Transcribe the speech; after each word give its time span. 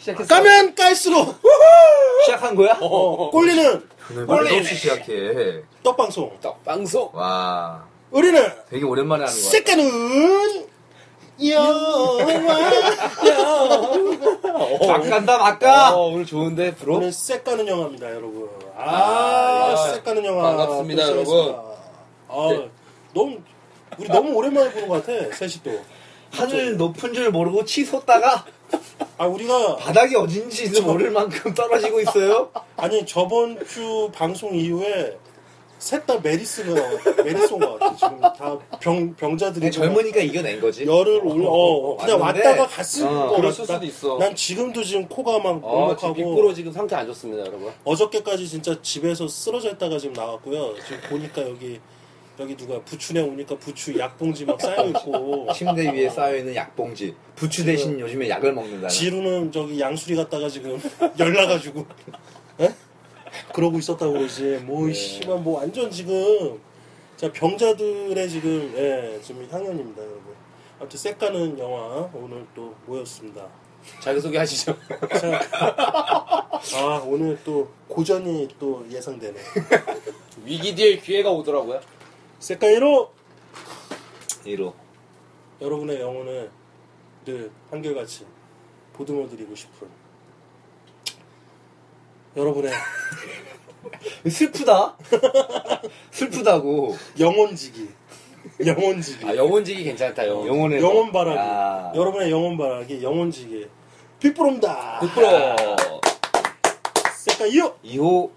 시작했어. 0.00 0.26
까면 0.34 0.74
깔수록 0.74 1.36
시작한 2.24 2.54
거야? 2.54 2.76
어, 2.80 3.30
꼴리는 3.30 3.88
원래 4.26 4.58
없이 4.58 4.74
시작해. 4.74 5.62
떡방송. 5.82 6.38
떡 6.40 6.64
방송. 6.64 7.10
와, 7.12 7.84
우리는 8.10 8.42
되게 8.68 8.84
오랜만에 8.84 9.24
하는 9.24 9.34
거야. 9.40 9.50
색깔은 9.50 10.66
영화 11.50 12.18
막 14.86 15.02
간다, 15.08 15.38
막 15.38 15.58
가! 15.58 15.94
어, 15.94 16.08
오늘 16.08 16.26
좋은데 16.26 16.74
프로. 16.74 16.96
오늘 16.96 17.12
색가는 17.12 17.66
영화입니다, 17.66 18.10
여러분. 18.10 18.48
아, 18.76 19.72
아, 19.72 19.76
색가는 19.94 20.24
영화. 20.24 20.42
반갑습니다, 20.56 21.06
또 21.06 21.10
여러분. 21.12 21.54
아, 22.28 22.68
너무 23.14 23.38
우리 23.98 24.08
너무 24.08 24.32
오랜만에 24.34 24.70
보는 24.72 24.88
것 24.88 25.04
같아, 25.06 25.34
셋이 25.36 25.54
또. 25.64 25.80
하늘 26.32 26.76
높은 26.76 27.12
줄 27.12 27.30
모르고 27.30 27.64
치솟다가 27.64 28.44
아, 29.20 29.26
우리가 29.26 29.76
바닥이 29.76 30.16
어딘지도 30.16 30.80
모를 30.82 31.10
만큼 31.10 31.52
떨어지고 31.52 32.00
있어요. 32.00 32.50
아니 32.78 33.04
저번 33.04 33.58
주 33.66 34.10
방송 34.14 34.54
이후에 34.54 35.14
셋 35.78 36.06
다 36.06 36.18
메르스가 36.20 36.72
메르스 37.22 37.52
온것 37.52 37.78
같아. 37.78 37.96
지금 37.96 38.20
다 38.20 38.58
병 38.80 39.14
병자들이 39.16 39.70
젊으니까 39.70 40.20
이겨낸 40.20 40.58
거지. 40.58 40.86
열을 40.86 41.20
올려 41.22 41.48
어, 41.50 41.96
그냥 41.98 42.18
왔는데, 42.18 42.48
왔다가 42.48 42.66
갔을 42.66 43.06
어, 43.06 43.28
거. 43.38 43.52
수도 43.52 43.84
있어. 43.84 44.16
난 44.16 44.34
지금도 44.34 44.82
지금 44.82 45.06
코가 45.06 45.38
막 45.38 45.60
어, 45.62 45.80
먹먹하고 45.80 46.14
빅브로 46.14 46.54
지금 46.54 46.72
상태 46.72 46.96
안 46.96 47.06
좋습니다, 47.08 47.40
여러분. 47.44 47.70
어저께까지 47.84 48.48
진짜 48.48 48.74
집에서 48.80 49.28
쓰러져 49.28 49.70
있다가 49.72 49.98
지금 49.98 50.14
나왔고요. 50.14 50.76
지금 50.86 50.98
보니까 51.10 51.42
여기 51.42 51.78
여기 52.40 52.56
누가 52.56 52.80
부추내 52.82 53.20
오니까 53.20 53.54
부추 53.58 53.96
약봉지 53.98 54.46
막 54.46 54.58
쌓여 54.58 54.86
있고 54.86 55.46
침대 55.54 55.92
위에 55.92 56.08
쌓여 56.08 56.36
있는 56.36 56.54
약봉지. 56.54 57.14
부추 57.36 57.64
대신 57.66 58.00
요즘에 58.00 58.30
약을 58.30 58.54
먹는다. 58.54 58.88
지루는 58.88 59.52
저기 59.52 59.78
양수리 59.78 60.16
갔다가 60.16 60.48
지금 60.48 60.80
열나가지고 61.18 61.86
에? 62.60 62.74
그러고 63.52 63.78
있었다고 63.78 64.12
그러지 64.14 64.60
뭐 64.64 64.86
네. 64.86 64.92
씨발 64.94 65.38
뭐 65.40 65.58
완전 65.60 65.90
지금 65.90 66.58
자 67.16 67.30
병자들의 67.30 68.28
지금 68.30 68.72
예 68.76 69.20
지금 69.22 69.46
향연입니다 69.50 70.00
여러분 70.02 70.34
아무튼 70.78 70.98
색가는 70.98 71.58
영화 71.58 72.08
오늘 72.14 72.46
또 72.54 72.74
모였습니다 72.86 73.46
자기소개 74.00 74.36
하시죠. 74.38 74.76
아 76.74 77.02
오늘 77.06 77.38
또 77.44 77.68
고전이 77.88 78.48
또 78.58 78.84
예상되네 78.90 79.38
위기 80.44 80.74
뒤에 80.74 80.98
기회가 80.98 81.30
오더라고요. 81.30 81.80
색가 82.40 82.66
1호 82.66 83.08
1호. 84.46 84.72
여러분의 85.60 86.00
영혼을 86.00 86.50
늘 87.24 87.50
한결같이 87.70 88.24
보듬어 88.94 89.28
드리고 89.28 89.54
싶은 89.54 89.86
여러분의 92.36 92.72
슬프다? 94.28 94.96
슬프다고. 96.10 96.96
영혼지기 97.18 97.88
영혼지기 98.64 99.26
아, 99.26 99.36
영혼지기 99.36 99.84
괜찮다, 99.84 100.26
영혼. 100.26 100.46
영혼의 100.46 100.82
영혼 100.82 101.12
바라기 101.12 101.36
야. 101.38 101.92
여러분의 101.94 102.30
영혼 102.30 102.56
바라기 102.56 103.02
영혼지기 103.02 103.68
빅브롬다 104.18 105.00
100%. 105.00 106.00
색깔 107.16 107.48
2호 107.50 107.74
2호. 107.84 108.30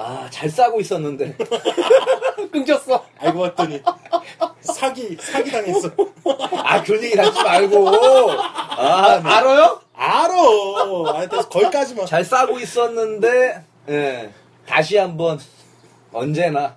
아, 0.00 0.28
잘 0.30 0.48
싸고 0.48 0.80
있었는데. 0.80 1.34
끊겼어. 2.52 3.04
알고 3.18 3.40
봤더니 3.40 3.82
사기 4.60 5.16
사기 5.20 5.50
당했어 5.50 5.90
아, 6.62 6.80
그런 6.84 7.02
얘기 7.02 7.18
하지 7.18 7.42
말고. 7.42 7.88
아, 7.90 9.20
알아요? 9.24 9.80
알아 9.92 11.12
하여튼 11.14 11.40
거기까지만 11.50 12.06
잘 12.06 12.24
싸고 12.24 12.60
있었는데, 12.60 13.64
예. 13.88 14.30
다시 14.66 14.96
한번, 14.96 15.40
언제나, 16.12 16.76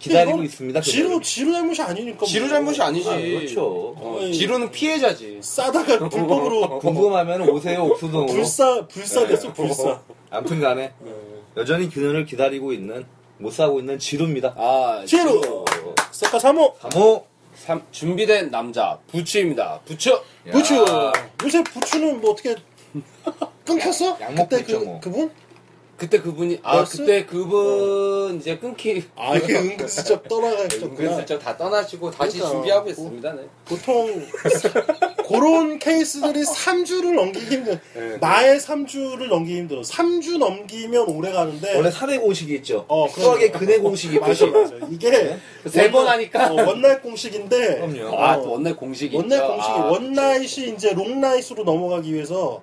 기다리고 0.00 0.32
이건 0.38 0.44
있습니다. 0.46 0.80
지루 0.80 1.04
그대로. 1.04 1.22
지루 1.22 1.52
잘못이 1.52 1.82
아니니까 1.82 2.16
뭐. 2.18 2.26
지루 2.28 2.48
잘못이 2.48 2.82
아니지. 2.82 3.08
아, 3.08 3.16
그렇죠. 3.16 3.94
어, 3.96 4.16
어이. 4.18 4.34
지루는 4.34 4.72
피해자지. 4.72 5.38
싸다가 5.40 6.08
불법으로 6.08 6.80
궁금하면 6.82 7.42
오세요, 7.48 7.84
옥수동으로. 7.84 8.26
불사 8.32 8.84
불사 8.88 9.24
됐어 9.28 9.52
불사 9.52 10.00
아무튼 10.30 10.60
간에, 10.60 10.92
여전히 11.56 11.88
균형을 11.88 12.24
기다리고 12.24 12.72
있는, 12.72 13.04
못 13.38 13.52
사고 13.52 13.80
있는 13.80 13.98
지루입니다. 13.98 14.54
아, 14.56 15.02
지루 15.06 15.64
색깔 16.10 16.40
3호 16.40 16.76
3호. 16.78 17.24
삼- 17.56 17.82
준비된 17.90 18.50
남자, 18.50 18.98
부추입니다. 19.08 19.80
부추! 19.84 20.18
부추 20.50 20.84
요새 21.44 21.62
부추는 21.62 22.20
뭐 22.20 22.30
어떻게 22.32 22.56
끊겼어? 23.66 24.18
약 24.20 24.34
먹고 24.34 24.48
그때 24.48 24.64
그, 24.64 24.72
뭐. 24.84 25.00
그분? 25.00 25.30
그때 25.96 26.20
그분이, 26.20 26.58
아, 26.64 26.76
너였어? 26.76 26.98
그때 26.98 27.24
그분 27.26 28.36
이제 28.38 28.58
끊기. 28.58 29.04
아 29.14 29.36
이게 29.36 29.54
은근슬쩍 29.56 30.26
떠나가셨구나 30.26 30.86
은근슬쩍 30.92 31.40
다 31.40 31.56
떠나시고 31.56 32.10
다시 32.10 32.38
그러니까. 32.38 32.50
준비하고 32.56 32.88
있습니다. 32.90 33.32
네. 33.34 33.42
보통 33.64 34.26
그런 35.32 35.78
케이스들이 35.78 36.42
3주를 36.42 37.14
넘기기 37.14 37.46
힘들어 37.56 37.76
네. 37.94 38.16
나의 38.20 38.58
3주를 38.60 39.28
넘기기 39.28 39.58
힘들어 39.58 39.80
3주 39.80 40.38
넘기면 40.38 41.08
오래 41.08 41.32
가는데 41.32 41.76
원래 41.76 41.90
3회 41.90 42.20
공식이 42.20 42.54
있죠. 42.56 42.84
어, 42.88 43.08
수학의. 43.08 43.52
근해 43.52 43.78
공식이 43.78 44.18
맞아 44.18 44.46
있듯이. 44.46 44.74
맞아 44.74 44.86
이게 44.90 45.36
세번 45.66 45.94
원날- 46.04 46.14
하니까. 46.14 46.52
어, 46.52 46.54
원날 46.66 47.02
공식인데 47.02 47.76
그럼요. 47.76 48.16
아, 48.22 48.36
어, 48.36 48.42
또 48.42 48.50
원날 48.52 48.76
공식이 48.76 49.16
원날 49.16 49.38
있죠. 49.38 49.48
공식이 49.48 49.72
아, 49.72 49.84
원나잇이 49.86 50.68
이제 50.74 50.92
롱나잇으로 50.92 51.64
넘어가기 51.64 52.12
위해서 52.12 52.62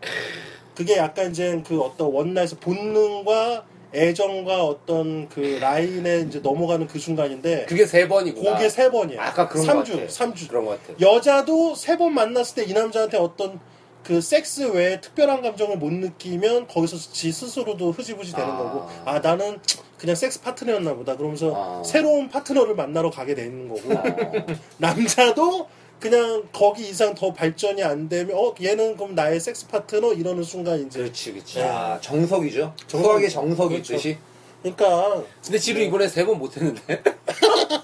그게 0.76 0.98
약간 0.98 1.32
이제 1.32 1.62
그 1.68 1.82
어떤 1.82 2.08
원나잇의 2.12 2.58
본능과 2.62 3.66
애정과 3.94 4.64
어떤 4.64 5.28
그 5.30 5.58
라인에 5.60 6.20
이제 6.22 6.40
넘어가는 6.40 6.86
그 6.88 7.00
순간인데 7.00 7.66
그게 7.68 7.86
세 7.86 8.08
번이구나. 8.08 8.54
그게 8.56 8.70
세 8.70 8.90
번이야. 8.92 9.22
아까 9.24 9.48
그런 9.48 9.66
3주, 9.66 9.92
것 9.94 10.00
같아. 10.02 10.06
3주. 10.08 10.48
그런 10.50 10.66
것 10.66 10.82
같아. 10.84 10.94
여자도 11.00 11.76
세 11.76 11.98
번 11.98 12.14
만났을 12.14 12.56
때 12.64 12.70
이 12.70 12.74
남자한테 12.74 13.18
어떤 13.18 13.60
그 14.04 14.22
섹스 14.22 14.62
외에 14.62 15.02
특별한 15.02 15.42
감정을 15.42 15.78
못 15.78 15.92
느끼면 15.92 16.68
거기서 16.68 16.98
지 16.98 17.32
스스로도 17.32 17.92
흐지부지 17.92 18.32
되는 18.34 18.50
아. 18.50 18.58
거고 18.58 18.88
아 19.06 19.20
나는 19.20 19.60
그냥 19.98 20.16
섹스 20.16 20.42
파트너였나 20.42 20.94
보다 20.96 21.18
그러면서 21.18 21.54
아. 21.56 21.84
새로운 21.84 22.30
파트너를 22.30 22.76
만나러 22.76 23.10
가게 23.10 23.36
되는 23.36 23.68
거고 23.68 23.94
어. 23.94 24.04
남자도 24.78 25.68
그냥 26.00 26.44
거기 26.54 26.88
이상 26.90 27.14
더 27.14 27.34
발전이 27.34 27.84
안 27.84 28.08
되면 28.08 28.38
어 28.38 28.54
얘는 28.62 28.96
그럼 28.96 29.16
나의 29.16 29.40
섹스 29.40 29.68
파트너 29.68 30.14
이러는 30.14 30.44
순간 30.44 30.80
이제 30.86 31.00
그렇지, 31.00 31.34
그렇지. 31.34 31.62
아, 31.62 32.00
정석이죠. 32.02 32.74
정석이죠. 32.88 33.04
수학의 33.10 33.30
정석이 33.30 33.74
그렇죠. 33.76 33.94
있듯이. 33.96 34.18
그러니까 34.62 35.24
근데 35.44 35.58
지루 35.60 35.80
이번에 35.82 36.08
세 36.08 36.26
번 36.26 36.38
못했는데. 36.40 36.82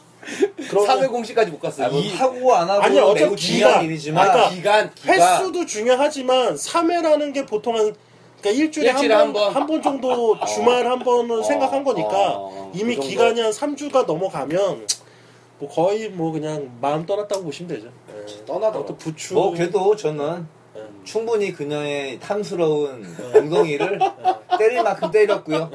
그러면 0.70 0.90
3회 1.00 1.10
공식까지 1.12 1.52
못 1.52 1.60
갔어. 1.60 1.84
아, 1.86 1.90
뭐 1.90 2.00
이 2.00 2.10
하고 2.16 2.56
안 2.56 2.70
하고 2.70 2.82
아니, 2.82 2.98
어차피 3.00 3.24
매우 3.26 3.36
중요한 3.36 3.74
기간, 3.74 3.86
일이지만 3.86 4.30
아까 4.30 4.50
기간, 4.50 4.92
기간. 4.96 5.20
횟수도 5.20 5.66
중요하지만 5.66 6.56
3회라는 6.56 7.34
게 7.34 7.46
보통 7.46 7.76
한 7.78 7.94
그러니까 8.42 8.64
일주일에, 8.64 8.90
일주일에 8.92 9.14
한한 9.14 9.34
번, 9.34 9.44
번. 9.44 9.56
한 9.56 9.68
번 9.68 9.82
정도 9.82 10.38
주말 10.46 10.86
한 10.88 11.02
어, 11.08 11.44
생각한 11.44 11.84
거니까 11.84 12.34
어, 12.38 12.72
이미 12.76 12.96
그 12.96 13.02
정도? 13.02 13.08
기간이 13.10 13.42
한 13.42 13.52
3주가 13.52 14.06
넘어가면 14.06 14.88
뭐 15.66 15.70
거의 15.70 16.10
뭐 16.10 16.32
그냥 16.32 16.78
마음 16.80 17.06
떠났다고 17.06 17.44
보시면 17.44 17.68
되죠. 17.76 17.88
예. 18.10 18.46
떠나더라고. 18.46 18.86
또 18.86 18.96
부추. 18.98 19.34
뭐 19.34 19.52
그래도 19.52 19.96
저는 19.96 20.48
예. 20.78 20.82
충분히 21.04 21.52
그녀의 21.52 22.20
탐스러운 22.20 23.04
엉덩이를 23.34 24.00
때릴 24.58 24.84
만큼 24.84 25.12
때렸고요. 25.12 25.72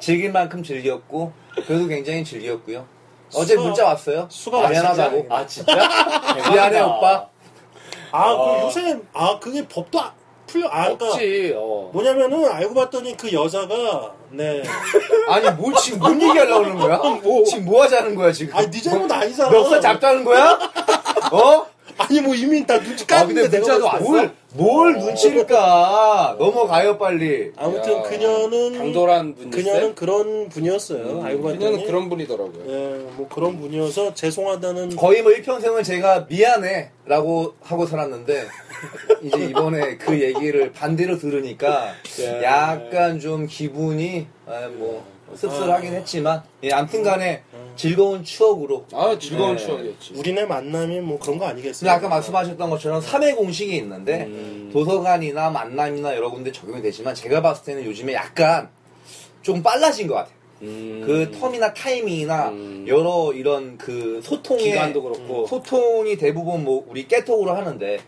즐길 0.00 0.32
만큼 0.32 0.62
즐겼고 0.62 1.32
그래도 1.66 1.86
굉장히 1.86 2.24
즐겼고요. 2.24 2.84
어제 3.34 3.56
수가- 3.56 3.62
문자 3.62 3.86
왔어요. 3.86 4.26
수가 4.30 4.68
미안하다고. 4.68 5.26
아, 5.30 5.46
진짜? 5.46 5.74
미안해. 6.50 6.80
오빠. 6.82 7.28
아, 8.10 8.30
어. 8.30 8.58
그 8.60 8.66
요새 8.66 9.00
아 9.14 9.38
그게 9.38 9.66
법도 9.66 9.98
아- 9.98 10.12
풀려 10.52 10.68
아 10.68 10.82
그러니까 10.82 11.06
없지, 11.06 11.54
어. 11.56 11.90
뭐냐면은 11.94 12.44
알고 12.46 12.74
봤더니 12.74 13.16
그 13.16 13.32
여자가 13.32 14.12
네. 14.30 14.62
아니 15.28 15.50
뭐 15.52 15.72
지금 15.74 15.98
뭔 15.98 16.20
얘기하려고 16.20 16.64
그러는 16.64 16.78
거야? 16.78 16.98
뭐. 16.98 17.44
지금 17.44 17.64
뭐 17.64 17.82
하자는 17.82 18.14
거야 18.14 18.30
지금? 18.32 18.54
아니 18.54 18.70
네 18.70 18.82
잘못 18.82 19.10
아니잖아. 19.10 19.50
멱살 19.50 19.80
잡자는 19.80 20.24
거야? 20.24 20.58
어? 21.32 21.66
아니 21.98 22.20
뭐 22.20 22.34
이미 22.34 22.66
다 22.66 22.78
눈치 22.80 23.04
아 23.14 23.26
근데 23.26 23.48
내가 23.48 23.58
문자도 23.58 23.84
봤을 23.86 24.04
때. 24.04 24.10
뭘, 24.10 24.30
뭘 24.54 24.92
눈치를 24.98 25.46
까 25.46 26.36
넘어가요 26.38 26.98
빨리 26.98 27.52
아무튼 27.56 27.98
야, 27.98 28.02
그녀는 28.02 28.78
당돌한 28.78 29.34
분이 29.34 29.50
그녀는 29.50 29.94
그런 29.94 30.48
분이었어요. 30.48 31.22
알고 31.22 31.42
봤더니 31.42 31.58
그녀는 31.58 31.86
그런 31.86 32.08
분이더라고요. 32.08 32.64
예, 32.66 32.98
뭐 33.16 33.28
그런 33.28 33.58
분이어서 33.58 34.14
죄송하다는 34.14 34.96
거의 34.96 35.22
뭐 35.22 35.32
일평생을 35.32 35.82
제가 35.82 36.26
미안해 36.28 36.90
라고 37.06 37.54
하고 37.62 37.86
살았는데 37.86 38.46
이제 39.22 39.44
이번에 39.46 39.96
그 39.96 40.20
얘기를 40.20 40.72
반대로 40.72 41.18
들으니까 41.18 41.92
예. 42.20 42.42
약간 42.42 43.20
좀 43.20 43.46
기분이 43.46 44.26
아, 44.46 44.68
뭐 44.74 45.04
씁쓸하긴 45.34 45.94
했지만 45.94 46.42
예, 46.62 46.70
아무튼간에 46.72 47.42
음. 47.54 47.72
즐거운 47.76 48.22
추억으로 48.22 48.84
아 48.92 49.16
즐거운 49.18 49.56
네. 49.56 49.64
추억이었지. 49.64 50.14
우리네 50.16 50.44
만남이 50.46 51.00
뭐 51.00 51.18
그런 51.18 51.38
거 51.38 51.46
아니겠어요? 51.46 51.80
근데 51.80 51.90
아까 51.90 52.08
말씀하셨던 52.08 52.70
것처럼 52.70 53.00
3회 53.00 53.36
공식이 53.36 53.74
있는데 53.76 54.24
음. 54.24 54.70
도서관이나 54.72 55.50
만남이나 55.50 56.14
여러 56.16 56.30
군데 56.30 56.52
적용이 56.52 56.82
되지만 56.82 57.14
제가 57.14 57.40
봤을 57.40 57.64
때는 57.64 57.84
요즘에 57.84 58.12
약간 58.12 58.68
좀 59.42 59.62
빨라진 59.62 60.06
것 60.06 60.14
같아요. 60.14 60.42
음. 60.62 61.02
그 61.04 61.30
텀이나 61.32 61.74
타이밍이나 61.74 62.50
음. 62.50 62.84
여러 62.86 63.32
이런 63.34 63.76
그 63.78 64.20
소통의 64.22 64.64
기간도 64.64 65.02
그렇고. 65.02 65.46
소통이 65.46 66.16
대부분 66.16 66.62
뭐 66.64 66.84
우리 66.88 67.08
깨톡으로 67.08 67.52
하는데 67.52 67.98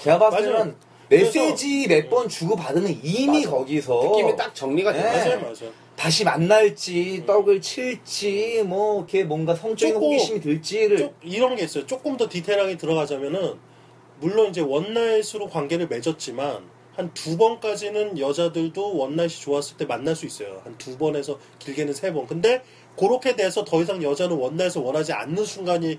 제가 0.00 0.18
봤을 0.18 0.40
맞아요. 0.50 0.58
때는 0.58 0.76
메시지 1.10 1.86
몇 1.88 2.08
번 2.10 2.28
주고 2.28 2.54
받으면 2.54 3.00
이미 3.02 3.38
맞아. 3.44 3.50
거기서 3.50 4.04
느낌이 4.10 4.36
딱 4.36 4.54
정리가 4.54 4.92
네. 4.92 5.02
돼. 5.02 5.04
맞아요, 5.04 5.40
맞아요. 5.40 5.72
다시 5.96 6.22
만날지 6.24 7.24
떡을 7.26 7.60
칠지 7.60 8.62
뭐 8.64 8.98
이렇게 8.98 9.24
뭔가 9.24 9.54
성적인 9.54 9.94
조금- 9.94 10.06
호기심이 10.08 10.40
들지를 10.40 10.96
좀 10.98 11.14
이런 11.22 11.56
게 11.56 11.64
있어요. 11.64 11.86
조금 11.86 12.16
더 12.16 12.28
디테일하게 12.28 12.76
들어가자면은 12.76 13.54
물론 14.20 14.50
이제 14.50 14.60
원나잇으로 14.60 15.48
관계를 15.48 15.88
맺었지만 15.88 16.78
한 16.94 17.10
두 17.14 17.36
번까지는 17.36 18.18
여자들도 18.18 18.96
원나잇이 18.96 19.30
좋았을 19.40 19.76
때 19.76 19.84
만날 19.86 20.14
수 20.16 20.26
있어요. 20.26 20.60
한 20.64 20.76
두 20.78 20.96
번에서 20.98 21.38
길게는 21.60 21.94
세 21.94 22.12
번. 22.12 22.26
근데 22.26 22.62
그렇게 22.98 23.34
돼서 23.36 23.64
더 23.64 23.80
이상 23.80 24.02
여자는 24.02 24.36
원나잇을 24.36 24.82
원하지 24.82 25.12
않는 25.12 25.44
순간이 25.44 25.98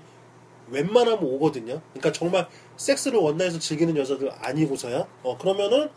웬만하면 0.70 1.22
오거든요. 1.22 1.80
그러니까 1.92 2.12
정말 2.12 2.48
섹스를 2.76 3.18
원나잇에서 3.18 3.58
즐기는 3.58 3.96
여자들 3.96 4.30
아니고서야. 4.40 5.06
어 5.22 5.38
그러면은 5.38 5.90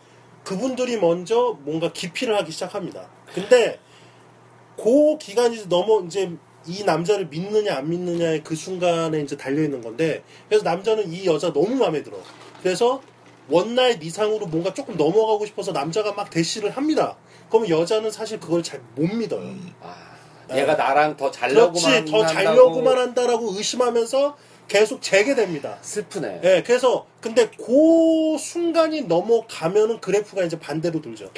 그분들이 0.44 0.98
먼저 0.98 1.56
뭔가 1.62 1.92
기피를 1.92 2.36
하기 2.38 2.52
시작합니다. 2.52 3.08
근데 3.34 3.78
그 4.76 5.16
기간이 5.18 5.66
넘어 5.68 6.00
이제 6.04 6.32
이 6.66 6.82
남자를 6.84 7.26
믿느냐 7.28 7.76
안 7.76 7.88
믿느냐의 7.90 8.42
그 8.42 8.54
순간에 8.56 9.20
이제 9.20 9.36
달려 9.36 9.62
있는 9.62 9.80
건데 9.82 10.22
그래서 10.48 10.64
남자는 10.64 11.12
이 11.12 11.26
여자 11.26 11.52
너무 11.52 11.74
마음에 11.76 12.02
들어. 12.02 12.18
그래서 12.62 13.00
원나잇 13.48 14.02
이상으로 14.02 14.46
뭔가 14.46 14.72
조금 14.72 14.96
넘어가고 14.96 15.44
싶어서 15.46 15.72
남자가 15.72 16.12
막 16.12 16.30
대시를 16.30 16.70
합니다. 16.70 17.16
그러면 17.50 17.68
여자는 17.68 18.10
사실 18.10 18.40
그걸 18.40 18.62
잘 18.62 18.80
못 18.96 19.06
믿어요. 19.06 19.54
아, 19.82 20.56
얘가 20.56 20.74
나랑 20.74 21.16
더 21.16 21.30
자려고만 21.30 21.72
그렇지 21.72 22.10
더 22.10 22.26
자려고만 22.26 22.98
한다라고 22.98 23.52
의심하면서 23.56 24.36
계속 24.68 25.02
재게됩니다. 25.02 25.78
슬프네. 25.82 26.40
예, 26.42 26.62
그래서 26.64 27.06
근데 27.20 27.48
그 27.50 28.36
순간이 28.38 29.02
넘어가면은 29.02 30.00
그래프가 30.00 30.42
이제 30.44 30.58
반대로 30.58 31.00
돌죠. 31.02 31.30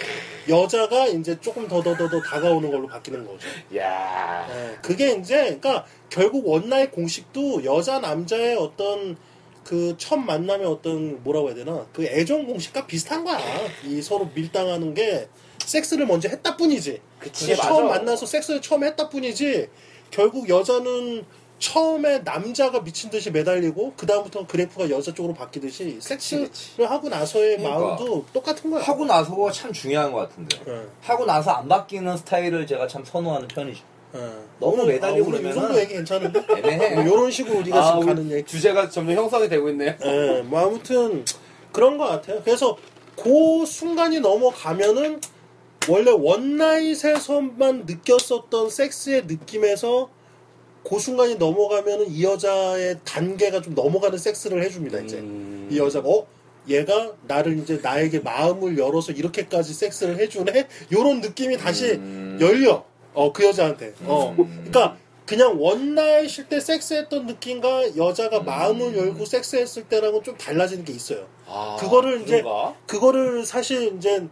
여자가 0.49 1.07
이제 1.09 1.39
조금 1.41 1.67
더 1.69 1.83
더 1.83 1.97
더 1.97 2.09
더 2.09 2.21
다가오는 2.21 2.71
걸로 2.71 2.87
바뀌는 2.87 3.27
거죠. 3.27 3.49
야. 3.77 4.47
예, 4.51 4.79
그게 4.81 5.13
이제 5.15 5.37
그러니까 5.61 5.85
결국 6.09 6.47
원나잇 6.47 6.93
공식도 6.93 7.65
여자 7.65 7.99
남자의 7.99 8.57
어떤 8.57 9.17
그 9.65 9.97
첫 9.99 10.17
만남의 10.17 10.65
어떤 10.65 11.23
뭐라고 11.25 11.49
해야 11.49 11.57
되나 11.57 11.85
그 11.93 12.05
애정 12.05 12.47
공식과 12.47 12.87
비슷한 12.87 13.25
거야. 13.25 13.39
이 13.85 14.01
서로 14.01 14.31
밀당하는 14.33 14.95
게 14.95 15.29
섹스를 15.59 16.07
먼저 16.07 16.29
했다 16.29 16.57
뿐이지. 16.57 17.01
그치, 17.19 17.51
맞아. 17.51 17.63
처음 17.69 17.89
만나서 17.89 18.27
섹스를 18.27 18.61
처음 18.63 18.85
했다 18.85 19.09
뿐이지. 19.09 19.69
결국 20.13 20.49
여자는 20.49 21.25
처음에 21.59 22.19
남자가 22.19 22.83
미친 22.83 23.09
듯이 23.11 23.31
매달리고 23.31 23.95
그 23.97 24.07
다음부터 24.07 24.47
그래프가 24.47 24.91
여자 24.91 25.13
쪽으로 25.15 25.33
바뀌듯이 25.35 25.99
섹스를. 26.01 26.51
하고 26.87 27.09
나서의 27.09 27.57
그러니까. 27.57 27.79
마음도 27.81 28.25
똑같은 28.33 28.71
거야. 28.71 28.83
하고 28.83 29.07
나서가 29.07 29.51
참 29.51 29.73
중요한 29.73 30.13
것 30.13 30.19
같은데 30.29 30.59
예, 30.69 30.87
하고 31.01 31.25
나서 31.25 31.53
안 31.53 31.69
바뀌는 31.69 32.17
스타일을 32.19 32.67
제가 32.67 32.87
참 32.87 33.03
선호하는 33.05 33.49
편이죠. 33.49 33.83
예. 34.17 34.19
너무 34.61 34.83
오늘- 34.83 34.95
매달리고 34.95 35.27
아, 35.33 35.35
오늘 35.37 35.51
이 35.51 35.55
정도 35.55 35.79
얘기 35.81 35.95
괜찮은데? 35.95 36.45
애매해. 36.57 36.95
뭐 36.95 37.03
이런 37.05 37.31
식으로 37.31 37.59
우리가 37.61 37.79
아, 37.79 37.93
지금 37.93 38.07
가는 38.07 38.31
얘기. 38.31 38.45
주제가 38.47 38.91
점점 38.91 39.17
형성이 39.17 39.49
되고 39.49 39.69
있네요. 39.71 39.95
예, 40.05 40.43
뭐 40.45 40.61
아무튼 40.61 41.25
그런 41.73 41.97
것 41.97 42.05
같아요. 42.07 42.43
그래서 42.45 42.77
그 43.17 43.65
순간이 43.67 44.21
넘어가면은 44.21 45.21
원래 45.89 46.11
원나잇에서만 46.11 47.85
느꼈었던 47.87 48.69
섹스의 48.71 49.25
느낌에서 49.27 50.11
그 50.89 50.99
순간이 50.99 51.35
넘어가면은 51.37 52.11
이 52.11 52.23
여자의 52.23 52.99
단계가 53.05 53.61
좀 53.61 53.75
넘어가는 53.75 54.17
섹스를 54.19 54.63
해줍니다. 54.63 55.01
이제 55.01 55.17
음. 55.19 55.69
이 55.71 55.79
여자가 55.79 56.09
어 56.09 56.27
얘가 56.69 57.13
나를 57.27 57.59
이제 57.59 57.81
나에게 57.83 58.21
마음을 58.21 58.79
열어서 58.79 59.13
이렇게까지 59.13 59.73
섹스를 59.73 60.19
해주네 60.19 60.69
요런 60.93 61.21
느낌이 61.21 61.57
다시 61.59 61.93
음. 61.93 62.39
열려 62.41 62.85
어 63.15 63.33
그 63.33 63.45
여자한테 63.47 63.95
어 64.05 64.35
음. 64.39 64.65
그러니까 64.71 64.97
그냥 65.27 65.61
원나잇일 65.61 66.49
때 66.49 66.61
섹스했던 66.61 67.27
느낌과 67.27 67.97
여자가 67.97 68.41
마음을 68.41 68.97
열고 68.97 69.25
섹스했을 69.25 69.85
때랑은 69.85 70.23
좀 70.23 70.37
달라지는 70.37 70.85
게 70.85 70.93
있어요 70.93 71.27
아, 71.47 71.77
그거를 71.81 72.23
이제 72.23 72.43
그런가? 72.43 72.75
그거를 72.87 73.45
사실 73.45 73.95
이제 73.97 74.27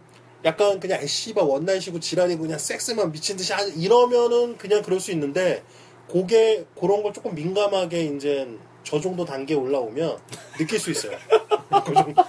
약간 0.45 0.79
그냥 0.79 1.01
아, 1.01 1.05
씨발 1.05 1.43
원나잇이고 1.43 1.99
지랄이고 1.99 2.43
그냥 2.43 2.59
섹스만 2.59 3.11
미친 3.11 3.35
듯이 3.35 3.51
하지 3.51 3.73
이러면은 3.79 4.57
그냥 4.57 4.81
그럴 4.83 4.99
수 4.99 5.11
있는데 5.11 5.63
그게 6.11 6.65
그런 6.79 7.03
걸 7.03 7.13
조금 7.13 7.33
민감하게 7.35 8.03
이제 8.03 8.47
저 8.83 8.99
정도 8.99 9.25
단계에 9.25 9.57
올라오면 9.57 10.17
느낄 10.57 10.79
수 10.79 10.91
있어요. 10.91 11.17
그 11.85 11.93
정도. 11.93 12.23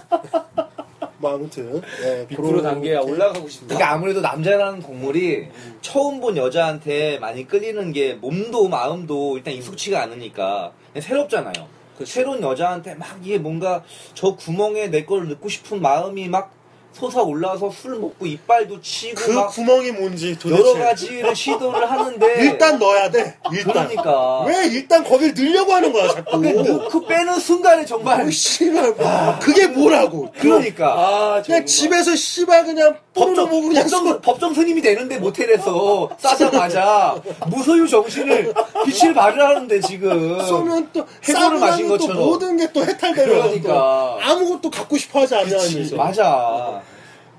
뭐 1.19 1.35
아무튼 1.35 1.81
예, 2.05 2.27
100% 2.31 2.37
그런 2.37 2.63
단계야 2.63 3.01
이렇게. 3.01 3.11
올라가고 3.13 3.49
싶다. 3.49 3.67
그러니까 3.69 3.93
아무래도 3.93 4.21
남자라는 4.21 4.81
동물이 4.81 5.49
처음 5.81 6.21
본 6.21 6.37
여자한테 6.37 7.19
많이 7.19 7.47
끌리는 7.47 7.93
게 7.93 8.15
몸도 8.15 8.69
마음도 8.69 9.37
일단 9.39 9.55
익숙치가 9.55 10.03
않으니까 10.03 10.73
새롭잖아요. 10.99 11.67
그치. 11.97 12.13
새로운 12.13 12.43
여자한테 12.43 12.95
막 12.95 13.19
이게 13.23 13.39
뭔가 13.39 13.83
저 14.15 14.35
구멍에 14.37 14.89
내 14.89 15.07
걸 15.07 15.29
넣고 15.31 15.49
싶은 15.49 15.81
마음이 15.81 16.29
막 16.29 16.53
솟아 16.99 17.23
올라와서 17.23 17.71
술 17.71 17.97
먹고 17.97 18.25
이빨도 18.27 18.81
치고 18.81 19.15
그 19.21 19.33
막 19.33 19.49
구멍이 19.49 19.93
뭔지 19.93 20.39
도대체 20.39 20.63
여러 20.71 20.79
가지를 20.85 21.37
시도를 21.37 21.91
하는데 21.91 22.27
일단 22.43 22.79
넣어야 22.79 23.11
돼. 23.11 23.37
일단 23.53 23.89
그러니까 23.89 24.41
왜 24.45 24.67
일단 24.69 25.05
거길 25.05 25.35
넣으려고 25.35 25.73
하는 25.75 25.93
거야 25.93 26.09
자꾸. 26.15 26.41
그 26.41 26.49
넣고 26.49 27.07
빼는 27.07 27.39
순간에 27.39 27.85
정말 27.85 28.23
어, 28.27 28.31
씨발 28.31 28.93
뭐, 28.95 29.39
그게 29.41 29.67
뭐라고? 29.67 30.33
그러니까 30.39 30.87
아, 30.93 31.43
그냥 31.45 31.45
정말. 31.45 31.67
집에서 31.67 32.15
씨발 32.17 32.65
그냥 32.65 32.97
법정, 33.15 33.49
보고 33.49 33.69
그냥 33.69 33.83
법정, 33.85 34.21
법정 34.21 34.55
스님이 34.55 34.81
되는데 34.83 35.19
모텔에서 35.19 36.09
싸자마자 36.19 37.15
무소유 37.49 37.89
정신을 37.89 38.53
빛을 38.87 39.15
발휘하는데 39.15 39.81
지금 39.81 40.41
쏘면 40.47 40.91
또 40.93 41.07
해골을 41.25 41.59
마신 41.59 41.89
것처럼. 41.89 42.17
모든 42.19 42.57
게 42.57 42.67
또 42.73 42.85
해탈되면 42.85 43.29
그러니까. 43.43 43.69
또 43.69 44.19
아무것도 44.21 44.71
갖고 44.71 44.99
싶어 44.99 45.21
하지 45.21 45.35
않는 45.37 45.49
그치, 45.57 45.81
이제. 45.83 45.97
맞아 45.97 46.83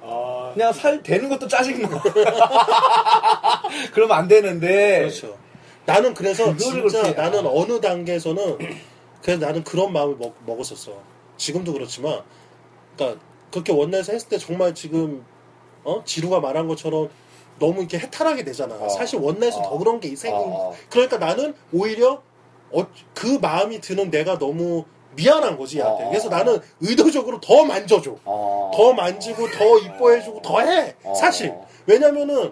아, 0.09 0.51
그냥 0.53 0.71
살 0.71 1.03
되는 1.03 1.27
것도 1.27 1.47
짜증나 1.47 1.89
그러면 3.93 4.17
안 4.17 4.27
되는데 4.27 4.99
그렇죠. 4.99 5.37
나는 5.85 6.13
그래서 6.13 6.55
진짜 6.55 7.11
나는 7.13 7.45
아. 7.45 7.49
어느 7.53 7.81
단계에서는 7.81 8.57
그래서 9.21 9.45
나는 9.45 9.63
그런 9.63 9.91
마음을 9.91 10.15
먹, 10.15 10.35
먹었었어. 10.45 10.93
지금도 11.37 11.73
그렇지만, 11.73 12.21
그러니까 12.95 13.21
그렇게 13.51 13.73
원나잇에서 13.73 14.13
했을 14.13 14.29
때 14.29 14.37
정말 14.37 14.73
지금 14.73 15.25
어 15.83 16.03
지루가 16.03 16.39
말한 16.39 16.67
것처럼 16.67 17.09
너무 17.59 17.79
이렇게 17.79 17.99
해탈하게 17.99 18.43
되잖아. 18.43 18.75
어. 18.75 18.89
사실 18.89 19.19
원나잇은 19.19 19.59
어. 19.59 19.63
더 19.63 19.77
그런 19.77 19.99
게 19.99 20.15
생긴. 20.15 20.41
어. 20.41 20.73
그러니까 20.89 21.17
나는 21.17 21.53
오히려 21.73 22.21
어, 22.71 22.85
그 23.13 23.39
마음이 23.41 23.81
드는 23.81 24.11
내가 24.11 24.37
너무 24.37 24.85
미안한 25.17 25.57
거지 25.57 25.79
얘한테. 25.79 26.03
어. 26.05 26.09
그래서 26.09 26.29
나는 26.29 26.59
의도적으로 26.79 27.41
더 27.41 27.65
만져줘. 27.65 28.15
어. 28.23 28.71
더 28.73 28.93
만지고 28.93 29.49
더 29.51 29.77
이뻐해주고 29.79 30.41
더 30.41 30.61
해. 30.61 30.95
어. 31.03 31.13
사실 31.15 31.53
왜냐면은 31.85 32.51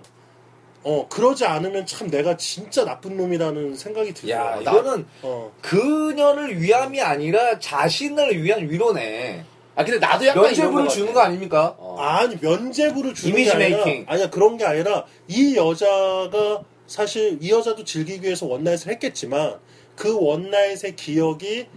어 0.83 1.07
그러지 1.09 1.45
않으면 1.45 1.85
참 1.85 2.09
내가 2.09 2.35
진짜 2.37 2.83
나쁜 2.85 3.17
놈이라는 3.17 3.75
생각이 3.75 4.09
야 4.29 4.59
들어요. 4.59 4.61
이거는 4.61 5.05
어. 5.23 5.51
그녀를 5.61 6.61
위함이 6.61 7.01
아니라 7.01 7.57
자신을 7.59 8.43
위한 8.43 8.69
위로네 8.69 9.43
아, 9.77 9.83
근데 9.83 9.99
나도 9.99 10.25
약간 10.25 10.43
것 10.73 10.87
주는. 10.89 11.13
거 11.13 11.19
아닙니까? 11.19 11.75
어. 11.77 11.97
아니 11.99 12.37
면죄부를 12.39 13.13
주는 13.13 13.33
이미지 13.33 13.51
게 13.51 13.63
아니라 13.63 13.83
메이킹. 13.85 14.05
아니야 14.07 14.29
그런 14.29 14.57
게 14.57 14.65
아니라 14.65 15.05
이 15.27 15.55
여자가 15.55 16.61
사실 16.87 17.37
이 17.41 17.51
여자도 17.51 17.83
즐기기 17.83 18.23
위해서 18.25 18.45
원나잇을 18.45 18.87
했겠지만 18.93 19.55
그 19.95 20.15
원나잇의 20.19 20.95
기억이 20.95 21.67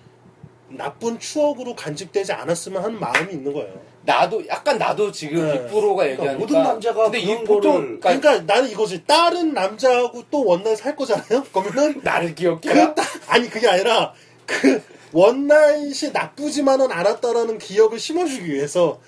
나쁜 0.70 1.18
추억으로 1.18 1.74
간직되지 1.74 2.32
않았으면 2.32 2.82
하는 2.84 3.00
마음이 3.00 3.32
있는 3.32 3.52
거예요. 3.52 3.80
나도 4.02 4.46
약간 4.48 4.78
나도 4.78 5.10
지금 5.12 5.46
네. 5.46 5.52
빅브로가 5.64 6.02
그러니까 6.02 6.06
얘기하니까 6.10 6.38
모든 6.38 6.62
남자가 6.62 7.02
근데 7.04 7.18
이 7.20 7.26
그런 7.26 7.44
보통 7.44 7.72
거를- 7.76 8.00
그러니까 8.00 8.20
그러니까 8.20 8.54
나는 8.54 8.70
이거지. 8.70 9.04
다른 9.06 9.54
남자하고 9.54 10.24
또 10.30 10.44
원나잇 10.44 10.84
할 10.84 10.94
거잖아요. 10.96 11.44
그러면은 11.52 12.00
나를 12.02 12.34
기억해. 12.34 12.60
그 12.60 12.94
딱- 12.94 13.06
아니 13.28 13.48
그게 13.50 13.68
아니라 13.68 14.12
그 14.46 14.82
원나잇이 15.12 16.10
나쁘지만은 16.12 16.92
않았다라는 16.92 17.58
기억을 17.58 17.98
심어주기 17.98 18.46
위해서 18.52 19.00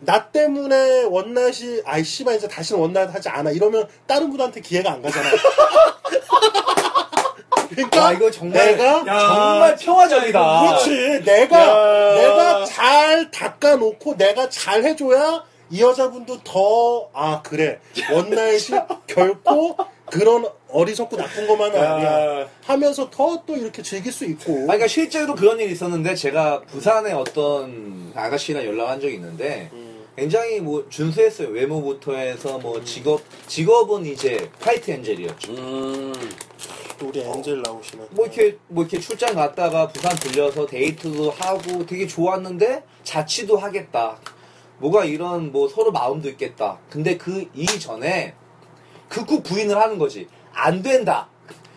나 0.00 0.26
때문에 0.30 1.04
원낫이 1.04 1.82
아이 1.84 2.02
씨발 2.04 2.36
이제 2.36 2.48
다시는 2.48 2.80
원낫 2.80 3.14
하지 3.14 3.28
않아 3.28 3.50
이러면 3.50 3.86
다른 4.06 4.30
분한테 4.30 4.60
기회가 4.62 4.92
안 4.92 5.02
가잖아. 5.02 5.28
그러니까 7.70 8.00
와 8.04 8.12
이거 8.12 8.30
정말 8.30 8.66
내가 8.76 8.84
야, 9.06 9.18
정말 9.18 9.76
평화적이다. 9.76 10.60
그렇지 10.60 11.22
내가 11.24 11.60
야. 11.60 12.14
내가 12.14 12.64
잘 12.64 13.30
닦아놓고 13.30 14.16
내가 14.16 14.48
잘 14.48 14.84
해줘야 14.84 15.44
이 15.70 15.80
여자분도 15.80 16.40
더 16.42 17.10
아 17.14 17.40
그래 17.42 17.78
원나잇이 18.12 18.78
결코 19.06 19.76
그런 20.10 20.44
어리석고 20.68 21.16
나쁜 21.16 21.46
것만은 21.46 21.80
아니야 21.80 22.40
야. 22.42 22.48
하면서 22.66 23.08
더 23.10 23.42
또 23.46 23.56
이렇게 23.56 23.80
즐길 23.82 24.12
수 24.12 24.24
있고 24.24 24.52
아니, 24.52 24.66
그러니까 24.66 24.88
실제로 24.88 25.34
그런 25.36 25.58
일이 25.60 25.72
있었는데 25.72 26.14
제가 26.16 26.62
부산에 26.62 27.12
어떤 27.12 28.12
아가씨랑 28.16 28.64
연락한 28.64 29.00
적이 29.00 29.14
있는데 29.14 29.70
음, 29.72 30.04
굉장히 30.16 30.60
뭐 30.60 30.84
준수했어요. 30.90 31.48
외모부터 31.48 32.14
해서 32.14 32.58
뭐 32.58 32.82
직업 32.84 33.22
직업은 33.46 34.04
이제 34.06 34.50
화이트 34.60 34.90
엔젤이었죠. 34.90 35.52
음. 35.52 36.12
또 37.00 37.08
우리 37.08 37.20
엔젤 37.20 37.62
나오시네 37.62 38.04
뭐 38.10 38.26
이렇게 38.26 38.58
뭐 38.68 38.84
이렇게 38.84 39.00
출장 39.00 39.34
갔다가 39.34 39.88
부산 39.88 40.14
들려서 40.16 40.66
데이트도 40.66 41.30
하고 41.30 41.84
되게 41.86 42.06
좋았는데 42.06 42.84
자취도 43.02 43.56
하겠다. 43.56 44.18
뭐가 44.78 45.04
이런 45.06 45.50
뭐 45.50 45.66
서로 45.68 45.90
마음도 45.90 46.28
있겠다. 46.28 46.78
근데 46.90 47.16
그 47.16 47.48
이전에 47.54 48.34
극구 49.08 49.42
부인을 49.42 49.76
하는 49.76 49.98
거지. 49.98 50.28
안 50.52 50.82
된다. 50.82 51.26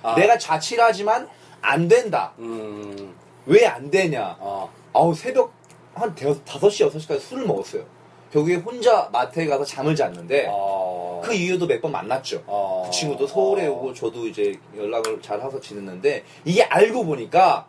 아. 0.03 0.13
내가 0.15 0.37
자취를 0.37 0.83
하지만 0.83 1.27
안 1.61 1.87
된다. 1.87 2.33
음. 2.39 3.15
왜 3.45 3.65
안 3.65 3.89
되냐? 3.89 4.35
어. 4.39 4.69
아우 4.93 5.13
새벽 5.15 5.53
한 5.95 6.13
대- 6.15 6.25
5시 6.27 6.89
6시까지 6.91 7.19
술을 7.21 7.45
먹었어요. 7.47 7.85
결국에 8.33 8.55
혼자 8.55 9.07
마트에 9.13 9.45
가서 9.45 9.63
잠을 9.63 9.95
잤는데 9.95 10.47
어. 10.49 11.21
그 11.23 11.33
이후에도 11.33 11.67
몇 11.67 11.79
번 11.83 11.91
만났죠. 11.91 12.41
어. 12.47 12.83
그 12.85 12.91
친구도 12.91 13.27
서울에 13.27 13.67
오고 13.67 13.93
저도 13.93 14.27
이제 14.27 14.57
연락을 14.75 15.21
잘 15.21 15.39
해서 15.39 15.59
지냈는데 15.59 16.23
이게 16.43 16.63
알고 16.63 17.05
보니까 17.05 17.65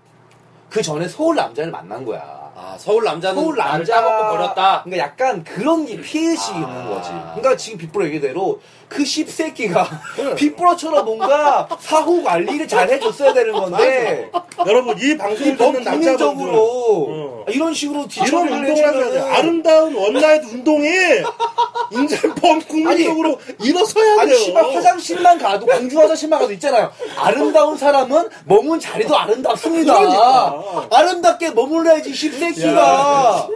그 0.70 0.80
전에 0.80 1.06
서울 1.06 1.36
남자를 1.36 1.70
만난 1.70 2.04
거야. 2.04 2.43
아, 2.56 2.76
서울 2.78 3.04
남자는 3.04 3.40
서울 3.42 3.56
남자 3.56 4.00
까먹고 4.00 4.36
버렸다. 4.36 4.82
그러니까 4.84 5.04
약간 5.04 5.44
그런 5.44 5.86
게 5.86 6.00
피해의식이 6.00 6.56
아. 6.56 6.60
있는 6.60 6.88
거지. 6.88 7.10
그러니까 7.10 7.56
지금 7.56 7.78
빗부러 7.78 8.06
얘기대로 8.06 8.60
그 8.88 9.04
씹새끼가 9.04 9.88
빅브로처럼 10.36 11.04
뭔가 11.04 11.68
사후 11.80 12.22
관리를 12.22 12.68
잘 12.68 12.88
해줬어야 12.90 13.32
되는 13.32 13.52
건데 13.52 14.30
여러분 14.66 14.96
이 15.00 15.16
방송을 15.16 15.56
너무 15.56 15.72
듣는 15.72 15.84
남자분들 15.84 16.16
국민적으로 16.16 17.44
어. 17.44 17.44
이런 17.48 17.74
식으로 17.74 18.00
이런 18.00 18.08
뒤처리를 18.08 18.52
운동을 18.52 18.76
해야 18.76 18.92
돼 18.92 18.98
해주면은 18.98 19.32
아름다운 19.32 19.94
원나잇 19.96 20.44
운동이 20.44 20.88
이제 22.04 22.20
범 22.40 22.60
국민적으로 22.60 23.38
일어서야 23.62 24.20
아니 24.20 24.30
돼요 24.30 24.38
씨발 24.38 24.64
화장실만 24.74 25.38
가도 25.38 25.66
공중 25.66 26.00
화장실만 26.00 26.38
가도 26.40 26.52
있잖아요. 26.52 26.92
아름다운 27.16 27.76
사람은 27.76 28.28
머문 28.44 28.78
자리도 28.80 29.16
아름답습니다. 29.16 29.94
그러니까. 29.94 30.88
아름답게 30.90 31.50
머물러야지 31.50 32.14
씹 32.14 32.34
새끼가. 32.52 33.48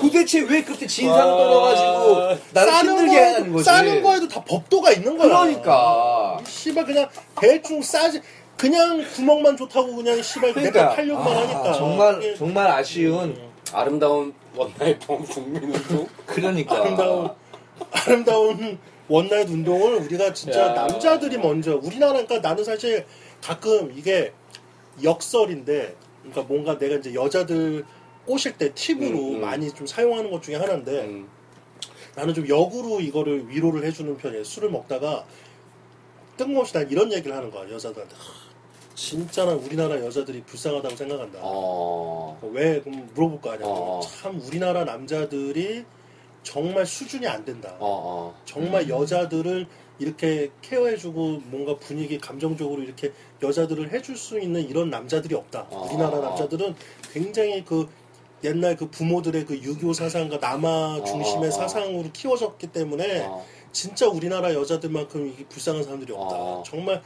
도대체 0.00 0.40
왜 0.40 0.62
그렇게 0.62 0.86
진상을 0.86 1.32
와. 1.32 1.36
떨어가지고 1.38 2.42
나를 2.52 2.72
힘들게 2.74 3.06
거에도, 3.20 3.34
하는 3.34 3.52
거지. 3.52 3.64
싸는 3.64 4.02
거에도 4.02 4.28
다 4.28 4.42
법도가 4.44 4.92
있는 4.92 5.16
거야 5.16 5.28
그러니까. 5.28 6.38
씨발 6.46 6.84
그냥 6.86 7.08
대충 7.40 7.80
싸지 7.82 8.20
그냥 8.56 9.04
구멍만 9.14 9.56
좋다고 9.56 9.96
그냥 9.96 10.22
씨발 10.22 10.52
그러니까 10.54 10.78
내가 10.80 10.94
팔려고만 10.94 11.36
아, 11.36 11.40
하니까 11.40 11.72
정말 11.72 12.18
이게 12.22 12.34
정말 12.36 12.66
아쉬운 12.68 13.36
아름다운 13.72 14.34
one 14.54 14.71
night 14.71 14.98
범 15.06 15.24
국민 15.24 15.62
운동. 15.64 16.06
그러니까 16.26 16.76
아름다운 16.76 17.30
아름다운 17.90 18.78
one 19.08 19.23
night 19.23 19.48
운동을 19.48 19.94
우리가 20.02 20.32
진짜 20.32 20.60
야. 20.68 20.72
남자들이 20.74 21.38
먼저 21.38 21.76
우리나라 21.82 22.12
그러니까 22.12 22.38
나는 22.38 22.62
사실 22.64 23.04
가끔 23.42 23.92
이게 23.96 24.32
역설인데 25.02 25.96
그러니까 26.22 26.42
뭔가 26.42 26.78
내가 26.78 26.96
이제 26.96 27.12
여자들 27.14 27.84
꼬실 28.26 28.56
때 28.56 28.72
팁으로 28.74 29.18
음, 29.18 29.34
음. 29.36 29.40
많이 29.40 29.72
좀 29.72 29.86
사용하는 29.86 30.30
것 30.30 30.42
중에 30.42 30.56
하나인데 30.56 31.04
음. 31.04 31.28
나는 32.14 32.34
좀 32.34 32.48
역으로 32.48 33.00
이거를 33.00 33.48
위로를 33.48 33.84
해주는 33.84 34.16
편이에요. 34.16 34.44
술을 34.44 34.70
먹다가 34.70 35.24
뜬금없이 36.36 36.74
난 36.74 36.90
이런 36.90 37.12
얘기를 37.12 37.36
하는 37.36 37.50
거야 37.50 37.70
여자들한테. 37.70 38.14
하, 38.14 38.52
진짜 38.94 39.44
난 39.44 39.56
우리나라 39.56 39.98
여자들이 40.00 40.42
불쌍하다고 40.42 40.96
생각한다. 40.96 41.38
어. 41.42 42.38
왜 42.52 42.80
그럼 42.80 43.08
물어볼 43.14 43.40
거 43.40 43.50
아니야. 43.52 43.66
어. 43.66 44.00
참 44.00 44.40
우리나라 44.40 44.84
남자들이 44.84 45.84
정말 46.42 46.84
수준이 46.86 47.26
안 47.26 47.44
된다. 47.44 47.74
어, 47.78 48.34
어. 48.34 48.40
정말 48.44 48.88
여자들을 48.88 49.66
이렇게 49.98 50.50
케어해주고 50.62 51.42
뭔가 51.44 51.76
분위기 51.76 52.18
감정적으로 52.18 52.82
이렇게 52.82 53.12
여자들을 53.42 53.92
해줄 53.92 54.16
수 54.16 54.38
있는 54.38 54.62
이런 54.68 54.90
남자들이 54.90 55.34
없다. 55.34 55.66
어. 55.70 55.86
우리나라 55.86 56.18
남자들은 56.18 56.74
굉장히 57.12 57.64
그 57.64 57.88
옛날 58.44 58.76
그 58.76 58.90
부모들의 58.90 59.46
그 59.46 59.56
유교 59.58 59.92
사상과 59.92 60.38
남아 60.38 61.04
중심의 61.04 61.48
어. 61.48 61.52
사상으로 61.52 62.10
키워졌기 62.12 62.68
때문에 62.68 63.24
어. 63.26 63.44
진짜 63.72 64.06
우리나라 64.08 64.52
여자들만큼 64.54 65.46
불쌍한 65.48 65.84
사람들이 65.84 66.12
없다. 66.12 66.36
어. 66.36 66.62
정말 66.66 67.02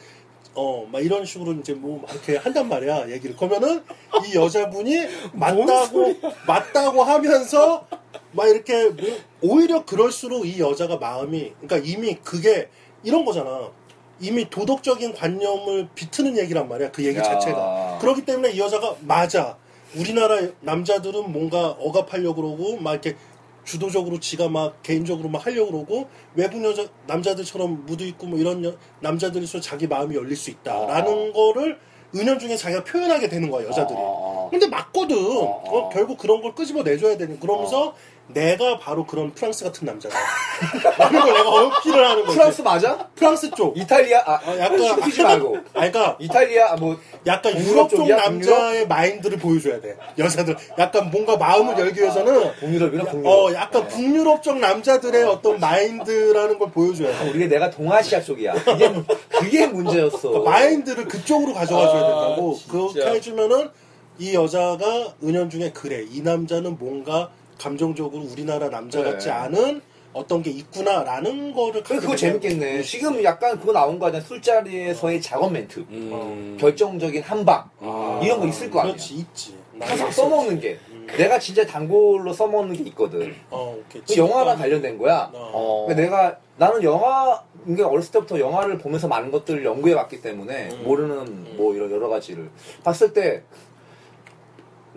어, 0.55 0.89
막 0.91 1.05
이런 1.05 1.25
식으로 1.27 1.53
이제 1.53 1.75
뭐막 1.75 2.11
이렇게 2.11 2.37
한단 2.37 2.67
말이야, 2.69 3.11
얘기를. 3.11 3.37
그러면은 3.37 3.85
이 4.27 4.35
여자분이 4.35 5.07
맞다고, 5.35 6.15
맞다고 6.47 7.03
하면서 7.03 7.87
막 8.33 8.49
이렇게 8.49 8.89
뭐 8.89 9.05
오히려 9.43 9.85
그럴수록 9.85 10.47
이 10.47 10.59
여자가 10.59 10.97
마음이, 10.97 11.53
그러니까 11.61 11.77
이미 11.87 12.15
그게 12.17 12.71
이런 13.05 13.27
거잖아. 13.27 13.71
이미 14.19 14.49
도덕적인 14.49 15.13
관념을 15.13 15.91
비트는 15.95 16.39
얘기란 16.39 16.71
말이야, 16.71 16.91
그 16.91 17.05
얘기 17.05 17.19
야. 17.19 17.23
자체가. 17.23 17.99
그렇기 18.01 18.25
때문에 18.25 18.53
이 18.53 18.59
여자가 18.59 18.97
맞아. 19.03 19.59
우리나라 19.97 20.39
남자들은 20.61 21.33
뭔가 21.33 21.69
억압하려고 21.71 22.43
그러고, 22.43 22.77
막 22.79 22.93
이렇게 22.93 23.17
주도적으로 23.65 24.21
지가 24.21 24.49
막 24.49 24.81
개인적으로 24.83 25.29
막 25.29 25.45
하려고 25.45 25.73
그러고 25.73 26.09
외국 26.35 26.63
여자 26.65 26.87
남자들처럼 27.09 27.85
무드 27.87 28.05
있고 28.05 28.27
뭐 28.27 28.39
이런 28.39 28.65
여- 28.65 28.77
남자들일수록 29.01 29.61
자기 29.63 29.89
마음이 29.89 30.15
열릴 30.15 30.37
수 30.37 30.51
있다라는 30.51 31.33
거를 31.33 31.79
은연중에 32.15 32.57
자기가 32.57 32.85
표현하게 32.85 33.29
되는 33.29 33.51
거야 33.51 33.67
여자들이. 33.67 33.99
어, 34.01 34.26
어. 34.47 34.51
근데 34.51 34.67
맞거든. 34.69 35.17
어, 35.17 35.41
어. 35.41 35.79
어, 35.79 35.89
결국 35.91 36.19
그런 36.19 36.41
걸 36.43 36.55
끄집어 36.55 36.83
내줘야 36.83 37.17
되는. 37.17 37.39
그러면서 37.41 37.95
내가 38.29 38.77
바로 38.79 39.07
그런 39.07 39.33
프랑스 39.35 39.65
같은 39.65 39.87
남자다. 39.87 40.17
라는 40.99 41.21
걸 41.21 41.33
내가 41.33 41.49
어필을 41.49 42.09
하는 42.09 42.25
거지. 42.25 42.37
프랑스 42.37 42.63
맞아? 42.63 43.09
프랑스 43.15 43.51
쪽. 43.53 43.77
이탈리아 43.79 44.21
아 44.27 44.41
어, 44.45 44.59
약간 44.59 44.83
씹히지 44.83 45.23
말고 45.23 45.57
아, 45.57 45.63
그러니까 45.75 46.17
이탈리아 46.19 46.75
뭐 46.75 46.99
약간 47.25 47.53
동유럽 47.53 47.71
유럽 47.73 47.91
쪽 47.91 47.97
쪽이야? 47.99 48.17
남자의 48.17 48.89
마인드를 48.89 49.39
보여줘야 49.39 49.81
돼. 49.81 49.97
여자들 50.19 50.57
약간 50.77 51.09
뭔가 51.13 51.37
마음을 51.37 51.79
열기 51.79 52.01
위해서는 52.01 52.51
동유럽이랑 52.59 53.07
동유럽. 53.13 53.33
어 53.33 53.55
약간 53.55 53.87
북유럽 53.87 54.43
쪽 54.43 54.59
남자들의 54.59 55.23
어 55.23 55.41
떤 55.41 55.61
마인드라는 55.61 56.59
걸 56.59 56.71
보여줘야 56.73 57.17
돼. 57.17 57.29
우리가 57.31 57.47
내가 57.49 57.71
동아시아 57.71 58.21
쪽이야. 58.21 58.55
그게 58.55 58.93
그게 59.29 59.67
문제였어. 59.69 60.31
그 60.31 60.39
마인드를 60.39 61.07
그쪽으로 61.07 61.55
가져가 61.55 61.87
줘야 61.87 62.01
아, 62.03 62.27
된다고. 62.27 62.55
진짜. 62.57 62.73
그렇게 62.73 63.07
해주면은 63.19 63.71
이 64.19 64.35
여자가 64.35 65.15
은연중에 65.23 65.73
그래 65.73 66.05
이 66.11 66.23
남자는 66.23 66.77
뭔가 66.79 67.31
감정적으로 67.59 68.23
우리나라 68.23 68.69
남자 68.71 69.01
그래. 69.01 69.13
같지 69.13 69.31
않은 69.31 69.81
어떤 70.13 70.43
게 70.43 70.51
있구나라는 70.51 71.53
거를 71.53 71.83
그래, 71.83 71.99
그거 71.99 72.17
재밌겠네. 72.17 72.83
지금 72.83 73.23
약간 73.23 73.59
그거 73.61 73.73
나온 73.73 73.99
거 73.99 74.07
아니야? 74.07 74.21
술자리에서의 74.23 75.21
작업 75.21 75.53
멘트. 75.53 75.81
음. 75.91 76.57
결정적인 76.59 77.23
한방. 77.23 77.69
아. 77.81 78.21
이런 78.25 78.41
거 78.41 78.47
있을 78.47 78.71
거 78.71 78.81
아니야. 78.81 78.95
그렇지 78.95 79.15
있지. 79.15 79.55
항상 79.79 80.11
써먹는 80.11 80.61
게. 80.61 80.79
내가 81.19 81.39
진짜 81.39 81.67
단골로 81.67 82.33
써먹는 82.33 82.77
게 82.77 82.85
있거든. 82.91 83.35
어, 83.51 83.77
오케이. 83.79 84.03
그 84.07 84.17
영화랑 84.17 84.57
관련된 84.57 84.97
거야. 84.97 85.31
어. 85.35 85.51
어. 85.53 85.87
근데 85.87 86.05
내가 86.05 86.39
나는 86.57 86.83
영화 86.83 87.43
이게 87.69 87.83
어렸을 87.83 88.13
때부터 88.13 88.41
영화를 88.41 88.79
보면서 88.79 89.09
많은 89.09 89.31
것들을 89.31 89.65
연구해 89.65 89.93
왔기 89.95 90.23
때문에 90.23 90.71
음. 90.73 90.85
모르는 90.85 91.57
뭐 91.59 91.75
이런 91.75 91.91
여러 91.91 92.09
가지를 92.09 92.49
봤을 92.83 93.13
때 93.13 93.43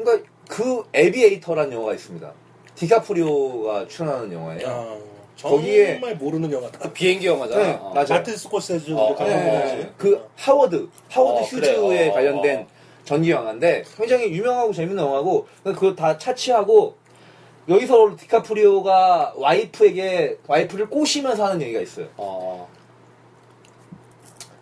그러니까 0.03 0.29
그 0.47 0.83
에비에이터라는 0.93 1.73
영화가 1.73 1.93
있습니다. 1.93 2.31
디카프리오가 2.75 3.87
출연하는 3.87 4.31
영화예요. 4.31 4.67
아, 4.67 4.97
정말 5.35 5.61
거기에- 5.61 6.15
모르는 6.17 6.51
영화다. 6.51 6.79
그 6.79 6.93
비행기 6.93 7.27
영화잖아. 7.27 7.63
네, 7.63 7.79
어. 7.81 7.91
맞아. 7.93 8.15
마틴 8.15 8.35
스코세지 8.37 8.91
어, 8.93 9.13
가 9.15 9.25
네. 9.25 9.35
네. 9.35 9.91
그 9.97 10.25
하워드 10.37 10.87
하워드 11.09 11.39
어, 11.39 11.41
휴즈에 11.43 11.75
그래. 11.75 12.09
어, 12.09 12.13
관련된 12.13 12.59
어. 12.61 12.67
전기 13.03 13.31
영화인데 13.31 13.83
굉장히 13.97 14.31
유명하고 14.31 14.71
재밌는 14.73 15.03
영화고 15.03 15.47
그거 15.63 15.95
다 15.95 16.17
차치하고 16.17 16.95
여기서 17.67 18.15
디카프리오가 18.17 19.33
와이프에게 19.35 20.39
와이프를 20.47 20.89
꼬시면서 20.89 21.45
하는 21.45 21.61
얘기가 21.61 21.81
있어요. 21.81 22.07
어. 22.17 22.67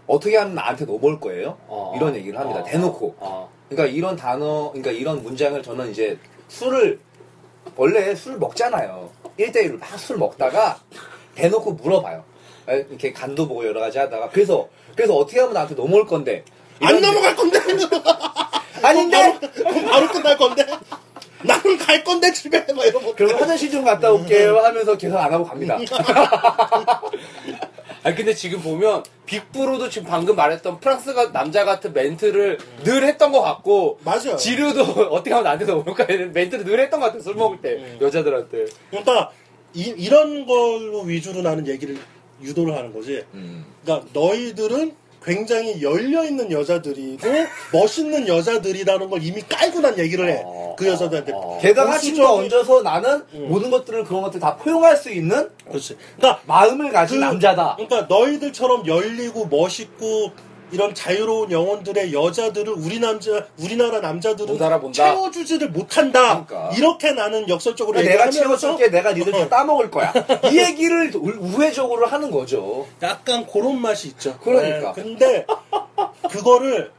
어떻게 0.08 0.38
하면 0.38 0.56
나한테 0.56 0.86
넘어올 0.86 1.20
거예요? 1.20 1.58
어. 1.68 1.94
이런 1.98 2.16
얘기를 2.16 2.40
합니다. 2.40 2.62
어. 2.62 2.64
대놓고. 2.64 3.16
어. 3.68 3.70
그러니까 3.70 3.96
이런 3.96 4.16
단어, 4.16 4.70
그러니까 4.72 4.92
이런 4.92 5.22
문장을 5.24 5.62
저는 5.62 5.92
이제 5.92 6.18
술을 6.48 7.00
원래 7.76 8.16
술 8.16 8.38
먹잖아요. 8.38 9.10
1대1로 9.40 9.80
막 9.80 10.00
술 10.00 10.18
먹다가 10.18 10.80
대놓고 11.36 11.74
물어봐요. 11.74 12.24
에, 12.70 12.86
이렇게 12.90 13.12
간도 13.14 13.48
보고 13.48 13.66
여러 13.66 13.80
가지 13.80 13.98
하다가 13.98 14.30
그래서 14.30 14.68
그래서 14.96 15.14
어떻게 15.16 15.40
하면 15.40 15.54
나한테 15.54 15.76
넘어올 15.76 16.06
건데 16.08 16.44
안 16.82 17.00
넘어갈 17.02 17.36
건데. 17.36 17.60
아닌데 18.84 19.18
바로, 19.40 19.40
그럼 19.54 19.86
바로 19.86 20.08
끝날 20.08 20.38
건데. 20.38 20.66
나는 21.44 21.78
갈 21.78 22.04
건데 22.04 22.32
집에 22.34 22.66
막 22.74 22.86
이러고. 22.86 23.14
그럼 23.16 23.36
화장실 23.40 23.70
좀 23.72 23.84
갔다 23.84 24.12
올게요 24.12 24.58
하면서 24.60 24.98
계속 24.98 25.18
안 25.18 25.32
하고 25.32 25.44
갑니다. 25.46 25.78
아니 28.08 28.16
근데 28.16 28.34
지금 28.34 28.62
보면 28.62 29.04
빅브로도 29.26 29.90
지금 29.90 30.08
방금 30.08 30.38
말했던 30.38 30.80
프랑스가 30.80 31.34
남자 31.34 31.66
같은 31.66 31.92
멘트를 31.92 32.58
늘 32.86 33.04
했던 33.04 33.34
것 33.34 33.42
같고 33.42 34.00
맞아요. 34.06 34.38
지류도 34.38 34.82
어떻게 35.12 35.32
하면 35.32 35.44
나한테 35.44 35.66
넘어올까 35.66 36.06
이런 36.06 36.32
멘트를 36.32 36.64
늘 36.64 36.80
했던 36.80 37.02
것 37.02 37.08
같아 37.08 37.20
술 37.20 37.36
먹을 37.36 37.60
때 37.60 37.74
음. 37.74 37.98
여자들한테 38.00 38.68
그러니까 38.92 39.32
이, 39.74 39.94
이런 39.98 40.46
걸로 40.46 41.02
위주로 41.02 41.42
나는 41.42 41.68
얘기를 41.68 41.98
유도를 42.42 42.78
하는 42.78 42.94
거지. 42.94 43.26
음. 43.34 43.66
그러니까 43.84 44.08
너희들은 44.14 44.96
굉장히 45.38 45.82
열려 45.84 46.24
있는 46.24 46.50
여자들이고 46.50 47.28
멋있는 47.74 48.30
여자들이라는 48.30 49.10
걸 49.10 49.22
이미 49.22 49.42
깔고 49.42 49.82
난 49.82 50.00
얘기를 50.00 50.30
해. 50.30 50.42
어, 50.46 50.74
그 50.80 50.88
여자들한테. 50.88 51.34
어. 51.36 51.60
게다가 51.62 51.98
힘도 51.98 52.26
얹어서 52.36 52.82
나는 52.82 53.24
음. 53.34 53.48
모든 53.50 53.70
것들을 53.70 54.06
그런 54.06 54.22
것들 54.22 54.40
다 54.40 54.56
포용할 54.56 54.96
수 54.96 55.12
있는 55.12 55.50
그렇지. 55.68 55.98
그러니까 56.16 56.42
마음을 56.48 56.92
가진 56.94 57.20
그- 57.20 57.26
남자다. 57.26 57.76
그러니까 57.76 58.02
너희들처럼 58.14 58.88
열리고 58.88 59.48
멋있고 59.48 60.32
이런 60.72 60.94
자유로운 60.94 61.52
영혼들의 61.52 62.14
여자들을 62.14 62.74
우리 62.74 63.00
남자 63.00 63.46
우리나라 63.58 64.00
남자들은. 64.02 64.54
채워주지를 64.94 65.70
못한다. 65.70 66.46
그러니까. 66.46 66.76
이렇게 66.78 67.12
나는 67.14 67.48
역설적으로 67.48 68.00
내가 68.02 68.30
채워줄게, 68.30 68.90
내가 68.90 69.14
니들 69.14 69.34
어. 69.34 69.38
다 69.40 69.50
따먹을 69.50 69.90
거야. 69.90 70.14
이 70.52 70.58
얘기를 70.58 71.12
우- 71.16 71.38
우회적으로 71.40 72.06
하는 72.08 72.32
거죠. 72.32 72.86
약간 73.02 73.46
그런 73.48 73.80
맛이 73.80 74.10
있죠. 74.10 74.38
그러니까. 74.44 74.94
네, 74.94 75.02
근데 75.02 75.46
그거를 76.30 76.92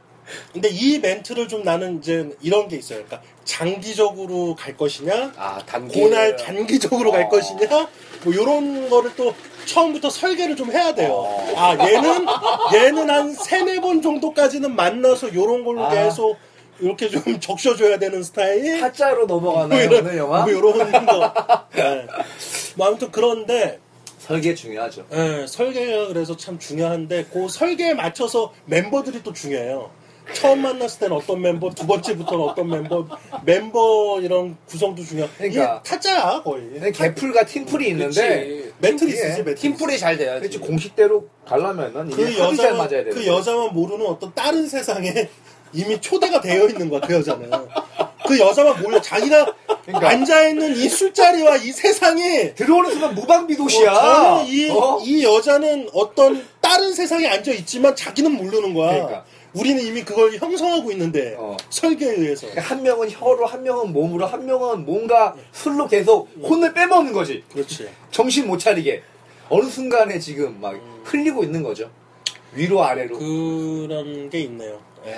근데 0.53 0.69
이 0.69 0.99
멘트를 0.99 1.47
좀 1.47 1.63
나는 1.63 1.99
이제 1.99 2.29
이런 2.41 2.67
게 2.67 2.77
있어요. 2.77 3.03
그러니까 3.05 3.21
장기적으로 3.45 4.55
갈 4.55 4.75
것이냐, 4.77 5.33
아 5.37 5.59
단기 5.65 5.99
고날 5.99 6.35
단기적으로 6.35 7.11
갈 7.11 7.23
어. 7.23 7.29
것이냐, 7.29 7.87
뭐 8.23 8.33
이런 8.33 8.89
거를 8.89 9.11
또 9.15 9.33
처음부터 9.65 10.09
설계를 10.09 10.55
좀 10.55 10.71
해야 10.71 10.93
돼요. 10.93 11.13
어. 11.13 11.53
아 11.55 11.77
얘는 11.77 12.25
얘는 12.73 13.09
한 13.09 13.33
세네 13.33 13.81
번 13.81 14.01
정도까지는 14.01 14.75
만나서 14.75 15.29
이런 15.29 15.63
걸로 15.63 15.85
아. 15.85 15.89
계속 15.89 16.37
이렇게 16.79 17.09
좀 17.09 17.21
적셔줘야 17.39 17.99
되는 17.99 18.23
스타일. 18.23 18.79
타짜로 18.79 19.25
넘어가나요, 19.25 19.89
오늘 19.89 20.17
영화? 20.17 20.41
뭐 20.41 20.49
이런 20.49 21.05
거. 21.05 21.33
네. 21.75 22.07
뭐 22.75 22.87
아무튼 22.87 23.11
그런데 23.11 23.79
설계 24.19 24.53
중요하죠. 24.53 25.05
예, 25.11 25.45
설계가 25.47 26.07
그래서 26.07 26.37
참 26.37 26.59
중요한데 26.59 27.25
그 27.33 27.49
설계에 27.49 27.95
맞춰서 27.95 28.53
멤버들이 28.65 29.23
또 29.23 29.33
중요해요. 29.33 29.89
처음 30.33 30.61
만났을 30.61 30.99
때는 30.99 31.15
어떤 31.17 31.41
멤버, 31.41 31.69
두 31.69 31.85
번째부터는 31.87 32.43
어떤 32.43 32.69
멤버, 32.69 33.05
멤버 33.43 34.19
이런 34.21 34.55
구성도 34.67 35.03
중요하고 35.03 35.33
그러니까. 35.37 35.81
이게 35.83 35.89
타짜야 35.89 36.41
거의. 36.43 36.63
근데 36.73 36.91
개풀과 36.91 37.45
팀풀이 37.45 37.89
있는데. 37.89 38.71
매트리스지 38.79 39.21
팀플이에. 39.21 39.37
매트리스. 39.43 39.61
팀플이 39.61 39.97
잘 39.99 40.17
돼야지 40.17 40.39
그렇지 40.41 40.59
공식대로 40.59 41.27
가려면은 41.45 42.09
그 42.11 42.37
여자만 42.37 42.77
맞아야 42.77 42.89
되는 42.89 43.09
그 43.11 43.25
여자만 43.25 43.73
모르는 43.73 44.05
어떤 44.05 44.33
다른 44.33 44.67
세상에 44.67 45.29
이미 45.73 45.99
초대가 46.01 46.39
되어 46.41 46.67
있는 46.67 46.89
거야 46.89 47.01
그 47.01 47.13
여자는. 47.13 47.49
그 48.27 48.39
여자만 48.39 48.81
몰라 48.81 49.01
자기가 49.01 49.53
그러니까. 49.85 50.09
앉아 50.09 50.47
있는 50.49 50.75
이 50.75 50.87
술자리와 50.87 51.57
이 51.57 51.71
세상이 51.71 52.53
들어오는 52.55 52.91
순간 52.91 53.15
무방비도시야. 53.15 53.91
어, 53.91 54.37
저는 54.37 54.45
이, 54.47 54.69
어? 54.69 54.99
이 55.03 55.23
여자는 55.23 55.89
어떤 55.93 56.45
다른 56.61 56.93
세상에 56.93 57.27
앉아 57.27 57.51
있지만 57.53 57.95
자기는 57.95 58.31
모르는 58.31 58.73
거야. 58.73 58.91
그러니까. 58.93 59.25
우리는 59.53 59.81
이미 59.83 60.03
그걸 60.03 60.35
형성하고 60.37 60.91
있는데 60.91 61.35
어. 61.37 61.57
설계에 61.69 62.11
의해서. 62.11 62.47
한 62.57 62.83
명은 62.83 63.09
혀로, 63.09 63.45
한 63.45 63.63
명은 63.63 63.91
몸으로, 63.93 64.25
한 64.25 64.45
명은 64.45 64.85
뭔가 64.85 65.35
술로 65.51 65.87
계속 65.87 66.29
혼을 66.41 66.73
빼먹는 66.73 67.13
거지. 67.13 67.43
그렇지. 67.51 67.89
정신 68.11 68.47
못 68.47 68.57
차리게. 68.59 69.01
어느 69.49 69.65
순간에 69.67 70.19
지금 70.19 70.59
막 70.61 70.79
흘리고 71.03 71.43
있는 71.43 71.63
거죠. 71.63 71.89
위로 72.53 72.83
아래로. 72.83 73.17
그런 73.17 74.29
게 74.29 74.41
있네요. 74.41 74.79
예. 75.05 75.15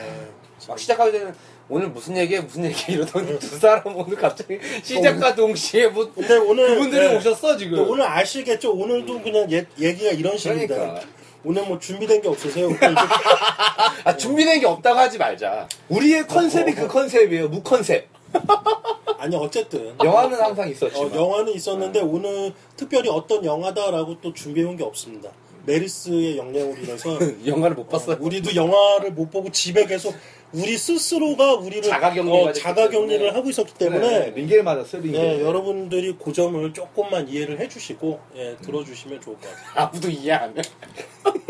막 0.67 0.79
시작하기 0.79 1.11
전에 1.11 1.31
오늘 1.69 1.87
무슨 1.87 2.17
얘기해 2.17 2.41
무슨 2.41 2.65
얘기 2.65 2.93
이러더니 2.93 3.39
두 3.39 3.57
사람 3.57 3.95
오늘 3.95 4.15
갑자기 4.17 4.59
시작과 4.83 5.35
동시에 5.35 5.87
뭐 5.87 6.11
근데 6.13 6.35
오늘 6.37 6.67
그분들이 6.75 7.07
네. 7.07 7.17
오셨어 7.17 7.57
지금 7.57 7.77
또 7.77 7.89
오늘 7.89 8.05
아시겠죠? 8.05 8.73
오늘도 8.73 9.21
그냥 9.21 9.51
얘, 9.51 9.65
얘기가 9.79 10.11
이런 10.11 10.37
식입니다. 10.37 10.75
그러니까. 10.75 11.01
오늘 11.43 11.65
뭐 11.65 11.79
준비된 11.79 12.21
게 12.21 12.27
없으세요? 12.27 12.69
아 14.03 14.15
준비된 14.15 14.59
게 14.59 14.65
없다고 14.65 14.99
하지 14.99 15.17
말자 15.17 15.67
우리의 15.89 16.27
컨셉이 16.27 16.73
그 16.73 16.87
컨셉이에요. 16.87 17.49
무컨셉. 17.49 18.07
아니 19.17 19.35
어쨌든 19.35 19.95
영화는 20.03 20.39
항상 20.39 20.67
어, 20.67 20.71
있었지만. 20.71 21.15
영화는 21.15 21.53
있었는데 21.53 22.01
오늘 22.01 22.53
특별히 22.75 23.09
어떤 23.09 23.43
영화다라고 23.43 24.17
또 24.21 24.33
준비해온 24.33 24.77
게 24.77 24.83
없습니다. 24.83 25.29
메리스의 25.65 26.37
영향으로 26.37 26.75
인해서 26.81 27.17
영화를 27.45 27.75
못 27.75 27.87
봤어 27.87 28.17
우리도 28.19 28.55
영화를 28.55 29.11
못 29.11 29.29
보고 29.29 29.51
집에 29.51 29.85
계속 29.85 30.15
우리 30.53 30.77
스스로가 30.77 31.53
우리를 31.55 31.83
자가격리가 31.83 32.35
어, 32.37 32.51
자가격리를. 32.51 33.33
하고 33.35 33.49
있었기 33.49 33.73
때문에 33.75 34.31
링겔 34.31 34.63
맞았어요, 34.63 35.01
링겔. 35.01 35.21
네, 35.21 35.41
여러분들이 35.41 36.15
그 36.21 36.33
점을 36.33 36.73
조금만 36.73 37.29
이해를 37.29 37.57
해주시고 37.59 38.19
예, 38.35 38.57
들어주시면 38.61 39.21
좋을 39.21 39.37
것 39.37 39.49
같아요. 39.49 39.87
아무도 39.87 40.09
이해 40.09 40.33
안 40.33 40.57
해. 40.57 40.61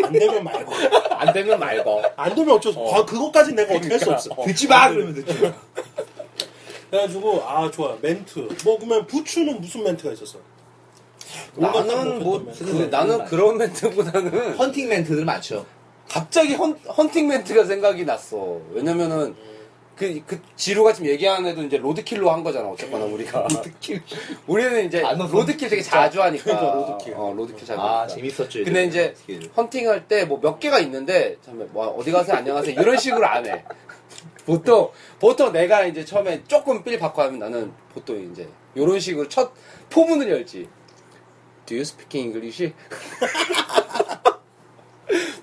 안 0.04 0.12
되면 0.14 0.44
말고 0.44 0.74
안 1.10 1.34
되면 1.34 1.60
말고 1.60 2.02
안 2.16 2.36
되면 2.36 2.56
어쩔 2.56 2.74
수 2.74 2.80
없어. 2.80 2.96
아, 2.96 3.06
그것까지 3.06 3.54
내가 3.54 3.74
어떻게 3.74 3.90
할 3.90 4.00
수 4.00 4.12
없어. 4.12 4.30
어. 4.36 4.46
듣지 4.46 4.68
마! 4.68 4.90
그러면 4.92 5.14
듣지 5.16 5.42
마. 5.42 5.54
그래가지고 6.92 7.42
아 7.48 7.72
좋아 7.72 7.98
멘트. 8.02 8.48
뭐 8.64 8.78
그러면 8.78 9.08
부추는 9.08 9.62
무슨 9.62 9.84
멘트가 9.84 10.14
있었어? 10.14 10.38
온갖 11.56 11.86
나는 11.88 12.20
뭐 12.24 12.38
멘트. 12.40 12.66
그, 12.66 12.72
나는 12.92 13.26
그런 13.26 13.58
멘트보다는 13.58 14.54
헌팅 14.58 14.90
멘트들 14.90 15.26
많죠. 15.26 15.66
갑자기 16.12 16.54
헌, 16.56 16.74
헌팅 16.74 17.28
멘트가 17.28 17.64
생각이 17.66 18.04
났어 18.06 18.60
왜냐면은 18.72 19.34
그, 19.96 20.20
그 20.26 20.42
지루가 20.56 20.94
지금 20.94 21.10
얘기하는 21.10 21.50
애도 21.52 21.64
이제 21.64 21.78
로드킬로 21.78 22.32
한 22.32 22.44
거잖아 22.44 22.68
어쨌거나 22.70 23.06
우리가 23.06 23.48
로드킬. 23.54 24.02
우리는 24.48 24.88
이제 24.88 25.04
안. 25.04 25.18
로드킬 25.20 25.70
되게 25.70 25.82
자주 25.82 26.22
하니까 26.24 26.44
그러니까 26.44 26.74
로드킬. 26.74 27.14
어 27.16 27.34
로드킬 27.38 27.66
자주 27.68 27.80
아, 27.80 28.00
하니까. 28.02 28.08
재밌었죠. 28.16 28.64
근데 28.66 28.86
이제. 28.86 29.14
이제 29.26 29.34
로드킬. 29.36 29.52
헌팅할 29.56 30.08
때 30.08 30.26
뭐 30.26 30.40
몇 30.42 30.60
개가 30.60 30.80
있는데 30.80 31.38
참, 31.46 31.66
뭐 31.72 31.86
어디 31.90 32.12
가세요 32.12 32.36
안녕하세요 32.38 32.82
이런 32.82 32.98
식으로 32.98 33.26
안 33.28 33.46
해. 33.46 33.64
보통 34.46 34.90
보통 35.20 35.52
내가 35.52 35.86
이제 35.86 36.04
처음에 36.04 36.44
조금 36.48 36.84
삘 36.84 36.98
받고 36.98 37.22
하면 37.22 37.38
나는 37.40 37.72
보통 37.94 38.20
이제 38.32 38.50
이런 38.74 39.00
식으로 39.00 39.30
첫 39.30 39.52
포문을 39.92 40.30
열지. 40.32 40.68
Do 41.68 41.76
you 41.76 41.82
speak 41.84 42.20
English? 42.20 42.74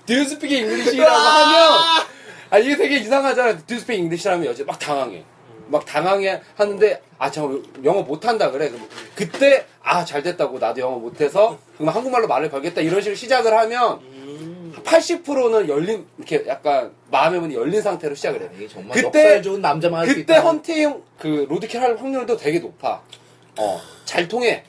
Do 0.09 0.15
you 0.15 0.25
speak 0.25 0.57
English라고 0.57 1.11
하면 1.15 2.05
아 2.49 2.57
이게 2.57 2.75
되게 2.75 2.97
이상하잖아. 2.97 3.57
Do 3.57 3.75
you 3.75 3.81
speak 3.81 3.99
English라면 4.01 4.45
여자 4.47 4.63
막 4.65 4.79
당황해. 4.79 5.23
막 5.67 5.85
당황해 5.85 6.41
하는데 6.55 7.01
아 7.19 7.29
저 7.29 7.59
영어 7.83 8.01
못한다 8.01 8.49
그래. 8.49 8.69
그럼 8.69 8.87
그때 9.15 9.67
아 9.83 10.03
잘 10.03 10.23
됐다고 10.23 10.57
나도 10.57 10.81
영어 10.81 10.97
못해서 10.97 11.59
그럼 11.77 11.89
한국말로 11.89 12.27
말을 12.27 12.49
걸겠다 12.49 12.81
이런 12.81 13.01
식으로 13.01 13.15
시작을 13.15 13.55
하면 13.55 13.99
음, 14.01 14.73
80%는 14.83 15.69
열린 15.69 16.07
이렇게 16.17 16.43
약간 16.47 16.91
마음의 17.11 17.39
문이 17.41 17.53
열린 17.55 17.81
상태로 17.83 18.15
시작을 18.15 18.41
해. 18.41 18.49
이게 18.55 18.67
정말 18.67 18.99
그때- 18.99 19.41
좋은 19.43 19.61
남자만 19.61 19.99
할 20.01 20.07
수 20.09 20.15
그때 20.15 20.33
있다. 20.33 20.41
헌팅 20.41 21.03
그 21.19 21.45
로드킬 21.47 21.79
할 21.79 21.95
확률도 21.97 22.35
되게 22.37 22.57
높아. 22.59 23.01
어, 23.59 23.81
잘 24.05 24.27
통해. 24.27 24.63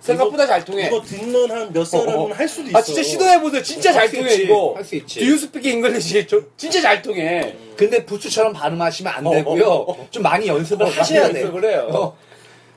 생각보다 0.00 0.46
잘 0.46 0.64
통해. 0.64 0.86
이거 0.86 1.00
듣는 1.02 1.50
한 1.50 1.72
몇 1.72 1.84
사람은 1.84 2.14
어, 2.14 2.22
어. 2.22 2.32
할 2.32 2.48
수도 2.48 2.68
있어. 2.68 2.78
아 2.78 2.82
진짜 2.82 3.02
시도해 3.02 3.40
보세요. 3.40 3.62
진짜 3.62 3.92
잘 3.92 4.10
통해 4.10 4.30
있지. 4.32 4.42
이거. 4.44 4.72
할 4.74 4.84
수 4.84 4.96
있지. 4.96 5.20
Do 5.20 5.26
you 5.26 5.34
speak 5.36 5.70
English? 5.70 6.26
저- 6.26 6.40
진짜 6.56 6.80
잘 6.80 7.02
통해. 7.02 7.54
근데 7.76 8.04
부추처럼 8.04 8.52
발음하시면 8.52 9.12
안 9.12 9.26
어, 9.26 9.30
되고요. 9.30 9.64
어, 9.66 9.92
어. 9.92 10.08
좀 10.10 10.22
많이 10.22 10.46
연습을 10.48 10.86
하셔야 10.86 11.30
돼요. 11.32 11.44
연습을 11.46 11.64
해요. 11.70 11.88
어. 11.92 12.16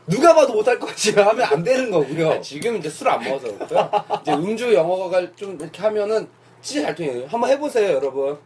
누가 0.05 0.35
봐도 0.35 0.53
못할 0.53 0.77
것 0.77 0.87
같지만 0.87 1.25
하면 1.29 1.45
안 1.45 1.63
되는 1.63 1.89
거고요. 1.89 2.31
아, 2.31 2.41
지금 2.41 2.75
이제 2.75 2.89
술 2.89 3.07
안 3.07 3.23
먹어서 3.23 3.53
그렇고요. 3.55 3.89
이제 4.21 4.33
음주 4.33 4.73
영어가 4.73 5.33
좀 5.35 5.57
이렇게 5.59 5.81
하면은 5.81 6.27
진짜 6.61 6.87
잘 6.87 6.95
통해요. 6.95 7.25
한번 7.29 7.49
해보세요, 7.49 7.89
여러분. 7.93 8.37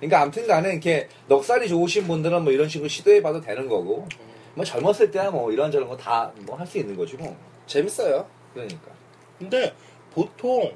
그러니까 0.00 0.22
아무튼 0.22 0.46
간에 0.48 0.70
이렇게 0.72 1.08
넉살이 1.28 1.68
좋으신 1.68 2.08
분들은 2.08 2.42
뭐 2.42 2.52
이런 2.52 2.68
식으로 2.68 2.88
시도해봐도 2.88 3.40
되는 3.40 3.68
거고 3.68 4.06
뭐 4.54 4.64
젊었을 4.64 5.10
때야 5.12 5.30
뭐 5.30 5.52
이런저런 5.52 5.88
거 5.88 5.96
다 5.96 6.32
뭐 6.44 6.56
할 6.58 6.66
수 6.66 6.78
있는 6.78 6.96
거지 6.96 7.14
뭐 7.16 7.34
재밌어요. 7.66 8.26
그러니까 8.54 8.90
근데 9.38 9.74
보통 10.12 10.72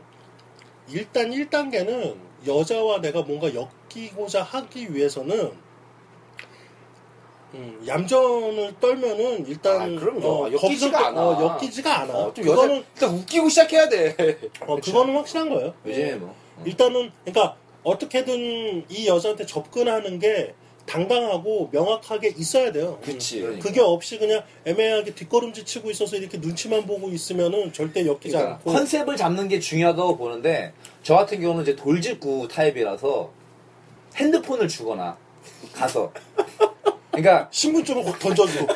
일단 0.88 1.30
1단계는 1.30 2.16
여자와 2.46 3.00
내가 3.00 3.22
뭔가 3.22 3.48
엮이고자 3.54 4.42
하기 4.42 4.94
위해서는 4.94 5.52
음, 7.54 7.82
얌전을 7.86 8.74
떨면은 8.80 9.44
일단 9.46 9.80
아, 9.96 10.00
그럼요. 10.00 10.52
엮이지가 10.52 10.98
거기서- 10.98 11.04
않아. 11.06 11.20
어, 11.28 11.56
엮이지가 11.60 12.00
않아. 12.02 12.14
어, 12.14 12.32
좀 12.34 12.44
여자 12.46 12.54
그거는 12.62 12.84
일단 12.94 13.10
웃기고 13.14 13.48
시작해야 13.48 13.88
돼. 13.88 14.38
어, 14.60 14.76
그거는 14.76 15.16
확실한 15.16 15.48
거예요. 15.50 15.74
요즘에 15.84 16.14
뭐 16.16 16.34
일단은 16.64 17.10
그러니까 17.24 17.56
어떻게든 17.82 18.84
이 18.88 19.08
여자한테 19.08 19.46
접근하는 19.46 20.18
게 20.20 20.54
당당하고 20.86 21.68
명확하게 21.72 22.34
있어야 22.36 22.72
돼요. 22.72 22.98
그치. 23.02 23.40
그러니까. 23.40 23.62
그게 23.66 23.80
없이 23.80 24.18
그냥 24.18 24.42
애매하게 24.64 25.14
뒷걸음질 25.14 25.64
치고 25.64 25.90
있어서 25.90 26.16
이렇게 26.16 26.38
눈치만 26.38 26.86
보고 26.86 27.08
있으면은 27.10 27.72
절대 27.72 28.06
엮이지 28.06 28.30
그러니까 28.30 28.54
않고 28.54 28.72
컨셉을 28.72 29.16
잡는 29.16 29.48
게 29.48 29.60
중요하다고 29.60 30.16
보는데 30.16 30.72
저 31.02 31.14
같은 31.14 31.40
경우는 31.40 31.62
이제 31.62 31.76
돌직구 31.76 32.48
타입이라서 32.48 33.30
핸드폰을 34.16 34.68
주거나 34.68 35.16
가서 35.72 36.12
그러니까 37.10 37.48
신분증을 37.50 38.06
확 38.06 38.18
던져주고 38.18 38.66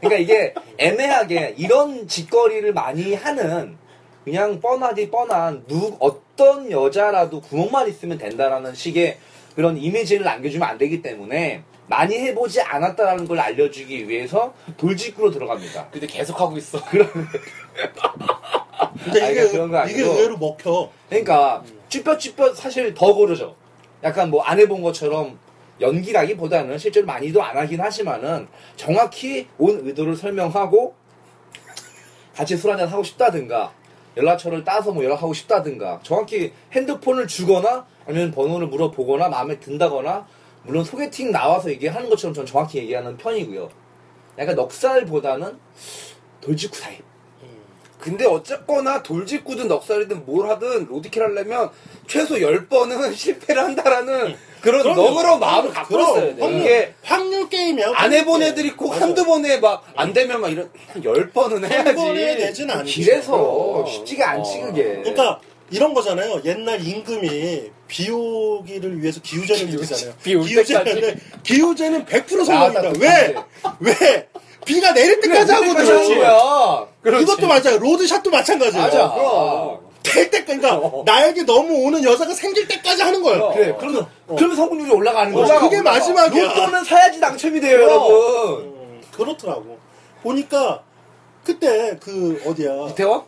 그러니까 0.00 0.18
이게 0.18 0.54
애매하게 0.78 1.54
이런 1.58 2.06
짓거리를 2.06 2.72
많이 2.72 3.14
하는 3.14 3.76
그냥 4.24 4.60
뻔하디 4.60 5.10
뻔한 5.10 5.64
누 5.66 5.96
어떤 5.98 6.70
여자라도 6.70 7.40
구멍만 7.40 7.88
있으면 7.88 8.18
된다라는 8.18 8.74
식의 8.74 9.18
그런 9.54 9.76
이미지를 9.76 10.24
남겨주면 10.24 10.68
안 10.68 10.78
되기 10.78 11.02
때문에 11.02 11.62
많이 11.86 12.16
해보지 12.16 12.60
않았다라는 12.62 13.26
걸 13.26 13.38
알려주기 13.40 14.08
위해서 14.08 14.54
돌직구로 14.76 15.30
들어갑니다. 15.30 15.88
근데 15.90 16.06
계속 16.06 16.40
하고 16.40 16.56
있어. 16.56 16.82
근데 19.04 19.22
아, 19.22 19.30
이게, 19.30 19.34
그러니까 19.48 19.50
그런 19.52 19.70
거 19.70 19.84
이게 19.86 20.00
아니고. 20.02 20.12
의외로 20.14 20.38
먹혀 20.38 20.90
그러니까 21.08 21.62
쭈뼛쭈뼛 21.88 22.56
사실 22.56 22.94
더 22.94 23.12
고르죠. 23.14 23.56
약간 24.04 24.30
뭐 24.30 24.42
안 24.44 24.58
해본 24.58 24.82
것처럼 24.82 25.38
연기라기보다는 25.80 26.78
실제로 26.78 27.06
많이도 27.06 27.42
안 27.42 27.56
하긴 27.56 27.80
하지만은 27.80 28.46
정확히 28.76 29.48
온 29.58 29.80
의도를 29.86 30.16
설명하고 30.16 30.94
같이 32.34 32.56
술 32.56 32.70
한잔 32.70 32.88
하고 32.88 33.02
싶다든가 33.02 33.72
연락처를 34.16 34.64
따서 34.64 34.92
뭐 34.92 35.02
연락하고 35.04 35.32
싶다든가 35.34 36.00
정확히 36.02 36.52
핸드폰을 36.72 37.26
주거나 37.26 37.86
아니면 38.06 38.30
번호를 38.32 38.66
물어보거나 38.68 39.28
마음에 39.28 39.58
든다거나 39.60 40.26
물론 40.64 40.84
소개팅 40.84 41.32
나와서 41.32 41.70
얘기하는 41.70 42.08
것처럼 42.08 42.34
전 42.34 42.46
정확히 42.46 42.78
얘기하는 42.78 43.16
편이고요. 43.16 43.68
약간 44.38 44.54
넉살보다는 44.54 45.58
돌직구 46.40 46.80
타입. 46.80 47.02
근데 47.98 48.26
어쨌거나 48.26 49.00
돌직구든 49.02 49.68
넉살이든 49.68 50.26
뭘 50.26 50.48
하든 50.50 50.86
로드킬 50.86 51.22
하려면 51.22 51.70
최소 52.08 52.34
10번은 52.34 53.14
실패를 53.14 53.62
한다라는 53.62 54.34
그런 54.60 54.82
그럼요. 54.82 55.02
너그러운 55.02 55.40
마음을 55.40 55.70
갖고 55.70 56.00
있어야 56.00 56.34
돼. 56.34 56.40
확률, 56.42 56.60
이게 56.60 56.94
확률 57.02 57.48
게임이야 57.48 57.92
안 57.94 58.12
해본 58.12 58.42
애들 58.42 58.64
있고 58.66 58.88
맞아. 58.88 59.04
한두 59.06 59.24
번에 59.24 59.58
막 59.58 59.84
안 59.96 60.12
되면 60.12 60.40
막 60.40 60.48
이런 60.48 60.68
한 60.88 61.00
10번은 61.02 61.64
해야지. 61.64 61.88
한 61.88 61.94
번에 61.94 62.34
내진 62.36 62.68
않지 62.70 62.92
길에서. 62.92 63.84
쉽지가 63.86 64.30
않지 64.30 64.62
어. 64.62 64.66
그게. 64.66 64.82
그러니까 65.02 65.40
이런 65.72 65.94
거잖아요. 65.94 66.42
옛날 66.44 66.86
임금이 66.86 67.70
비오기를 67.88 69.02
위해서 69.02 69.20
기우제를. 69.22 69.66
비올 70.22 70.44
기우제인데 70.44 71.16
기우제는 71.42 72.04
100% 72.04 72.44
성공이다. 72.44 72.92
왜? 73.00 73.34
왜? 73.80 74.28
비가 74.64 74.92
내릴 74.92 75.20
때까지 75.20 75.52
하거든. 75.52 75.74
거야. 75.74 76.86
그렇지. 77.02 77.22
이것도 77.24 77.46
맞아요. 77.48 77.78
로드샷도 77.78 78.30
마찬가지예요. 78.30 78.84
맞아. 78.84 79.14
그럼. 79.14 79.80
될 80.04 80.30
때까지, 80.30 80.58
그러니까 80.60 81.02
나에게 81.06 81.44
너무 81.44 81.74
오는 81.86 82.02
여자가 82.04 82.34
생길 82.34 82.66
때까지 82.68 83.02
하는 83.02 83.22
거예요. 83.22 83.52
그래. 83.54 83.74
그러면 83.78 84.06
그러면 84.36 84.56
성공률이 84.56 84.90
올라가는 84.90 85.32
거죠. 85.32 85.54
어, 85.54 85.60
그게 85.60 85.78
올라가. 85.78 85.98
마지막이야. 85.98 86.42
로또는 86.44 86.84
사야지 86.84 87.18
당첨이 87.20 87.60
돼요. 87.60 87.82
여러분. 87.82 88.64
음, 88.64 89.00
그렇더라고. 89.12 89.78
보니까 90.22 90.82
그때 91.44 91.96
그 92.00 92.40
어디야 92.46 92.88
이태원? 92.90 93.22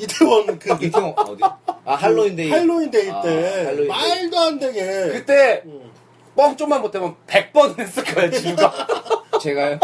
이태원 0.00 0.58
그 0.58 0.76
이태원 0.80 1.14
어디? 1.16 1.42
아 1.84 1.94
할로윈데이. 1.94 2.50
할로윈 2.50 2.90
데이 2.90 3.10
아, 3.10 3.20
때 3.20 3.28
할로윈 3.64 3.76
데이. 3.76 3.86
말도 3.88 4.38
안 4.38 4.58
되게 4.58 4.82
그때 5.12 5.62
음. 5.66 5.90
뻥 6.36 6.56
좀만 6.56 6.80
보태면 6.80 7.16
100번 7.26 7.78
했을 7.78 8.04
거야, 8.04 8.30
지루가. 8.30 8.86
제가요? 9.42 9.78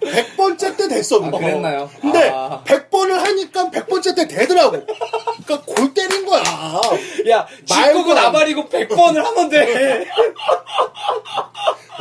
100번째 0.00 0.76
때 0.76 0.88
됐어. 0.88 1.24
아. 1.24 1.30
그랬나요? 1.30 1.88
근데 2.00 2.28
아. 2.30 2.62
100번을 2.66 3.12
하니까 3.12 3.70
100번째 3.70 4.16
때 4.16 4.26
되더라고. 4.26 4.84
그러니까 5.44 5.62
골 5.64 5.94
때린 5.94 6.26
거야. 6.26 6.42
야, 7.30 7.46
안 7.70 8.14
나발이고 8.14 8.68
100번을 8.68 9.22
하면 9.22 9.48
돼. 9.48 10.06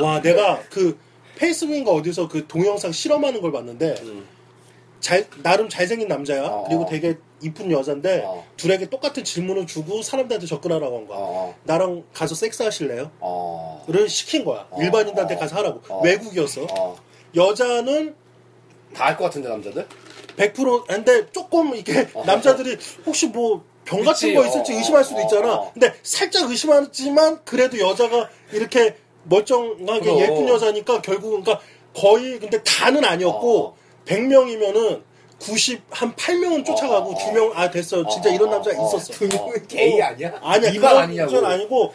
와, 0.02 0.20
내가 0.22 0.60
그 0.70 0.98
페이스북인가 1.36 1.92
어디서 1.92 2.28
그 2.28 2.48
동영상 2.48 2.92
실험하는 2.92 3.42
걸 3.42 3.52
봤는데 3.52 3.96
잘 5.02 5.28
나름 5.44 5.68
잘생긴 5.68 6.08
남자야. 6.08 6.44
어. 6.46 6.64
그리고 6.68 6.86
되게 6.86 7.18
이쁜 7.42 7.72
여잔데 7.72 8.24
어. 8.26 8.46
둘에게 8.56 8.90
똑같은 8.90 9.24
질문을 9.24 9.66
주고 9.68 10.02
사람들한테 10.04 10.46
접근하라고 10.48 10.98
한 11.00 11.08
거야. 11.08 11.18
어, 11.20 11.56
나랑 11.64 12.04
가서 12.14 12.36
섹스하실래요? 12.36 13.12
어, 13.20 13.84
를 13.88 14.08
시킨 14.08 14.46
거야. 14.46 14.68
어. 14.70 14.82
일반인들한테 14.82 15.36
어. 15.36 15.38
가서 15.40 15.56
하라고. 15.58 15.82
어. 15.90 16.02
외국이었어. 16.04 16.68
어. 16.78 16.96
여자는 17.36 18.16
다 18.94 19.06
할 19.06 19.18
것 19.18 19.24
같은데, 19.26 19.48
남자들? 19.50 19.88
100% 20.38 20.86
근데 20.88 21.30
조금 21.32 21.74
이렇게 21.74 22.08
어. 22.14 22.24
남자들이 22.26 22.78
혹시 23.06 23.28
뭐 23.28 23.64
병 23.84 24.04
같은 24.04 24.36
거 24.36 24.46
있을지 24.46 24.74
어, 24.74 24.78
의심할 24.78 25.04
수도 25.04 25.20
어, 25.20 25.24
있잖아. 25.24 25.56
어. 25.56 25.72
근데 25.74 25.92
살짝 26.04 26.50
의심하지만 26.50 27.44
그래도 27.44 27.80
여자가 27.80 28.30
이렇게 28.52 28.96
멀쩡하게 29.24 30.00
그럼. 30.02 30.20
예쁜 30.20 30.48
여자니까 30.48 31.02
결국은 31.02 31.42
그러니까 31.44 31.66
거의 31.96 32.40
근데 32.40 32.62
다는 32.64 33.04
아니었고 33.04 33.60
어. 33.66 33.76
100명이면은 34.06 35.02
90 35.40 35.82
한 35.90 36.16
8명은 36.16 36.66
쫓아가고 36.66 37.10
어, 37.10 37.14
어. 37.14 37.18
두명 37.18 37.52
아 37.56 37.70
됐어. 37.72 38.08
진짜 38.08 38.30
어, 38.30 38.34
이런 38.34 38.50
어, 38.50 38.52
남자가 38.54 38.80
어. 38.82 38.88
있었어. 38.88 39.14
두 39.14 39.28
명은 39.28 39.68
게이 39.68 40.02
아니야? 40.02 40.40
아니야 40.42 40.70
이방 40.70 40.90
그건 40.90 41.04
아니냐고. 41.04 41.32
건 41.34 41.46
아니고 41.46 41.94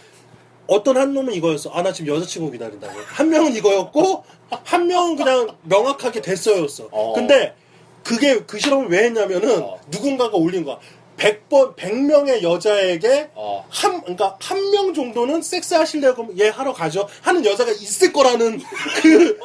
어떤 0.66 0.96
한 0.96 1.14
놈은 1.14 1.32
이거였어. 1.34 1.70
아 1.70 1.82
나 1.82 1.92
지금 1.92 2.14
여자친구 2.14 2.50
기다린다고. 2.50 2.92
한 3.06 3.28
명은 3.30 3.54
이거였고 3.54 4.24
한 4.64 4.86
명은 4.88 5.16
그냥 5.16 5.56
명확하게 5.62 6.22
됐어였어. 6.22 6.88
어. 6.90 7.12
근데 7.14 7.54
그게 8.02 8.40
그 8.40 8.58
실험을 8.58 8.88
왜 8.88 9.04
했냐면은 9.04 9.62
어. 9.62 9.78
누군가가 9.88 10.36
올린 10.36 10.64
거야. 10.64 10.78
100번 11.16 11.76
100명의 11.76 12.42
여자에게 12.42 13.30
어. 13.34 13.64
한 13.70 14.00
그러니까 14.02 14.36
한 14.40 14.70
명 14.70 14.92
정도는 14.92 15.40
섹스 15.40 15.72
하실래요? 15.74 16.14
그럼 16.14 16.36
얘 16.38 16.48
하러 16.48 16.72
가죠. 16.72 17.08
하는 17.22 17.44
여자가 17.44 17.70
있을 17.70 18.12
거라는 18.12 18.60
그 19.02 19.38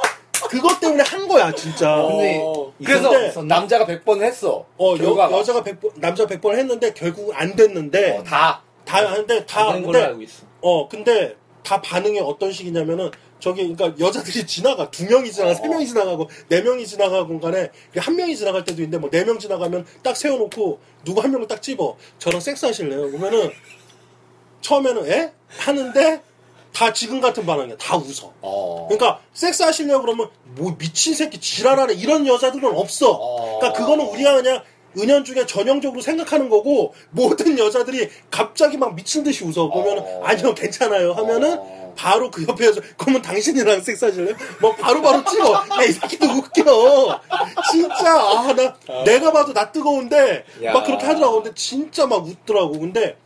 그것 0.49 0.79
때문에 0.79 1.03
한 1.03 1.27
거야, 1.27 1.51
진짜. 1.53 1.95
근데 2.07 2.39
어, 2.43 2.71
이- 2.79 2.83
그래서 2.83 3.09
근데- 3.09 3.41
남자가 3.43 3.85
100번을 3.85 4.23
했어. 4.23 4.65
어, 4.77 4.93
여, 4.93 4.97
결과가. 4.97 5.37
여자가 5.37 5.63
100번, 5.63 5.91
남자 5.95 6.25
100번 6.25 6.55
했는데 6.57 6.93
결국 6.93 7.31
안 7.33 7.55
됐는데 7.55 8.17
어, 8.17 8.23
다. 8.23 8.63
다 8.85 8.97
하는데 9.09 9.45
다 9.45 9.73
근데 9.73 10.01
알고 10.03 10.21
있어. 10.23 10.43
어, 10.61 10.87
근데 10.89 11.35
다 11.63 11.81
반응이 11.81 12.19
어떤 12.19 12.51
식이냐면은 12.51 13.11
저기 13.39 13.73
그러니까 13.73 14.03
여자들이 14.05 14.45
지나가 14.45 14.89
두 14.91 15.05
명이 15.05 15.31
지나가 15.31 15.53
세 15.53 15.63
어. 15.63 15.67
명이 15.69 15.87
지나가고 15.87 16.29
네 16.49 16.61
명이 16.61 16.85
지나가고 16.85 17.39
간에 17.39 17.69
한 17.95 18.15
명이 18.15 18.35
지나갈 18.35 18.63
때도 18.63 18.81
있는데 18.83 18.97
뭐 18.99 19.09
네 19.11 19.23
명 19.23 19.39
지나가면 19.39 19.85
딱 20.03 20.15
세워놓고 20.17 20.79
누구 21.05 21.21
한 21.21 21.31
명을 21.31 21.47
딱 21.47 21.61
집어 21.61 21.95
저랑 22.19 22.39
섹스하실래요? 22.41 23.09
그러면은 23.11 23.51
처음에는 24.61 25.11
에 25.11 25.31
하는데 25.47 26.21
다 26.73 26.93
지금 26.93 27.19
같은 27.21 27.45
반응이야 27.45 27.77
다 27.77 27.97
웃어. 27.97 28.31
어. 28.41 28.87
그러니까 28.89 29.19
섹스하실래요? 29.33 30.01
그러면 30.01 30.29
뭐 30.55 30.75
미친 30.77 31.13
새끼 31.13 31.39
지랄하네 31.39 31.93
이런 31.95 32.25
여자들은 32.27 32.75
없어. 32.77 33.11
어. 33.11 33.59
그러니까 33.59 33.79
그거는 33.79 34.05
우리가 34.07 34.35
그냥 34.35 34.63
은연중에 34.97 35.45
전형적으로 35.45 36.01
생각하는 36.01 36.49
거고 36.49 36.93
모든 37.11 37.57
여자들이 37.57 38.09
갑자기 38.29 38.77
막 38.77 38.93
미친 38.95 39.23
듯이 39.23 39.43
웃어 39.45 39.69
보면 39.69 39.97
은 39.97 40.03
어. 40.03 40.21
아니요 40.25 40.53
괜찮아요 40.53 41.13
하면은 41.13 41.57
어. 41.59 41.93
바로 41.95 42.29
그 42.31 42.45
옆에서 42.47 42.81
그러면 42.97 43.21
당신이랑 43.21 43.81
섹스하실래요? 43.81 44.35
뭐 44.59 44.73
바로바로 44.75 45.23
찍어 45.25 45.53
야 45.77 45.83
이 45.83 45.91
새끼도 45.93 46.25
웃겨 46.25 47.21
진짜 47.71 48.21
아나 48.39 48.75
내가 49.05 49.31
봐도 49.31 49.53
나 49.53 49.71
뜨거운데 49.71 50.45
야. 50.63 50.73
막 50.73 50.85
그렇게 50.85 51.05
하더라고 51.05 51.41
근데 51.43 51.53
진짜 51.55 52.05
막 52.07 52.25
웃더라고 52.25 52.79
근데 52.79 53.17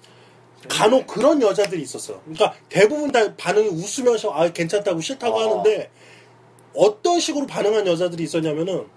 간혹 0.68 1.08
그런 1.08 1.42
여자들이 1.42 1.82
있었어 1.82 2.22
그러니까 2.22 2.54
대부분 2.70 3.12
다 3.12 3.36
반응이 3.36 3.68
웃으면서 3.70 4.32
아 4.32 4.50
괜찮다고 4.52 5.02
싫다고 5.02 5.36
어. 5.36 5.42
하는데 5.42 5.90
어떤 6.76 7.20
식으로 7.20 7.48
반응한 7.48 7.88
여자들이 7.88 8.24
있었냐면은 8.24 8.88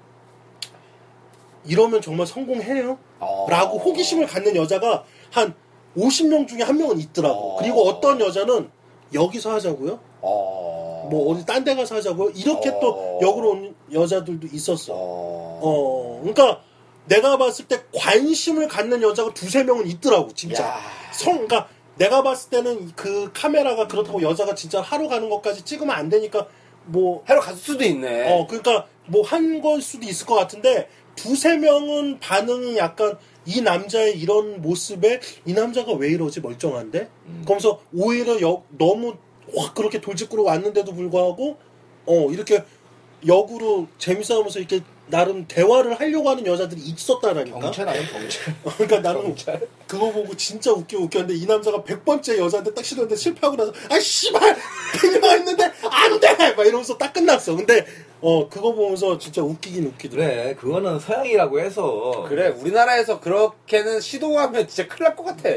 이러면 1.66 2.00
정말 2.00 2.26
성공해요? 2.26 2.98
어. 3.20 3.46
라고 3.48 3.78
호기심을 3.78 4.26
갖는 4.26 4.56
여자가 4.56 5.04
한 5.30 5.54
50명 5.96 6.48
중에 6.48 6.62
한 6.62 6.76
명은 6.76 6.98
있더라고. 6.98 7.54
어. 7.54 7.56
그리고 7.58 7.82
어떤 7.86 8.20
여자는 8.20 8.70
여기서 9.12 9.52
하자고요? 9.52 9.98
어. 10.20 11.08
뭐 11.10 11.32
어디 11.32 11.44
딴 11.46 11.64
데 11.64 11.74
가서 11.74 11.96
하자고요? 11.96 12.30
이렇게 12.30 12.70
어. 12.70 12.80
또 12.80 13.18
역으로 13.22 13.50
온 13.50 13.74
여자들도 13.92 14.48
있었어. 14.52 14.92
어. 14.94 15.60
어. 15.62 16.20
그러니까 16.20 16.62
내가 17.08 17.36
봤을 17.38 17.66
때 17.66 17.82
관심을 17.94 18.68
갖는 18.68 19.02
여자가 19.02 19.32
두세 19.34 19.64
명은 19.64 19.86
있더라고, 19.86 20.32
진짜. 20.34 20.64
야. 20.64 20.80
성, 21.12 21.32
그러니까 21.34 21.68
내가 21.96 22.22
봤을 22.22 22.50
때는 22.50 22.92
그 22.94 23.30
카메라가 23.32 23.88
그렇다고 23.88 24.22
여자가 24.22 24.54
진짜 24.54 24.80
하러 24.80 25.08
가는 25.08 25.28
것까지 25.28 25.62
찍으면 25.64 25.94
안 25.94 26.08
되니까 26.08 26.46
뭐 26.84 27.22
하러 27.26 27.40
갔을 27.40 27.58
수도 27.58 27.84
있네. 27.84 28.32
어, 28.32 28.46
그러니까 28.46 28.86
뭐 29.06 29.22
한 29.24 29.60
걸 29.62 29.80
수도 29.82 30.06
있을 30.06 30.26
것 30.26 30.34
같은데 30.36 30.88
두세 31.16 31.56
명은 31.56 32.20
반응이 32.20 32.76
약간 32.76 33.18
이 33.46 33.60
남자의 33.62 34.18
이런 34.18 34.60
모습에 34.62 35.20
이 35.46 35.52
남자가 35.54 35.92
왜 35.94 36.08
이러지 36.10 36.40
멀쩡한데? 36.40 37.08
그러면서 37.44 37.80
오히려 37.92 38.40
역, 38.42 38.66
너무 38.70 39.16
확 39.56 39.74
그렇게 39.74 40.00
돌직구로 40.00 40.44
왔는데도 40.44 40.92
불구하고 40.94 41.56
어 42.06 42.30
이렇게 42.30 42.62
역으로 43.26 43.88
재밌어하면서 43.98 44.58
이렇게 44.60 44.80
나름 45.10 45.46
대화를 45.46 45.98
하려고 45.98 46.30
하는 46.30 46.46
여자들이 46.46 46.80
있었다라니까. 46.80 47.58
경찰 47.60 47.88
아니면 47.88 48.08
경찰. 48.12 48.54
그러니까 48.76 49.00
나는 49.00 49.22
경찰. 49.22 49.60
그거 49.86 50.10
보고 50.12 50.36
진짜 50.36 50.70
웃겨 50.72 50.98
웃겼는데 50.98 51.34
이 51.34 51.46
남자가 51.46 51.82
100번째 51.82 52.38
여자한테 52.38 52.74
딱 52.74 52.84
싫었는데 52.84 53.16
실패하고 53.16 53.56
나서 53.56 53.72
아 53.90 53.98
씨발 53.98 54.56
그녀가 55.00 55.36
있는데 55.36 55.64
안 55.90 56.20
돼 56.20 56.54
막 56.56 56.66
이러면서 56.66 56.96
딱 56.98 57.12
끝났어 57.12 57.56
근데 57.56 57.86
어 58.20 58.48
그거 58.48 58.72
보면서 58.74 59.16
진짜 59.16 59.42
웃기긴 59.42 59.86
웃기더라 59.86 60.22
그래, 60.26 60.54
그거는 60.58 60.98
서양이라고 61.00 61.60
해서. 61.60 62.24
그래 62.28 62.48
우리나라에서 62.48 63.20
그렇게는 63.20 64.00
시도하면 64.00 64.66
진짜 64.68 64.88
큰일 64.88 65.04
날 65.04 65.16
것 65.16 65.24
같아. 65.24 65.48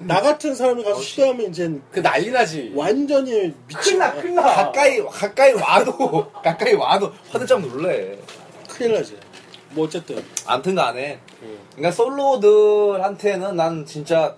나 0.00 0.20
같은 0.20 0.54
사람이 0.54 0.84
가서 0.84 0.98
어, 0.98 1.02
시도하면 1.02 1.48
이제 1.50 1.70
그 1.90 2.00
난리 2.02 2.30
나지. 2.30 2.72
완전히 2.74 3.52
미친 3.66 3.82
큰일 3.94 3.98
나, 3.98 4.12
큰일 4.14 4.34
나. 4.36 4.42
가까이, 4.42 5.00
가까이 5.04 5.52
와도, 5.54 6.30
가까이 6.42 6.74
와도 6.74 7.12
화들짝 7.30 7.60
놀래. 7.60 8.16
큰일 8.78 8.94
나지 8.94 9.18
뭐 9.70 9.86
어쨌든 9.86 10.24
암튼 10.46 10.76
간에. 10.76 11.18
음. 11.42 11.58
그러니까 11.72 11.90
솔로들한테는 11.90 13.56
난 13.56 13.84
진짜 13.84 14.36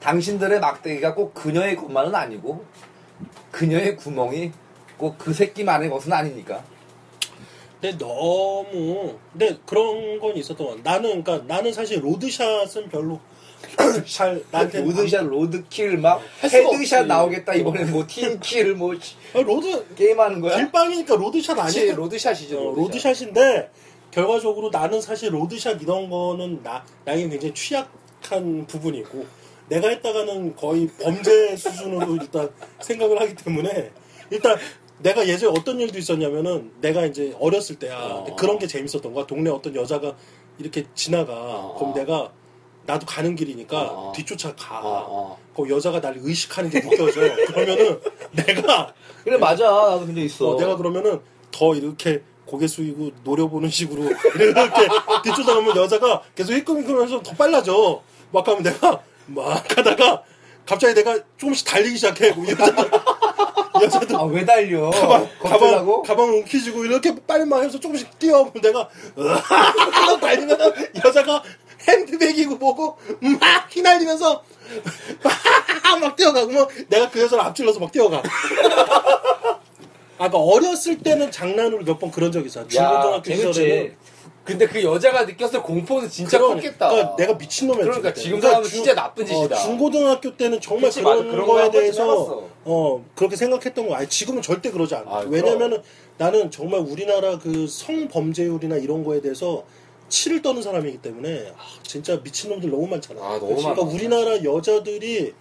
당신들의 0.00 0.60
막대기가 0.60 1.14
꼭 1.14 1.32
그녀의 1.32 1.76
것만은 1.76 2.14
아니고, 2.14 2.64
그녀의 3.50 3.96
구멍이 3.96 4.52
꼭 4.98 5.16
그 5.18 5.32
새끼만의 5.32 5.88
것은 5.88 6.12
아니니까. 6.12 6.62
근데 7.80 7.98
너무 7.98 9.18
근데 9.32 9.58
그런 9.66 10.20
건 10.20 10.36
있었던 10.36 10.64
것 10.64 10.76
같아 10.76 10.92
나는 10.92 11.24
그러니까 11.24 11.52
나는 11.52 11.72
사실 11.72 12.04
road 12.04 12.35
shot은 12.35 12.88
별로 12.90 13.18
잘 14.06 14.42
나한테 14.50 14.80
road 14.82 15.02
shot, 15.02 15.26
로드킬, 15.26 15.98
막, 15.98 16.20
headshot. 16.42 17.06
나오겠다, 17.06 17.54
이번에 17.54 17.84
뭐, 17.84 18.04
team 18.06 18.36
kill, 18.36 18.74
뭐, 18.74 18.94
씨, 18.98 19.14
아, 19.34 19.40
로드 19.40 19.94
게임하는 19.94 20.40
거야? 20.40 20.56
길빵이니까 20.56 21.16
로드샷 21.16 21.58
아니야 21.58 21.94
로드샷이죠. 21.94 22.58
어, 22.58 22.74
로드샷. 22.74 22.76
road 23.12 23.31
shot인데 23.31 23.70
결과적으로 24.10 24.70
나는 24.70 25.00
사실 25.00 25.32
road 25.32 25.56
shot 25.56 25.80
이런 25.82 26.10
거는 26.10 26.62
나 26.62 26.84
나에게 27.04 27.28
굉장히 27.30 27.54
취약한 27.54 28.66
부분이고 28.66 29.24
내가 29.68 29.88
했다가는 29.88 30.54
거의 30.54 30.88
범죄 31.00 31.56
수준으로 31.56 32.16
일단 32.20 32.50
생각을 32.80 33.20
하기 33.22 33.34
때문에 33.36 33.90
일단 34.30 34.58
내가 34.98 35.26
예전에 35.26 35.52
어떤 35.58 35.80
일도 35.80 35.98
있었냐면은 35.98 36.72
내가 36.82 37.06
이제 37.06 37.34
어렸을 37.40 37.76
때야 37.78 37.96
어. 37.98 38.36
그런 38.36 38.58
게 38.58 38.66
재밌었던 38.66 39.14
거야 39.14 39.26
동네 39.26 39.48
어떤 39.50 39.74
여자가 39.74 40.14
이렇게 40.58 40.84
지나가 40.94 41.32
어. 41.32 41.76
그럼 41.78 41.94
내가 41.94 42.30
나도 42.84 43.06
가는 43.06 43.36
길이니까 43.36 43.80
어. 43.80 44.12
뒤쫓아 44.14 44.54
가 44.56 44.80
어, 44.80 45.06
어. 45.08 45.38
그 45.56 45.68
여자가 45.68 46.00
나를 46.00 46.20
의식하는 46.22 46.70
게 46.70 46.80
느껴져 46.80 47.20
그러면은 47.46 48.00
내가 48.32 48.92
그래, 49.24 49.36
맞아. 49.38 49.64
나도 49.64 50.06
적 50.06 50.18
있어. 50.18 50.50
어, 50.50 50.56
내가 50.58 50.76
그러면은 50.76 51.20
더 51.52 51.74
이렇게 51.74 52.22
고개 52.44 52.66
숙이고 52.66 53.12
노려보는 53.24 53.70
식으로 53.70 54.02
이렇게 54.36 54.88
뒤쫓아가면 55.22 55.76
여자가 55.76 56.22
계속 56.34 56.52
힐끔힐끔하면서 56.54 57.22
더 57.22 57.34
빨라져. 57.34 58.02
막 58.32 58.46
하면 58.48 58.62
내가 58.62 59.00
막 59.26 59.78
하다가 59.78 60.22
갑자기 60.66 60.94
내가 60.94 61.18
조금씩 61.36 61.66
달리기 61.66 61.96
시작해. 61.96 62.32
그럼 62.32 62.48
여자들 62.48 62.90
여자들 63.82 64.16
아, 64.16 64.22
왜 64.24 64.44
달려? 64.44 64.90
가방 64.90 65.28
가방? 65.40 66.02
가방을 66.02 66.34
움켜쥐고 66.40 66.84
이렇게 66.84 67.14
빨리 67.26 67.44
막 67.44 67.62
해서 67.62 67.78
조금씩 67.78 68.18
뛰어오면 68.18 68.52
내가 68.62 68.88
으악 69.18 70.20
달리면 70.20 70.58
여자가 71.04 71.42
핸드백이고 71.88 72.56
뭐고 72.56 72.96
막 73.40 73.68
휘날리면서 73.70 74.42
막 76.00 76.16
뛰어가고 76.16 76.50
뭐 76.50 76.68
내가 76.88 77.10
그 77.10 77.20
여자를 77.20 77.44
앞질러서 77.44 77.80
막 77.80 77.92
뛰어가. 77.92 78.22
아까 80.18 80.38
어렸을 80.38 80.98
때는 80.98 81.30
장난으로 81.30 81.84
몇 81.84 81.98
번 81.98 82.10
그런 82.10 82.30
적 82.32 82.44
있어. 82.46 82.66
중고등학교. 82.68 83.34
시절에는 83.34 83.96
근데 84.44 84.66
그 84.66 84.82
여자가 84.82 85.24
느꼈을 85.24 85.62
공포는 85.62 86.08
진짜 86.08 86.36
그런- 86.38 86.54
컸겠다. 86.54 86.88
그러니까 86.90 87.16
내가 87.16 87.34
미친놈이었지. 87.34 87.84
그러니까. 87.88 88.12
지금 88.12 88.40
그러니까 88.40 88.48
사람은 88.48 88.68
진짜 88.68 88.94
나쁜 88.94 89.24
짓이다. 89.26 89.56
어, 89.56 89.58
중고등학교 89.60 90.36
때는 90.36 90.60
정말 90.60 90.90
그치, 90.90 91.00
그런, 91.02 91.18
맞아. 91.18 91.30
그런 91.30 91.46
거 91.46 91.52
거에 91.54 91.70
대해서. 91.70 92.48
어 92.64 93.04
그렇게 93.14 93.36
생각했던 93.36 93.88
거 93.88 93.94
아니 93.94 94.08
지금은 94.08 94.42
절대 94.42 94.70
그러지 94.72 94.94
않아. 94.96 95.10
아, 95.10 95.24
왜냐면은 95.28 95.82
나는 96.18 96.50
정말 96.50 96.80
우리나라 96.80 97.38
그 97.38 97.66
성범죄율이나 97.68 98.76
이런 98.76 99.04
거에 99.04 99.20
대해서 99.20 99.62
치를 100.12 100.42
떠는 100.42 100.60
사람이기 100.60 100.98
때문에 100.98 101.52
아, 101.56 101.62
진짜 101.82 102.20
미친놈들 102.22 102.68
너무 102.70 102.86
많잖아. 102.86 103.18
아, 103.18 103.38
너무 103.40 103.56
그러니까 103.56 103.82
많아. 103.82 103.94
우리나라 103.94 104.44
여자들이 104.44 105.32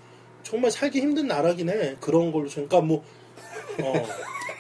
정말 0.44 0.72
살기 0.72 1.02
힘든 1.02 1.28
나라긴 1.28 1.70
해. 1.70 1.98
그런 2.00 2.32
걸로. 2.32 2.48
그러니까 2.50 2.80
뭐 2.80 3.04
어. 3.84 3.94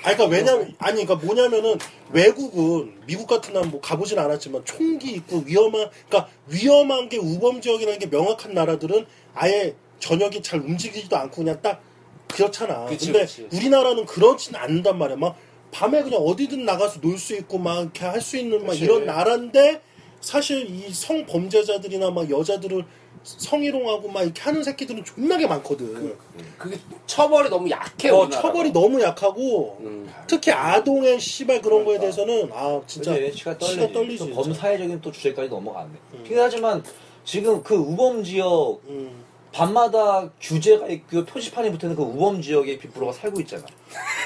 아니, 0.03 0.17
그러니까 0.17 0.25
왜냐면 0.25 0.75
아니 0.79 1.05
그러니까 1.05 1.25
뭐냐면은 1.25 1.77
외국은 2.11 2.93
미국 3.07 3.25
같은 3.27 3.53
나라 3.53 3.65
뭐 3.67 3.79
가보진 3.79 4.19
않았지만 4.19 4.65
총기 4.65 5.11
있고 5.13 5.43
위험한 5.45 5.89
그러니까 6.09 6.29
위험한 6.47 7.07
게 7.07 7.17
우범 7.17 7.61
지역이라는 7.61 7.97
게 7.99 8.07
명확한 8.07 8.53
나라들은 8.53 9.05
아예 9.33 9.75
전역이 9.99 10.41
잘 10.43 10.59
움직이지도 10.59 11.15
않고 11.15 11.37
그냥 11.37 11.61
딱 11.61 11.81
그렇잖아. 12.27 12.83
그치, 12.85 13.05
근데 13.13 13.21
그치. 13.25 13.47
우리나라는 13.53 14.05
그렇진 14.05 14.55
않단 14.55 14.97
말이야. 14.97 15.15
막 15.17 15.37
밤에 15.71 16.03
그냥 16.03 16.19
어디든 16.19 16.65
나가서 16.65 16.99
놀 16.99 17.17
수 17.17 17.33
있고 17.35 17.57
막 17.59 17.79
이렇게 17.79 18.03
할 18.03 18.19
수 18.19 18.35
있는 18.35 18.59
막 18.65 18.71
그치. 18.73 18.83
이런 18.83 19.05
나라인데 19.05 19.81
사실 20.21 20.69
이 20.69 20.93
성범죄자들이나 20.93 22.11
막 22.11 22.29
여자들을 22.29 22.85
성희롱하고 23.23 24.07
막 24.09 24.23
이렇게 24.23 24.41
하는 24.41 24.63
새끼들은 24.63 25.03
존나게 25.03 25.45
많거든. 25.47 26.15
그게 26.57 26.77
처벌이 27.05 27.49
너무 27.49 27.69
약해. 27.69 28.09
어, 28.09 28.21
우리나라가. 28.21 28.41
처벌이 28.41 28.71
너무 28.71 29.01
약하고 29.01 29.77
음. 29.81 30.11
특히 30.27 30.51
아동의 30.51 31.19
씨발 31.19 31.61
그런 31.61 31.85
거에 31.85 31.99
대해서는 31.99 32.49
아 32.53 32.81
진짜 32.87 33.13
그치, 33.13 33.37
치가 33.37 33.57
떨리지. 33.57 33.93
떨리지, 33.93 34.17
또 34.19 34.25
진짜. 34.25 34.41
범사회적인 34.41 35.01
또 35.01 35.11
주제까지 35.11 35.49
넘어갔네. 35.49 35.91
하지만 36.35 36.83
지금 37.23 37.61
그 37.61 37.75
우범 37.75 38.23
지역 38.23 38.81
음. 38.87 39.23
밤마다 39.53 40.29
규제가 40.39 40.87
있- 40.87 41.05
그 41.07 41.25
표지판이 41.25 41.71
붙어있는 41.71 41.95
그 41.95 42.03
우범 42.03 42.41
지역에 42.41 42.77
빅브로가 42.79 43.11
살고 43.11 43.41
있잖아. 43.41 43.63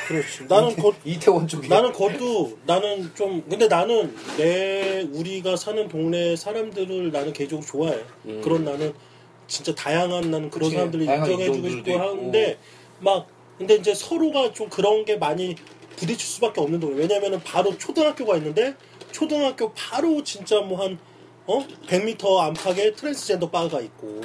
그렇지. 0.08 0.46
나는 0.48 0.76
거, 0.76 0.94
이태원 1.04 1.48
쪽에. 1.48 1.68
나는 1.68 1.92
그것도 1.92 2.60
나는 2.66 3.12
좀 3.16 3.44
근데 3.50 3.68
나는 3.68 4.16
내 4.38 5.02
우리가 5.12 5.56
사는 5.56 5.88
동네 5.88 6.36
사람들을 6.36 7.12
나는 7.12 7.34
개인적으로 7.34 7.66
좋아해. 7.66 8.00
음. 8.26 8.42
그런 8.44 8.64
나는 8.64 8.94
진짜 9.48 9.74
다양한 9.74 10.30
나는 10.30 10.50
그런 10.52 10.70
그치. 10.70 10.76
사람들을 10.76 11.06
인정해주고 11.06 11.70
싶고 11.70 11.92
있고. 11.92 12.00
하는데 12.00 12.58
막 13.00 13.28
근데 13.58 13.76
이제 13.76 13.94
서로가 13.96 14.54
좀 14.54 14.70
그런 14.70 15.06
게 15.06 15.16
많이 15.18 15.56
부딪힐 15.96 16.20
수밖에 16.20 16.62
없는 16.62 16.80
동네. 16.80 16.98
왜냐면은 17.02 17.40
바로 17.44 17.76
초등학교가 17.78 18.38
있는데 18.38 18.76
초등학교 19.12 19.72
바로 19.74 20.24
진짜 20.24 20.60
뭐한 20.62 21.00
어? 21.48 21.66
100m 21.88 22.38
안팎에 22.40 22.94
트랜스젠더 22.94 23.50
바가 23.50 23.80
있고 23.82 24.22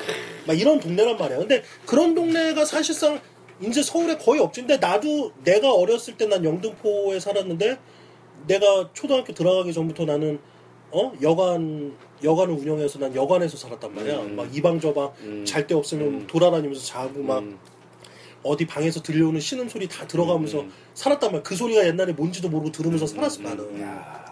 막 0.47 0.59
이런 0.59 0.81
동네란 0.81 1.17
말이야. 1.19 1.39
근데 1.39 1.63
그런 1.87 2.15
동네가 2.15 2.65
사실상 2.65 3.21
이제 3.61 3.83
서울에 3.83 4.17
거의 4.17 4.41
없지. 4.41 4.63
근데 4.63 4.79
나도 4.79 5.33
내가 5.45 5.73
어렸을 5.75 6.17
때 6.17 6.27
난 6.27 6.45
영등포에 6.45 7.21
살았는데 7.21 7.79
내가 8.47 8.91
초등학교 8.95 9.35
들어가기 9.35 9.73
전부터 9.73 10.07
나는 10.07 10.39
어 10.93 11.13
여관 11.23 11.95
여관을 12.25 12.55
운영해서 12.55 12.99
난 12.99 13.15
여관에서 13.15 13.57
살았단 13.59 13.95
말이야. 13.95 14.19
음. 14.21 14.37
막 14.37 14.57
이방 14.57 14.81
저방 14.81 15.13
음. 15.21 15.45
잘데 15.45 15.75
없으면 15.75 16.07
음. 16.07 16.27
돌아다니면서 16.27 16.85
자고 16.85 17.23
막 17.23 17.39
음. 17.41 17.59
어디 18.43 18.67
방에서 18.67 19.03
들려오는 19.03 19.39
신음 19.41 19.69
소리 19.69 19.87
다 19.89 20.07
들어가면서 20.07 20.61
음. 20.61 20.73
살았단 20.95 21.31
말이야. 21.31 21.43
그 21.43 21.55
소리가 21.55 21.87
옛날에 21.87 22.13
뭔지도 22.15 22.49
모르고 22.49 22.73
들으면서 22.73 23.07
살았어 23.07 23.41
음. 23.41 23.45
나는. 23.45 23.81
야. 23.83 24.30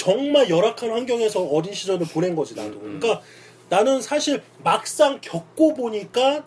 정말 0.00 0.48
열악한 0.48 0.90
환경에서 0.90 1.42
어린 1.42 1.74
시절을 1.74 2.06
보낸 2.06 2.34
거지 2.34 2.54
나도. 2.54 2.70
음. 2.80 2.98
그러니까 2.98 3.20
나는 3.68 4.00
사실 4.00 4.42
막상 4.64 5.20
겪고 5.20 5.74
보니까 5.74 6.46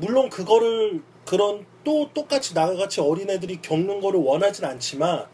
물론 0.00 0.28
그거를 0.28 1.00
그런 1.24 1.64
또 1.84 2.10
똑같이 2.12 2.52
나같이 2.52 3.00
어린애들이 3.00 3.62
겪는 3.62 4.00
거를 4.00 4.18
원하진 4.18 4.64
않지만 4.64 5.26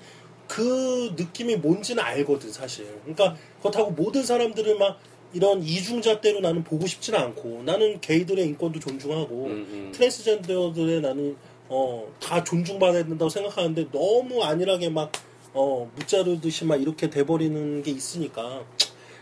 그 0.47 1.15
느낌이 1.17 1.57
뭔지는 1.57 2.05
알거든 2.05 2.53
사실. 2.53 2.87
그러니까 3.01 3.35
그렇다고 3.61 3.93
모든 3.93 4.23
사람들을 4.23 4.77
막 4.77 5.01
이런 5.33 5.63
이중잣대로 5.63 6.41
나는 6.41 6.65
보고 6.65 6.87
싶지는 6.87 7.19
않고 7.19 7.63
나는 7.65 7.99
게이들의 8.03 8.45
인권도 8.45 8.79
존중하고 8.79 9.47
음, 9.47 9.51
음. 9.71 9.93
트랜스젠더들의 9.95 11.01
나는 11.01 11.35
어, 11.71 12.13
다 12.21 12.45
존중받아야 12.45 13.07
된다고 13.07 13.31
생각하는데 13.31 13.91
너무 13.91 14.45
안일하게 14.45 14.91
막 14.91 15.11
어, 15.57 15.91
무자르듯이 15.97 16.65
막 16.67 16.77
이렇게 16.81 17.09
돼버리는 17.11 17.83
게 17.83 17.91
있으니까. 17.91 18.65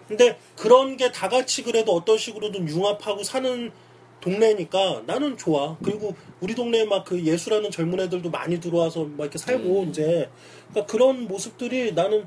근데 0.09 0.37
그런 0.57 0.97
게 0.99 1.11
다 1.13 1.29
같이 1.29 1.63
그래도 1.63 1.93
어떤 1.95 2.19
식으로든 2.19 2.69
융합하고 2.69 3.23
사는 3.23 3.71
동네니까 4.21 5.03
나는 5.07 5.37
좋아. 5.37 5.77
그리고 5.83 6.15
우리 6.41 6.55
동네에 6.55 6.85
막 6.87 7.05
그 7.05 7.23
예술하는 7.25 7.71
젊은 7.71 8.01
애들도 8.01 8.31
많이 8.31 8.59
들어와서 8.61 9.05
막 9.05 9.25
이렇게 9.25 9.39
살고 9.39 9.83
음. 9.83 9.89
이제 9.91 10.29
그러니까 10.71 10.91
그런 10.91 11.27
모습들이 11.29 11.93
나는 11.93 12.27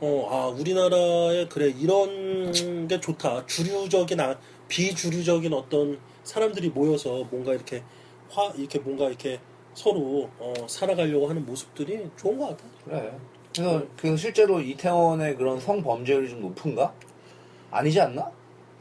어, 0.00 0.28
아, 0.30 0.46
우리나라에 0.48 1.46
그래 1.48 1.72
이런 1.78 2.86
게 2.88 3.00
좋다. 3.00 3.46
주류적인 3.46 4.20
아, 4.20 4.38
비주류적인 4.68 5.52
어떤 5.54 5.98
사람들이 6.24 6.70
모여서 6.70 7.24
뭔가 7.30 7.54
이렇게 7.54 7.82
화 8.28 8.52
이렇게 8.56 8.78
뭔가 8.78 9.06
이렇게 9.08 9.38
서로 9.74 10.28
어, 10.38 10.52
살아가려고 10.68 11.28
하는 11.28 11.44
모습들이 11.46 12.08
좋은 12.18 12.38
것 12.38 12.48
같아. 12.48 12.64
그래. 12.84 13.12
그래서, 13.56 13.86
그래서 13.96 14.16
실제로 14.16 14.60
이태원의 14.60 15.36
그런 15.36 15.60
성범죄율이 15.60 16.28
좀 16.28 16.42
높은가? 16.42 16.92
아니지 17.70 18.00
않나? 18.00 18.30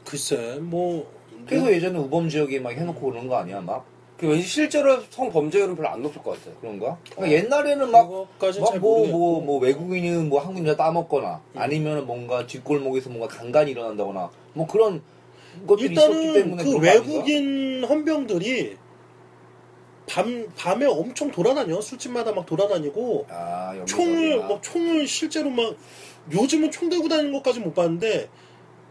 글쎄, 0.05 0.59
뭐 0.61 1.11
그래서 1.47 1.71
예전에 1.71 1.97
우범 1.97 2.29
지역에 2.29 2.59
막 2.59 2.71
해놓고 2.71 3.11
그런 3.11 3.27
거 3.27 3.37
아니야? 3.37 3.61
막 3.61 3.95
그 4.17 4.29
왠지 4.29 4.47
실제로 4.47 5.01
성범죄율은 5.09 5.75
별로 5.75 5.89
안 5.89 6.01
높을 6.01 6.21
것 6.23 6.37
같아요. 6.37 6.55
그런가? 6.61 6.97
그러니까 7.11 7.37
옛날에는 7.37 7.91
막잘 7.91 8.79
뭐. 8.79 9.05
뭐, 9.07 9.41
뭐, 9.41 9.59
외국인은 9.59 10.29
뭐 10.29 10.39
한국 10.39 10.59
인자 10.59 10.75
따먹거나, 10.77 11.41
음. 11.53 11.59
아니면 11.59 12.05
뭔가 12.05 12.47
뒷골목에서 12.47 13.09
뭔가 13.09 13.27
강간이 13.27 13.71
일어난다거나, 13.71 14.29
뭐 14.53 14.67
그런 14.67 15.01
것들이 15.67 15.93
있었기 15.93 16.15
일단은 16.15 16.33
때문에 16.33 16.63
그거 16.63 16.77
아닌가? 16.77 16.93
외국인 16.93 17.83
헌병들이 17.83 18.77
밤 20.07 20.47
밤에 20.55 20.85
엄청 20.85 21.31
돌아다녀 21.31 21.81
술집마다 21.81 22.31
막 22.31 22.45
돌아다니고 22.45 23.25
아, 23.29 23.73
총을 23.85 24.31
그냥. 24.35 24.47
뭐 24.47 24.61
총을 24.61 25.07
실제로 25.07 25.49
막 25.49 25.75
요즘은 26.31 26.71
총 26.71 26.89
들고 26.89 27.07
다니는 27.07 27.31
것까지 27.33 27.59
못 27.59 27.73
봤는데 27.73 28.29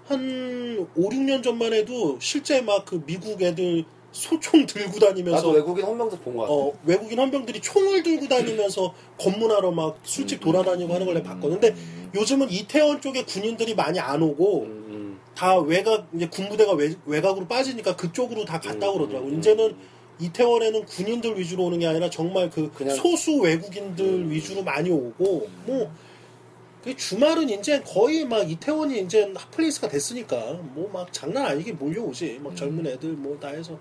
한 0.06 0.86
5, 0.94 1.08
6년 1.08 1.42
전만 1.42 1.72
해도 1.72 2.18
실제 2.20 2.60
막 2.60 2.84
그 2.84 3.02
미국 3.06 3.40
애들 3.40 3.84
소총 4.12 4.64
들고 4.66 5.00
다니면서 5.00 5.38
나도 5.38 5.50
외국인 5.50 5.84
헌병도 5.84 6.18
본것 6.18 6.42
같아. 6.42 6.52
어, 6.52 6.72
외국인 6.84 7.18
헌병들이 7.18 7.60
총을 7.60 8.02
들고 8.04 8.28
다니면서 8.28 8.94
검문하러 9.18 9.72
막 9.72 9.98
술집 10.04 10.40
돌아다니고 10.40 10.92
하는 10.94 11.04
걸 11.06 11.16
내가 11.16 11.30
봤거든. 11.30 11.58
근데 11.58 11.68
음. 11.70 12.10
요즘은 12.14 12.50
이태원 12.50 13.00
쪽에 13.00 13.24
군인들이 13.24 13.74
많이 13.74 13.98
안 13.98 14.22
오고 14.22 14.62
음, 14.62 14.84
음. 14.88 15.20
다 15.34 15.58
외곽 15.58 16.06
이제 16.14 16.28
군부대가 16.28 16.74
외, 16.74 16.94
외곽으로 17.06 17.48
빠지니까 17.48 17.96
그쪽으로 17.96 18.44
다 18.44 18.60
갔다고 18.60 18.92
음, 18.94 18.98
그러더라고. 18.98 19.26
음, 19.26 19.38
이제는 19.38 19.64
음. 19.70 19.93
이태원에는 20.24 20.84
군인들 20.86 21.38
위주로 21.38 21.64
오는 21.64 21.78
게 21.78 21.86
아니라 21.86 22.08
정말 22.10 22.50
그 22.50 22.70
소수 22.96 23.36
외국인들 23.38 24.04
음. 24.04 24.30
위주로 24.30 24.62
많이 24.62 24.90
오고 24.90 25.48
뭐그 25.66 26.96
주말은 26.96 27.48
이제 27.50 27.80
거의 27.80 28.24
막 28.24 28.48
이태원이 28.50 29.00
이제 29.00 29.32
hot 29.34 29.50
place가 29.50 29.88
됐으니까 29.88 30.60
뭐 30.74 30.90
막 30.92 31.12
장난 31.12 31.46
아니게 31.46 31.72
몰려오지. 31.72 32.40
막 32.42 32.54
젊은 32.56 32.86
애들 32.86 33.10
뭐 33.12 33.38
다 33.40 33.48
해서 33.48 33.78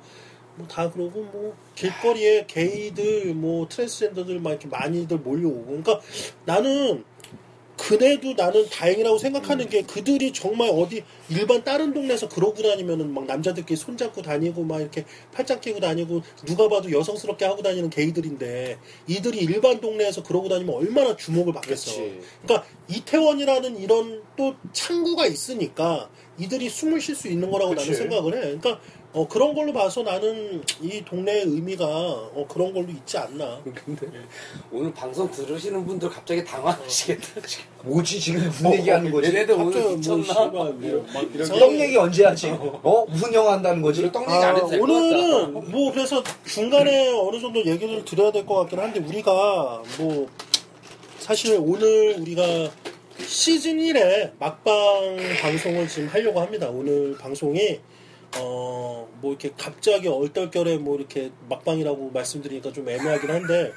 뭐 0.55 0.67
다 0.67 0.89
그러고 0.91 1.21
뭐 1.31 1.55
길거리에 1.75 2.45
게이들 2.47 3.33
뭐 3.33 3.67
트랜스젠더들 3.67 4.39
막 4.39 4.51
이렇게 4.51 4.67
많이들 4.67 5.17
몰려오고. 5.17 5.65
그러니까 5.65 5.99
나는 6.45 7.03
근데도 7.87 8.33
나는 8.35 8.65
다행이라고 8.69 9.17
생각하는 9.17 9.67
게 9.67 9.81
그들이 9.81 10.31
정말 10.31 10.69
어디 10.69 11.03
일반 11.29 11.63
다른 11.65 11.93
동네에서 11.93 12.29
그러고 12.29 12.63
다니면은 12.63 13.13
막 13.13 13.25
남자들끼리 13.25 13.75
손잡고 13.75 14.21
다니고 14.21 14.63
막 14.63 14.79
이렇게 14.79 15.03
팔짱 15.33 15.59
끼고 15.59 15.81
다니고 15.81 16.21
누가 16.45 16.69
봐도 16.69 16.89
여성스럽게 16.89 17.43
하고 17.43 17.61
다니는 17.61 17.89
게이들인데 17.89 18.77
이들이 19.07 19.39
일반 19.39 19.81
동네에서 19.81 20.23
그러고 20.23 20.47
다니면 20.47 20.75
얼마나 20.75 21.17
주목을 21.17 21.51
받겠어. 21.53 21.95
그렇지. 21.95 22.19
그러니까 22.43 22.67
이태원이라는 22.87 23.77
이런 23.77 24.23
또 24.37 24.55
창구가 24.71 25.27
있으니까 25.27 26.09
이들이 26.39 26.69
숨을 26.69 27.01
쉴 27.01 27.15
수 27.15 27.27
있는 27.27 27.51
거라고 27.51 27.71
그치. 27.75 27.91
나는 27.91 27.99
생각을 27.99 28.33
해. 28.35 28.39
그러니까 28.57 28.79
어, 29.13 29.27
그런 29.27 29.53
걸로 29.53 29.71
봐서 29.71 30.01
나는 30.01 30.63
이 30.81 31.03
동네의 31.05 31.43
의미가 31.43 31.85
어, 31.85 32.45
그런 32.49 32.73
걸로 32.73 32.87
있지 32.89 33.15
않나. 33.17 33.61
근데 33.85 34.07
오늘 34.71 34.91
방송 34.91 35.29
들으시는 35.29 35.85
분들 35.85 36.09
갑자기 36.09 36.43
당황하시겠다. 36.43 37.41
지금. 37.45 37.65
뭐지, 37.85 38.19
지금 38.19 38.43
무슨 38.45 38.73
얘기하는 38.73 39.11
거지? 39.11 39.27
얘네들 39.27 39.53
오늘 39.55 39.81
뭐 39.81 39.95
미쳤나? 39.97 40.23
씨발 40.23 40.49
뭐막 40.49 40.79
이런 41.35 41.47
떡 41.59 41.79
얘기 41.79 41.95
언제 41.97 42.25
하지? 42.25 42.49
어? 42.49 43.05
무슨 43.07 43.33
영화 43.35 43.53
한다는 43.53 43.81
거지? 43.83 44.11
떡 44.11 44.23
얘기 44.23 44.33
안 44.43 44.55
해도 44.55 44.67
될 44.67 44.79
것 44.79 44.85
같다. 44.87 44.93
오늘은 44.99 45.71
뭐 45.71 45.91
그래서 45.91 46.23
중간에 46.45 47.09
어느 47.13 47.39
정도 47.39 47.63
얘기를 47.63 48.03
드려야 48.03 48.31
될 48.31 48.45
것 48.47 48.55
같긴 48.55 48.79
한데 48.79 48.99
우리가 48.99 49.83
뭐 49.99 50.27
사실 51.19 51.57
오늘 51.61 52.15
우리가 52.19 52.43
시즌 53.27 53.77
1의 53.77 54.31
막방 54.39 54.73
방송을 55.41 55.87
지금 55.87 56.07
하려고 56.07 56.39
합니다. 56.41 56.67
오늘 56.69 57.15
방송이 57.17 57.79
어 58.39 58.93
뭐 59.21 59.31
이렇게 59.31 59.51
갑자기 59.57 60.09
얼떨결에 60.09 60.77
뭐 60.79 60.97
이렇게 60.97 61.31
막방이라고 61.47 62.09
말씀드리니까 62.11 62.73
좀 62.73 62.89
애매하긴 62.89 63.29
한데 63.29 63.71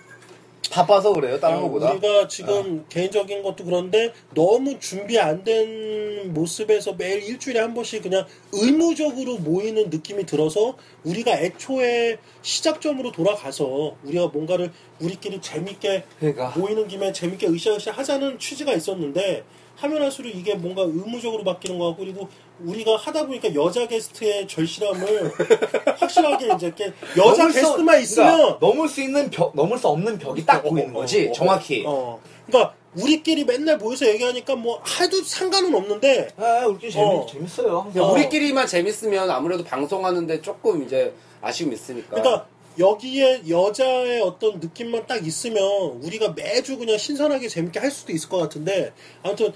바빠서 0.73 1.13
그래요, 1.13 1.39
다른 1.39 1.59
어, 1.59 1.61
거보다. 1.63 1.93
우리가 1.93 2.27
지금 2.27 2.85
개인적인 2.89 3.45
것도 3.45 3.65
그런데 3.65 4.13
너무 4.35 4.81
준비 4.81 5.19
안 5.21 5.45
된 5.45 6.35
모습에서 6.35 6.95
매일 6.95 7.23
일주일에 7.23 7.61
한 7.61 7.73
번씩 7.75 8.03
그냥 8.03 8.27
의무적으로 8.53 9.37
모이는 9.39 9.91
느낌이 9.91 10.27
들어서 10.27 10.77
우리가 11.05 11.39
애초에 11.41 12.17
시작점으로 12.43 13.13
돌아가서 13.13 13.97
우리가 14.03 14.27
뭔가를 14.29 14.73
우리끼리 15.01 15.41
재밌게 15.41 16.03
그러니까. 16.19 16.53
모이는 16.57 16.89
김에 16.89 17.13
재밌게 17.13 17.47
으쌰으쌰 17.47 17.93
하자는 17.93 18.41
취지가 18.41 18.73
있었는데 18.73 19.45
하면 19.77 20.03
할수록 20.03 20.31
이게 20.31 20.55
뭔가 20.55 20.83
의무적으로 20.83 21.45
바뀌는 21.45 21.79
것 21.79 21.89
같고 21.89 22.05
그리고 22.05 22.29
우리가 22.61 22.97
하다 22.97 23.27
보니까 23.27 23.55
여자 23.55 23.87
게스트의 23.87 24.49
절실함을 24.49 25.33
확실하게 25.99 26.55
이제 26.55 26.67
이렇게 26.67 26.93
여자 27.17 27.47
게스트만 27.49 28.01
있으면 28.01 28.37
그러니까 28.37 28.59
넘을 28.61 28.89
수 28.89 29.03
있는 29.03 29.31
벽, 29.31 29.55
넘을 29.55 29.79
수 29.79 29.89
없는 29.89 30.19
벽이 30.19 30.45
딱 30.47 30.65
어, 30.65 30.71
보이는 30.71 30.91
어, 30.95 31.01
거지, 31.01 31.29
어, 31.29 31.33
정확히. 31.33 31.85
어. 31.87 32.19
그러니까 32.47 32.75
우리끼리 32.97 33.45
맨날 33.45 33.77
모여서 33.77 34.07
얘기하니까 34.07 34.57
뭐 34.57 34.83
해도 34.99 35.23
상관은 35.23 35.75
없는데 35.75 36.29
아, 36.39 36.65
우리끼리 36.67 36.93
재밌, 36.93 37.07
어. 37.07 37.27
재밌어요. 37.27 37.81
항상. 37.81 37.93
그냥 37.93 38.13
우리끼리만 38.13 38.67
재밌으면 38.67 39.31
아무래도 39.31 39.63
방송하는데 39.65 40.41
조금 40.41 40.83
이제 40.83 41.13
아쉬움이 41.43 41.75
있으니까. 41.75 42.09
그러니까 42.11 42.47
여기에 42.79 43.43
여자의 43.49 44.21
어떤 44.21 44.61
느낌만 44.61 45.07
딱 45.07 45.27
있으면 45.27 45.63
우리가 46.03 46.33
매주 46.33 46.77
그냥 46.79 46.99
신선하게 46.99 47.49
재밌게 47.49 47.79
할 47.79 47.91
수도 47.91 48.13
있을 48.13 48.29
것 48.29 48.39
같은데 48.39 48.93
아무튼 49.23 49.53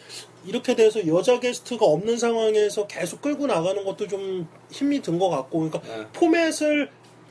이렇게 0.46 0.74
돼서 0.74 1.06
여자 1.06 1.38
게스트가 1.38 1.84
없는 1.84 2.16
상황에서 2.18 2.86
계속 2.86 3.20
끌고 3.20 3.46
나가는 3.46 3.84
것도 3.84 4.08
좀 4.08 4.48
힘이 4.70 5.02
든 5.02 5.18
것 5.18 5.28
같고 5.28 5.58
그러니까 5.70 5.80
네. 5.82 6.06
포맷을 6.14 6.90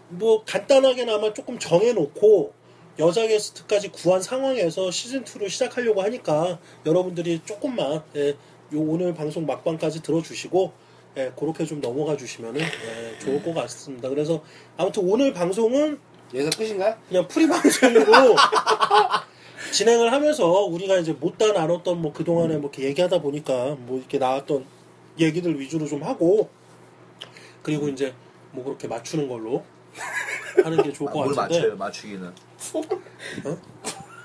뭐 0.09 0.43
간단하게나마 0.45 1.33
조금 1.33 1.57
정해놓고 1.57 2.53
여자 2.99 3.25
게스트까지 3.25 3.89
구한 3.89 4.21
상황에서 4.21 4.91
시즌 4.91 5.23
2를 5.23 5.49
시작하려고 5.49 6.01
하니까 6.03 6.59
여러분들이 6.85 7.41
조금만 7.45 8.03
예, 8.15 8.29
요 8.29 8.35
오늘 8.73 9.13
방송 9.15 9.45
막방까지 9.45 10.03
들어주시고 10.03 10.71
예, 11.19 11.33
그렇게 11.37 11.65
좀 11.65 11.81
넘어가 11.81 12.15
주시면은 12.15 12.61
예, 12.61 13.19
좋을 13.19 13.43
것 13.43 13.53
같습니다. 13.53 14.07
그래서 14.07 14.41
아무튼 14.77 15.03
오늘 15.05 15.33
방송은 15.33 15.99
여기서 16.33 16.57
끝인가요? 16.57 16.95
그냥 17.09 17.27
free 17.27 17.47
방송으로 17.47 18.35
진행을 19.73 20.13
하면서 20.13 20.47
우리가 20.65 20.97
이제 20.97 21.11
못다 21.11 21.51
나눴던 21.51 22.01
뭐 22.01 22.13
그동안에 22.13 22.53
뭐 22.55 22.69
이렇게 22.69 22.83
얘기하다 22.83 23.21
보니까 23.21 23.75
뭐 23.79 23.97
이렇게 23.97 24.17
나왔던 24.17 24.65
얘기들 25.19 25.59
위주로 25.59 25.85
좀 25.87 26.03
하고 26.03 26.49
그리고 27.61 27.89
이제 27.89 28.13
뭐 28.51 28.63
그렇게 28.63 28.87
맞추는 28.87 29.27
걸로 29.27 29.65
하는 30.63 30.81
게 30.81 30.93
좋을 30.93 31.09
아, 31.09 31.11
것뭘 31.11 31.35
같은데 31.35 31.59
맞춰요, 31.59 31.77
맞추기는. 31.77 32.27
어? 33.45 33.57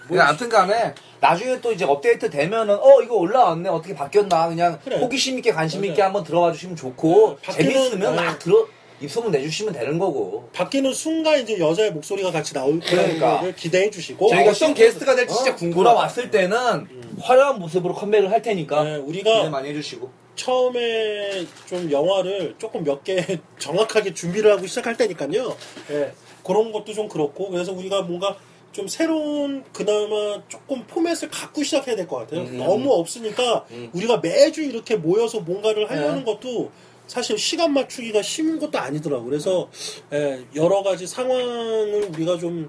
그냥 0.09 0.29
아무튼 0.29 0.49
간에 0.49 0.95
나중에 1.21 1.61
또 1.61 1.73
이제 1.73 1.85
업데이트 1.85 2.29
되면은 2.31 2.75
어 2.77 3.01
이거 3.03 3.15
올라왔네 3.17 3.69
어떻게 3.69 3.95
바뀌었나 3.95 4.49
그냥 4.49 4.79
그래. 4.85 4.99
호기심 4.99 5.39
있게 5.39 5.53
관심 5.53 5.81
맞아요. 5.81 5.91
있게 5.93 6.03
한번 6.03 6.25
들어와 6.25 6.53
주시면 6.53 6.77
좋고 6.77 7.39
네, 7.43 7.53
재밌으면 7.53 8.17
네. 8.17 8.23
막 8.23 8.39
들어 8.39 8.67
입소문 9.01 9.33
내주시면 9.33 9.73
되는 9.75 9.99
거고 9.99 10.49
바뀌는 10.53 10.93
순간 10.95 11.41
이제 11.41 11.59
여자의 11.59 11.91
목소리가 11.93 12.31
같이 12.31 12.55
나올 12.55 12.79
그러니까. 12.81 13.43
기대해 13.57 13.91
주시고 13.91 14.29
저희가 14.29 14.51
어떤 14.53 14.73
게스트가 14.75 15.15
될지 15.17 15.35
진짜 15.35 15.53
어? 15.53 15.57
궁금하다. 15.57 15.91
돌아왔을 15.91 16.31
때는 16.31 16.87
화려한 17.21 17.59
모습으로 17.59 17.95
컴백을 17.95 18.31
할 18.31 18.41
테니까 18.43 18.85
네, 18.85 18.91
기대 18.97 19.03
우리가 19.31 19.51
많이 19.51 19.69
해주시고 19.71 20.11
처음에 20.37 21.47
좀 21.67 21.91
영화를 21.91 22.55
조금 22.59 22.83
몇 22.85 23.03
개 23.05 23.17
정확하게 23.59 24.15
준비를 24.15 24.51
하고 24.53 24.67
시작할 24.67 24.97
때니까요. 24.97 25.57
예, 25.91 26.13
그런 26.45 26.73
것도 26.73 26.93
좀 26.93 27.09
그렇고 27.09 27.51
그래서 27.51 27.73
우리가 27.73 28.03
뭔가 28.03 28.37
좀 28.75 28.89
새로운 28.89 29.63
그나마 29.73 30.43
조금 30.49 30.85
포맷을 30.87 31.31
갖고 31.31 31.63
시작해야 31.63 31.95
될 31.97 32.09
것 32.09 32.17
같아요. 32.19 32.41
음. 32.43 32.59
너무 32.59 32.93
없으니까 32.93 33.65
음. 33.71 33.89
우리가 33.95 34.19
매주 34.19 34.63
이렇게 34.63 34.97
모여서 34.97 35.41
뭔가를 35.41 35.89
하려는 35.89 36.19
네. 36.19 36.25
것도 36.25 36.71
사실 37.07 37.39
시간 37.39 37.73
맞추기가 37.73 38.21
쉬운 38.23 38.59
것도 38.59 38.77
아니더라고. 38.79 39.25
그래서 39.25 39.71
예, 40.13 40.41
여러 40.57 40.83
가지 40.83 41.07
상황을 41.07 42.11
우리가 42.15 42.37
좀 42.39 42.69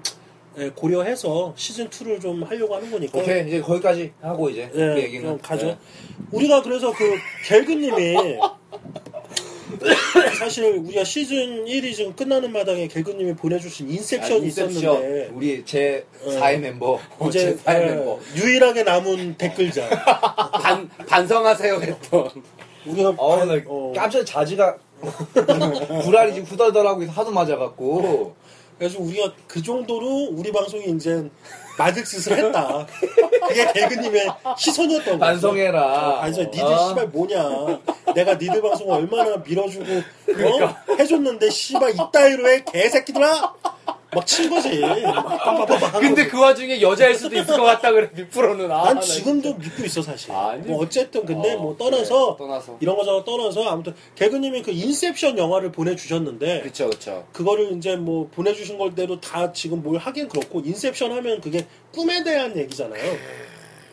예, 0.58 0.70
고려해서 0.70 1.52
시즌 1.56 1.88
2를 1.90 2.20
좀 2.20 2.42
하려고 2.44 2.76
하는 2.76 2.90
거니까. 2.90 3.18
오케이 3.18 3.46
이제 3.48 3.60
거기까지 3.60 4.12
하고 4.22 4.48
이제 4.48 4.70
그 4.72 4.80
예, 4.80 5.02
얘기는 5.02 5.24
좀 5.26 5.38
가죠. 5.38 5.66
네. 5.66 5.78
우리가 6.30 6.62
그래서 6.62 6.92
그 6.92 7.14
갤그님이 7.46 8.14
사실 10.38 10.64
우리가 10.64 11.04
시즌 11.04 11.64
1이 11.64 11.94
지금 11.94 12.14
끝나는 12.14 12.52
마당에 12.52 12.86
개그님이 12.88 13.34
보내주신 13.34 13.88
인셉션이 13.90 14.42
아, 14.42 14.44
인셉션. 14.44 14.70
있었는데 14.70 15.30
우리 15.34 15.64
제 15.64 16.04
어. 16.24 16.30
4회 16.30 16.58
멤버 16.60 16.98
이제 17.28 17.38
제 17.38 17.56
사회 17.56 17.82
예, 17.82 17.94
멤버. 17.94 18.18
유일하게 18.36 18.82
남은 18.82 19.36
댓글자 19.36 19.88
반 20.60 20.88
반성하세요 21.06 21.74
했던. 21.80 22.28
우리가 22.86 23.10
어, 23.16 23.36
반- 23.38 23.48
나 23.48 23.62
어, 23.66 23.92
깜짝 23.94 24.24
자지가 24.24 24.76
불알이 26.04 26.34
지금 26.34 26.46
후덜덜하고 26.48 27.04
하도 27.06 27.30
맞아갖고 27.30 28.34
그래서 28.78 28.98
우리가 29.00 29.32
그 29.46 29.62
정도로 29.62 30.28
우리 30.32 30.52
방송이 30.52 30.84
이제 30.90 31.28
마득짓을 31.78 32.38
했다. 32.38 32.86
그게 33.48 33.72
개그님의 33.72 34.28
시선이었던 34.56 35.18
거야. 35.18 35.30
반성해라. 35.30 36.22
아니, 36.22 36.34
저 36.34 36.42
니들 36.42 36.62
어? 36.64 36.88
씨발 36.88 37.08
뭐냐. 37.08 37.42
내가 38.14 38.34
니들 38.34 38.62
방송 38.62 38.90
얼마나 38.90 39.36
밀어주고, 39.36 39.84
어? 39.84 40.76
해줬는데, 40.98 41.50
씨발, 41.50 41.90
이따위로 41.94 42.48
해, 42.48 42.64
개새끼들아! 42.64 43.54
막 44.12 44.24
친 44.26 44.48
거지. 44.48 44.80
막 44.80 46.00
근데. 46.00 46.26
그 46.26 46.40
와중에 46.40 46.80
여자일 46.80 47.14
수도 47.14 47.36
있을 47.36 47.56
것 47.56 47.62
같다 47.62 47.92
그래 47.92 48.08
미프로는. 48.14 48.70
아, 48.70 48.84
난나 48.84 49.00
지금도 49.00 49.54
믿고 49.54 49.84
있어, 49.84 50.02
사실. 50.02 50.30
아니. 50.32 50.66
뭐, 50.66 50.82
어쨌든, 50.82 51.24
근데 51.24 51.54
어, 51.54 51.58
뭐, 51.58 51.76
떠나서, 51.76 52.36
그래, 52.36 52.46
떠나서. 52.48 52.78
이런 52.80 52.96
거저런 52.96 53.24
떠나서, 53.24 53.68
아무튼, 53.68 53.94
개그님이 54.14 54.62
그 54.62 54.70
인셉션 54.70 55.38
영화를 55.38 55.72
보내주셨는데, 55.72 56.62
그쵸 56.62 56.88
그쵸. 56.90 57.26
그거를 57.32 57.76
이제 57.76 57.96
뭐 57.96 58.28
보내주신 58.32 58.78
걸대로 58.78 59.20
다 59.20 59.52
지금 59.52 59.82
뭘 59.82 59.98
하긴 59.98 60.28
그렇고 60.28 60.60
인셉션 60.60 61.12
하면 61.12 61.40
그게 61.40 61.66
꿈에 61.92 62.22
대한 62.22 62.56
얘기잖아요. 62.56 63.02
네. 63.02 63.18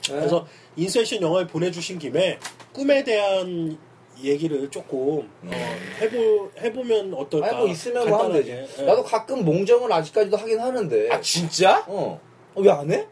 그래서 0.08 0.46
인셉션 0.76 1.22
영화를 1.22 1.48
보내주신 1.48 2.00
김에 2.00 2.38
꿈에 2.74 3.04
대한 3.04 3.78
얘기를 4.24 4.70
조금 4.72 5.30
어, 5.44 5.52
해보 6.00 6.50
해보면 6.62 7.14
어떨까? 7.14 7.48
아니 7.48 7.58
뭐 7.58 7.68
있으면 7.68 8.08
뭐 8.10 8.20
하면 8.20 8.34
되지. 8.34 8.52
예. 8.80 8.84
나도 8.84 9.04
가끔 9.04 9.44
몽정을 9.44 9.92
아직까지도 9.92 10.38
하긴 10.38 10.60
하는데. 10.60 11.10
아 11.12 11.20
진짜? 11.22 11.84
어. 11.88 12.20
왜안 12.56 12.92
해? 12.92 13.06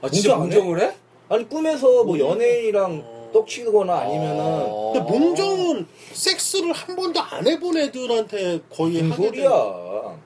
아 0.00 0.08
진짜 0.08 0.34
몽정 0.36 0.42
안 0.42 0.52
해? 0.52 0.56
몽정을 0.56 0.80
해? 0.80 0.94
아니 1.28 1.48
꿈에서 1.48 2.04
뭐 2.04 2.18
연예인이랑 2.18 3.02
어. 3.04 3.30
떡치거나 3.32 3.94
아니면은 4.00 4.36
어. 4.40 4.92
근데 4.94 5.10
몽정은 5.10 5.86
섹스를 6.12 6.72
한 6.72 6.96
번도 6.96 7.20
안 7.20 7.46
해본 7.46 7.76
애들한테 7.78 8.60
거의 8.70 9.02
무슨 9.02 9.10
하게 9.12 9.26
소리야? 9.28 9.48
되는- 9.48 10.16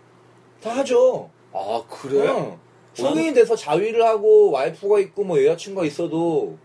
다 0.62 0.70
하죠. 0.78 1.30
아 1.52 1.82
그래? 1.88 2.26
응. 2.28 2.58
성인이 2.94 3.34
돼서 3.34 3.54
자위를 3.54 4.02
하고 4.04 4.50
와이프가 4.50 4.98
있고 5.00 5.22
뭐 5.22 5.42
여자친구가 5.44 5.86
있어도 5.86 6.56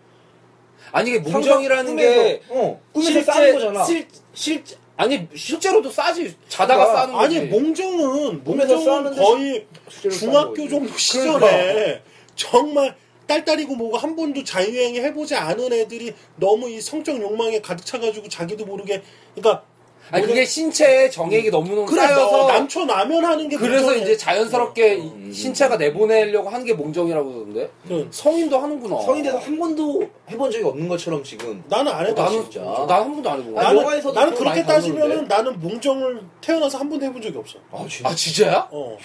아니 0.91 1.11
이게 1.11 1.19
몽정이라는 1.19 1.85
상상 1.85 1.95
게 1.95 2.39
꿈에서, 2.47 2.65
어, 2.67 2.81
꿈에서 2.93 3.31
싸는 3.31 3.53
거잖아. 3.53 3.85
실, 3.85 4.07
실 4.33 4.63
아니 4.97 5.27
실제로도 5.35 5.89
싸지 5.89 6.35
자다가 6.47 6.85
그러니까, 6.85 7.01
싸는 7.01 7.13
거지. 7.15 7.37
아니 7.39 7.47
몽정은 7.47 8.43
몽정은 8.43 9.15
거의 9.15 9.67
중학교. 10.11 10.67
정도 10.69 10.97
시절에 10.97 12.03
정말 12.35 12.95
딸딸이고 13.27 13.75
뭐고 13.75 13.97
한 13.97 14.15
번도 14.15 14.43
자유행위 14.43 14.99
해보지 14.99 15.35
않은 15.35 15.71
애들이 15.71 16.13
너무 16.35 16.69
이 16.69 16.81
성적 16.81 17.19
욕망에 17.19 17.61
가득 17.61 17.85
차가지고 17.85 18.27
자기도 18.27 18.65
모르게 18.65 19.01
그러니까 19.33 19.63
아니 20.11 20.27
그게 20.27 20.45
신체에 20.45 21.09
정액이 21.09 21.49
너무너무 21.49 21.85
그래 21.85 22.01
쌓여서 22.01 22.37
너 22.37 22.47
남초 22.47 22.85
나면 22.85 23.23
하는 23.23 23.47
게 23.47 23.55
그래서 23.55 23.83
몽정이야. 23.85 24.03
이제 24.03 24.17
자연스럽게 24.17 24.95
음. 24.97 25.29
이 25.29 25.33
신체가 25.33 25.77
내보내려고 25.77 26.49
하는 26.49 26.65
게 26.65 26.73
몽정이라고 26.73 27.31
그러던데 27.31 27.71
그, 27.87 28.07
성인도 28.11 28.57
하는구나. 28.59 29.01
성인 29.01 29.23
돼서 29.23 29.37
한 29.37 29.57
번도 29.57 30.03
해본 30.29 30.51
적이 30.51 30.65
없는 30.65 30.87
것처럼 30.89 31.23
지금. 31.23 31.63
나는 31.69 31.91
안 31.91 32.05
해봤어 32.07 32.23
나는 32.29 32.43
진짜. 32.51 32.59
나한 32.61 33.13
번도 33.13 33.29
안 33.29 33.39
해본 33.39 33.53
거야. 33.55 33.61
아, 33.63 33.67
나는, 33.69 33.81
영화에서도 33.81 34.19
나는 34.19 34.35
그렇게 34.35 34.63
따지면은. 34.63 35.25
나는 35.27 35.59
몽정을 35.59 36.21
태어나서 36.41 36.77
한 36.77 36.89
번도 36.89 37.05
해본 37.05 37.21
적이 37.21 37.37
없어 37.37 37.59
아 37.71 37.85
진짜. 37.89 38.09
아 38.09 38.15
진짜야? 38.15 38.67
어. 38.71 38.97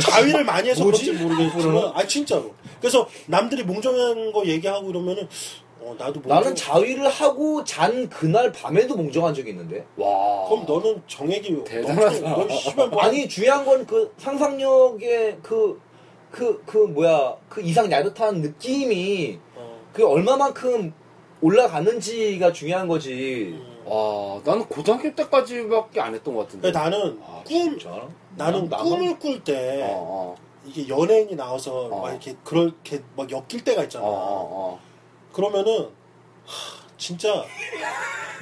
자위를 0.00 0.44
많이 0.44 0.68
해서? 0.68 0.84
그런지 0.84 1.12
모르겠지만 1.12 1.92
아 1.94 2.06
진짜로 2.06 2.54
그래서 2.80 3.08
남들이 3.26 3.62
몽정한 3.64 4.32
거 4.32 4.44
얘기하고 4.46 4.90
이러면은 4.90 5.28
어 5.82 5.94
나도 5.98 6.20
몽정 6.20 6.28
나는 6.28 6.54
자위를 6.54 7.08
하고 7.08 7.64
잔 7.64 8.08
그날 8.08 8.52
밤에도 8.52 8.96
몽정한 8.96 9.32
적이 9.34 9.50
있는데. 9.50 9.84
와. 9.96 10.48
그럼 10.48 10.64
너는 10.66 11.02
정액이 11.06 11.64
대단하다. 11.64 12.20
너 12.36 12.48
씨발 12.48 12.88
뭐 12.88 13.00
아니 13.02 13.26
중요한 13.28 13.64
건 13.64 13.86
그 13.86 14.12
상상력의 14.18 15.38
그 15.42 15.80
그 16.30 16.62
그 16.64 16.78
뭐야 16.78 17.34
그 17.48 17.60
이상 17.60 17.90
야릇한 17.90 18.40
느낌이 18.40 19.38
어. 19.56 19.80
그 19.92 20.06
얼마만큼 20.06 20.92
올라가는지가 21.40 22.52
중요한 22.52 22.86
거지. 22.88 23.54
음. 23.58 23.70
와 23.86 24.40
나는 24.44 24.64
고등학교 24.66 25.12
때까지밖에 25.14 26.00
안 26.00 26.14
했던 26.14 26.34
것 26.34 26.42
같은데. 26.46 26.70
근데 26.70 26.78
나는 26.78 27.18
아, 27.26 27.42
꿈 27.44 27.78
진짜? 27.78 28.06
나는 28.36 28.68
나- 28.68 28.76
나만- 28.78 28.82
꿈을 28.84 29.18
꿀때 29.18 29.82
어, 29.82 29.88
어, 29.90 30.36
이게 30.64 30.86
연예인이 30.88 31.34
나와서 31.34 31.86
어. 31.86 32.00
막 32.02 32.10
이렇게 32.10 32.36
그렇게 32.44 33.00
막 33.16 33.28
엮일 33.30 33.64
때가 33.64 33.80
어, 33.80 33.84
있잖아. 33.84 34.04
어, 34.04 34.08
어. 34.12 34.80
그러면은 35.32 35.88
하, 36.44 36.80
진짜 36.96 37.44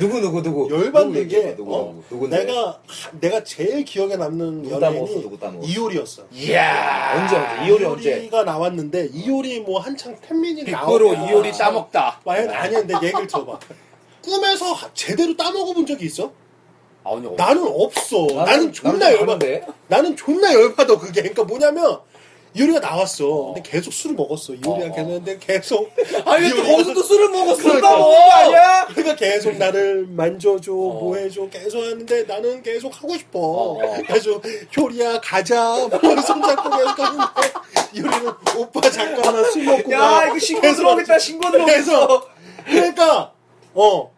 누구 0.00 0.20
누구 0.20 0.42
누구 0.42 0.68
열받는 0.70 1.28
게 1.28 1.56
누구 1.56 1.74
어? 1.76 2.02
누구? 2.08 2.28
내가 2.28 2.80
하, 2.86 3.10
내가 3.20 3.42
제일 3.44 3.84
기억에 3.84 4.16
남는 4.16 4.62
누구 4.62 4.74
연예인이 4.76 5.22
누구 5.22 5.38
따먹었어 5.38 5.68
이효리였어. 5.68 6.22
이야. 6.32 7.16
언제 7.20 7.36
언제 7.36 7.66
이효리 7.66 7.84
언제 7.84 8.10
이효리가 8.16 8.44
나왔는데 8.44 9.06
이효리 9.12 9.60
뭐 9.60 9.80
한창 9.80 10.16
팬미니 10.20 10.64
빅브로 10.64 11.12
나오고 11.14 11.30
이효리 11.30 11.52
따먹다. 11.52 12.20
아니 12.24 12.74
근데 12.74 12.94
얘기를 13.02 13.26
들어봐. 13.26 13.58
꿈에서 14.24 14.72
하- 14.72 14.90
제대로 14.94 15.36
따먹어 15.36 15.72
본 15.74 15.86
적이 15.86 16.06
있어? 16.06 16.32
아, 17.04 17.14
아니, 17.14 17.30
나는 17.36 17.64
없어. 17.66 18.26
나는, 18.34 18.72
존나 18.72 18.92
나는 18.92 19.12
열받아. 19.12 19.32
아는데. 19.32 19.66
나는 19.88 20.16
존나 20.16 20.52
열받아 20.52 20.98
그게. 20.98 21.22
그러니까 21.22 21.44
뭐냐면 21.44 22.00
이효리가 22.54 22.80
나왔어. 22.80 23.26
어. 23.28 23.54
근데 23.54 23.70
계속 23.70 23.92
술을 23.92 24.16
먹었어. 24.16 24.54
이효리랑 24.54 24.90
어, 24.90 24.92
어. 24.92 24.96
걔는데 24.96 25.38
계속 25.38 25.90
아니 26.24 26.44
왜 26.46 26.50
이효리가- 26.50 26.66
거기서도 26.66 27.02
술을 27.02 27.28
먹었어? 27.30 27.62
그러니까. 27.62 27.88
술 27.90 27.98
먹은 27.98 28.14
거 28.14 28.32
아니야? 28.32 28.86
그러니까 28.88 29.16
계속 29.16 29.56
나를 29.56 30.06
만져줘, 30.08 30.72
어. 30.72 30.74
뭐 30.74 31.16
해줘, 31.16 31.48
계속 31.50 31.78
하는데 31.78 32.22
나는 32.24 32.62
계속 32.62 32.94
하고 32.96 33.16
싶어. 33.16 33.38
어, 33.38 33.84
어. 33.84 34.02
그래서 34.06 34.40
효리야 34.76 35.20
가자, 35.20 35.88
뭐 36.02 36.20
손잡고 36.22 36.70
계속 36.70 36.98
하는데 36.98 37.24
효리는 37.96 38.32
오빠 38.56 38.80
잠깐만 38.90 39.44
술 39.52 39.64
먹고 39.64 39.92
야 39.92 39.98
가. 39.98 40.26
이거 40.26 40.38
신고 40.38 40.60
계속 40.62 40.76
들어오겠다 40.76 41.18
신고 41.18 41.50
들어오겠어 41.50 41.84
그래서 41.84 42.28
그러니까 42.66 43.32
어 43.74 44.10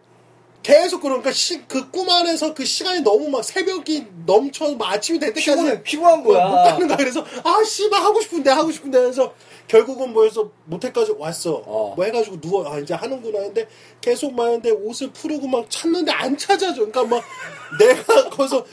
계속 0.62 1.00
그러니까 1.00 1.32
시, 1.32 1.62
그 1.66 1.90
꿈 1.90 2.10
안에서 2.10 2.52
그 2.54 2.64
시간이 2.64 3.00
너무 3.00 3.28
막 3.28 3.42
새벽이 3.42 4.06
넘쳐 4.26 4.70
막 4.76 4.92
아침이 4.92 5.18
될 5.18 5.32
때까지 5.32 5.50
피곤해 5.50 5.82
피곤한 5.82 6.22
뭐, 6.22 6.32
못 6.34 6.38
거야 6.38 6.72
가는 6.72 6.86
거야. 6.86 6.96
그래서 6.96 7.24
아 7.44 7.64
씨발 7.64 8.00
하고 8.02 8.20
싶은데 8.20 8.50
하고 8.50 8.70
싶은데 8.70 8.98
해서 9.06 9.32
결국은 9.66 10.12
뭐 10.12 10.24
해서 10.24 10.50
모텔까지 10.66 11.14
왔어. 11.18 11.62
어. 11.66 11.94
뭐 11.96 12.04
해가지고 12.04 12.40
누워 12.40 12.68
아 12.70 12.78
이제 12.78 12.92
하는구나 12.94 13.38
했는데 13.38 13.68
계속 14.00 14.34
마는데 14.34 14.70
옷을 14.70 15.10
풀고 15.12 15.46
막 15.48 15.64
찾는데 15.70 16.12
안 16.12 16.36
찾아져. 16.36 16.86
그러니까 16.86 17.04
막 17.04 17.24
내가 17.78 18.28
거기서 18.30 18.64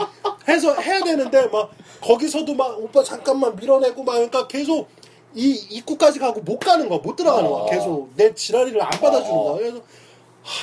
해서 0.47 0.73
해야 0.75 0.99
되는데 1.03 1.47
막 1.47 1.71
거기서도 2.01 2.53
막 2.53 2.77
오빠 2.79 3.03
잠깐만 3.03 3.55
밀어내고 3.55 4.03
막 4.03 4.13
그러니까 4.13 4.47
계속 4.47 4.89
이 5.33 5.51
입구까지 5.69 6.19
가고 6.19 6.41
못 6.41 6.59
가는 6.59 6.87
거야. 6.89 6.99
못 6.99 7.15
들어가는 7.15 7.49
거야. 7.49 7.61
어. 7.63 7.65
계속 7.69 8.09
내 8.15 8.33
지랄이를 8.33 8.81
안 8.81 8.89
받아주는 8.89 9.31
어. 9.31 9.43
거야. 9.43 9.57
그래서 9.57 9.81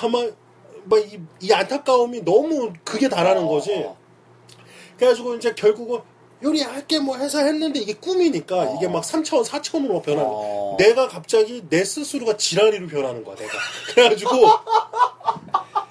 아마 0.03 0.27
막이 0.85 1.21
이 1.41 1.53
안타까움이 1.53 2.25
너무 2.25 2.73
극에 2.85 3.09
달하는 3.09 3.47
거지. 3.47 3.73
어, 3.75 3.97
그래가지고 4.97 5.37
이제 5.37 5.55
결국은 5.55 6.01
요리할게 6.43 6.99
뭐 6.99 7.17
해서 7.17 7.39
했는데 7.39 7.81
이게 7.81 7.95
꿈이니까 7.95 8.57
어. 8.57 8.77
이게 8.77 8.89
막 8.89 9.03
3차원, 9.03 9.45
4차원으로 9.45 10.03
변하는 10.03 10.29
거야. 10.29 10.39
어. 10.39 10.77
내가 10.79 11.09
갑자기 11.09 11.65
내 11.69 11.85
스스로가 11.85 12.37
지랄이로 12.37 12.87
변하는 12.89 13.25
거야, 13.25 13.35
내가. 13.37 13.53
그래가지고 13.95 14.47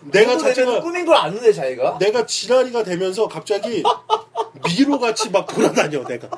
내가 0.02 0.38
자체가 0.38 0.82
꿈인 0.82 1.06
걸 1.06 1.16
아는데 1.16 1.52
자기가 1.54 1.98
내가 2.00 2.26
지랄이가 2.26 2.84
되면서 2.84 3.28
갑자기 3.28 3.84
미로같이 4.66 5.30
막 5.30 5.48
돌아다녀, 5.48 6.04
내가. 6.04 6.30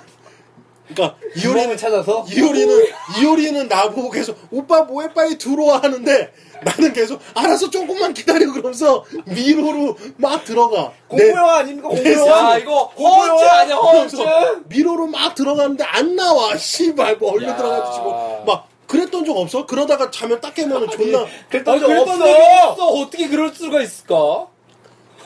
그러니까 0.88 1.18
이효리는 1.36 1.78
찾아서 1.78 2.26
이효리는 2.30 2.86
이효리는 3.20 3.68
나보고 3.68 4.10
계속 4.12 4.38
오빠 4.52 4.84
뭐해 4.84 5.14
빨리 5.14 5.38
들어와 5.38 5.82
하는데 5.82 6.32
나는 6.64 6.94
계속 6.94 7.20
알아서 7.34 7.70
조금만 7.70 8.14
기다려 8.14 8.52
그러면서 8.52 9.04
미로로 9.26 9.98
막 10.18 10.44
들어가. 10.46 10.92
내- 11.10 11.26
공포영화 11.26 11.58
아닙니까 11.58 11.90
공포영화 11.90 12.58
이거 12.60 12.86
허언증 12.98 13.48
아니야 13.48 13.76
허언증? 13.76 14.26
미로로 14.68 15.08
막 15.08 15.36
들어가는데 15.36 15.84
안 15.84 16.16
나와. 16.16 16.56
씨발 16.58 17.18
뭐 17.18 17.34
얼른 17.34 17.50
야. 17.50 17.56
들어가지 17.58 18.00
뭐. 18.00 18.44
막 18.46 18.68
그랬던 18.88 19.26
적 19.26 19.36
없어? 19.38 19.66
그러다가 19.66 20.12
자면 20.12 20.40
딱 20.40 20.54
깨면은 20.54 20.90
존나 20.90 21.26
그랬던 21.50 21.80
적 21.80 21.90
없어 21.90 22.70
없어 22.70 22.88
어떻게 22.88 23.28
그럴 23.28 23.54
수가 23.54 23.82
있을까? 23.82 24.48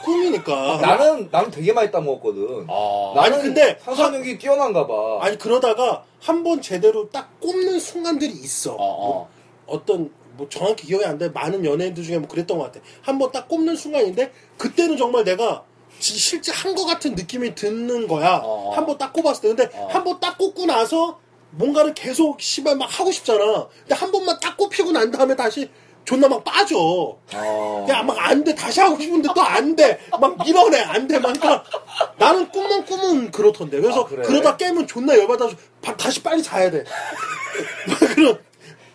꿈이니까. 0.03 0.77
나는 0.81 1.29
나는 1.31 1.51
되게 1.51 1.73
많이 1.73 1.91
따먹었거든 1.91 2.67
아 2.69 3.11
나는 3.15 3.33
아니, 3.33 3.41
근데 3.43 3.77
상상력이 3.83 4.37
뛰어난가 4.37 4.87
봐 4.87 4.93
아니 5.21 5.37
그러다가 5.37 6.03
한 6.21 6.43
번 6.43 6.61
제대로 6.61 7.09
딱 7.09 7.39
꼽는 7.39 7.79
순간들이 7.79 8.31
있어. 8.31 8.73
어, 8.73 8.77
어. 8.77 9.07
뭐 9.07 9.29
어떤 9.67 10.11
뭐 10.37 10.47
정확히 10.49 10.87
기억이 10.87 11.05
안 11.05 11.17
돼. 11.17 11.29
많은 11.29 11.63
연예인들 11.65 12.03
중에 12.03 12.17
뭐 12.19 12.27
그랬던 12.27 12.57
것 12.57 12.65
같아. 12.71 12.79
한 13.01 13.17
번 13.17 13.31
딱 13.31 13.47
꼽는 13.47 13.75
순간인데 13.75 14.31
그때는 14.57 14.97
정말 14.97 15.23
내가 15.23 15.63
지- 15.99 16.17
실제 16.17 16.51
한거 16.53 16.85
같은 16.85 17.13
느낌이 17.15 17.55
드는 17.55 18.07
거야. 18.07 18.41
어. 18.43 18.71
한번 18.73 18.97
딱 18.97 19.11
꼽았을 19.13 19.41
때. 19.41 19.47
근데 19.65 19.77
어. 19.77 19.87
한번 19.91 20.19
딱 20.19 20.37
꼽고 20.37 20.65
나서 20.65 21.19
뭔가를 21.51 21.93
계속 21.93 22.39
씨발 22.41 22.75
막 22.75 22.85
하고 22.99 23.11
싶잖아. 23.11 23.67
근데 23.79 23.95
한 23.95 24.11
번만 24.11 24.37
딱 24.41 24.55
꼽히고 24.55 24.91
난 24.91 25.09
다음에 25.11 25.35
다시 25.35 25.69
존나 26.09 26.27
막 26.27 26.43
빠져. 26.43 26.75
어. 27.35 27.85
야, 27.87 28.01
막 28.01 28.17
안 28.17 28.43
돼. 28.43 28.55
다시 28.55 28.79
하고 28.79 28.99
싶은데 28.99 29.29
또 29.35 29.41
안 29.41 29.75
돼. 29.75 29.99
막 30.19 30.43
밀어내. 30.43 30.79
안 30.79 31.07
돼. 31.07 31.19
막 31.19 31.33
그러니까 31.39 31.63
나는 32.17 32.49
꿈만 32.49 32.83
꾸면 32.83 33.29
그렇던데. 33.29 33.79
그래서 33.79 34.01
아, 34.01 34.05
그래? 34.07 34.23
그러다 34.25 34.57
깨면 34.57 34.87
존나 34.87 35.15
열받아서 35.15 35.55
바- 35.83 35.95
다시 35.95 36.23
빨리 36.23 36.41
자야 36.41 36.71
돼. 36.71 36.83
막 37.87 37.99
그런 37.99 38.39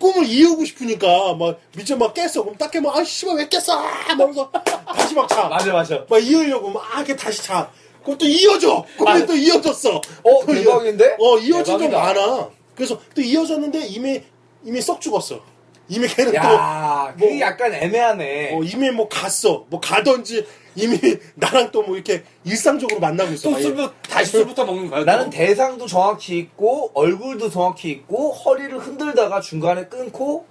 꿈을 0.00 0.26
이루고 0.28 0.64
싶으니까 0.64 1.34
막 1.34 1.60
밑에 1.76 1.94
막 1.94 2.12
깼어. 2.14 2.42
그럼 2.42 2.56
딱 2.58 2.72
깨면 2.72 2.92
아 2.92 3.04
씨발 3.04 3.36
왜 3.36 3.48
깼어? 3.48 3.62
아, 3.72 4.14
말면서 4.16 4.50
다시 4.96 5.14
막 5.14 5.28
자. 5.28 5.44
맞아 5.44 5.72
맞아. 5.72 6.04
막 6.08 6.18
이으려고 6.18 6.68
막 6.70 6.82
이렇게 6.96 7.14
다시 7.14 7.44
자. 7.44 7.70
그럼 8.02 8.18
또 8.18 8.26
이어져. 8.26 8.84
꿈이 8.98 9.24
또 9.24 9.36
이어졌어. 9.36 9.98
어 10.24 10.46
대박인데? 10.46 11.16
어 11.20 11.38
이어진 11.38 11.78
적. 11.78 11.88
많아. 11.92 12.48
그래서 12.74 12.98
또 13.14 13.20
이어졌는데 13.22 13.86
이미 13.86 14.20
이미 14.64 14.80
썩 14.82 15.00
죽었어. 15.00 15.53
이미 15.88 16.08
걔는 16.08 16.32
또 16.32 16.36
야, 16.38 17.12
그게 17.18 17.30
뭐- 17.30 17.40
약간 17.40 17.74
애매하네. 17.74 18.54
어, 18.54 18.62
이미 18.62 18.90
뭐 18.90 19.08
갔어. 19.08 19.64
뭐 19.68 19.80
가던지 19.80 20.46
이미 20.76 20.98
나랑 21.36 21.70
또 21.70 21.82
뭐 21.82 21.94
이렇게 21.94 22.24
일상적으로 22.44 22.98
만나고 23.00 23.32
있어. 23.32 23.50
또. 23.50 23.58
술부 23.60 23.90
다시 24.08 24.30
술부터 24.32 24.64
먹는 24.64 24.88
거야. 24.90 25.00
또? 25.00 25.04
나는 25.06 25.30
대상도 25.30 25.86
정확히 25.86 26.38
있고 26.38 26.90
얼굴도 26.94 27.50
정확히 27.50 27.90
있고 27.90 28.32
허리를 28.32 28.76
흔들다가 28.78 29.40
중간에 29.40 29.84
끊고 29.86 30.46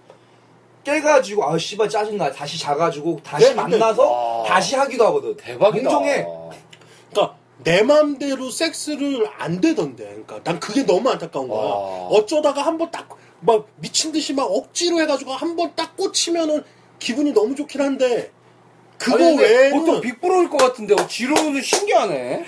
깨가지고 0.83 1.45
아 1.49 1.57
씨발 1.57 1.89
짜증나 1.89 2.31
다시 2.31 2.59
자가지고 2.59 3.21
다시 3.23 3.47
네, 3.47 3.53
만나서 3.55 4.11
와. 4.11 4.43
다시 4.43 4.75
하기도 4.75 5.05
하거든 5.07 5.35
대박이다. 5.37 5.89
공정해 5.89 6.25
그러니까 7.11 7.37
내 7.63 7.81
맘대로 7.83 8.49
섹스를 8.49 9.25
안 9.37 9.61
되던데. 9.61 10.03
그러니까 10.05 10.41
난 10.43 10.59
그게 10.59 10.83
너무 10.85 11.09
안타까운 11.09 11.47
거야. 11.47 11.59
와. 11.59 12.07
어쩌다가 12.09 12.61
한번 12.63 12.91
딱 12.91 13.07
막 13.45 13.67
미친 13.77 14.11
듯이 14.11 14.33
막 14.33 14.43
억지로 14.43 14.99
해가지고 15.01 15.31
한 15.33 15.55
번 15.55 15.73
딱 15.75 15.95
꽂히면은 15.97 16.63
기분이 16.99 17.33
너무 17.33 17.55
좋긴 17.55 17.81
한데 17.81 18.31
그거 18.97 19.17
아니, 19.17 19.35
근데 19.35 19.43
외에는 19.43 19.77
보통 19.79 20.01
빅브로일 20.01 20.49
것 20.49 20.57
같은데 20.57 20.93
어, 20.93 21.07
지로는 21.07 21.61
신기하네. 21.61 22.45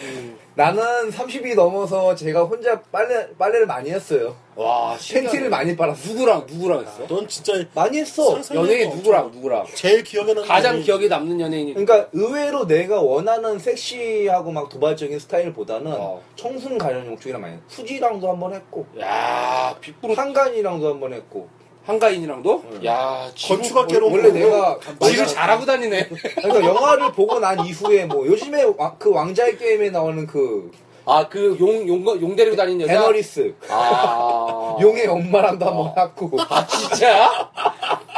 나는 0.57 1.09
30이 1.11 1.53
넘어서 1.55 2.15
제가 2.15 2.43
혼자 2.43 2.79
빨래 2.83 3.27
빨래를 3.37 3.65
많이 3.67 3.89
했어요 3.91 4.35
와, 4.55 4.97
신기하네. 4.97 5.27
팬티를 5.29 5.49
많이 5.49 5.75
빨았어 5.75 6.13
누구랑 6.13 6.45
누구랑 6.49 6.85
했어? 6.85 7.05
넌 7.07 7.27
진짜 7.27 7.53
많이 7.73 7.97
했어 7.99 8.35
상상- 8.35 8.55
연예인 8.55 8.89
누구랑 8.89 9.31
누구랑? 9.31 9.65
제일 9.73 10.01
기억에 10.03 10.27
남는 10.33 10.47
가장 10.47 10.69
연예인. 10.71 10.85
기억에 10.85 11.07
남는 11.09 11.41
연예인이 11.41 11.73
그러니까 11.73 12.07
의외로 12.13 12.65
내가 12.67 13.01
원하는 13.01 13.59
섹시하고 13.59 14.51
막 14.51 14.69
도발적인 14.69 15.19
스타일보다는 15.19 15.91
어. 15.93 16.21
청순 16.37 16.77
가련용 16.77 17.17
쪽이랑 17.19 17.41
많이 17.41 17.55
했어. 17.55 17.63
후지랑도 17.69 18.29
한번 18.29 18.53
했고 18.53 18.85
야, 19.01 19.75
빅브로 19.81 20.13
한간이랑도 20.15 20.89
한번 20.93 21.11
했고 21.13 21.49
한가인이랑도? 21.85 22.63
응. 22.71 22.85
야, 22.85 23.29
지로- 23.35 23.57
건축학개로 23.57 24.11
원래 24.11 24.31
내가 24.31 24.79
지를 25.01 25.27
잘하고 25.27 25.65
다니네. 25.65 26.09
그러니까 26.41 26.67
영화를 26.67 27.11
보고 27.11 27.39
난 27.39 27.63
이후에 27.63 28.05
뭐 28.05 28.25
요즘에 28.25 28.63
와- 28.77 28.95
그 28.97 29.11
왕자의 29.11 29.57
게임에 29.57 29.89
나오는 29.91 30.25
그 30.25 30.71
아, 31.07 31.27
그 31.29 31.55
용, 31.59 31.87
용, 31.87 32.03
용 32.19 32.35
데리고 32.35 32.55
다니는 32.55 32.81
여자? 32.81 32.93
데너리스 32.93 33.53
아. 33.69 34.75
용의 34.81 35.05
엄마랑도 35.05 35.63
한번 35.63 35.93
했고 35.95 36.31
아, 36.49 36.65
진짜? 36.65 37.51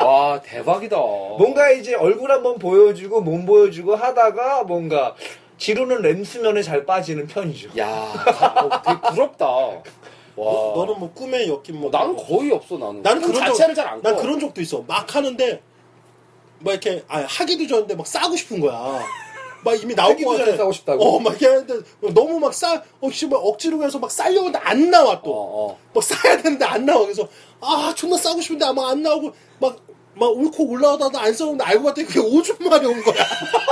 와, 0.02 0.42
대박이다. 0.42 0.96
뭔가 0.96 1.70
이제 1.72 1.96
얼굴 1.96 2.32
한번 2.32 2.58
보여주고 2.58 3.20
몸 3.20 3.46
보여주고 3.46 3.94
하다가 3.96 4.64
뭔가 4.64 5.14
지루는 5.58 6.02
램수면에 6.02 6.62
잘 6.62 6.86
빠지는 6.86 7.28
편이죠. 7.28 7.72
야, 7.78 7.88
어, 7.90 8.82
되게 8.86 9.02
부럽다. 9.14 9.46
와. 10.38 10.54
너, 10.54 10.74
너는 10.76 11.00
뭐 11.00 11.12
꿈에 11.14 11.48
엮인 11.48 11.80
뭐 11.80 11.90
나는 11.90 12.16
거의 12.16 12.52
없어, 12.52 12.78
나는. 12.78 13.02
나는 13.02 13.22
꿈 13.22 13.32
그런 13.34 13.48
자체를 13.48 13.76
적, 13.76 13.82
잘안 13.82 14.02
난 14.02 14.16
꿔. 14.16 14.22
그런 14.22 14.40
적도 14.40 14.62
있어. 14.62 14.84
막 14.88 15.14
하는데 15.16 15.62
막 16.60 16.72
이렇게 16.72 17.04
아, 17.08 17.26
하기도 17.28 17.68
전인데 17.68 17.96
막 17.96 18.06
싸고 18.08 18.36
싶은 18.36 18.60
거야. 18.60 19.02
막 19.64 19.74
이미 19.82 19.96
것 19.96 20.06
전에 20.16 20.38
같아. 20.38 20.58
싸고 20.58 20.72
싶다고? 20.72 21.04
어, 21.04 21.20
막 21.20 21.32
이렇게 21.32 21.48
하는데 21.48 21.82
너무 22.14 22.40
막 22.40 22.54
싸, 22.54 22.82
어, 23.02 23.10
씨, 23.12 23.28
막 23.28 23.38
억지로 23.38 23.84
해서 23.84 24.00
막 24.00 24.12
싸려고 24.12 24.48
하는데 24.48 24.60
안 24.60 24.90
나와 24.90 25.22
또. 25.22 25.32
어, 25.32 25.72
어. 25.72 25.78
막 25.94 26.04
싸야 26.04 26.38
되는데 26.38 26.64
안 26.64 26.86
나와. 26.86 27.02
그래서 27.02 27.28
아, 27.60 27.92
존나 27.96 28.18
싸고 28.18 28.40
싶은데 28.40 28.66
아마 28.66 28.92
안 28.92 29.02
나오고 29.02 29.32
막, 29.60 29.78
막 30.14 30.28
울컥 30.30 30.62
올라오다가 30.62 31.22
안 31.22 31.34
싸우는데 31.34 31.64
알고 31.64 31.84
봤더니 31.86 32.08
그게 32.08 32.20
오줌 32.20 32.56
마려운 32.60 33.04
거야. 33.04 33.16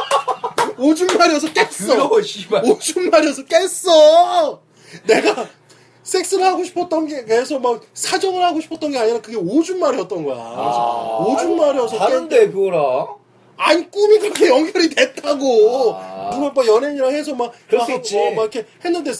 오줌 0.77 1.07
마려서 1.17 1.51
깼어. 1.53 1.87
더러워 1.87 2.21
씨발. 2.21 2.65
오줌 2.65 3.09
마려서 3.09 3.43
깼어. 3.45 4.59
내가 5.05 5.47
섹스를 6.05 6.45
하고 6.45 6.63
싶었던 6.63 7.07
게 7.07 7.23
그래서 7.25 7.59
막 7.59 7.81
사정을 7.93 8.41
하고 8.43 8.61
싶었던 8.61 8.91
게 8.91 8.97
아니라 8.97 9.19
그게 9.19 9.35
오줌 9.37 9.79
마려였던 9.79 10.23
거야. 10.23 10.37
아. 10.37 11.25
오줌 11.27 11.57
마려서 11.57 11.97
깼 11.97 11.99
다른데 11.99 12.51
그거랑 12.51 13.07
아니 13.57 13.89
꿈이 13.89 14.19
그렇게 14.19 14.47
연결이 14.49 14.89
됐다고. 14.89 15.93
아. 15.95 16.29
누가 16.33 16.49
뭐 16.51 16.65
연예인이랑 16.65 17.11
해서 17.11 17.33
막, 17.33 17.51
그럴 17.67 17.79
막수 17.79 17.93
있지. 17.95 18.17
어, 18.17 18.31
막 18.31 18.41
이렇게 18.43 18.65
했는데 18.83 19.11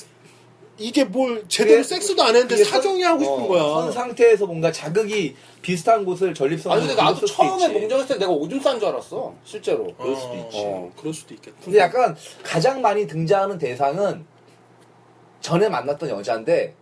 이게 0.78 1.06
뭘 1.06 1.44
제대로 1.48 1.78
그게- 1.82 1.88
섹스도 1.96 2.22
안 2.22 2.36
했는데 2.36 2.64
사정이 2.64 3.02
선- 3.02 3.12
하고 3.14 3.24
싶은 3.24 3.44
어, 3.44 3.48
거야. 3.48 3.62
선 3.64 3.92
상태에서 3.92 4.46
뭔가 4.46 4.72
자극이 4.72 5.36
비슷한 5.62 6.06
곳을 6.06 6.34
전립선 6.36 6.72
아니, 6.72 6.86
근데 6.86 7.02
나도 7.02 7.26
처음에 7.26 7.68
몽정했을 7.70 8.08
때 8.16 8.20
내가 8.20 8.32
오줌 8.32 8.60
싼 8.60 8.78
줄 8.80 8.90
알았어. 8.90 9.34
실제로. 9.44 9.92
그럴 9.98 10.16
수도 10.16 10.36
있지. 10.36 10.58
어. 10.58 10.92
그럴 11.00 11.14
수도 11.14 11.34
있겠다. 11.34 11.56
근데 11.64 11.80
약간 11.80 12.16
가장 12.44 12.82
많이 12.82 13.08
등장하는 13.08 13.58
대상은 13.58 14.26
전에 15.46 15.70
만났던 15.70 16.10
여자인데 16.10 16.74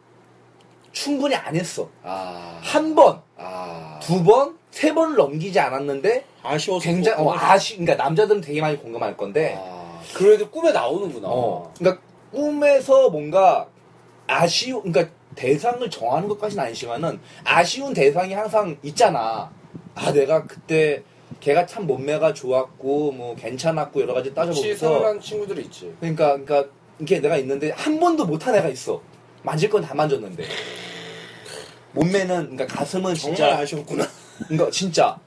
충분히 0.94 1.36
안 1.36 1.54
했어. 1.54 1.90
아. 2.02 2.58
한 2.62 2.96
번, 2.96 3.22
아. 3.36 4.00
두 4.02 4.24
번, 4.24 4.58
세 4.72 4.94
번을 4.94 5.18
넘기지 5.18 5.60
않았는데 5.60 6.24
아쉬워서 6.42 6.82
굉장히 6.82 7.22
어. 7.22 7.34
아쉬. 7.34 7.76
그러니까 7.76 8.02
남자들은 8.02 8.40
되게 8.40 8.62
많이 8.62 8.78
공감할 8.78 9.18
건데. 9.18 9.58
아. 9.60 10.00
그래도 10.14 10.50
꿈에 10.50 10.72
나오는구나. 10.72 11.28
어. 11.30 11.74
그러니까 11.78 12.02
꿈에서 12.32 13.10
뭔가 13.10 13.68
아쉬운 14.28 14.94
그러니까 14.94 15.14
대상을 15.36 15.90
정하는 15.90 16.30
것까지는 16.30 16.64
아니지만은 16.64 17.20
아쉬운 17.44 17.94
대상이 17.94 18.34
항상 18.34 18.78
있잖아. 18.82 19.52
아 19.94 20.12
내가 20.14 20.46
그때 20.46 21.04
걔가 21.42 21.66
참 21.66 21.86
몸매가 21.86 22.34
좋았고 22.34 23.12
뭐 23.12 23.36
괜찮았고 23.36 24.02
여러 24.02 24.14
가지 24.14 24.34
따져보면서 24.34 24.88
서운한 24.88 25.20
친구들이 25.20 25.64
있지. 25.64 25.94
그러니까 26.00 26.38
그러니까 26.38 26.70
이게 27.00 27.20
내가 27.20 27.38
있는데 27.38 27.72
한 27.72 28.00
번도 28.00 28.26
못한 28.26 28.56
애가 28.56 28.68
있어. 28.70 29.02
만질 29.44 29.70
건 29.70 29.82
다 29.82 29.94
만졌는데. 29.94 30.44
몸매는 31.94 32.56
그러니까 32.56 32.66
가슴은 32.68 33.14
정말 33.14 33.16
진짜 33.16 33.58
아쉬웠구나. 33.60 34.08
그러니까 34.48 34.72
진짜 34.72 35.20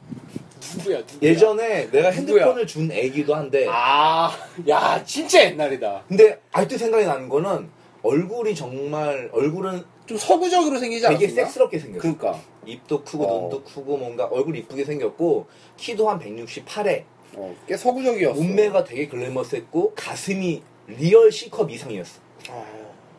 누구야, 0.77 0.99
누구야? 0.99 1.19
예전에 1.23 1.91
내가? 1.91 2.11
핸드폰을 2.11 2.67
준 2.67 2.91
애기도 2.91 3.35
한데 3.35 3.67
아, 3.69 4.33
야, 4.69 5.03
진짜 5.05 5.45
옛날이다. 5.45 6.05
근데 6.09 6.41
아직도 6.53 6.77
생각이 6.79 7.07
나는 7.07 7.29
거는 7.29 7.69
얼굴이 8.03 8.55
정말 8.55 9.29
얼굴은 9.33 9.85
좀 10.07 10.17
서구적으로 10.17 10.79
생기지 10.79 11.07
않았나? 11.07 11.19
되게 11.21 11.33
섹스럽게 11.33 11.79
생겼어. 11.79 12.03
그니까. 12.03 12.41
입도 12.65 13.05
크고 13.05 13.25
어. 13.27 13.41
눈도 13.43 13.63
크고 13.63 13.97
뭔가 13.97 14.25
얼굴 14.27 14.57
이쁘게 14.57 14.85
생겼고 14.85 15.47
키도 15.77 16.09
한 16.11 16.19
168에 16.19 17.05
어, 17.37 17.55
꽤 17.69 17.77
서구적이었어. 17.77 18.35
몸매가 18.41 18.83
되게 18.85 19.07
glamorous했고 19.09 19.95
가슴이 19.95 20.63
real 20.87 21.31
C컵 21.31 21.71
이상이었어. 21.71 22.21
아, 22.51 22.65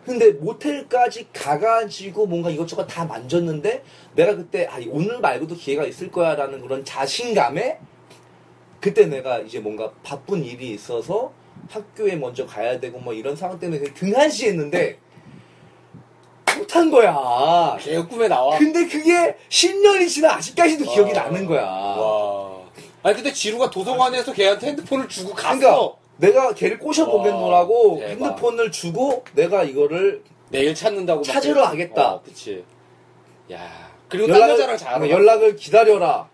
근데 0.05 0.31
모텔까지 0.31 1.27
가가지고 1.33 2.27
뭔가 2.27 2.49
이것저것 2.49 2.85
다 2.85 3.03
만졌는데 3.03 3.83
내가 4.15 4.35
그때 4.35 4.65
아 4.67 4.79
오늘 4.89 5.19
말고도 5.19 5.55
기회가 5.55 5.83
있을 5.83 6.09
거야라는 6.09 6.61
그런 6.61 6.85
자신감에 6.85 7.79
그때 8.79 9.05
내가 9.05 9.39
이제 9.39 9.59
뭔가 9.59 9.91
바쁜 10.03 10.43
일이 10.43 10.71
있어서 10.71 11.33
학교에 11.69 12.15
먼저 12.15 12.45
가야 12.45 12.79
되고 12.79 12.99
뭐 12.99 13.13
이런 13.13 13.35
상황 13.35 13.59
때문에 13.59 13.93
등한시했는데 13.93 14.99
못한 16.57 16.89
거야. 16.89 17.77
개 17.79 17.97
꿈에 18.03 18.27
나와. 18.27 18.57
근데 18.57 18.87
그게 18.87 19.35
10년이 19.49 20.09
지나 20.09 20.35
아직까지도 20.35 20.85
기억이 20.91 21.13
와. 21.13 21.23
나는 21.23 21.45
거야. 21.45 21.63
와. 21.63 22.57
아니, 23.03 23.15
근데 23.15 23.31
지루가 23.31 23.69
도서관에서 23.69 24.33
걔한테 24.33 24.67
핸드폰을 24.67 25.07
주고 25.07 25.33
갔어. 25.33 25.57
그러니까 25.57 26.06
내가 26.17 26.53
걔를 26.53 26.79
꼬셔보겠노라고 26.79 27.93
와, 27.93 27.99
대박. 27.99 28.09
핸드폰을 28.25 28.71
주고 28.71 29.23
내가 29.33 29.63
이거를 29.63 30.23
내일 30.49 30.73
찾는다고. 30.73 31.19
막 31.19 31.23
찾으러 31.25 31.53
그랬- 31.55 31.65
가겠다. 31.65 32.13
어, 32.15 32.21
그치. 32.23 32.63
야. 33.51 33.87
그리고 34.09 34.27
딴 34.27 34.49
여자랑 34.49 34.77
잘 34.77 35.09
연락을 35.09 35.55
기다려라 35.55 36.29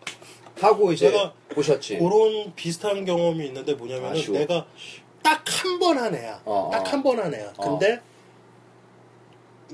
하고 0.59 0.91
이제 0.93 1.09
내가 1.09 1.33
오셨지. 1.57 1.97
그런 1.97 2.53
비슷한 2.55 3.03
경험이 3.05 3.47
있는데 3.47 3.73
뭐냐면 3.73 4.11
아쉬워. 4.11 4.37
내가 4.37 4.65
딱 5.23 5.43
한 5.45 5.79
번 5.79 5.97
한 5.97 6.13
애야. 6.15 6.41
어, 6.45 6.69
딱 6.71 6.81
어. 6.81 6.89
한번 6.89 7.19
한 7.19 7.33
애야. 7.33 7.51
어. 7.57 7.69
근데 7.79 7.99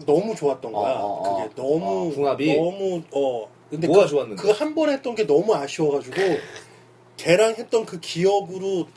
너무 0.05 0.33
좋았던 0.35 0.71
거야. 0.71 0.93
어, 0.93 1.05
어, 1.05 1.29
어. 1.29 1.37
그게 1.43 1.55
너무 1.55 2.07
어, 2.09 2.13
궁합이? 2.15 2.55
너무 2.55 3.01
어 3.11 3.49
근데 3.69 3.87
뭐가 3.87 4.03
그, 4.03 4.09
좋았는데? 4.09 4.41
그 4.41 4.51
한 4.51 4.73
번 4.75 4.89
했던 4.89 5.13
게 5.15 5.27
너무 5.27 5.53
아쉬워가지고 5.53 6.15
걔랑 7.17 7.55
했던 7.57 7.85
그 7.85 7.99
기억으로 7.99 8.87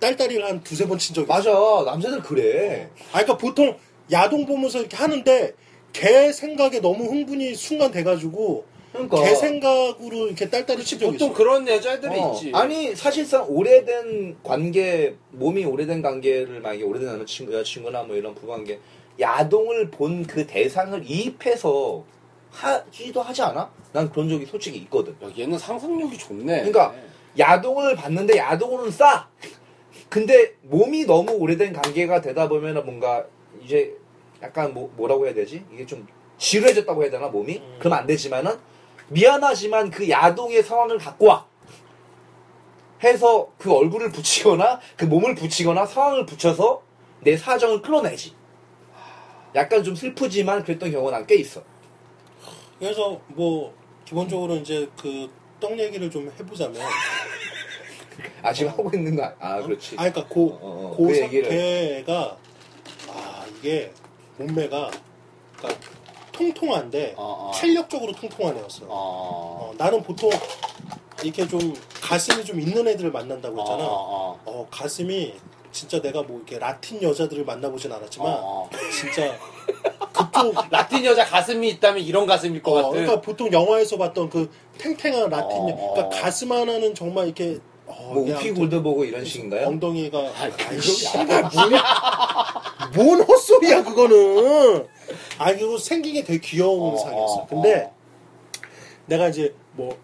딸딸이를 0.00 0.44
한 0.44 0.62
두세 0.62 0.86
번 0.86 0.98
친 0.98 1.14
적이 1.14 1.24
있어. 1.26 1.32
맞아 1.82 1.90
남자들 1.90 2.22
그래. 2.22 2.88
아, 3.12 3.22
그러니까 3.22 3.36
보통 3.38 3.76
야동 4.12 4.46
보면서 4.46 4.80
이렇게 4.80 4.96
하는데 4.96 5.54
걔 5.92 6.32
생각에 6.32 6.80
너무 6.80 7.04
흥분이 7.04 7.54
순간 7.54 7.90
돼가지고 7.90 8.64
그러니까 8.92 9.22
걔 9.22 9.34
생각으로 9.34 10.26
이렇게 10.26 10.48
딸딸이 10.48 10.84
친 10.84 10.98
적이 10.98 11.12
보통 11.12 11.28
있어. 11.28 11.36
그런 11.36 11.68
여자애들이 11.68 12.18
어, 12.18 12.32
있지. 12.34 12.52
아니 12.54 12.94
사실상 12.94 13.46
오래된 13.48 14.38
관계 14.42 15.16
몸이 15.30 15.64
오래된 15.64 16.02
관계를 16.02 16.60
만약에 16.60 16.82
오래된 16.84 17.08
남자친구 17.08 17.52
여자친구나 17.54 18.02
뭐 18.04 18.16
이런 18.16 18.34
부관계 18.34 18.78
야동을 19.18 19.90
본 19.90 20.26
그 20.26 20.46
대상을 20.46 21.02
이입해서 21.06 22.04
하기도 22.50 23.22
하지 23.22 23.42
않아? 23.42 23.70
난 23.92 24.10
그런 24.10 24.28
적이 24.28 24.46
솔직히 24.46 24.78
있거든. 24.80 25.14
야, 25.22 25.30
얘는 25.38 25.58
상상력이 25.58 26.16
좋네. 26.18 26.44
그러니까 26.64 26.94
야동을 27.38 27.96
봤는데 27.96 28.36
야동으로는 28.38 28.90
싸. 28.92 29.28
근데 30.08 30.54
몸이 30.62 31.04
너무 31.04 31.32
오래된 31.32 31.72
관계가 31.72 32.20
되다 32.20 32.48
보면은 32.48 32.84
뭔가 32.84 33.24
이제 33.62 33.96
약간 34.42 34.72
뭐, 34.72 34.92
뭐라고 34.96 35.26
해야 35.26 35.34
되지? 35.34 35.64
이게 35.72 35.84
좀 35.84 36.06
지루해졌다고 36.38 37.02
해야 37.02 37.10
되나 37.10 37.28
몸이? 37.28 37.58
음. 37.58 37.76
그러면 37.78 38.00
안 38.00 38.06
되지만은 38.06 38.56
미안하지만 39.08 39.90
그 39.90 40.08
야동의 40.08 40.62
상황을 40.62 40.98
갖고 40.98 41.26
와. 41.26 41.46
해서 43.02 43.52
그 43.58 43.72
얼굴을 43.72 44.10
붙이거나 44.10 44.80
그 44.96 45.04
몸을 45.04 45.34
붙이거나 45.34 45.84
상황을 45.86 46.26
붙여서 46.26 46.82
내 47.20 47.36
사정을 47.36 47.82
끌어내지. 47.82 48.34
약간 49.54 49.82
좀 49.82 49.94
슬프지만 49.94 50.64
그랬던 50.64 50.90
경우가 50.90 51.10
난꽤 51.18 51.36
있어. 51.36 51.62
그래서 52.78 53.20
뭐 53.28 53.74
기본적으로 54.04 54.56
이제 54.56 54.88
그 55.00 55.28
떡 55.60 55.78
얘기를 55.78 56.10
좀 56.10 56.30
해보자면 56.38 56.74
아 58.42 58.52
지금 58.52 58.72
하고 58.72 58.90
있는 58.94 59.16
거 59.16 59.24
아, 59.24 59.34
아 59.40 59.62
그렇지. 59.62 59.96
아 59.98 60.10
그러니까 60.10 60.26
고, 60.26 60.58
어, 60.60 60.92
어, 60.92 60.96
고그 60.96 61.16
얘기를. 61.20 61.44
상태가 61.44 62.36
아 63.08 63.44
이게 63.58 63.92
몸매가 64.38 64.90
그러니까 65.56 65.80
통통한데 66.32 67.14
어, 67.16 67.48
어. 67.48 67.50
탄력적으로 67.54 68.12
통통한 68.12 68.56
애였어. 68.58 68.84
요 68.84 68.88
어. 68.90 69.72
나는 69.78 70.02
보통 70.02 70.30
이렇게 71.22 71.46
좀 71.48 71.74
가슴이 72.00 72.44
좀 72.44 72.60
있는 72.60 72.86
애들을 72.86 73.10
만난다고 73.10 73.58
했잖아. 73.60 73.84
어, 73.84 74.38
어, 74.38 74.40
어, 74.44 74.68
가슴이 74.70 75.34
진짜 75.72 76.00
내가 76.00 76.22
뭐 76.22 76.38
이렇게 76.38 76.58
라틴 76.58 77.02
여자들을 77.02 77.44
만나보진 77.44 77.92
않았지만 77.92 78.28
어, 78.28 78.62
어. 78.64 78.70
진짜 78.90 79.36
그쪽 80.12 80.54
라틴 80.70 81.04
여자 81.04 81.24
가슴이 81.24 81.68
있다면 81.70 82.02
이런 82.02 82.26
가슴일 82.26 82.62
것 82.62 82.72
어, 82.72 82.74
같은. 82.76 82.90
그러니까 82.92 83.20
보통 83.20 83.52
영화에서 83.52 83.98
봤던 83.98 84.30
그 84.30 84.50
탱탱한 84.78 85.28
라틴 85.30 85.58
어, 85.58 85.68
여 85.68 85.74
그러니까 85.74 86.06
어. 86.06 86.08
가슴 86.08 86.52
하나는 86.52 86.94
정말 86.94 87.26
이렇게 87.26 87.58
어, 87.86 88.10
뭐 88.14 88.22
우피 88.24 88.52
골드보고 88.52 89.04
이런 89.04 89.24
식인가요? 89.24 89.68
엉덩이가 89.68 90.18
그거 90.18 90.32
아이씨 90.70 91.06
뭔 92.94 93.20
헛소리야 93.22 93.84
그거는. 93.84 94.86
아 95.38 95.50
이거 95.50 95.78
생긴 95.78 96.14
게 96.14 96.24
되게 96.24 96.40
귀여운 96.40 96.94
어, 96.94 96.96
상이었어 96.96 97.34
어, 97.34 97.46
근데 97.48 97.90
내가 99.06 99.28
이제 99.28 99.54
뭐 99.72 99.96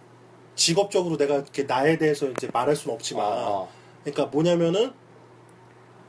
직업적으로 0.55 1.17
내가 1.17 1.35
이렇게 1.37 1.65
나에 1.65 1.99
대해서 1.99 2.27
이제 2.29 2.49
말할 2.53 2.77
수는 2.77 2.95
없지만 2.95 3.27
어, 3.27 3.69
그러니까 4.05 4.27
뭐냐면은 4.27 4.93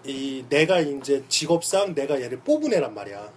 이 0.05 0.43
내가 0.49 0.79
이제 0.79 1.23
직업상 1.29 1.95
내가 1.95 2.21
얘를 2.21 2.39
뽑은 2.41 2.73
애란 2.73 2.93
말이야. 2.93 3.31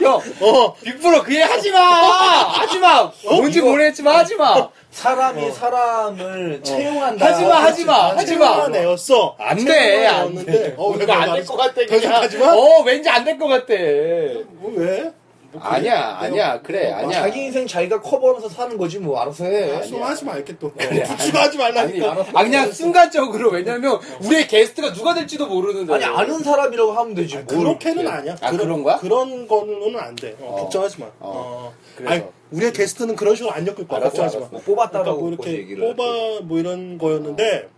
형, 0.00 0.14
어. 0.40 0.74
빅브로 0.74 1.22
그 1.22 1.32
얘기 1.32 1.42
하지 1.42 1.70
마! 1.70 1.78
하지 1.78 2.78
마! 2.80 3.12
뭔지 3.24 3.60
모르겠지만 3.60 4.16
하지 4.16 4.34
마! 4.34 4.68
사람이 4.92 5.42
어. 5.48 5.50
사람을 5.52 6.60
채용한다. 6.62 7.26
하지 7.26 7.44
마, 7.46 7.54
하지 7.62 7.84
마, 7.84 7.94
하지 8.16 8.36
마! 8.36 8.46
채용한 8.52 8.74
애였어 8.76 9.34
안 9.38 9.64
돼, 9.64 10.06
안 10.06 10.34
돼. 10.44 10.74
어, 10.76 10.90
왜 10.90 11.02
이거 11.04 11.12
안될 11.14 11.28
말했어? 11.28 11.52
것 11.52 11.58
같아, 11.58 11.86
그냥. 11.86 12.12
하지 12.22 12.38
마? 12.38 12.52
어, 12.54 12.82
왠지 12.84 13.08
안 13.08 13.24
될 13.24 13.38
것 13.38 13.46
같아. 13.48 13.72
뭐 13.72 14.70
왜? 14.76 15.10
뭐 15.50 15.60
그래? 15.60 15.70
아니야, 15.76 16.16
아니야, 16.20 16.60
그래, 16.62 16.92
어, 16.92 16.96
아니야. 16.96 17.20
자기 17.22 17.40
인생 17.44 17.66
자기가 17.66 18.00
커버하면서 18.02 18.48
사는 18.50 18.76
거지 18.78 18.98
뭐 18.98 19.18
알아서 19.20 19.44
해. 19.44 19.76
아, 19.76 19.82
좀 19.82 20.02
하지 20.02 20.24
말게 20.24 20.56
또. 20.58 20.70
그래, 20.72 21.02
붙이고 21.02 21.38
하지 21.38 21.56
말라니까. 21.58 22.10
아니, 22.12 22.20
아, 22.34 22.42
그냥 22.42 22.72
순간적으로, 22.72 23.50
왜냐면, 23.50 23.98
우리의 24.24 24.46
게스트가 24.46 24.92
누가 24.92 25.14
될지도 25.14 25.46
모르는데. 25.46 25.92
아니 25.94 26.04
아는 26.04 26.38
사람이라고 26.38 26.92
하면 26.92 27.14
되지. 27.14 27.36
뭘 27.36 27.46
그렇게는 27.46 28.00
이렇게. 28.02 28.16
아니야. 28.16 28.36
아, 28.40 28.50
그런 28.50 28.82
거야? 28.82 28.98
그런 28.98 29.46
거는 29.48 29.98
안 29.98 30.14
돼. 30.16 30.36
어, 30.40 30.52
어. 30.52 30.56
걱정하지 30.62 31.00
마. 31.00 31.06
어. 31.06 31.12
어. 31.20 31.72
그래서. 31.96 32.12
아니, 32.14 32.24
우리의 32.52 32.72
게스트는 32.72 33.16
그런 33.16 33.34
식으로 33.36 33.52
안 33.52 33.66
엮을 33.66 33.86
거야. 33.88 33.98
알았어, 34.00 34.10
걱정하지 34.10 34.36
알았어. 34.36 34.50
마. 34.52 34.58
뭐 34.58 34.60
뽑았다라고 34.62 35.20
그러니까 35.20 35.20
뭐 35.20 35.28
이렇게 35.52 35.52
얘기를 35.62 35.94
뽑아 35.96 36.40
뭐 36.42 36.58
이런 36.58 36.98
거였는데 36.98 37.68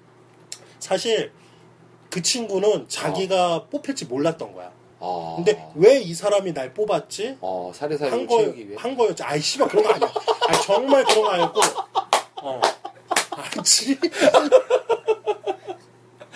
사실 0.80 1.32
그 2.10 2.20
친구는 2.22 2.86
자기가 2.88 3.66
뽑힐지 3.70 4.06
몰랐던 4.06 4.52
거야. 4.54 4.72
아. 5.00 5.34
근데 5.36 5.68
왜 5.74 6.00
이 6.00 6.14
사람이 6.14 6.52
날 6.54 6.72
뽑았지? 6.74 7.38
어, 7.40 7.70
사리사리 7.74 8.10
한 8.10 8.26
거, 8.26 8.38
채우기 8.38 8.68
위해. 8.68 8.76
한 8.78 8.96
거였지. 8.96 9.22
아이, 9.22 9.40
씨발, 9.40 9.68
그런 9.68 9.84
거 9.84 9.90
아니야. 9.92 10.10
아니, 10.48 10.62
정말 10.62 11.04
그런 11.04 11.22
거 11.22 11.28
아니었고. 11.30 11.60
어. 12.42 12.60
아지. 13.58 13.98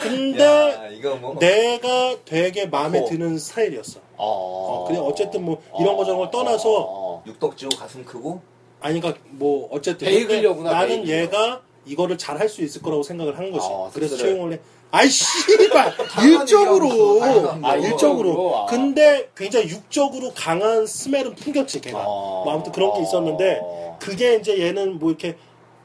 근데 0.01 0.45
야, 0.45 0.89
이거 0.91 1.16
뭐 1.16 1.34
내가 1.39 2.16
되게 2.24 2.66
마음에 2.66 3.01
어. 3.01 3.05
드는 3.05 3.36
스타일이었어. 3.39 3.99
어. 4.16 4.26
어, 4.26 4.84
그냥 4.86 5.03
어쨌든 5.05 5.45
뭐 5.45 5.61
이런 5.80 5.97
거 5.97 6.05
저런 6.05 6.18
걸 6.20 6.30
떠나서 6.30 6.68
어. 6.70 6.98
육덕지고 7.29 7.76
가슴 7.76 8.05
크고 8.05 8.41
아니 8.81 9.01
그러니까 9.01 9.22
뭐 9.31 9.68
어쨌든 9.70 10.07
베이글려구나, 10.09 10.70
나는 10.70 10.89
베이글. 11.05 11.09
얘가 11.09 11.62
이거를 11.87 12.18
잘 12.18 12.39
할 12.39 12.49
수 12.49 12.62
있을 12.62 12.83
거라고 12.83 13.03
생각을 13.03 13.39
한 13.39 13.51
거지. 13.51 13.66
어, 13.68 13.91
그래서 13.93 14.14
습득을. 14.16 14.33
채용을 14.35 14.53
해. 14.55 14.61
아이 14.91 15.09
씨발 15.09 15.97
당연한 16.09 16.41
일적으로 16.43 16.87
얘기하고 16.89 17.22
아 17.22 17.51
당연한 17.51 17.83
일적으로. 17.83 18.57
아. 18.57 18.66
근데 18.66 19.31
굉장히 19.37 19.68
육적으로 19.68 20.33
강한 20.35 20.87
스멜은 20.87 21.35
풍겼지 21.35 21.81
걔가 21.83 21.99
어. 22.07 22.45
뭐 22.45 22.55
아무튼 22.55 22.72
그런 22.72 22.95
게 22.95 23.03
있었는데 23.03 23.61
어. 23.62 23.99
그게 24.01 24.37
이제 24.37 24.59
얘는 24.61 24.99
뭐 24.99 25.11
이렇게 25.11 25.37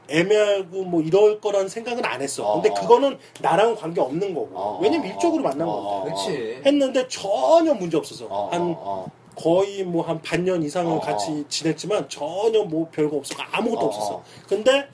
애매하고 0.08 0.84
뭐 0.84 1.02
이럴 1.02 1.40
거라는 1.40 1.68
생각은 1.68 2.04
안 2.04 2.20
했어 2.22 2.44
어. 2.46 2.60
근데 2.62 2.78
그거는 2.78 3.18
나랑 3.40 3.74
관계 3.76 4.00
없는 4.00 4.34
거고 4.34 4.50
어. 4.54 4.78
왜냐면 4.82 5.08
일적으로 5.10 5.42
만난 5.42 5.66
어. 5.68 6.02
건데 6.04 6.10
그렇지. 6.14 6.62
했는데 6.64 7.08
전혀 7.08 7.74
문제 7.74 7.96
없어서 7.96 8.26
어, 8.30 8.48
한 8.50 8.60
어, 8.62 8.74
어. 8.78 9.06
거의 9.34 9.82
뭐 9.84 10.04
한 10.04 10.20
반년 10.22 10.62
이상을 10.62 10.90
어. 10.92 11.00
같이 11.00 11.44
지냈지만 11.48 12.08
전혀 12.08 12.62
뭐 12.64 12.88
별거 12.92 13.16
없었고 13.16 13.42
아무것도 13.52 13.80
어. 13.80 13.88
없었어. 13.88 14.24
근데 14.48 14.88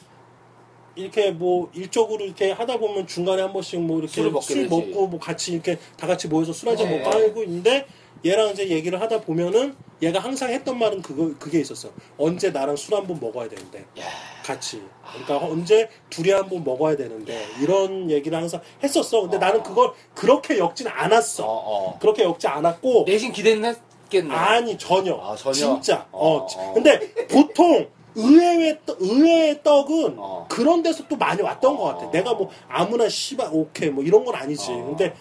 이렇게 0.97 1.31
뭐 1.31 1.71
일적으로 1.73 2.25
이렇게 2.25 2.51
하다 2.53 2.79
보면 2.79 3.07
중간에 3.07 3.43
한 3.43 3.53
번씩 3.53 3.81
뭐 3.81 3.99
이렇게 3.99 4.13
술 4.13 4.33
되지. 4.33 4.69
먹고 4.69 5.07
뭐 5.07 5.19
같이 5.21 5.53
이렇게 5.53 5.79
다 5.97 6.07
같이 6.07 6.29
모여서 6.29 6.53
술 6.53 6.69
한잔 6.69 6.89
네. 6.89 6.99
먹고 6.99 7.11
하고 7.17 7.43
있는데 7.45 7.87
얘랑 8.25 8.51
이제 8.51 8.69
얘기를 8.69 9.01
하다 9.01 9.23
보면은 9.23 9.75
얘가 10.03 10.19
항상 10.19 10.51
했던 10.51 10.79
말은 10.79 11.01
그거 11.01 11.33
그게 11.39 11.61
있었어. 11.61 11.89
언제 12.19 12.51
나랑 12.51 12.77
술 12.77 12.95
한 12.95 13.07
번 13.07 13.19
먹어야 13.21 13.49
되는데 13.49 13.79
야. 13.99 14.05
같이. 14.45 14.83
그러니까 15.27 15.47
언제 15.47 15.89
둘이 16.11 16.31
한 16.33 16.49
번 16.49 16.63
먹어야 16.65 16.97
되는데 16.97 17.47
이런 17.63 18.11
얘기를 18.11 18.37
항상 18.37 18.61
했었어. 18.83 19.23
근데 19.23 19.37
어. 19.37 19.41
나는 19.41 19.63
그걸 19.63 19.93
그렇게 20.15 20.59
엮진 20.59 20.87
어, 20.89 20.91
않았어. 20.91 21.45
어. 21.47 21.99
그렇게 21.99 22.25
엮지 22.25 22.47
않았고 22.47 23.05
내심 23.07 23.33
기대는 23.33 23.65
했 23.71 23.90
겠네. 24.11 24.35
아니 24.35 24.77
전혀. 24.77 25.15
아, 25.15 25.35
전혀? 25.37 25.55
진짜. 25.55 26.07
어, 26.13 26.37
어. 26.37 26.47
어. 26.47 26.73
근데 26.75 27.13
보통 27.29 27.89
의외의 28.15 28.81
떡, 28.85 29.01
의외의 29.01 29.63
떡은 29.63 30.17
어. 30.19 30.47
그런 30.49 30.83
데서 30.83 31.07
또 31.09 31.17
많이 31.17 31.41
왔던 31.41 31.77
것 31.77 31.85
같아. 31.85 32.07
어. 32.07 32.11
내가 32.11 32.35
뭐 32.35 32.51
아무나 32.69 33.09
씨발 33.09 33.49
오케이 33.53 33.89
뭐 33.89 34.05
이런 34.05 34.25
건 34.25 34.35
아니지. 34.35 34.73
어. 34.73 34.85
근데 34.85 35.15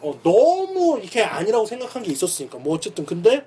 어, 0.00 0.18
너무 0.22 0.98
이렇게 1.00 1.22
아니라고 1.22 1.64
생각한 1.64 2.02
게 2.02 2.10
있었으니까 2.12 2.58
뭐 2.58 2.74
어쨌든 2.74 3.06
근데 3.06 3.46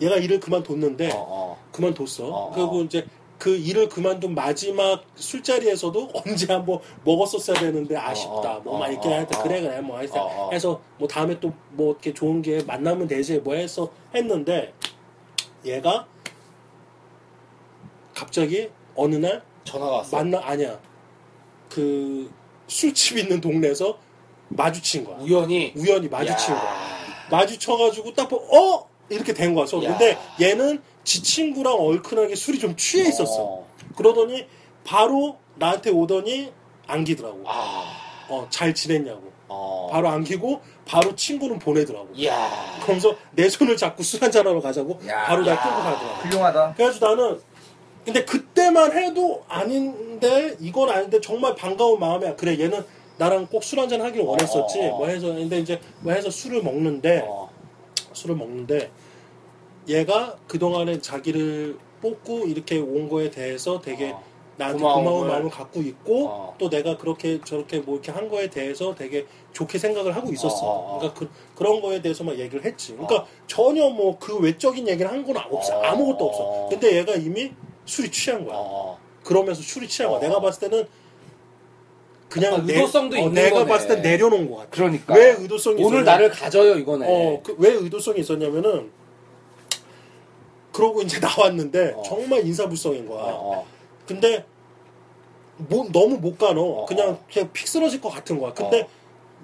얘가 0.00 0.16
일을 0.16 0.40
그만뒀는데 0.40 1.10
어, 1.12 1.16
어. 1.16 1.58
그만뒀어. 1.72 2.26
어, 2.26 2.52
그리고 2.54 2.78
어. 2.78 2.82
이제 2.82 3.06
그 3.38 3.56
일을 3.56 3.88
그만둔 3.88 4.34
마지막 4.34 5.04
술자리에서도 5.14 6.10
언제 6.26 6.52
한번 6.52 6.80
먹었었어야 7.04 7.58
되는데 7.60 7.96
아쉽다. 7.96 8.56
어, 8.56 8.60
뭐 8.64 8.74
어, 8.74 8.78
막 8.78 8.88
이렇게 8.88 9.08
어, 9.08 9.12
할때 9.12 9.36
어. 9.38 9.42
그래 9.42 9.60
그래 9.60 9.80
뭐 9.80 9.96
하여튼. 9.98 10.20
해서 10.52 10.80
뭐 10.98 11.06
다음에 11.08 11.38
또 11.40 11.52
뭐 11.70 11.92
이렇게 11.92 12.12
좋은 12.12 12.42
게 12.42 12.62
만나면 12.64 13.06
되지 13.06 13.38
뭐 13.38 13.54
해서 13.54 13.88
했는데 14.14 14.74
얘가 15.64 16.06
갑자기 18.14 18.68
어느 18.96 19.14
날 19.16 19.42
전화가 19.64 19.92
왔어. 19.98 20.16
만나 20.16 20.40
아니야 20.42 20.78
그 21.68 22.30
술집 22.66 23.18
있는 23.18 23.40
동네에서 23.40 23.96
마주친 24.48 25.04
거야. 25.04 25.18
우연히. 25.18 25.72
우연히 25.76 26.08
마주친 26.08 26.54
야. 26.54 26.60
거야. 26.60 26.74
마주쳐가지고 27.30 28.14
딱 28.14 28.28
보, 28.28 28.36
어 28.36 28.88
이렇게 29.08 29.32
된 29.32 29.54
거야. 29.54 29.64
야. 29.66 29.68
근데 29.96 30.18
얘는 30.40 30.82
지 31.08 31.22
친구랑 31.22 31.72
얼큰하게 31.72 32.34
술이 32.34 32.58
좀 32.58 32.76
취해 32.76 33.08
있었어. 33.08 33.42
어. 33.42 33.66
그러더니 33.96 34.46
바로 34.84 35.38
나한테 35.54 35.88
오더니 35.88 36.52
안기더라고. 36.86 37.44
아. 37.46 38.26
어, 38.28 38.46
잘 38.50 38.74
지냈냐고. 38.74 39.22
어. 39.48 39.88
바로 39.90 40.10
안기고 40.10 40.60
바로 40.84 41.16
친구는 41.16 41.60
보내더라고. 41.60 42.10
이야. 42.14 42.50
그러면서 42.82 43.16
내 43.32 43.48
손을 43.48 43.78
잡고 43.78 44.02
술 44.02 44.22
한잔하러 44.22 44.60
가자고 44.60 44.98
야. 45.08 45.24
바로 45.24 45.42
날 45.46 45.56
야. 45.56 45.62
끌고 45.62 45.76
가더라고. 45.76 46.14
훌륭하다. 46.20 46.74
그래가지고 46.74 47.06
나는 47.06 47.40
근데 48.04 48.24
그때만 48.26 48.92
해도 48.92 49.42
아닌데 49.48 50.56
이건 50.60 50.90
아닌데 50.90 51.22
정말 51.22 51.54
반가운 51.54 51.98
마음이야. 52.00 52.36
그래 52.36 52.58
얘는 52.58 52.84
나랑 53.16 53.46
꼭 53.46 53.64
술 53.64 53.80
한잔 53.80 54.02
하길 54.02 54.20
원했었지. 54.20 54.78
어, 54.80 54.82
어, 54.82 54.94
어. 54.94 54.98
뭐 54.98 55.08
해서 55.08 55.28
근데 55.28 55.58
이제 55.58 55.80
뭐 56.00 56.12
해서 56.12 56.28
술을 56.28 56.62
먹는데 56.62 57.24
어. 57.26 57.48
술을 58.12 58.36
먹는데 58.36 58.90
얘가 59.88 60.36
그동안에 60.46 61.00
자기를 61.00 61.78
뽑고 62.02 62.46
이렇게 62.46 62.78
온 62.78 63.08
거에 63.08 63.30
대해서 63.30 63.80
되게 63.80 64.10
어. 64.10 64.22
나한테 64.56 64.80
고마움을. 64.82 65.04
고마운 65.04 65.28
마음을 65.28 65.50
갖고 65.50 65.80
있고 65.80 66.26
어. 66.28 66.54
또 66.58 66.68
내가 66.68 66.96
그렇게 66.98 67.40
저렇게 67.44 67.78
뭐 67.78 67.94
이렇게 67.94 68.10
한 68.12 68.28
거에 68.28 68.50
대해서 68.50 68.94
되게 68.94 69.24
좋게 69.52 69.78
생각을 69.78 70.14
하고 70.16 70.32
있었어. 70.32 70.66
어, 70.66 70.68
어, 70.68 70.96
어. 70.96 70.98
그러니까 70.98 71.18
그, 71.20 71.28
그런 71.56 71.80
거에 71.80 72.02
대해서 72.02 72.24
막 72.24 72.36
얘기를 72.38 72.64
했지. 72.64 72.92
그러니까 72.92 73.16
어. 73.22 73.26
전혀 73.46 73.88
뭐 73.88 74.18
그 74.18 74.36
외적인 74.38 74.86
얘기를 74.88 75.10
한 75.10 75.24
건 75.24 75.36
없어. 75.36 75.78
어. 75.78 75.82
아무것도 75.82 76.24
없어. 76.28 76.66
근데 76.70 76.96
얘가 76.98 77.14
이미 77.14 77.52
술이 77.86 78.10
취한 78.10 78.44
거야. 78.44 78.56
어. 78.58 78.98
그러면서 79.24 79.62
술이 79.62 79.88
취한 79.88 80.10
거야. 80.10 80.18
어. 80.18 80.22
내가 80.22 80.40
봤을 80.40 80.68
때는 80.68 80.86
그냥 82.28 82.52
약간 82.54 82.68
의도성도 82.68 83.16
있는 83.16 83.32
내가 83.32 83.58
거네. 83.60 83.68
봤을 83.70 83.88
때 83.88 83.96
내려놓은 84.02 84.50
것 84.50 84.56
같아. 84.56 84.68
그러니까 84.70 85.14
왜 85.14 85.30
의도성이 85.38 85.82
오늘 85.82 86.00
있었냐- 86.00 86.04
나를 86.04 86.30
가져요 86.30 86.74
이거네. 86.76 87.06
어, 87.08 87.40
그, 87.42 87.54
왜 87.58 87.70
의도성이 87.72 88.20
있었냐면은, 88.20 88.90
그러고 90.78 91.02
이제 91.02 91.18
나왔는데, 91.20 91.94
어. 91.96 92.02
정말 92.04 92.46
인사불성인 92.46 93.08
거야. 93.08 93.24
어, 93.24 93.58
어. 93.58 93.66
근데, 94.06 94.44
뭐, 95.56 95.88
너무 95.90 96.18
못 96.18 96.38
가너. 96.38 96.62
어, 96.62 96.86
그냥, 96.86 97.08
어. 97.10 97.18
그냥 97.30 97.50
픽 97.52 97.66
쓰러질 97.66 98.00
것 98.00 98.10
같은 98.10 98.38
거야. 98.38 98.54
근데, 98.54 98.82
어. 98.82 98.88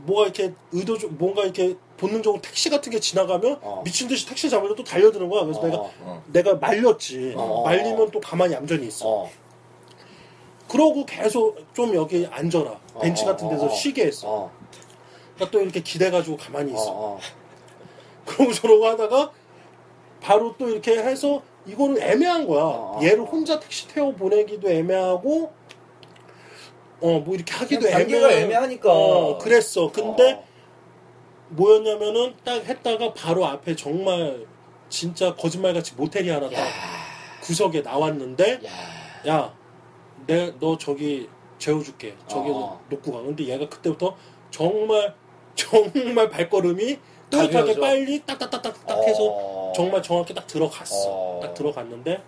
뭐가 0.07 0.25
이렇게 0.25 0.53
의도, 0.71 0.97
뭔가 1.09 1.43
이렇게 1.43 1.77
본능적으로 1.97 2.41
택시 2.41 2.71
같은 2.71 2.93
게 2.93 3.01
지나가면, 3.01 3.59
어. 3.63 3.83
미친 3.85 4.07
듯이 4.07 4.29
택시 4.29 4.49
잡으려 4.49 4.77
또 4.77 4.85
달려드는 4.85 5.29
거야. 5.29 5.43
그래서 5.43 5.59
어, 5.61 5.65
내가, 5.67 5.79
어. 5.79 6.23
내가 6.29 6.55
말렸지. 6.55 7.35
어. 7.37 7.65
말리면 7.65 8.13
또 8.13 8.21
가만히 8.21 8.55
얌전히 8.55 8.87
있어. 8.87 9.09
어. 9.09 9.31
그러고 10.69 11.05
계속 11.05 11.57
좀 11.75 11.95
여기 11.97 12.29
앉아라. 12.31 12.79
벤치 13.03 13.25
어, 13.25 13.27
같은 13.27 13.49
데서. 13.49 13.69
쉬게 13.71 14.07
했어. 14.07 14.29
어. 14.29 14.53
그러니까 15.35 15.51
또 15.51 15.61
이렇게 15.61 15.81
기대가지고 15.81 16.37
가만히 16.37 16.73
있어. 16.73 16.91
어. 16.93 17.19
그러고 18.25 18.53
저러고 18.53 18.87
하다가 18.87 19.33
바로 20.25 20.55
또 20.57 20.71
이렇게 20.71 20.97
해서 20.97 21.43
이거는 21.67 22.01
애매한 22.01 22.47
거야. 22.47 22.63
어, 22.63 22.99
어, 22.99 23.01
얘를 23.03 23.21
어. 23.21 23.25
혼자 23.25 23.61
택시 23.61 23.87
태워 23.89 24.13
보내기도 24.15 24.71
애매하고 24.71 25.53
어 27.03 27.19
뭐 27.21 27.35
이렇게 27.35 27.53
하기도 27.53 27.87
애매한- 27.87 28.31
애매하니까. 28.33 28.91
어, 28.91 29.37
그랬어. 29.39 29.93
근데 29.93 30.33
어. 30.33 30.45
뭐였냐면은 31.51 32.35
딱 32.43 32.65
했다가 32.65 33.13
바로 33.13 33.45
앞에 33.45 33.77
정말 33.77 34.47
진짜 34.89 35.35
거짓말같이 35.35 35.95
모텔이 35.95 36.31
하나 36.31 36.49
딱 36.49 36.59
야. 36.59 36.67
구석에 37.43 37.83
나왔는데 37.83 38.61
야. 39.27 39.29
야, 39.31 39.55
내 40.27 40.53
너 40.59 40.79
저기 40.79 41.29
재워줄게. 41.59 42.17
저기서 42.29 42.59
어. 42.59 42.81
놓고 42.89 43.13
가. 43.13 43.21
근데 43.21 43.45
얘가 43.45 43.69
그때부터 43.69 44.17
정말 44.51 45.15
정말 45.55 46.31
발걸음이 46.31 46.99
가벼워져. 47.37 47.81
빨리 47.81 48.23
딱딱딱딱 48.25 49.03
해서 49.05 49.19
어. 49.23 49.73
정말 49.75 50.03
정확히 50.03 50.35
딱 50.35 50.47
들어갔어. 50.47 50.95
어. 51.09 51.41
딱 51.43 51.55
들어갔는데 51.55 52.23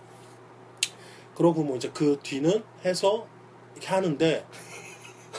그러고 1.35 1.63
뭐 1.63 1.75
이제 1.77 1.89
그 1.93 2.19
뒤는 2.23 2.63
해서 2.85 3.25
이렇게 3.75 3.87
하는데 3.89 4.45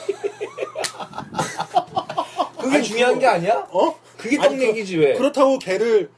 그게 2.60 2.76
아니, 2.76 2.84
중요한 2.84 3.14
그거- 3.14 3.20
게 3.20 3.26
아니야? 3.26 3.66
어? 3.70 3.94
그게 4.16 4.36
떡 4.38 4.48
그- 4.50 4.62
얘기지 4.62 4.96
왜? 4.96 5.14
그렇다고 5.14 5.58
걔를 5.58 6.10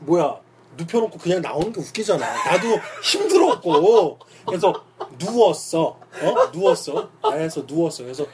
뭐야 0.00 0.40
눕혀놓고 0.76 1.18
그냥 1.18 1.40
나오는 1.40 1.72
게 1.72 1.80
웃기잖아. 1.80 2.50
나도 2.50 2.78
힘들었고 3.02 4.18
그래서 4.46 4.84
누웠어. 5.18 5.98
어? 6.22 6.34
누웠어. 6.52 7.08
그래서 7.22 7.62
누웠어. 7.66 8.02
그래서 8.04 8.26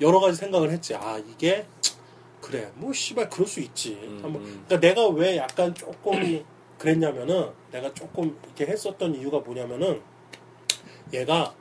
여러 0.00 0.18
가지 0.20 0.36
생각을 0.36 0.70
했지. 0.72 0.94
아 0.94 1.18
이게 1.18 1.66
그래 2.44 2.70
뭐 2.74 2.92
씨발 2.92 3.30
그럴 3.30 3.46
수 3.48 3.60
있지. 3.60 3.98
음, 4.02 4.20
한번- 4.22 4.42
음. 4.42 4.64
그러니까 4.68 4.80
내가 4.86 5.08
왜 5.08 5.36
약간 5.38 5.74
조금 5.74 6.12
그랬냐면은 6.78 7.48
내가 7.72 7.92
조금 7.94 8.36
이렇게 8.44 8.70
했었던 8.70 9.14
이유가 9.14 9.38
뭐냐면은 9.38 10.02
얘가 11.12 11.54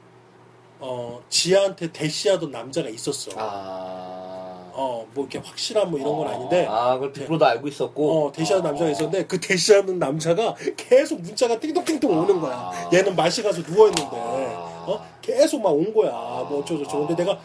어 0.80 1.22
지아한테 1.30 1.92
대시하던 1.94 2.52
남자가 2.52 2.90
있었어. 2.90 3.32
아. 3.38 4.70
어뭐 4.74 5.08
이렇게 5.16 5.38
확실한 5.38 5.90
뭐 5.92 6.00
이런 6.00 6.18
건 6.18 6.28
어. 6.28 6.32
아닌데 6.32 6.66
아, 6.70 6.96
그걸 6.96 7.14
빅브로도 7.14 7.46
알고 7.46 7.68
있었고. 7.70 8.26
어, 8.28 8.32
대시하는 8.34 8.66
어. 8.66 8.70
남자가 8.70 8.90
있었는데 8.92 9.28
그 9.28 9.40
대시하는 9.40 10.00
남자가 10.00 10.56
계속 10.76 11.22
문자가 11.22 11.58
띵동띵동 11.60 12.12
오는 12.20 12.42
거야. 12.42 12.56
아. 12.56 12.90
얘는 12.92 13.16
맛이 13.16 13.42
가서 13.44 13.62
누워 13.64 13.88
있는데 13.88 14.18
아. 14.18 14.84
어? 14.88 15.06
계속 15.22 15.62
막 15.62 15.70
온 15.72 15.94
거야. 15.94 16.12
뭐 16.12 16.60
어쩌고 16.60 16.84
저쩌고. 16.84 17.08
근데 17.08 17.24
내가 17.24 17.40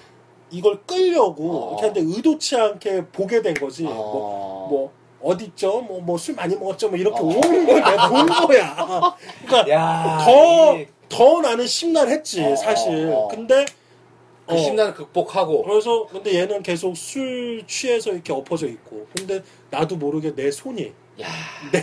이걸 0.50 0.80
끌려고 0.86 1.50
어. 1.52 1.68
이렇게 1.80 1.88
하는데 2.00 2.16
의도치 2.16 2.56
않게 2.56 3.06
보게 3.06 3.42
된 3.42 3.54
거지. 3.54 3.82
뭐, 3.84 3.92
어. 3.94 4.68
뭐 4.70 4.92
어딨죠? 5.20 5.80
뭐 5.82 6.00
뭐 6.00 6.16
술 6.16 6.34
많이 6.34 6.54
먹었죠? 6.56 6.88
뭐 6.88 6.96
이렇게 6.98 7.18
어. 7.20 7.24
오는 7.24 7.66
걸 7.66 7.74
내가 7.82 8.08
본 8.08 8.26
거야. 8.26 8.76
그러니까 9.46 9.70
야, 9.72 10.18
더, 10.24 10.78
이- 10.78 10.86
더 11.08 11.40
나는 11.40 11.66
심란했지, 11.66 12.44
어, 12.44 12.54
사실. 12.56 13.08
어, 13.10 13.18
어. 13.24 13.28
근데 13.28 13.64
그 14.46 14.54
어. 14.54 14.58
심란을 14.58 14.94
극복하고. 14.94 15.64
그래서 15.64 16.06
근데 16.06 16.34
얘는 16.34 16.62
계속 16.62 16.96
술 16.96 17.62
취해서 17.66 18.10
이렇게 18.12 18.32
엎어져 18.32 18.66
있고 18.68 19.06
근데 19.16 19.42
나도 19.70 19.96
모르게 19.96 20.34
내 20.34 20.50
손이 20.50 20.92
야. 21.20 21.26
내 21.72 21.82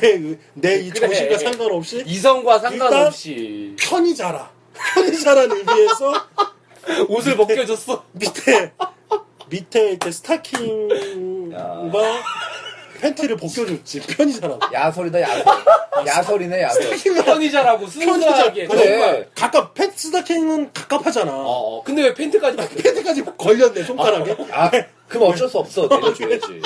내이 0.54 0.90
그래. 0.90 1.08
정신과 1.08 1.38
상관없이 1.38 2.04
이성과 2.08 2.58
상관없이 2.60 3.76
편히 3.78 4.16
자라 4.16 4.50
편히 4.96 5.20
자라는 5.20 5.58
의미에서 5.58 6.14
옷을 7.10 7.36
벗겨줬어. 7.38 8.04
밑에 8.14 8.72
밑에 9.50 9.90
이렇게 9.90 10.12
스타킹과 10.12 12.02
팬티를 13.02 13.38
벗겨줬지 13.38 14.02
편히 14.02 14.34
자라고 14.34 14.60
야설이다, 14.74 15.22
야설. 15.22 15.44
야설이네, 16.08 16.62
야설. 16.62 16.90
편의자라고 17.26 17.86
순수하게. 17.88 18.68
그래. 18.68 18.88
정말. 18.90 19.30
가깝 19.36 19.74
팬 19.74 19.92
스타킹은 19.92 20.72
갑갑하잖아 20.74 21.32
어, 21.32 21.78
어. 21.78 21.84
근데 21.84 22.04
왜 22.04 22.14
팬트까지 22.14 22.58
벗겨? 22.58 22.76
팬티까지 22.82 23.24
걸렸네 23.38 23.84
손가락에 23.84 24.36
아, 24.52 24.72
그럼 25.08 25.30
어쩔 25.32 25.48
수 25.50 25.60
없어. 25.60 25.88
내려줘야지. 25.88 26.62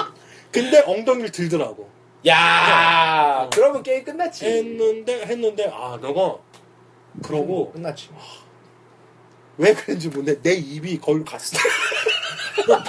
근데 0.51 0.83
엉덩이를 0.85 1.31
들더라고 1.31 1.89
야. 2.27 3.41
어. 3.45 3.49
그러면 3.53 3.83
게임 3.83 4.03
끝났지. 4.03 4.45
했는데 4.45 5.25
했는데 5.25 5.69
아 5.73 5.97
너가 6.01 6.37
그러고 7.23 7.71
끝났지. 7.71 8.09
왜 9.59 9.73
그런지 9.73 10.07
모르는데 10.07 10.41
내 10.41 10.53
입이 10.55 10.99
거기로 11.01 11.25
갔어. 11.25 11.57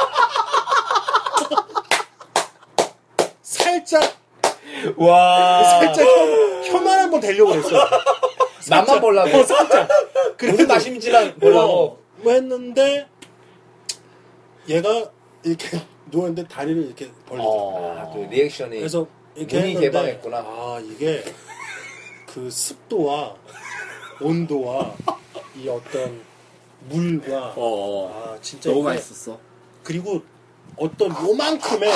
살짝 3.43 4.17
와. 4.97 5.65
살짝 5.65 6.07
혀, 6.07 6.63
혀만 6.73 7.01
한번 7.01 7.21
대려고 7.21 7.51
그랬어. 7.51 7.71
맛만 8.71 9.01
보려고. 9.01 9.39
어, 9.39 9.43
살짝. 9.45 9.89
무슨 9.89 10.37
그래도 10.37 10.67
맛인지랑 10.67 11.39
보려고. 11.41 11.83
어, 11.85 11.99
뭐 12.19 12.33
했는데 12.33 13.09
얘가 14.69 15.11
이렇게 15.43 15.81
누웠는데 16.13 16.47
다리를 16.47 16.85
이렇게 16.87 17.11
벌리더라고. 17.27 17.77
어. 17.77 17.99
아, 17.99 18.13
또 18.15 18.25
리액션이. 18.31 18.79
그래서 18.79 19.09
이렇게 19.35 19.57
눈이 19.59 19.69
했는데 19.75 19.87
개방했구나. 19.91 20.37
아 20.39 20.81
이게 20.85 21.25
그 22.27 22.49
습도와 22.49 23.35
온도와 24.21 24.95
이 25.57 25.69
어떤 25.69 26.30
물과 26.89 27.49
어, 27.49 27.53
어. 27.57 28.13
아 28.35 28.39
진짜 28.41 28.71
너무 28.71 28.81
이게- 28.83 28.89
맛있었어. 28.95 29.39
그리고 29.83 30.21
어떤 30.77 31.11
요만큼의 31.11 31.93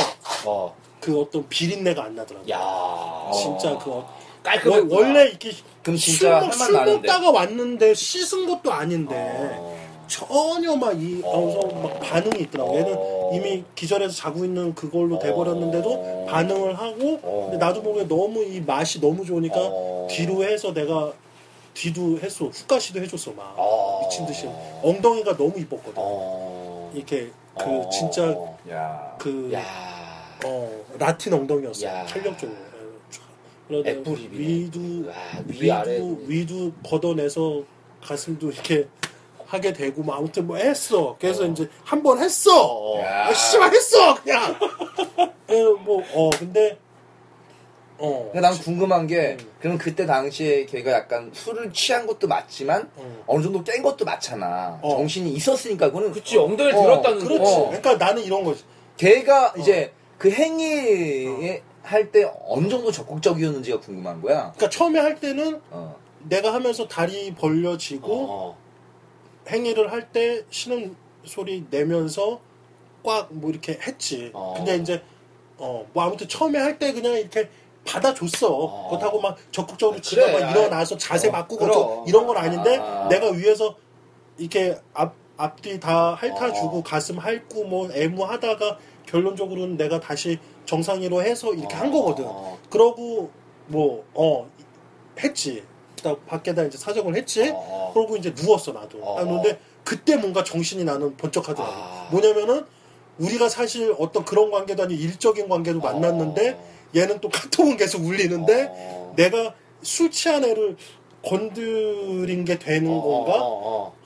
어. 0.47 0.75
그 1.01 1.21
어떤 1.21 1.49
비린내가 1.49 2.05
안 2.05 2.15
나더라고. 2.17 2.49
야. 2.51 3.31
진짜 3.33 3.79
그 3.79 3.91
어- 3.93 4.09
깔끔했구나. 4.43 4.95
원- 4.97 5.09
원래 5.09 5.29
이렇게 5.29 5.51
그럼 5.83 5.97
술, 5.97 6.13
진짜 6.15 6.31
먹, 6.31 6.37
할만 6.37 6.53
술 6.53 6.73
나는데. 6.75 6.95
먹다가 7.09 7.31
왔는데 7.31 7.95
씻은 7.95 8.47
것도 8.47 8.73
아닌데 8.73 9.15
어. 9.59 9.75
전혀 10.07 10.77
막이 10.77 11.23
어. 11.25 11.31
어. 11.31 11.83
막 11.83 12.01
반응이 12.01 12.43
있더라고. 12.45 12.77
얘는 12.77 12.95
어. 12.97 13.31
이미 13.35 13.65
기절해서 13.75 14.15
자고 14.15 14.45
있는 14.45 14.75
그걸로 14.75 15.19
돼버렸는데도 15.19 15.91
어. 15.93 16.27
반응을 16.29 16.79
하고 16.79 17.19
어. 17.23 17.49
근데 17.51 17.65
나도 17.65 17.81
모르게 17.81 18.07
너무 18.07 18.43
이 18.43 18.61
맛이 18.61 19.01
너무 19.01 19.25
좋으니까 19.25 19.57
어. 19.59 20.07
뒤로 20.11 20.45
해서 20.45 20.73
내가 20.75 21.13
뒤도 21.75 22.19
했어 22.21 22.47
훅가시도 22.47 23.01
해줬어 23.03 23.33
막 23.33 23.55
어. 23.57 24.01
미친 24.03 24.25
듯이 24.27 24.49
엉덩이가 24.83 25.37
너무 25.37 25.59
이뻤거든. 25.59 25.95
어. 25.97 26.91
이렇게 26.95 27.31
그 27.59 27.65
어. 27.65 27.89
진짜 27.91 28.35
야. 28.71 29.17
그 29.19 29.51
야. 29.53 29.63
어, 30.45 30.85
라틴 30.99 31.33
엉덩이였어. 31.35 31.87
야. 31.87 32.05
탄력적으로. 32.07 32.57
애플입이네. 33.71 34.39
위도 34.39 35.09
와, 35.09 35.15
위. 35.47 35.63
위도 35.63 36.19
위도 36.27 36.73
걷어내서 36.87 37.63
가슴도 38.03 38.51
이렇게 38.51 38.87
하게 39.47 39.73
되고 39.73 40.03
뭐 40.03 40.15
아무튼 40.17 40.47
뭐 40.47 40.57
했어. 40.57 41.17
그래서 41.19 41.45
어. 41.45 41.47
이제 41.47 41.69
한 41.85 42.03
번 42.03 42.19
했어. 42.19 42.67
어. 42.67 43.01
야. 43.01 43.27
아, 43.29 43.33
씨발 43.33 43.73
했어 43.73 44.15
그냥. 44.23 44.59
뭐어 45.85 46.31
근데 46.39 46.77
어. 47.99 48.31
근데 48.33 48.41
난 48.41 48.53
궁금한 48.59 49.07
게 49.07 49.37
음. 49.41 49.51
그럼 49.61 49.79
그때 49.79 50.05
당시에 50.05 50.67
걔가 50.67 50.91
약간 50.93 51.31
술을 51.33 51.73
취한 51.73 52.07
것도 52.07 52.27
맞지만 52.27 52.91
음. 52.99 53.23
어느 53.27 53.43
정도 53.43 53.63
깬 53.63 53.83
것도 53.83 54.05
맞잖아. 54.05 54.81
어. 54.83 54.97
정신이 54.97 55.31
있었으니까 55.33 55.87
그거는 55.89 56.11
그치 56.13 56.37
엉덩이를 56.37 56.75
어, 56.79 56.83
들었다는 56.83 57.19
그렇지. 57.21 57.43
어. 57.55 57.67
그러니까 57.69 57.97
나는 57.97 58.23
이런 58.23 58.43
거지. 58.45 58.65
걔가 58.97 59.49
어. 59.49 59.53
이제 59.59 59.93
그 60.19 60.31
행위 60.31 61.61
할때 61.83 62.25
어느 62.47 62.69
정도 62.69 62.91
적극적이었는지가 62.91 63.81
궁금한 63.81 64.21
거야. 64.23 64.53
그러니까 64.57 64.71
처음에 64.71 64.99
할 64.99 65.21
때는 65.21 65.61
어. 65.71 65.97
내가 66.25 66.53
하면서 66.55 66.89
다리 66.89 67.35
벌려지고 67.35 68.27
어. 68.29 68.57
행위를 69.49 69.93
할 69.93 70.09
때 70.13 70.43
신음 70.51 70.97
소리 71.25 71.65
내면서 71.71 72.41
꽉 73.05 73.29
뭐 73.31 73.51
이렇게 73.51 73.79
했지. 73.81 74.31
어. 74.33 74.55
근데 74.57 74.77
이제 74.77 75.03
어 75.59 75.85
뭐 75.93 76.03
아무튼 76.05 76.27
처음에 76.27 76.59
할 76.59 76.79
때 76.79 76.93
그냥 76.93 77.13
이렇게 77.15 77.49
받아줬어. 77.87 78.49
어. 78.55 78.89
그렇다고 78.89 79.21
막 79.21 79.37
적극적으로 79.53 79.99
아, 79.99 80.01
지가 80.01 80.27
그래. 80.27 80.41
막 80.41 80.51
일어나서 80.51 80.97
자세 80.97 81.29
어, 81.29 81.33
바꾸고. 81.33 81.71
저- 81.73 82.05
이런 82.07 82.27
건 82.27 82.37
아닌데 82.37 82.77
아. 82.79 83.07
내가 83.09 83.31
위에서 83.31 83.75
이렇게 84.39 84.77
앞 84.93 85.15
앞뒤 85.37 85.81
다 85.81 86.15
핥아주고 86.15 86.79
어. 86.79 86.83
가슴 86.85 87.19
핥고 87.19 87.65
뭐 87.65 87.89
애무하다가 87.93 88.79
결론적으로는 89.07 89.77
내가 89.77 89.99
다시 90.01 90.39
정상이로 90.65 91.23
해서 91.23 91.53
이렇게 91.53 91.75
한 91.75 91.91
거거든. 91.91 92.25
어. 92.27 92.59
그러고 92.71 93.31
뭐 93.67 94.05
어 94.15 94.47
했지. 95.23 95.63
딱 96.03 96.25
밖에다 96.27 96.63
이제 96.65 96.77
사정을 96.79 97.17
했지. 97.17 97.51
어. 97.55 97.91
그러고 97.95 98.17
이제 98.17 98.33
누웠어 98.37 98.73
나도. 98.73 98.99
어. 99.03 99.19
아, 99.21 99.25
근데 99.25 99.59
그때 99.85 100.17
뭔가 100.17 100.45
정신이 100.45 100.85
나는 100.85 101.17
번쩍하더라고. 101.17 101.73
아. 101.75 102.09
뭐냐면은 102.11 102.65
우리가 103.19 103.49
사실 103.49 103.95
어떤 103.99 104.25
그런 104.25 104.51
관계도 104.51 104.83
아니고 104.85 105.01
일적인 105.01 105.49
관계도 105.49 105.81
만났는데 105.81 106.59
얘는 106.95 107.21
또 107.21 107.29
카톡은 107.29 107.77
계속 107.77 108.05
울리는데 108.05 108.69
어. 108.71 109.13
내가 109.17 109.55
술 109.83 110.11
취한 110.11 110.45
애를 110.45 110.77
건드린 111.23 112.45
게 112.45 112.59
되는 112.59 112.91
어, 112.91 113.01
건가? 113.03 113.33
어, 113.41 113.61
어. 113.65 113.97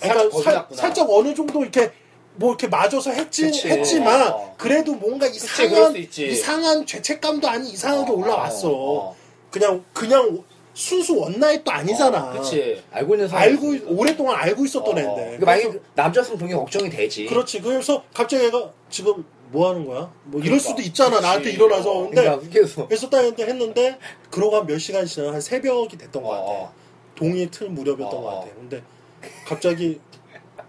그러니까 0.00 0.20
살짝 0.20 0.22
살, 0.22 0.30
거들었구나. 0.30 0.80
살짝 0.80 1.10
어느 1.10 1.34
정도 1.34 1.60
이렇게 1.62 1.92
뭐 2.36 2.50
이렇게 2.50 2.68
맞아서 2.68 3.10
했지, 3.10 3.42
그치. 3.42 3.68
했지만 3.68 4.32
어. 4.32 4.54
그래도 4.56 4.94
뭔가 4.94 5.26
이상한 5.26 5.92
수 5.92 5.98
있지. 5.98 6.28
이상한 6.28 6.86
죄책감도 6.86 7.48
아니 7.48 7.70
이상하게 7.70 8.12
어, 8.12 8.14
올라왔어. 8.14 8.68
어, 8.68 9.08
어. 9.10 9.16
그냥 9.50 9.84
그냥 9.92 10.44
순수 10.72 11.16
원나잇도 11.18 11.70
아니잖아. 11.70 12.30
그치. 12.30 12.80
알고 12.92 13.14
있는 13.14 13.28
사람. 13.28 13.42
알고 13.42 13.74
오랫동안 13.88 14.36
알고 14.36 14.64
있었던 14.64 14.94
어. 14.94 14.98
애인데. 14.98 15.22
그러니까 15.22 15.46
만약에 15.46 15.68
그 15.70 15.82
남자였으면 15.96 16.38
그게 16.38 16.54
걱정이 16.54 16.88
되지. 16.88 17.26
그렇지. 17.26 17.60
그래서 17.60 18.04
갑자기 18.14 18.44
얘가 18.44 18.70
지금 18.88 19.24
뭐 19.50 19.70
하는 19.70 19.86
거야? 19.86 20.12
뭐 20.24 20.40
이럴 20.40 20.58
그러니까. 20.58 20.68
수도 20.68 20.82
있잖아. 20.82 21.10
그치. 21.16 21.22
나한테 21.22 21.50
일어나서. 21.52 21.90
어. 21.90 22.00
근데 22.02 22.22
그러니까 22.22 22.48
계속. 22.50 22.88
그래서 22.88 23.08
딱 23.10 23.18
했는데, 23.18 23.44
했는데 23.46 23.98
그러고 24.30 24.56
한 24.56 24.66
몇 24.66 24.78
시간 24.78 25.06
지나 25.06 25.32
한 25.32 25.40
새벽이 25.40 25.88
됐던 25.96 26.22
것 26.22 26.28
같아. 26.28 26.42
어. 26.44 26.72
동이 27.14 27.50
틀 27.50 27.68
무렵이었던 27.70 28.18
어. 28.18 28.22
것 28.22 28.30
같아. 28.40 28.46
근데 28.54 28.82
갑자기 29.46 30.00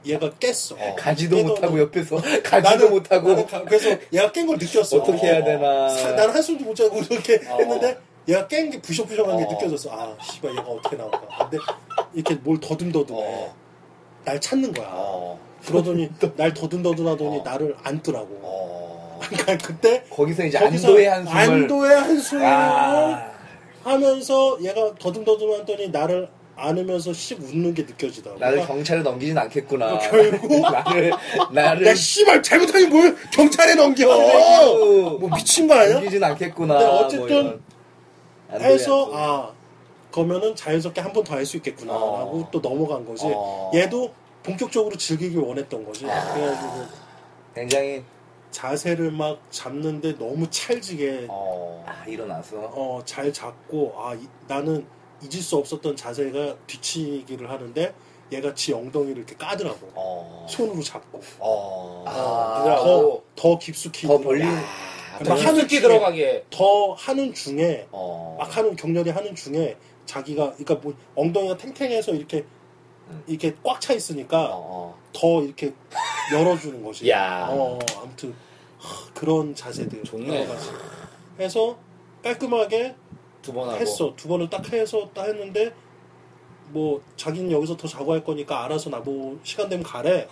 얘가 0.06 0.30
깼어. 0.40 0.76
어. 0.78 0.96
가지도 0.98 1.44
못하고 1.44 1.72
뭐- 1.74 1.80
옆에서 1.82 2.18
가지도 2.44 2.90
못하고 2.90 3.28
나는 3.30 3.46
가- 3.48 3.64
그래서 3.66 3.90
얘가 4.14 4.32
깬 4.32 4.48
걸 4.48 4.58
느꼈어. 4.58 4.98
어떻게 4.98 5.18
해야 5.28 5.44
되나. 5.44 5.90
사- 5.90 6.12
나는 6.12 6.34
한숨도 6.34 6.64
못 6.66 6.74
자고 6.76 7.00
이렇게 7.02 7.36
어. 7.50 7.58
했는데 7.58 8.00
얘가 8.28 8.48
깬 8.48 8.70
게 8.70 8.80
부셔부셔한 8.82 9.38
게 9.38 9.44
어. 9.44 9.48
느껴졌어. 9.52 9.90
아, 9.92 10.16
씨발 10.24 10.52
얘가 10.52 10.62
어떻게 10.64 10.96
나올까. 10.96 11.50
근데 11.50 11.58
이렇게 12.14 12.36
뭘 12.36 12.60
더듬더듬해. 12.60 13.20
어. 13.22 13.54
날 14.24 14.40
찾는 14.40 14.72
거야. 14.74 15.38
어. 15.60 15.66
그러더니 15.68 16.10
날 16.38 16.54
더듬더듬 16.54 17.08
하더니 17.08 17.40
어. 17.40 17.44
나를 17.44 17.76
안더라고. 17.84 18.40
어. 18.42 19.20
그러니까 19.22 19.58
그때 19.68 20.04
거기서 20.10 20.46
이제 20.46 20.58
거기서 20.60 20.88
안도의 20.88 21.08
한숨을. 21.08 21.38
안도의 21.42 21.96
한숨을 21.98 22.46
아. 22.46 23.32
하면서 23.84 24.58
얘가 24.62 24.94
더듬더듬 24.96 25.52
하더니 25.54 25.90
나를 25.90 26.30
안으면서 26.56 27.14
씩 27.14 27.40
웃는 27.42 27.74
게 27.74 27.84
느껴지더라고. 27.84 28.38
나를 28.40 28.56
그러니까 28.58 28.74
경찰에 28.76 29.02
넘기진 29.02 29.38
않겠구나. 29.38 29.94
어, 29.94 30.00
결국? 30.00 30.60
나를 30.72 31.12
나를 31.54 31.88
야 31.88 31.96
씨발 31.96 32.44
잘못하니 32.44 32.88
뭘 32.88 33.16
경찰에 33.32 33.76
넘겨? 33.76 34.06
뭐뭐 34.08 35.30
미친 35.36 35.68
거 35.68 35.76
아니야? 35.76 35.94
넘기진 35.96 36.22
않겠구나. 36.24 36.74
근데 36.78 36.86
뭐 36.90 36.96
어쨌든. 37.06 37.62
안도의 38.50 38.66
해서. 38.74 39.10
아 39.14 39.52
그러면은 40.12 40.54
자연스럽게 40.56 41.00
한 41.02 41.14
번 41.14 41.24
더 41.24 41.36
할 41.36 41.46
수 41.46 41.56
있겠구나 41.58 41.94
어. 41.94 42.48
또 42.52 42.60
넘어간 42.60 43.06
거지. 43.06 43.24
어. 43.28 43.72
얘도 43.74 44.12
본격적으로 44.44 44.96
즐기길 44.96 45.40
원했던 45.40 45.84
거지. 45.86 46.02
그래가지고 46.06 46.86
굉장히 47.54 48.04
자세를 48.52 49.12
막 49.12 49.40
잡는데 49.52 50.18
너무 50.18 50.50
찰지게 50.50 51.26
어. 51.30 51.84
아, 51.88 52.04
일어나서 52.08 52.58
어, 52.74 53.02
잘 53.06 53.32
잡고 53.32 53.94
아 53.98 54.16
이- 54.16 54.28
나는 54.48 54.86
잊을 55.22 55.42
수 55.42 55.58
없었던 55.58 55.96
자세가 55.96 56.56
뒤치기를 56.66 57.50
하는데 57.50 57.94
얘가 58.32 58.54
지 58.54 58.74
엉덩이를 58.74 59.18
이렇게 59.18 59.36
까더라고 59.36 59.92
어. 59.94 60.48
손으로 60.50 60.82
잡고 60.82 61.20
어. 61.40 62.04
아, 62.08 62.64
그냥 62.64 62.80
어. 62.80 62.84
더, 62.86 63.22
더 63.36 63.60
깊숙이 63.60 64.08
더 64.08 64.18
벌린 64.20 64.48
아, 64.48 65.20
막더 65.20 65.36
하는 65.36 65.68
중에- 65.68 65.82
들어가게. 65.82 66.46
더 66.50 66.94
하는 66.94 67.34
중에 67.34 67.88
어. 67.92 68.36
막 68.40 68.56
하는 68.58 68.76
격렬히 68.76 69.10
하는 69.12 69.36
중에 69.36 69.78
자기가 70.06 70.54
그러니까 70.54 70.76
뭐 70.76 70.94
엉덩이가 71.16 71.58
탱탱해서 71.58 72.14
이렇게 72.14 72.38
음. 72.38 72.59
이렇게 73.28 73.56
꽉 73.64 73.80
차 73.82 73.94
있으니까 73.94 74.46
어, 74.46 74.52
어. 74.56 74.98
더 75.14 75.42
이렇게 75.44 75.74
열어주는 76.34 76.84
거지. 76.84 77.10
야. 77.10 77.48
어 77.50 77.80
아무튼 78.02 78.36
하, 78.78 79.14
그런 79.14 79.54
자세들 79.56 80.04
좋네. 80.04 80.44
여러 80.44 80.54
가지. 80.54 80.70
해서 81.40 81.78
깔끔하게 82.24 82.96
두 83.42 83.54
번 83.54 83.70
하고. 83.70 83.78
했어. 83.80 84.14
두 84.16 84.28
번을 84.28 84.50
딱 84.50 84.72
해서 84.74 85.10
딱 85.14 85.26
했는데 85.26 85.74
뭐 86.70 87.02
자기는 87.16 87.52
여기서 87.52 87.78
더 87.78 87.88
자고 87.88 88.14
할 88.14 88.24
거니까 88.24 88.64
알아서 88.66 88.90
나보고 88.90 89.40
시간 89.44 89.70
되면 89.70 89.84
가래. 89.84 90.28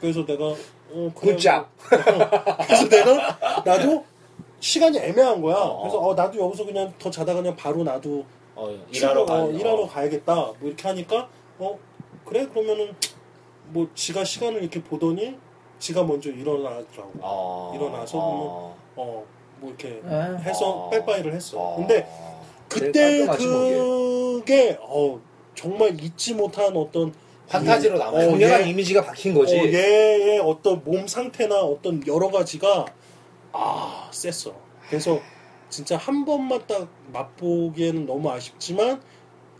그래서 0.00 0.24
내가 0.26 0.44
어 0.90 1.12
그래. 1.14 1.34
굿잡. 1.34 1.68
뭐. 1.90 2.30
그래서 2.66 2.88
내가 2.88 3.62
나도 3.64 4.04
시간이 4.60 4.98
애매한 4.98 5.40
거야. 5.40 5.56
어. 5.56 5.80
그래서 5.82 5.98
어 6.00 6.14
나도 6.14 6.38
여기서 6.38 6.64
그냥 6.66 6.92
더 6.98 7.10
자다가 7.10 7.40
그냥 7.40 7.56
바로 7.56 7.82
나도 7.84 8.24
어, 8.56 8.68
일하러 8.92 9.24
출근, 9.24 9.26
가. 9.26 9.34
어, 9.44 9.50
일하러 9.50 9.86
가야겠다. 9.86 10.34
뭐 10.34 10.56
이렇게 10.62 10.88
하니까 10.88 11.28
어 11.58 11.78
그래 12.24 12.46
그러면은 12.46 12.94
뭐 13.70 13.88
지가 13.94 14.24
시간을 14.24 14.62
이렇게 14.62 14.82
보더니 14.82 15.36
지가 15.78 16.04
먼저 16.04 16.30
일어나더라고. 16.30 17.12
어. 17.20 17.72
일어나서 17.74 18.18
어. 18.20 18.76
어뭐 18.96 19.26
이렇게 19.62 20.00
아. 20.04 20.36
해서 20.42 20.68
어. 20.86 20.90
빠이빠이를 20.90 21.32
했어. 21.34 21.58
어. 21.58 21.76
근데 21.76 22.06
그때 22.68 23.26
깔끔하지, 23.26 23.46
그게 23.46 24.78
어 24.80 25.20
정말 25.54 25.98
잊지 26.02 26.34
못한 26.34 26.76
어떤 26.76 27.12
판타지로 27.48 27.96
이- 27.96 27.98
남아요. 27.98 28.28
어, 28.28 28.30
강렬한 28.32 28.62
얘- 28.62 28.70
이미지가 28.70 29.04
박힌 29.04 29.34
거지. 29.34 29.58
어, 29.58 29.62
얘의 29.64 30.38
어떤 30.40 30.82
몸 30.84 31.06
상태나 31.06 31.60
어떤 31.60 32.06
여러 32.06 32.30
가지가 32.30 32.84
아 33.52 34.08
셌어. 34.12 34.52
그래서 34.88 35.18
진짜 35.70 35.96
한 35.96 36.24
번만 36.24 36.62
딱 36.66 36.88
맛보기에는 37.12 38.06
너무 38.06 38.30
아쉽지만 38.30 39.00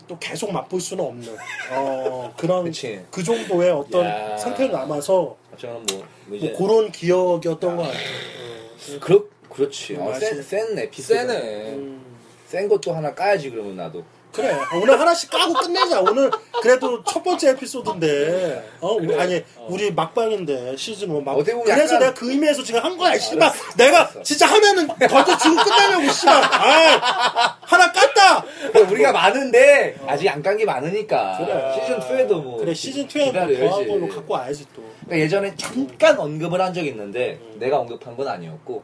또 0.09 0.17
계속 0.19 0.51
맛볼 0.51 0.81
수는 0.81 1.05
없는 1.05 1.37
어 1.71 2.33
그런 2.35 2.63
그치. 2.65 2.99
그 3.11 3.23
정도의 3.23 3.69
어떤 3.69 4.03
야. 4.05 4.35
상태로 4.35 4.71
남아서 4.75 5.37
저는 5.55 5.85
뭐, 5.91 6.03
뭐뭐 6.25 6.35
이제 6.35 6.51
그런 6.57 6.91
기억이었던 6.91 7.77
것 7.77 7.83
같아. 7.83 7.93
어, 7.99 8.99
그렇 8.99 9.23
그렇지. 9.49 9.95
어, 9.97 10.05
맛이- 10.11 10.19
센, 10.19 10.41
센 10.41 10.77
에피소드. 10.79 11.13
세네. 11.13 11.69
음. 11.75 12.01
센 12.47 12.67
것도 12.67 12.91
하나 12.91 13.13
까야지 13.13 13.51
그러면 13.51 13.75
나도. 13.75 14.03
그래 14.33 14.55
오늘 14.75 14.99
하나씩 14.99 15.29
까고 15.31 15.53
끝내자 15.53 16.01
오늘 16.01 16.29
그래도 16.61 17.03
첫 17.03 17.23
번째 17.23 17.49
에피소드인데 17.49 18.71
어 18.79 18.97
그래. 18.97 19.19
아니 19.19 19.43
어. 19.55 19.67
우리 19.69 19.91
막방인데 19.91 20.77
시즌 20.77 21.15
1 21.15 21.23
막 21.23 21.35
그래서 21.35 21.59
약간- 21.67 21.99
내가 21.99 22.13
그 22.13 22.29
의미에서 22.31 22.61
지금 22.63 22.79
한 22.83 22.95
거야 22.95 23.17
씨발 23.17 23.51
내가 23.77 24.09
진짜 24.23 24.45
하면은 24.45 24.87
더더 24.87 25.37
지금 25.37 25.55
끝나려고 25.57 26.09
씨발 26.11 26.43
아 26.43 27.57
하나 27.61 27.91
깠다 27.91 28.43
그래, 28.71 28.81
우리가 28.83 29.11
많은데 29.11 29.97
아직 30.05 30.29
안 30.29 30.43
깐 30.43 30.57
게 30.57 30.65
많으니까. 30.65 31.37
그래. 31.39 31.73
시즌 31.79 31.99
2에도 31.99 32.41
뭐. 32.43 32.57
그래 32.59 32.73
시즌 32.73 33.07
2에 33.07 33.25
기다려야지. 33.25 33.67
더한 33.69 33.87
걸로 33.87 34.07
갖고 34.09 34.33
와야지 34.35 34.65
또 34.75 34.83
그러니까 35.05 35.19
예전에 35.25 35.55
잠깐 35.57 36.19
언급을 36.19 36.61
한 36.61 36.73
적이 36.73 36.89
있는데 36.89 37.39
음. 37.41 37.55
내가 37.59 37.79
언급한 37.79 38.15
건 38.15 38.27
아니었고 38.27 38.83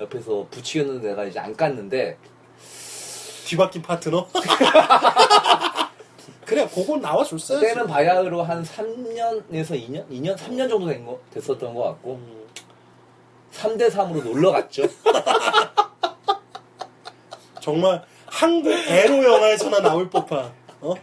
옆에서 0.00 0.46
붙이겠는데 0.50 1.08
내가 1.08 1.24
이제 1.24 1.38
안 1.38 1.54
깠는데 1.56 2.16
뒤바뀐 3.46 3.80
파트너 3.82 4.26
그래 6.44 6.68
그건 6.72 7.00
나와줬어야지 7.00 7.64
그때는 7.64 7.86
바야흐로 7.86 8.42
한 8.42 8.64
3년에서 8.64 9.70
2년? 9.70 10.08
2년? 10.08 10.36
3년 10.36 10.68
정도 10.68 10.86
된 10.86 11.06
거, 11.06 11.18
됐었던 11.32 11.72
것 11.74 11.82
같고 11.84 12.14
음. 12.14 12.44
3대 13.52 13.90
3으로 13.90 14.22
놀러 14.22 14.52
갔죠. 14.52 14.82
정말 17.60 18.04
한국 18.26 18.70
에로 18.70 19.24
영화에서나 19.24 19.80
나올 19.80 20.10
법한 20.10 20.52
어? 20.82 20.94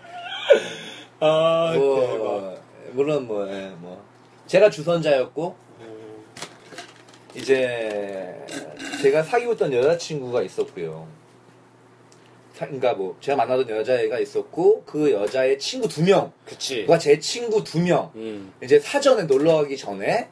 아 1.20 1.74
뭐, 1.76 2.58
물론 2.92 3.28
뭐, 3.28 3.50
예, 3.50 3.74
뭐 3.80 4.02
제가 4.48 4.70
주선자였고 4.70 5.56
음. 5.80 6.24
이제 7.36 8.46
제가 9.02 9.24
사귀고 9.24 9.54
있던 9.54 9.74
여자친구가 9.74 10.42
있었고요. 10.44 11.08
사- 12.54 12.66
그러니까 12.66 12.94
뭐 12.94 13.16
제가 13.20 13.36
만나던 13.38 13.70
여자애가 13.70 14.20
있었고 14.20 14.84
그 14.86 15.12
여자의 15.12 15.58
친구 15.60 15.88
두 15.88 16.04
명, 16.04 16.32
그치. 16.46 16.82
그가 16.86 16.98
제 17.00 17.20
친구 17.20 17.64
두 17.64 17.80
명. 17.80 18.12
음. 18.16 18.54
이제 18.64 18.80
사전에 18.80 19.24
놀러 19.24 19.58
가기 19.58 19.76
전에 19.78 20.28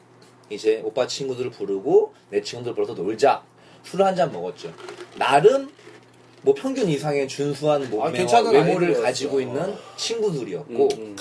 이제 0.50 0.80
오빠 0.84 1.06
친구들을 1.06 1.50
부르고 1.50 2.14
내 2.30 2.40
친구들 2.42 2.74
불러서 2.74 2.94
놀자. 2.94 3.42
술을 3.84 4.06
한 4.06 4.14
잔 4.14 4.30
먹었죠. 4.30 4.72
나름 5.18 5.68
뭐 6.42 6.54
평균 6.54 6.88
이상의 6.88 7.26
준수한 7.26 7.90
몸매와 7.90 8.08
아, 8.08 8.40
외모를 8.40 8.62
아이들이었어. 8.88 9.02
가지고 9.02 9.40
있는 9.40 9.74
친구들이었고 9.96 10.72
음, 10.72 10.88
음. 10.98 11.16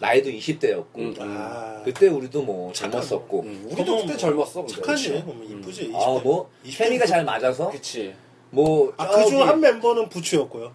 나이도 0.00 0.30
20대였고 0.30 0.96
음, 0.96 1.14
아, 1.18 1.82
그때 1.84 2.06
우리도 2.08 2.42
뭐 2.42 2.72
젊었었고 2.72 3.40
음, 3.40 3.62
우리도 3.66 3.84
그러면 3.84 4.06
그때 4.06 4.16
젊었어. 4.18 4.60
근데. 4.64 4.74
착하지. 4.76 5.24
이쁘지. 5.50 5.92
아뭐 5.94 6.50
케미가 6.64 7.04
잘 7.06 7.24
맞아서 7.24 7.68
그치. 7.70 8.14
뭐 8.50 8.92
아, 8.96 9.06
그중 9.08 9.38
저기- 9.38 9.42
한 9.42 9.60
멤버는 9.60 10.08
부추였고요. 10.08 10.72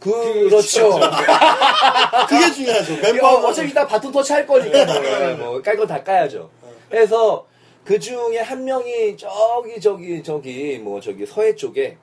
그렇죠. 0.00 0.98
그게 2.28 2.52
중요하죠. 2.52 2.94
어, 2.94 2.96
멤버 3.02 3.28
어차피 3.46 3.70
이따 3.70 3.86
바톤 3.86 4.10
터치 4.10 4.32
할 4.32 4.46
거니까 4.46 4.84
뭐깔 5.36 5.76
거다 5.76 6.02
까야죠. 6.02 6.50
그래서 6.90 7.46
그 7.84 7.98
중에 7.98 8.38
한 8.38 8.64
명이 8.64 9.16
저기 9.16 9.80
저기 9.80 10.22
저기 10.22 10.78
뭐 10.78 11.00
저기 11.00 11.24
서해 11.24 11.54
쪽에 11.54 11.98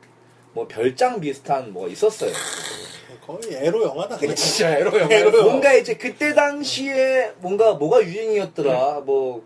뭐 0.53 0.65
별장 0.67 1.19
비슷한 1.19 1.73
뭐가 1.73 1.89
있었어요. 1.89 2.31
거의 3.25 3.41
에로 3.65 3.83
영화다. 3.83 4.17
진짜 4.33 4.71
에로 4.79 4.97
영화. 4.97 5.43
뭔가 5.43 5.73
이제 5.73 5.95
그때 5.95 6.33
당시에 6.33 7.33
뭔가 7.39 7.73
뭐가 7.73 8.01
유행이었더라. 8.01 9.01
뭐, 9.05 9.43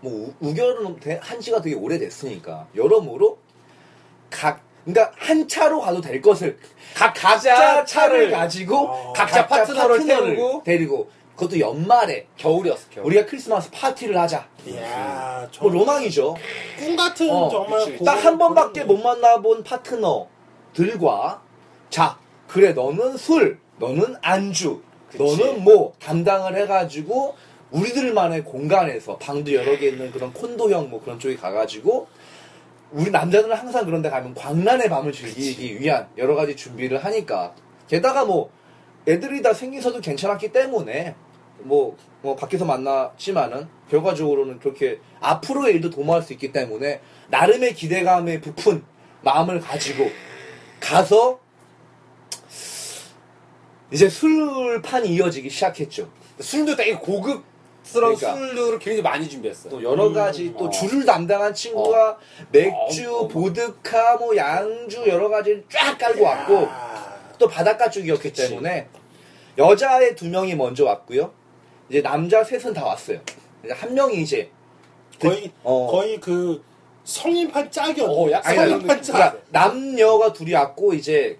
뭐 0.00 0.12
우- 0.40 0.46
우결은 0.48 1.00
대- 1.00 1.18
한 1.22 1.40
지가 1.40 1.60
되게 1.62 1.74
오래됐으니까 1.74 2.68
여러모로 2.76 3.38
각 4.30 4.60
그러니까 4.84 5.12
한 5.16 5.46
차로 5.48 5.80
가도 5.80 6.00
될 6.00 6.20
것을 6.20 6.58
각 6.94 7.12
각자 7.14 7.84
차를 7.84 8.30
가지고 8.30 8.88
어. 8.88 9.12
각자 9.14 9.46
각자 9.46 9.62
파트너를 9.64 9.98
파트너를 9.98 10.36
태우고 10.36 10.62
데리고 10.64 11.10
그것도 11.36 11.58
연말에 11.58 12.26
겨울이었어, 12.36 12.88
겨울. 12.90 13.06
우리가 13.08 13.26
크리스마스 13.26 13.68
파티를 13.72 14.16
하자. 14.16 14.46
이야, 14.66 15.48
뭐 15.60 15.70
로망이죠. 15.70 16.36
꿈 16.78 16.94
같은 16.94 17.28
어, 17.30 17.48
정말 17.48 17.98
딱 18.04 18.24
한 18.24 18.38
번밖에 18.38 18.84
못 18.84 18.98
만나본 18.98 19.64
파트너들과 19.64 21.42
자 21.90 22.18
그래 22.46 22.72
너는 22.72 23.16
술 23.16 23.58
너는 23.78 24.16
안주 24.22 24.80
그치. 25.10 25.22
너는 25.22 25.64
뭐 25.64 25.92
담당을 26.00 26.56
해가지고 26.56 27.34
우리들만의 27.72 28.44
공간에서 28.44 29.16
방도 29.18 29.52
여러 29.52 29.76
개 29.76 29.88
있는 29.88 30.12
그런 30.12 30.32
콘도형 30.32 30.90
뭐 30.90 31.02
그런 31.02 31.18
쪽에 31.18 31.34
가가지고 31.36 32.06
우리 32.90 33.10
남자들은 33.10 33.54
항상 33.54 33.84
그런 33.84 34.02
데 34.02 34.10
가면 34.10 34.34
광란의 34.34 34.88
밤을 34.88 35.12
즐기기 35.12 35.80
위한 35.80 36.08
여러 36.16 36.34
가지 36.34 36.54
준비를 36.54 37.04
하니까 37.04 37.54
게다가 37.88 38.24
뭐 38.24 38.50
애들이 39.06 39.42
다 39.42 39.52
생기서도 39.52 40.00
괜찮았기 40.00 40.52
때문에 40.52 41.14
뭐, 41.60 41.96
뭐 42.22 42.36
밖에서 42.36 42.64
만났지만은 42.64 43.68
결과적으로는 43.90 44.58
그렇게 44.58 45.00
앞으로의 45.20 45.74
일도 45.74 45.90
도모할 45.90 46.22
수 46.22 46.32
있기 46.32 46.52
때문에 46.52 47.00
나름의 47.28 47.74
기대감에 47.74 48.40
부푼 48.40 48.84
마음을 49.22 49.60
가지고 49.60 50.10
가서 50.80 51.40
이제 53.90 54.08
술판이 54.08 55.08
이어지기 55.08 55.50
시작했죠. 55.50 56.10
술도 56.40 56.76
되게 56.76 56.96
고급 56.96 57.44
스러운 57.84 58.16
그러니까. 58.16 58.38
술들을 58.46 58.78
굉장히 58.78 59.02
많이 59.02 59.28
준비했어. 59.28 59.68
또 59.68 59.82
여러 59.82 60.10
가지 60.12 60.52
또 60.58 60.64
어. 60.66 60.70
줄을 60.70 61.04
담당한 61.04 61.52
친구가 61.54 62.18
맥주, 62.50 63.14
어, 63.14 63.18
어. 63.20 63.28
보드카, 63.28 64.16
뭐 64.16 64.34
양주 64.34 65.04
여러 65.06 65.28
가지를 65.28 65.64
쫙 65.68 65.96
깔고 65.98 66.24
왔고 66.24 66.66
아, 66.70 67.14
또 67.38 67.46
바닷가 67.46 67.90
쪽이었기 67.90 68.22
그치. 68.30 68.48
때문에 68.48 68.88
여자의 69.58 70.16
두 70.16 70.28
명이 70.28 70.54
먼저 70.56 70.84
왔고요. 70.84 71.32
이제 71.90 72.00
남자 72.00 72.42
셋은 72.42 72.72
다 72.72 72.84
왔어요. 72.86 73.20
이제 73.62 73.72
한 73.74 73.92
명이 73.94 74.22
이제 74.22 74.50
거의 75.20 75.52
어. 75.62 75.86
거의 75.90 76.18
그 76.18 76.64
성인판 77.04 77.70
짝이었네. 77.70 78.14
어, 78.14 78.30
약간 78.30 78.58
아니, 78.58 78.70
성인판 78.70 78.96
느낌. 78.96 79.02
짝. 79.02 79.12
그러니까 79.12 79.38
남녀가 79.50 80.32
둘이 80.32 80.54
왔고 80.54 80.94
이제 80.94 81.38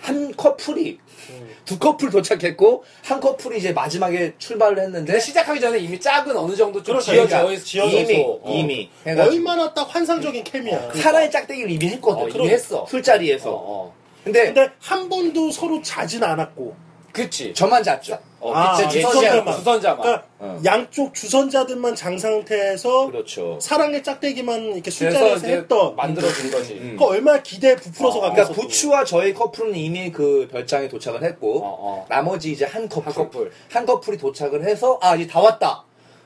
한 0.00 0.34
커플이 0.36 0.98
음. 1.30 1.56
두 1.64 1.78
커플 1.78 2.10
도착했고 2.10 2.84
한 3.04 3.20
커플이 3.20 3.58
이제 3.58 3.72
마지막에 3.72 4.34
출발을 4.38 4.78
했는데 4.78 5.12
근데 5.12 5.20
시작하기 5.20 5.60
전에 5.60 5.78
이미 5.78 5.98
짝은 5.98 6.36
어느 6.36 6.54
정도 6.54 6.82
좀 6.82 6.94
그렇죠. 6.94 7.12
지어져 7.12 7.28
그러니까 7.38 7.52
있- 7.52 7.64
지어져서. 7.64 7.98
이미 8.02 8.24
어. 8.24 8.40
이미 8.52 8.90
해가지고 9.06 9.34
얼마나 9.36 9.72
딱 9.74 9.82
환상적인 9.94 10.44
케미야. 10.44 10.92
사나이 10.94 11.30
짝대기를 11.30 11.70
이미 11.70 11.88
했거든. 11.88 12.22
어, 12.24 12.28
이미 12.28 12.48
했어. 12.50 12.86
술자리에서. 12.88 13.50
어, 13.50 13.54
어. 13.88 13.94
근데 14.22 14.46
근데 14.46 14.70
한 14.80 15.08
번도 15.08 15.50
서로 15.50 15.80
자진 15.82 16.22
않았고. 16.22 16.85
그치. 17.16 17.54
저만 17.54 17.82
잤죠. 17.82 18.18
어, 18.40 18.52
아, 18.52 18.76
그치. 18.76 19.00
주선자만. 19.00 19.54
주선자만. 19.56 20.02
그러니까 20.02 20.26
어. 20.38 20.60
양쪽 20.64 21.14
주선자들만 21.14 21.94
장 21.94 22.18
상태에서 22.18 23.06
그렇죠. 23.06 23.58
사랑의 23.60 24.02
짝대기만 24.02 24.62
이렇게 24.74 24.90
술자리에서 24.90 25.46
했던. 25.46 25.96
만들어진 25.96 26.50
거지. 26.50 26.74
음. 26.74 26.96
그 26.98 27.04
얼마나 27.06 27.42
기대에 27.42 27.74
부풀어서 27.76 28.18
어, 28.18 28.20
가면서. 28.20 28.52
그러니까 28.52 28.62
부추와 28.62 29.04
저희 29.04 29.32
커플은 29.34 29.74
이미 29.74 30.12
그 30.12 30.46
별장에 30.52 30.88
도착을 30.88 31.22
했고 31.24 31.60
어, 31.64 31.76
어. 31.80 32.06
나머지 32.08 32.52
이제 32.52 32.64
한 32.64 32.88
커플 32.88 33.06
한 33.08 33.14
커플. 33.14 33.52
한 33.70 33.86
커플이 33.86 34.18
도착을 34.18 34.64
해서 34.64 34.98
아 35.02 35.16
이제 35.16 35.26
다 35.26 35.40
왔다 35.40 35.84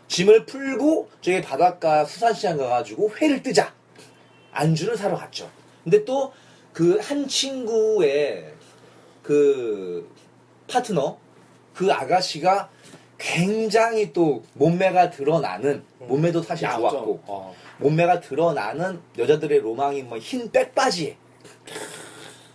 짐을 0.09 0.45
풀고 0.47 1.09
저기 1.21 1.41
바닷가 1.41 2.05
수산시장 2.05 2.57
가가지고 2.59 3.13
회를 3.21 3.43
뜨자 3.43 3.73
안주를 4.53 4.97
사러 4.97 5.17
갔죠 5.17 5.49
근데 5.85 6.05
또 6.05 6.33
그 6.73 7.01
한 7.01 7.27
친구의 7.27 8.45
그 9.23 10.09
파트너 10.75 11.19
그 11.75 11.93
아가씨가 11.93 12.71
굉장히 13.19 14.13
또 14.13 14.43
몸매가 14.55 15.11
드러나는 15.11 15.85
몸매도 15.99 16.43
사실 16.43 16.65
야, 16.65 16.77
좋았고 16.77 17.05
좀, 17.05 17.23
어. 17.27 17.55
몸매가 17.79 18.21
드러나는 18.21 19.01
여자들의 19.19 19.61
로망이 19.61 20.03
뭐 20.03 20.19
흰 20.19 20.51
백바지에 20.51 21.17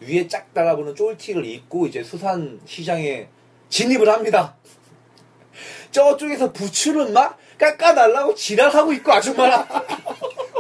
위에 0.02 0.28
짝 0.28 0.54
달아보는 0.54 0.96
쫄티를 0.96 1.46
입고 1.46 1.88
이제 1.88 2.04
수산 2.04 2.60
시장에 2.66 3.28
진입을 3.70 4.10
합니다. 4.10 4.56
저쪽에서 5.92 6.52
부추를 6.52 7.12
막 7.12 7.38
깎아달라고 7.58 8.36
지랄하고 8.36 8.94
있고 8.94 9.12
아줌마랑 9.12 9.68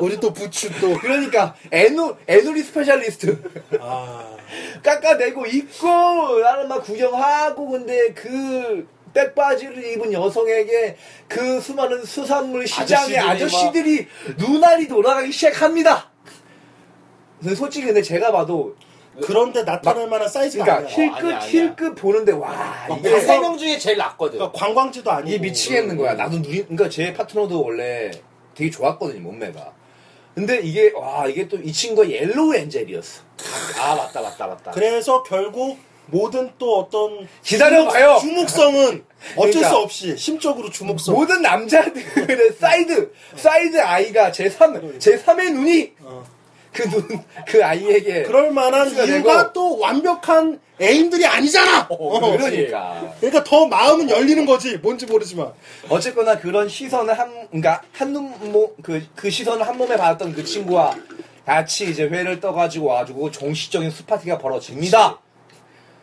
우리 0.01 0.19
또 0.19 0.33
부추 0.33 0.69
또. 0.79 0.97
그러니까 0.99 1.55
애누 1.71 2.17
애누리 2.27 2.63
specialist 2.63 3.41
아. 3.79 4.35
깎아내고 4.83 5.45
입고 5.45 6.39
나는 6.39 6.67
막 6.67 6.83
구경하고 6.83 7.69
근데 7.69 8.13
그 8.13 8.87
백바지를 9.13 9.93
입은 9.93 10.11
여성에게 10.11 10.97
그 11.27 11.61
수많은 11.61 12.03
수산물 12.03 12.67
시장의 12.67 13.17
아저씨들이 13.17 13.17
아저씨들이 13.17 14.07
눈알이 14.37 14.87
돌아가기 14.87 15.31
시작합니다. 15.31 16.11
근데 17.39 17.55
솔직히 17.55 17.85
근데 17.87 18.01
제가 18.01 18.31
봐도 18.31 18.75
그런데 19.21 19.63
나타날 19.63 20.07
만한 20.07 20.27
사이즈가 20.27 20.63
그러니까 20.65 20.87
아니야. 20.93 20.97
힐끗 20.97 21.17
아니야, 21.25 21.37
아니야. 21.37 21.47
힐끗 21.49 21.95
보는데 21.95 22.31
와 22.31 22.85
어, 22.89 22.95
이게 22.99 23.09
그래서- 23.09 23.27
세명 23.27 23.57
중에 23.57 23.77
제일 23.77 23.97
낫거든. 23.97 24.37
그러니까 24.39 24.59
관광지도 24.59 25.11
아니고. 25.11 25.29
이게 25.29 25.37
미치겠는 25.39 25.97
거야. 25.97 26.13
나도 26.13 26.37
눈이 26.39 26.63
그러니까 26.63 26.89
제 26.89 27.13
파트너도 27.13 27.61
원래 27.63 28.11
되게 28.55 28.69
좋았거든요 28.69 29.21
몸매가. 29.21 29.73
근데 30.35 30.59
이게 30.61 30.91
와 30.95 31.25
이게 31.27 31.47
또 31.47 31.57
이 31.57 31.71
친구가 31.71 32.09
yellow 32.09 32.55
angel이었어. 32.55 33.21
아, 33.79 33.95
맞다, 33.95 34.21
맞다, 34.21 34.47
맞다. 34.47 34.71
그래서 34.71 35.23
결국 35.23 35.77
모든 36.07 36.51
또 36.59 36.79
어떤 36.79 37.27
기다려봐요. 37.41 38.17
주목, 38.19 38.47
주목성은 38.47 39.05
어쩔 39.37 39.51
그러니까. 39.51 39.69
수 39.69 39.75
없이 39.77 40.17
심적으로 40.17 40.69
주목성. 40.69 41.15
모든 41.15 41.41
남자들의 41.41 42.51
side 42.59 43.11
side 43.37 43.81
eye가 43.81 44.31
제 44.31 44.49
3, 44.49 44.99
제 44.99 45.17
3의 45.17 45.51
눈이 45.53 45.93
어. 46.01 46.23
그눈그 46.75 47.63
아이에게 47.63 48.23
그럴 48.23 48.51
만한 48.51 48.89
이유가. 48.91 49.51
또 49.53 49.79
완벽한 49.79 50.59
애인들이 50.81 51.25
아니잖아. 51.25 51.87
어, 51.89 52.19
그러니까 52.37 53.13
그러니까 53.19 53.43
더 53.43 53.65
마음은 53.65 54.09
열리는 54.09 54.45
거지. 54.45 54.77
뭔지 54.77 55.05
모르지만. 55.05 55.53
어쨌거나 55.89 56.37
그런 56.37 56.67
시선을 56.67 57.17
한 57.17 57.47
그러니까 57.47 57.81
한눈뭐그 57.93 59.07
그 59.15 59.29
시선을 59.29 59.65
한 59.65 59.77
몸에 59.77 59.95
받았던 59.95 60.33
그 60.33 60.43
친구와 60.43 60.95
같이 61.45 61.89
이제 61.89 62.03
회를 62.03 62.39
떠가지고 62.39 62.87
와가지고 62.87 63.31
정식적인 63.31 63.89
수파티가 63.89 64.37
벌어집니다. 64.37 65.19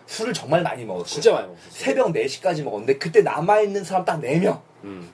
술을 0.07 0.33
정말 0.33 0.63
많이 0.63 0.85
먹었어요. 0.85 1.07
진짜 1.07 1.33
많이 1.33 1.47
먹었어. 1.49 1.63
새벽 1.71 2.13
4시까지 2.13 2.63
먹었는데 2.63 2.99
그때 2.99 3.21
남아있는 3.23 3.85
사람 3.85 4.05
딱 4.05 4.21
4명. 4.21 4.61
음. 4.85 5.11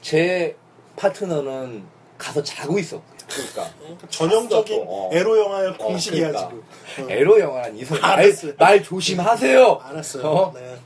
제 0.00 0.56
파트너는 0.96 1.84
가서 2.18 2.42
자고 2.42 2.78
있었고요. 2.78 3.13
그러니까. 3.28 3.68
전형적인 4.10 4.84
또, 4.84 4.84
어. 4.88 5.10
에로 5.12 5.38
영화의 5.38 5.76
공식이야 5.78 6.28
그러니까. 6.28 6.48
지금. 6.96 7.08
어. 7.08 7.12
에로 7.12 7.40
영화란 7.40 7.76
이 7.76 7.84
소리 7.84 8.00
말, 8.00 8.20
알았어요. 8.20 8.52
말 8.58 8.82
조심하세요. 8.82 9.80
알았어요. 9.82 10.26
어? 10.26 10.52
네. 10.54 10.76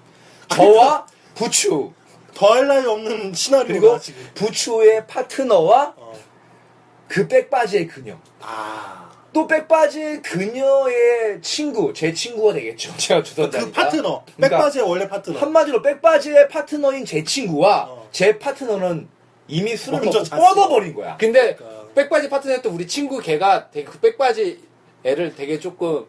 저와 0.48 1.06
부추 1.34 1.92
더할 2.34 2.66
나위 2.66 2.86
없는 2.86 3.34
시나리오가 3.34 3.66
그리고 3.80 3.98
지금. 4.00 4.28
부추의 4.34 5.06
파트너와 5.06 5.94
어. 5.96 6.12
그 7.08 7.26
백바지의 7.26 7.86
그녀. 7.88 8.16
아. 8.40 9.08
또 9.32 9.46
백바지 9.46 10.22
그녀의 10.22 11.40
친구, 11.42 11.92
제 11.92 12.12
친구가 12.12 12.54
되겠죠. 12.54 12.94
제가 12.96 13.22
주선자니까. 13.22 13.66
그 13.66 13.72
파트너, 13.72 14.24
그러니까 14.36 14.56
백바지의 14.58 14.88
원래 14.88 15.08
파트너. 15.08 15.38
한마디로 15.38 15.82
백바지의 15.82 16.48
파트너인 16.48 17.04
제 17.04 17.22
친구와 17.24 17.86
어. 17.88 18.08
제 18.10 18.38
파트너는 18.38 19.08
이미 19.48 19.76
술을 19.76 20.00
먹고. 20.00 20.22
뻗어버린 20.24 20.94
거야. 20.94 21.16
근데 21.18 21.54
그러니까. 21.56 21.77
백바지 21.98 22.28
파트너였던 22.28 22.72
우리 22.72 22.86
친구 22.86 23.18
걔가 23.20 23.70
되게 23.70 23.84
그 23.84 23.98
백바지 23.98 24.60
애를 25.04 25.34
되게 25.34 25.58
조금 25.58 26.06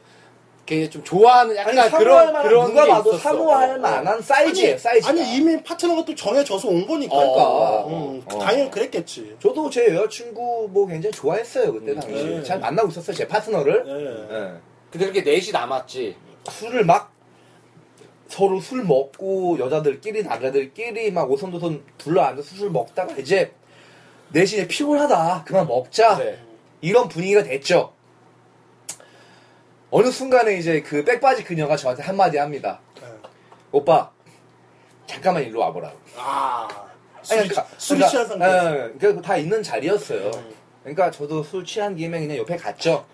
걔 0.66 0.88
좀 0.88 1.04
좋아하는 1.04 1.56
약간 1.56 1.76
아니, 1.80 1.90
그런 1.92 2.44
그런 2.44 2.68
누가 2.70 2.86
게 2.86 2.92
봐도 2.92 3.10
있었어. 3.10 3.24
사모할 3.24 3.72
어, 3.72 3.74
어. 3.74 3.78
만한 3.80 4.22
사이즈예요, 4.22 4.74
아니, 4.74 4.80
사이즈. 4.80 5.08
아니 5.10 5.36
이미 5.36 5.64
파트너가 5.64 6.06
또 6.06 6.14
정해져서 6.14 6.68
온 6.68 6.86
거니까. 6.86 7.16
그러니까. 7.16 7.86
음, 7.88 8.22
어. 8.32 8.38
당연히 8.40 8.70
그랬겠지. 8.70 9.36
저도 9.42 9.68
제 9.72 9.88
여자친구 9.96 10.70
뭐 10.72 10.86
굉장히 10.86 11.12
좋아했어요, 11.12 11.74
그때 11.74 11.94
음, 11.94 12.00
당시. 12.00 12.24
네. 12.24 12.44
잘 12.44 12.60
만나고 12.60 12.90
있었어요, 12.90 13.16
제 13.16 13.28
파트너를. 13.28 13.84
예. 13.88 14.36
예. 14.36 14.54
근데 14.92 15.08
그렇게 15.10 15.24
넷이 15.24 15.52
남았지. 15.52 16.16
술을 16.52 16.86
막 16.86 17.12
서로 18.28 18.60
술 18.62 18.84
먹고 18.84 19.58
여자들끼리 19.58 20.22
남자들끼리 20.22 21.10
막 21.12 21.32
오손도손 21.32 21.84
둘러 21.98 22.22
앉아서 22.22 22.56
술 22.56 22.70
먹다가 22.70 23.16
이제 23.18 23.52
이제 24.36 24.68
피곤하다 24.68 25.44
그만 25.46 25.68
먹자 25.68 26.18
네. 26.18 26.40
이런 26.82 27.08
분위기가 27.08 27.44
됐죠 27.44 27.94
어느 29.92 30.12
순간에 30.12 30.58
이제 30.58 30.82
그 30.82 31.04
백바지 31.04 31.44
그녀가 31.44 31.76
저한테 31.76 32.04
한마디 32.04 32.38
합니다 32.38 32.80
예. 33.02 33.08
오빠 33.72 34.12
잠깐만 35.08 35.44
일로 35.44 35.60
와보라고 35.62 35.98
아. 36.18 36.68
아니, 37.16 37.24
술이, 37.24 37.50
그러니까- 37.50 37.68
술이 37.78 38.00
그러니까, 38.00 38.10
취한 38.10 38.28
상태에서. 38.28 38.76
예, 38.88 38.94
그러니까 39.00 39.22
다 39.22 39.38
있는 39.38 39.64
자리였어요 39.64 40.28
음. 40.34 40.54
그러니까 40.84 41.12
저도 41.12 41.44
술 41.44 41.66
취한 41.66 41.96
김에 41.96 42.20
그냥 42.20 42.38
옆에 42.38 42.56
갔죠 42.56 43.06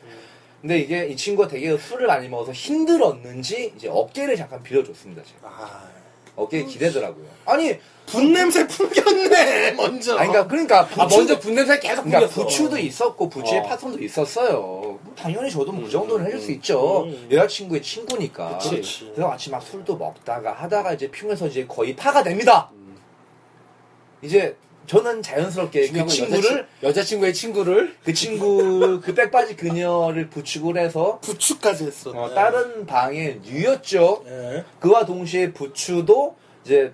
근데 0.61 0.79
이게 0.79 1.05
이 1.07 1.15
친구가 1.15 1.47
되게 1.47 1.77
술을 1.77 2.07
많이 2.07 2.27
먹어서 2.27 2.51
힘들었는지 2.51 3.73
이제 3.75 3.87
어깨를 3.87 4.35
잠깐 4.35 4.61
빌어줬습니다 4.63 5.23
제가 5.23 5.47
아. 5.47 5.89
어깨에 6.35 6.63
기대더라고요. 6.65 7.25
아니, 7.45 7.79
분 8.05 8.33
냄새 8.33 8.67
풍겼네, 8.67 9.71
먼저. 9.77 10.15
아니 10.17 10.29
그러니까 10.29 10.47
그러니까 10.47 10.79
아 10.81 11.07
부추, 11.07 11.17
먼저 11.17 11.39
분 11.39 11.55
냄새 11.55 11.79
계속 11.79 12.03
그러니까 12.03 12.19
풍겼어. 12.27 12.43
부추도 12.43 12.77
있었고 12.77 13.29
부추의 13.29 13.61
어. 13.61 13.63
파손도 13.63 14.03
있었어요. 14.03 14.59
뭐 14.59 15.13
당연히 15.17 15.49
저도 15.49 15.71
뭐 15.71 15.85
그 15.85 15.89
정도는 15.89 16.25
해줄 16.27 16.39
수 16.39 16.51
있죠. 16.51 17.03
음. 17.05 17.27
여자친구의 17.31 17.81
친구니까. 17.81 18.57
그치. 18.59 19.05
그래서 19.13 19.29
같이 19.29 19.49
막 19.49 19.61
술도 19.63 19.97
먹다가 19.97 20.51
하다가 20.53 20.93
이제 20.93 21.09
피곤해서 21.09 21.47
이제 21.47 21.65
거의 21.65 21.95
파가 21.95 22.21
됩니다. 22.21 22.69
음. 22.73 22.95
이제 24.21 24.55
저는 24.87 25.21
자연스럽게 25.23 25.87
그 25.89 26.05
친구를 26.07 26.37
여자친, 26.37 26.65
여자 26.83 27.03
친구의 27.03 27.33
친구를 27.33 27.95
그 28.03 28.13
친구 28.13 29.01
그 29.01 29.13
백바지 29.13 29.55
그녀를 29.55 30.29
부축을 30.29 30.77
해서 30.77 31.19
부추까지 31.21 31.85
했어. 31.85 32.11
어, 32.11 32.33
다른 32.33 32.85
방에 32.85 33.39
뉘었죠. 33.43 34.23
예. 34.27 34.63
그와 34.79 35.05
동시에 35.05 35.51
부추도 35.53 36.35
이제 36.63 36.93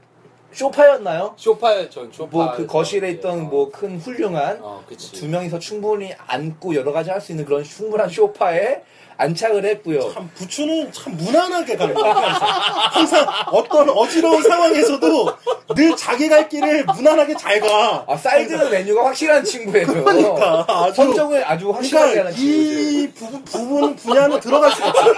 쇼파였나요? 0.54 1.34
쇼파 1.38 1.90
전 1.90 2.12
쇼파 2.12 2.30
뭐 2.32 2.52
그 2.56 2.68
거실에 2.68 3.10
있던 3.12 3.50
뭐큰 3.50 4.00
훌륭한 4.00 4.60
어 4.62 4.84
두 5.14 5.28
명이서 5.30 5.60
충분히 5.60 6.14
앉고 6.28 6.76
여러 6.76 6.92
가지 6.92 7.10
할 7.10 7.22
수 7.22 7.32
있는 7.32 7.46
그런 7.46 7.64
충분한 7.64 8.10
소파에 8.10 8.82
안착을 9.18 9.66
했고요. 9.66 10.12
참 10.14 10.30
부추는 10.36 10.92
참 10.92 11.16
무난하게 11.18 11.76
가는 11.78 11.94
거야. 11.94 12.14
항상 12.14 13.26
어떤 13.52 13.90
어지러운 13.90 14.42
상황에서도 14.42 15.38
늘 15.76 15.96
자기 15.96 16.28
갈 16.30 16.50
길을 16.50 16.86
무난하게 16.86 17.36
잘 17.38 17.60
가. 17.60 18.06
아 18.08 18.18
사이드 18.18 18.54
메뉴가 18.54 19.06
확실한 19.06 19.44
친구예요. 19.44 19.88
그러니까 19.88 20.66
아주 20.68 20.96
선정을 20.96 21.44
아주 21.46 21.72
확실하게 21.72 22.12
그러니까 22.14 22.20
하는 22.30 22.38
친구죠. 22.38 22.72
이 22.72 23.12
부, 23.14 23.42
부분 23.44 23.96
분야는 23.96 24.40
들어갈 24.40 24.72
수가 24.72 24.90
없어. 24.90 25.14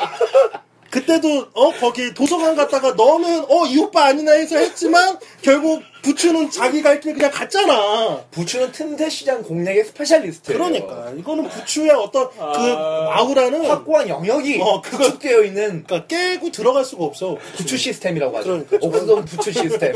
그때도 0.89 1.47
어 1.53 1.71
거기 1.79 2.13
도서관 2.13 2.55
갔다가 2.55 2.91
너는 2.91 3.45
어 3.49 3.63
이 3.65 3.77
오빠 3.79 4.05
아니나 4.05 4.33
해서 4.33 4.57
했지만 4.57 5.17
결국 5.41 5.81
부추는 6.03 6.51
자기 6.51 6.81
갈 6.83 6.99
길 6.99 7.13
그냥 7.15 7.31
갔잖아. 7.31 8.23
부추는 8.31 8.71
틈새 8.71 9.09
시장 9.09 9.41
공략의 9.41 9.85
specialist예요. 9.85 10.57
그러니까 10.59 11.11
이거는 11.17 11.49
부추의 11.49 11.89
어떤 11.91 12.29
그 12.29 12.37
아. 12.39 13.09
아우라는 13.17 13.65
확고한 13.65 14.07
영역이 14.09 14.59
어, 14.61 14.81
구축되어 14.81 15.43
있는 15.43 15.83
그러니까 15.85 16.05
깨고 16.07 16.51
들어갈 16.51 16.85
수가 16.85 17.05
없어. 17.05 17.37
부추 17.57 17.77
시스템이라고 17.77 18.37
하죠. 18.37 18.65
그러니까. 18.65 18.77
옥수동 18.81 19.25
부추 19.25 19.51
시스템. 19.51 19.93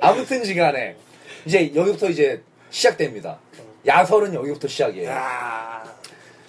아무튼지간에 0.00 0.96
이제 1.44 1.72
여기부터 1.74 2.08
이제 2.08 2.42
시작됩니다. 2.70 3.38
야설은 3.86 4.34
여기부터 4.34 4.68
시작이에요. 4.68 5.08
야. 5.10 5.95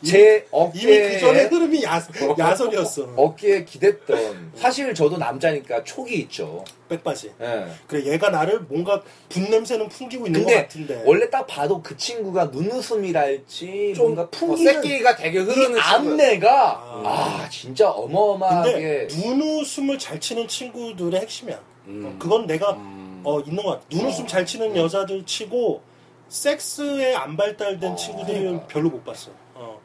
제 0.05 0.45
이미 0.75 0.99
그 0.99 1.19
전에 1.19 1.43
어깨에 1.43 1.43
흐름이 1.45 1.83
야, 1.83 2.01
야설이었어. 2.37 3.13
어깨에 3.15 3.65
기댔던 3.65 4.51
사실 4.55 4.93
저도 4.93 5.17
남자니까 5.17 5.83
촉이 5.83 6.13
있죠. 6.15 6.63
백바지. 6.89 7.33
예. 7.41 7.65
그래 7.87 8.05
얘가 8.11 8.29
나를 8.29 8.61
뭔가 8.61 9.01
분 9.29 9.43
냄새는 9.49 9.89
풍기고 9.89 10.27
있는 10.27 10.41
것 10.41 10.45
근데 10.47 10.61
같은데. 10.61 11.03
원래 11.05 11.29
딱 11.29 11.45
봐도 11.47 11.81
그 11.81 11.97
친구가 11.97 12.45
눈웃음이랄지 12.45 13.93
좀 13.95 14.05
뭔가 14.05 14.21
어, 14.23 14.29
풍기는 14.29 14.73
새끼가 14.73 15.15
되게 15.15 15.39
흐르는 15.39 15.77
이. 15.77 15.81
안내가 15.81 16.51
아. 16.53 17.41
아, 17.45 17.49
진짜 17.49 17.89
어마어마하게 17.89 19.07
근데 19.09 19.15
눈웃음을 19.27 19.97
잘 19.99 20.19
치는 20.19 20.47
친구들의 20.47 21.19
핵심이야. 21.21 21.59
음. 21.87 22.03
어, 22.05 22.15
그건 22.19 22.47
내가 22.47 22.71
음. 22.73 23.21
어 23.23 23.39
있는 23.41 23.63
것 23.63 23.71
같아. 23.71 23.85
눈웃음 23.89 24.27
잘 24.27 24.45
치는 24.45 24.75
여자들 24.75 25.25
치고 25.25 25.81
섹스에 26.29 27.15
안 27.15 27.35
발달된 27.37 27.91
어, 27.91 27.95
친구들은 27.95 28.39
그러니까. 28.41 28.67
별로 28.67 28.89
못 28.89 29.03
봤어. 29.03 29.31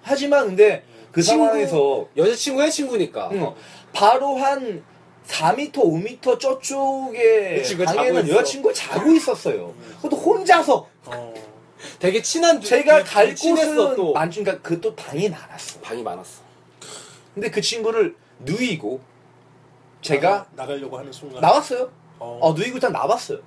어. 0.03 0.05
하지만 0.05 0.47
근데 0.47 0.85
그 1.13 1.23
친구- 1.23 1.45
상황에서 1.45 2.09
여자친구의 2.17 2.71
친구니까 2.71 3.29
응, 3.33 3.55
바로 3.93 4.37
한 4.37 4.83
4m, 5.27 5.73
5m 5.73 6.41
저쪽에 6.41 7.57
그치, 7.57 7.77
방에는. 7.79 8.29
여자친구가 8.29 8.75
자고 8.75 9.13
있었어요. 9.13 9.75
그것도 9.97 10.17
혼자서 10.17 10.89
어. 11.07 11.35
되게 11.99 12.21
친한 12.23 12.59
두- 12.61 12.69
제가 12.69 13.05
두- 13.05 13.11
갈 13.13 13.35
곳은 13.35 13.97
또 13.97 14.13
많으니까 14.13 14.61
그 14.61 14.81
또 14.81 14.95
방이 14.97 15.29
많았어. 15.29 15.81
방이 15.81 16.03
많았어 16.03 16.43
근데 17.35 17.51
그 17.51 17.61
친구를 17.61 18.17
누이고 18.41 19.01
제가 20.01 20.29
나가, 20.29 20.47
나가려고 20.73 20.99
하는 20.99 21.13
순간. 21.13 21.41
나왔어요. 21.41 21.91
어. 22.19 22.39
어, 22.43 22.53
누이고 22.53 22.75
일단 22.77 22.93
나왔어요. 22.93 23.39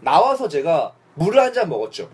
나와서 0.00 0.48
제가 0.48 0.94
물을 1.14 1.38
한 1.40 1.52
잔 1.52 1.68
먹었죠. 1.68 2.08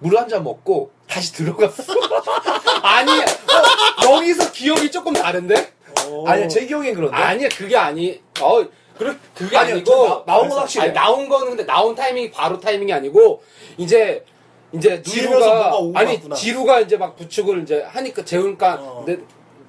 물을 0.00 0.18
한 0.18 0.28
잔 0.28 0.42
먹고 0.42 0.90
다시 1.12 1.32
들어갔어. 1.34 1.92
아니 2.82 3.10
어, 3.12 4.16
여기서 4.16 4.50
기억이 4.52 4.90
조금 4.90 5.12
다른데 5.12 5.72
어. 6.06 6.24
아니야, 6.26 6.48
제 6.48 6.64
기억엔 6.66 6.94
그런데. 6.94 7.14
아니야 7.16 7.48
그게 7.50 7.76
아니 7.76 8.20
어 8.40 8.64
그래 8.96 9.14
그게 9.34 9.56
아니요, 9.56 9.74
아니고 9.76 9.84
저 9.90 10.24
나- 10.26 10.32
나온 10.34 10.48
건. 10.48 10.58
확실해요. 10.60 10.84
아니, 10.90 10.94
나온 10.94 11.28
거는 11.28 11.48
근데 11.48 11.64
나온 11.66 11.94
타이밍이 11.94 12.30
바로 12.30 12.58
타이밍이 12.58 12.92
아니고 12.92 13.42
이제 13.76 14.24
이제 14.72 14.88
뭐가 14.90 15.02
지루가 15.02 15.76
오고 15.76 15.98
아니 15.98 16.14
갔구나. 16.16 16.34
지루가 16.34 16.80
이제 16.80 16.96
막 16.96 17.14
부축을 17.16 17.62
이제 17.62 17.82
하니까 17.88 18.24
재우니까 18.24 18.74
어. 18.80 19.02
근데 19.04 19.22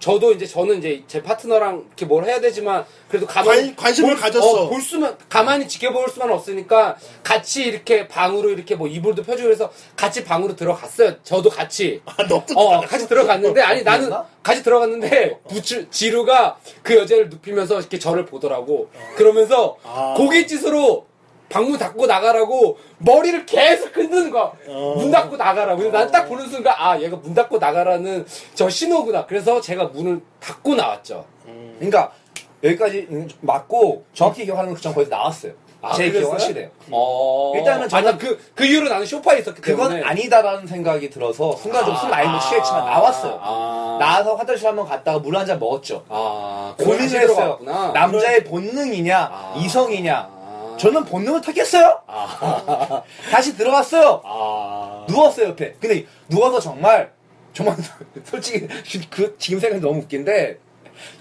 저도 0.03 0.33
이제 0.33 0.45
저는 0.45 0.79
이제 0.79 1.01
제 1.07 1.23
파트너랑 1.23 1.85
이렇게 1.87 2.05
뭘 2.05 2.25
해야 2.25 2.41
되지만 2.41 2.83
그래도 3.07 3.25
가만히 3.25 3.67
관- 3.67 3.75
관심을 3.77 4.09
볼- 4.15 4.19
가졌어. 4.21 4.63
어, 4.65 4.67
볼 4.69 4.81
수만 4.81 5.17
가만히 5.29 5.65
지켜볼 5.65 6.09
수만 6.09 6.29
없으니까 6.29 6.97
같이 7.23 7.63
이렇게 7.63 8.09
방으로 8.09 8.49
이렇게 8.49 8.75
뭐 8.75 8.89
이불도 8.89 9.23
펴주고 9.23 9.49
해서 9.49 9.71
같이 9.95 10.25
방으로 10.25 10.57
들어갔어요. 10.57 11.23
저도 11.23 11.49
같이. 11.49 12.01
아, 12.05 12.21
너도 12.23 12.53
어, 12.59 12.81
같이 12.81 13.07
들어갔는데, 13.07 13.61
아니, 13.61 13.83
나는? 13.83 14.11
같이 14.43 14.61
들어갔는데, 14.61 15.39
부추, 15.47 15.89
지루가 15.89 16.57
그 16.81 16.97
여자를 16.97 17.30
눕히면서 17.30 17.80
이렇게 17.80 17.97
저를 17.97 18.25
보더라고. 18.25 18.89
그러면서, 19.15 19.77
아. 19.85 20.15
고깃짓으로 20.17 21.05
방문 21.53 21.77
닫고 21.77 22.07
나가라고 22.07 22.77
머리를 22.97 23.45
계속 23.45 23.95
흔드는 23.95 24.31
거야. 24.31 24.51
어. 24.67 24.95
문 24.97 25.11
닫고 25.11 25.38
나가라고. 25.38 25.77
그래서 25.77 25.95
난딱 25.95 26.27
보는 26.27 26.47
순간, 26.49 26.73
아, 26.80 26.99
얘가 26.99 27.15
문 27.17 27.35
닫고 27.35 27.59
나가라는 27.59 28.25
저 28.55 28.67
신호구나. 28.67 29.27
그래서 29.27 29.61
제가 29.61 29.85
문을 29.85 30.19
닫고 30.39 30.73
나왔죠. 30.73 31.25
음. 31.45 31.75
그러니까 31.77 32.11
여기까지 32.63 33.07
맞고 33.41 34.03
정확히 34.15 34.45
기억하는 34.45 34.73
건 34.73 34.93
거기서 34.93 35.09
나왔어요. 35.15 35.51
아, 35.84 35.91
제 35.93 36.05
그랬어요? 36.09 36.21
기억 36.21 36.31
확실해요. 36.31 36.69
어. 36.91 37.51
일단은 37.55 37.88
저는- 37.89 38.07
아니, 38.07 38.17
그, 38.17 38.39
그 38.55 38.65
이후로 38.65 38.88
나는 38.89 39.05
쇼파에 39.05 39.39
있었기 39.39 39.61
그건 39.61 39.89
때문에. 39.89 40.07
아니다라는 40.09 40.65
생각이 40.65 41.09
들어서 41.09 41.55
순간적으로 41.57 41.99
술 41.99 42.09
많이 42.09 42.27
못 42.30 42.39
취했지만 42.39 42.85
나왔어요. 42.85 43.38
아. 43.41 43.97
나와서 43.99 44.35
화장실 44.35 44.65
한번 44.69 44.88
갔다가 44.88 45.19
물 45.19 45.35
한 45.35 45.45
잔 45.45 45.59
먹었죠. 45.59 46.03
아, 46.09 46.73
고민을 46.80 47.21
했어요. 47.21 47.59
남자의 47.93 48.43
본능이냐, 48.45 49.17
아. 49.31 49.53
이성이냐. 49.57 50.43
아. 50.73 50.77
저는 50.77 51.05
본능을 51.05 51.41
택했어요. 51.41 52.01
아. 52.07 53.03
다시 53.31 53.55
들어갔어요. 53.55 54.21
아. 54.25 55.05
누웠어요 55.09 55.49
옆에. 55.49 55.75
근데 55.79 56.05
누워서 56.29 56.59
정말 56.59 57.11
정말 57.53 57.75
솔직히 58.25 58.67
그 59.09 59.35
지금 59.37 59.59
생각이 59.59 59.81
너무 59.81 59.99
웃긴데 59.99 60.59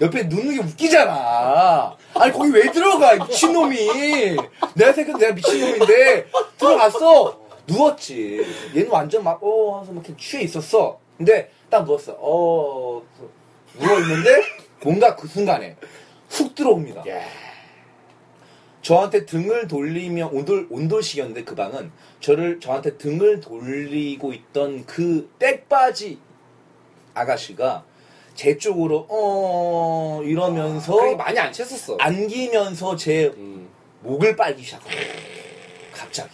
옆에 0.01 0.23
눕는 0.25 0.55
게 0.55 0.61
웃기잖아. 0.61 1.97
아니 2.15 2.33
거기 2.33 2.51
왜 2.53 2.71
들어가 2.71 3.15
이 3.15 3.19
미친놈이. 3.19 4.37
내가 4.75 4.93
생각해도 4.93 5.19
내가 5.19 5.35
미친놈인데 5.35 6.27
들어갔어. 6.59 7.41
누웠지. 7.67 8.45
얘는 8.75 8.91
완전 8.91 9.23
막 9.25 9.43
어 9.43 9.75
하면서 9.77 9.93
막 9.93 10.05
이렇게 10.07 10.21
취해 10.21 10.43
있었어. 10.43 10.99
근데 11.17 11.51
딱 11.71 11.85
누웠어. 11.85 12.17
어 12.19 13.03
누워 13.79 13.99
있는데 14.01 14.43
뭔가 14.83 15.15
그 15.17 15.27
순간에 15.29 15.77
훅 16.29 16.55
들어옵니다. 16.55 17.03
예. 17.07 17.25
저한테 18.83 19.25
등을 19.27 19.69
돌리며 19.69 20.31
온돌 20.33 20.67
온돌식이었는데 20.71 21.45
그 21.45 21.55
방은 21.55 21.93
저를 22.21 22.59
저한테 22.61 22.99
등을 22.99 23.41
돌리고 23.41 24.33
있던 24.33 24.85
그 24.87 25.31
백바지 25.39 26.19
아가씨가 27.15 27.85
제 28.35 28.57
쪽으로 28.59 29.07
어 29.09 30.21
이러면서 30.25 30.97
그게 30.97 31.15
많이 31.15 31.39
안 31.39 31.53
챘었어. 31.53 31.97
안기면서 32.01 32.97
제 32.97 33.27
음. 33.37 33.69
목을 34.01 34.35
빨기 34.35 34.63
시작하고 34.65 34.91
갑자기 35.93 36.31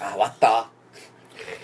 아 0.00 0.16
왔다 0.16 0.68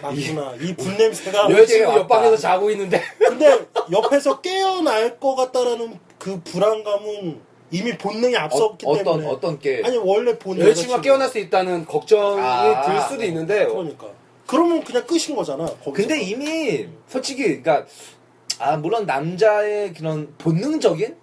맞구나. 0.01 0.55
이 0.61 0.77
분냄새가 0.77 1.51
여자친구 1.51 1.89
왔다. 1.89 2.01
옆방에서 2.03 2.37
자고 2.37 2.71
있는데 2.71 3.03
근데 3.19 3.67
옆에서 3.91 4.41
깨어날 4.41 5.19
것 5.19 5.35
같다라는 5.35 5.99
그 6.19 6.41
불안감은 6.43 7.48
이미 7.71 7.97
본능이 7.99 8.37
앞섰기 8.37 8.87
어, 8.87 8.95
떤 8.97 9.05
때문에 9.05 9.27
어떤 9.29 9.59
게 9.59 9.83
아니 9.85 9.97
원래 9.99 10.39
본 10.39 10.59
여자친구가 10.59 10.71
여자친구. 10.71 11.03
깨어날 11.03 11.29
수 11.29 11.39
있다는 11.39 11.85
걱정이 11.85 12.41
아. 12.41 12.83
들 12.83 13.01
수도 13.09 13.25
있는데 13.25 13.67
그러니까 13.67 14.07
그러면 14.47 14.83
그냥 14.83 15.07
끝인 15.07 15.37
거잖아. 15.37 15.67
거기서. 15.67 15.93
근데 15.93 16.21
이미 16.23 16.89
솔직히 17.07 17.43
그러니까 17.61 17.85
아 18.59 18.77
물론 18.77 19.05
남자의 19.07 19.93
그런 19.93 20.35
본능적인 20.39 21.17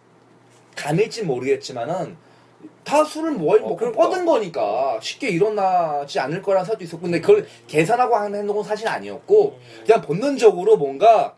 감일지 0.76 1.24
모르겠지만은 1.24 2.18
다 2.84 3.04
술을 3.04 3.32
뭐 3.32 3.58
먹고 3.58 3.76
그러니까. 3.78 4.00
뻗은 4.04 4.26
거니까 4.26 5.00
쉽게 5.02 5.30
일어나지 5.30 6.20
않을 6.20 6.44
거라는 6.44 6.66
사도 6.66 6.84
있었고 6.84 7.02
근데 7.04 7.20
그걸 7.20 7.48
계산하고 7.68 8.16
하는 8.16 8.40
행동은 8.40 8.64
사실 8.64 8.88
아니었고 8.88 9.60
그냥 9.86 10.02
본능적으로 10.02 10.78
뭔가 10.78 11.34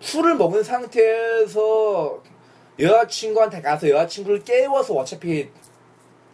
술을 0.00 0.36
먹은 0.36 0.62
상태에서 0.62 2.22
여자친구한테 2.78 3.60
가서 3.62 3.88
여자친구를 3.88 4.44
깨워서 4.44 4.94
어차피 4.94 5.48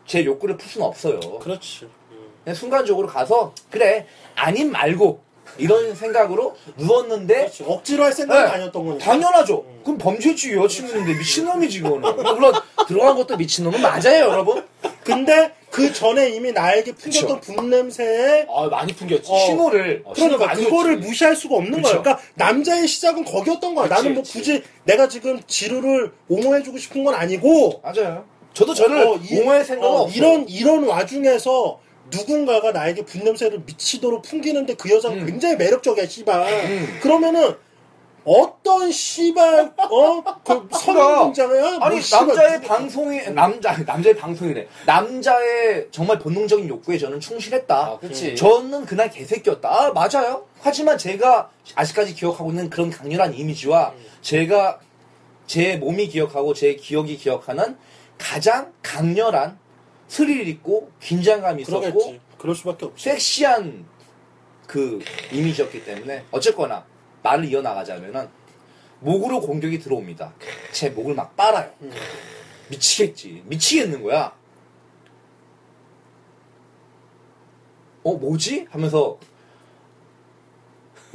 제 0.07 0.25
욕구를 0.25 0.57
풀 0.57 0.69
수는 0.69 0.87
없어요. 0.87 1.21
그렇지. 1.41 1.85
음. 2.13 2.29
그냥 2.45 2.55
순간적으로 2.55 3.07
가서 3.09 3.53
그래 3.71 4.07
아님 4.35 4.71
말고 4.73 5.21
이런 5.59 5.95
생각으로 5.97 6.57
누웠는데 6.77 7.35
그렇지. 7.35 7.65
억지로 7.67 8.05
할 8.05 8.13
생각이 8.13 8.43
네. 8.43 8.49
아니었던 8.55 8.87
거니까. 8.87 9.05
당연하죠. 9.05 9.65
그럼 9.83 9.99
범죄지 9.99 10.55
여자친구인데 10.55 11.15
미친놈이지 11.19 11.81
그거는. 11.83 12.17
물론 12.35 12.53
들어간 12.87 13.17
것도 13.17 13.37
미친놈은 13.37 13.81
맞아요 13.83 14.29
여러분. 14.31 14.67
근데 15.05 15.55
그 15.71 15.93
전에 15.93 16.31
이미 16.31 16.51
나에게 16.53 16.93
풍겼던 16.93 17.41
분냄새에 17.41 18.47
아 18.49 18.67
많이 18.69 18.93
풍겼지. 18.95 19.31
어. 19.31 19.39
신호를 19.39 20.03
어, 20.05 20.15
신호 20.15 20.37
그러니까 20.39 20.57
그거를 20.59 20.97
줬지. 20.97 21.07
무시할 21.09 21.37
수가 21.37 21.57
없는. 21.57 21.83
거야. 21.83 22.01
그러니까 22.01 22.21
남자의 22.35 22.89
시작은 22.89 23.25
거기였던 23.25 23.75
거야. 23.75 23.89
그치, 23.89 23.95
나는 23.95 24.15
뭐 24.15 24.23
그치. 24.23 24.39
굳이 24.39 24.63
내가 24.85 25.09
지금 25.09 25.41
지루를 25.47 26.13
옹호해주고 26.29 26.79
싶은 26.79 27.05
건 27.05 27.15
아니고 27.15 27.81
맞아요. 27.83 28.25
저도 28.55 28.75
저를 28.75 29.07
어, 29.07 29.17
이- 29.23 29.39
옹호할 29.39 29.65
생각은 29.65 29.89
어, 29.97 30.01
없어요. 30.03 30.17
이런 30.17 30.49
이런 30.49 30.85
와중에서 30.85 31.81
누군가가 32.11 32.73
나에게 32.73 33.05
분냄새를 33.05 33.61
미치도록 33.67 34.23
풍기는데 34.23 34.75
그 34.75 34.91
여자가 34.91 35.15
음. 35.15 35.27
굉장히 35.27 35.57
매력적이야, 35.57 36.07
씨발. 36.07 36.65
음. 36.65 36.99
그러면 37.03 37.59
어떤 38.31 38.93
씨발 38.93 39.73
어그 39.79 40.69
선언 40.73 41.25
문장이야? 41.27 41.79
아니 41.81 41.99
뭐 42.01 42.19
남자의 42.21 42.53
누구- 42.57 42.67
방송이 42.69 43.31
남자 43.31 43.77
남자의 43.85 44.17
방송이래. 44.17 44.69
남자의 44.85 45.89
정말 45.91 46.19
본능적인 46.19 46.69
욕구에 46.69 46.99
저는 46.99 47.21
충실했다. 47.21 47.75
아. 47.75 47.99
저는 48.37 48.85
그날 48.85 49.11
개새끼였다. 49.11 49.69
아, 49.71 49.93
맞아요. 49.93 50.45
하지만 50.61 50.99
제가 50.99 51.51
아직까지 51.75 52.15
기억하고 52.15 52.51
있는 52.51 52.69
그런 52.69 52.91
강렬한 52.91 53.33
이미지와 53.33 53.95
제가 54.21 54.81
제 55.47 55.77
몸이 55.79 56.09
기억하고 56.09 56.53
제 56.53 56.75
기억이 56.75 57.17
기억하는 57.17 57.79
가장 58.19 58.73
강렬한 58.83 59.59
스릴 60.09 60.47
있고 60.49 60.91
긴장감이 61.01 61.63
있었고. 61.63 62.17
그럴 62.37 62.55
수밖에 62.55 62.85
없지. 62.87 63.03
섹시한 63.05 63.87
그 64.67 65.03
이미지였기 65.33 65.85
때문에 65.85 66.25
어쨌거나 66.31 66.85
말을 67.29 67.45
이어나가자면은 67.47 68.29
목으로 69.01 69.41
공격이 69.41 69.79
들어옵니다. 69.79 70.33
제 70.73 70.91
목을 70.91 71.15
막 71.15 71.37
빨아요. 71.37 71.71
음. 71.83 71.93
미치겠지. 72.69 73.43
미치겠는 73.47 74.03
거야. 74.03 74.33
어, 78.03 78.15
뭐지? 78.15 78.67
하면서, 78.71 79.19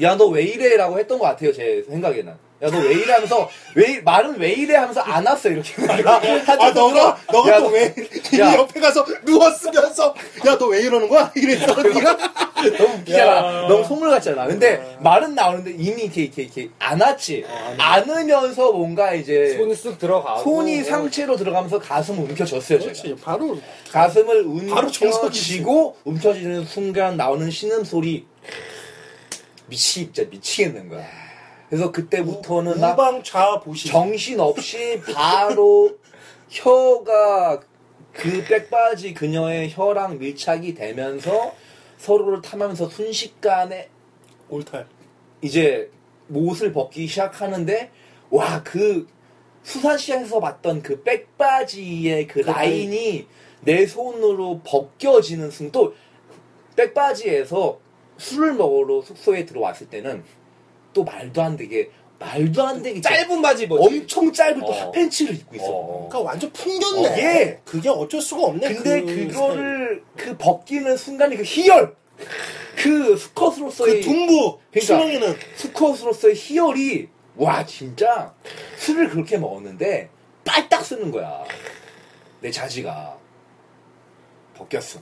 야, 0.02 0.16
너 0.16 0.28
왜 0.30 0.44
이래? 0.44 0.76
라고 0.78 0.98
했던 1.00 1.18
것 1.20 1.26
같아요, 1.26 1.52
제 1.52 1.84
생각에는. 1.84 2.36
야, 2.64 2.70
너 2.70 2.78
왜 2.80 2.94
이래? 2.94 3.12
하면서, 3.14 3.50
왜, 3.76 4.00
말은 4.02 4.40
왜 4.40 4.52
이래? 4.54 4.76
하면서 4.76 5.02
안 5.02 5.26
왔어, 5.26 5.50
이렇게. 5.50 5.74
아 5.86 6.72
너가 6.72 7.18
너가 7.32 7.52
야, 7.52 7.60
또왜 7.60 7.94
야. 8.40 8.54
옆에 8.56 8.80
가서 8.80 9.06
누웠으면서 9.26 10.16
야 10.46 10.58
너 10.58 10.68
왜 10.68 10.82
이러는 10.82 11.08
거야? 11.10 11.32
이랬어 11.36 11.76
네가 11.84 12.18
너무 12.78 12.94
웃기잖아. 13.00 13.64
야. 13.64 13.68
너무 13.68 13.84
속물 13.84 14.10
같잖아. 14.10 14.46
근데 14.48 14.76
야. 14.76 14.98
말은 15.02 15.36
나오는데 15.36 15.72
이미 15.72 16.04
이렇게, 16.04 16.24
이렇게, 16.24 16.42
이렇게 16.44 16.70
안 16.80 17.02
왔지. 17.02 17.44
어, 17.48 17.76
안 17.78 18.10
안으면서 18.10 18.72
뭔가 18.72 19.14
이제, 19.14 19.56
손이 19.58 19.76
쑥 19.76 20.00
들어가고 20.00 20.42
손이 20.44 20.84
상체로 20.84 21.36
들어가면서 21.36 21.80
가슴을 21.80 22.20
움켜쥐었어요, 22.30 22.80
제가. 22.80 22.92
그렇지 22.94 23.16
바로 23.22 23.60
가슴을. 23.92 24.44
움켜쥐고 24.46 25.98
움켜쥐는 26.06 26.66
순간 26.66 27.18
나오는 27.18 27.50
신음 27.52 27.84
소리 27.84 28.26
미치 29.68 29.94
진짜 30.06 30.24
미치겠는 30.30 30.88
거야. 30.90 31.06
그래서 31.74 31.92
그때부터는 31.92 32.80
막 32.80 32.94
우방 32.94 33.24
좌 33.24 33.60
보시. 33.60 33.88
정신 33.88 34.40
없이 34.40 35.02
바로 35.12 35.98
혀가 36.48 37.62
그 38.14 38.44
백바지 38.44 39.16
그녀의 39.16 39.72
혀랑 39.72 40.20
밀착이 40.20 40.76
되면서 40.76 41.56
서로를 41.98 42.44
탐하면서 42.44 42.90
순식간에 42.90 43.90
올탈 44.50 44.86
이제 45.42 45.90
못을 46.28 46.72
벗기 46.74 47.08
시작하는데 47.08 47.90
와 48.30 48.62
그 48.64 49.08
수산시장에서 49.64 50.40
봤던 50.42 50.84
그 50.84 51.02
백바지의 51.02 52.28
그 52.28 52.44
그 52.44 52.50
라인이 52.52 53.26
내 53.62 53.88
손으로 53.88 54.62
벗겨지는 54.64 55.50
순간 55.50 55.72
또 55.72 55.96
백바지에서 56.76 57.80
술을 58.20 58.54
먹으러 58.54 59.02
숙소에 59.02 59.46
들어왔을 59.46 59.90
때는 59.90 60.24
또 60.94 61.04
말도 61.04 61.42
안 61.42 61.58
되게 61.58 61.90
말도 62.20 62.64
안 62.66 62.82
되게 62.82 63.02
짧은 63.02 63.42
바지 63.42 63.68
뭐지? 63.68 63.98
엄청 64.00 64.32
짧은 64.32 64.60
또 64.62 64.68
어. 64.68 64.86
핫팬츠를 64.86 65.36
입고 65.36 65.56
있어. 65.56 65.66
어. 65.68 66.08
그러니까 66.10 66.32
완전 66.32 66.52
풍겼네 66.54 67.08
어, 67.08 67.18
예. 67.18 67.62
그게 67.66 67.90
어쩔 67.90 68.22
수가 68.22 68.44
없네 68.44 68.74
근데 68.74 69.02
그 69.02 69.28
그거를 69.28 70.04
그 70.16 70.38
벗기는 70.38 70.96
순간에 70.96 71.36
그 71.36 71.44
희열 71.44 71.96
그 72.78 73.18
수컷으로서의 73.18 73.96
그 73.96 74.02
둥부 74.02 74.60
그러니까 74.72 74.94
수명이는 74.94 75.36
수컷으로서의 75.56 76.36
희열이 76.36 77.10
와 77.36 77.66
진짜 77.66 78.34
술을 78.78 79.10
그렇게 79.10 79.38
먹었는데 79.38 80.10
빨딱 80.46 80.86
쓰는 80.86 81.12
거야 81.12 81.44
내 82.42 82.52
자지가 82.52 83.18
벗겼어 84.56 85.00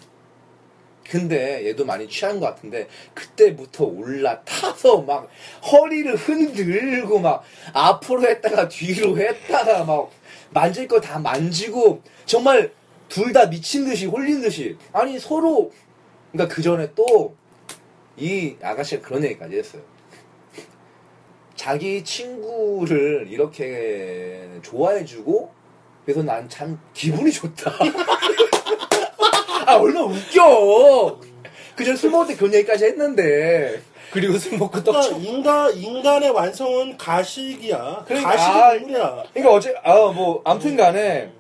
근데 1.12 1.68
얘도 1.68 1.84
많이 1.84 2.08
취한 2.08 2.40
것 2.40 2.46
같은데 2.46 2.88
그때부터 3.14 3.84
올라타서 3.84 5.02
막 5.02 5.30
허리를 5.70 6.16
흔들고 6.16 7.20
막 7.20 7.44
앞으로 7.74 8.22
했다가 8.24 8.70
뒤로 8.70 9.18
했다가 9.18 9.84
막 9.84 10.10
만질 10.52 10.88
거 10.88 11.02
다 11.02 11.20
만지고 11.20 12.02
정말 12.26 12.72
둘 13.10 13.34
다 13.34 13.48
미친 13.48 13.84
듯이 13.84 14.06
홀린 14.06 14.40
듯이 14.42 14.78
아니 14.94 15.20
서로 15.20 15.74
그러니까 16.32 16.56
그 16.56 16.62
전에 16.62 16.94
또 16.96 17.36
이 18.18 18.56
아가씨가 18.62 19.02
그런 19.02 19.24
얘기까지 19.24 19.58
했어요. 19.58 19.82
자기 21.56 22.04
친구를 22.04 23.28
이렇게 23.30 24.48
좋아해주고 24.62 25.52
그래서 26.06 26.22
난 26.24 26.48
참 26.48 26.80
기분이 26.94 27.32
좋다. 27.32 27.72
아 29.66 29.76
얼마나 29.78 30.06
웃겨. 30.06 31.20
그전 31.76 31.96
술 31.96 32.12
먹을 32.12 32.28
때 32.28 32.36
그런 32.36 32.54
얘기까지 32.54 32.86
했는데 32.86 33.82
그리고 34.12 34.38
술 34.38 34.58
먹고 34.58 34.84
떡 34.84 34.92
그러니까 34.92 35.10
쳐. 35.10 35.18
인간 35.18 35.74
인간의 35.78 36.30
완성은 36.32 36.98
가식이야 36.98 38.04
그러니까, 38.06 38.30
가식이 38.30 38.52
아, 38.52 38.72
동물이야 38.74 39.24
그러니까 39.34 39.54
어제 39.56 39.76
아뭐 39.84 40.42
아무튼간에 40.44 41.32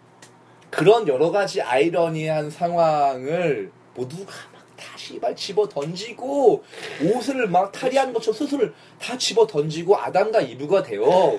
그런 0.69 1.05
여러 1.07 1.31
가지 1.31 1.61
아이러니한 1.61 2.49
상황을 2.49 3.71
모두가 3.93 4.31
막다 4.53 4.97
씨발 4.97 5.35
집어 5.35 5.67
던지고 5.67 6.63
옷을 7.03 7.47
막 7.47 7.73
탈의한 7.73 8.13
것처럼 8.13 8.37
스스로를 8.37 8.73
다 9.01 9.17
집어 9.17 9.45
던지고 9.45 9.97
아담과 9.97 10.39
이브가 10.41 10.83
되어 10.83 11.37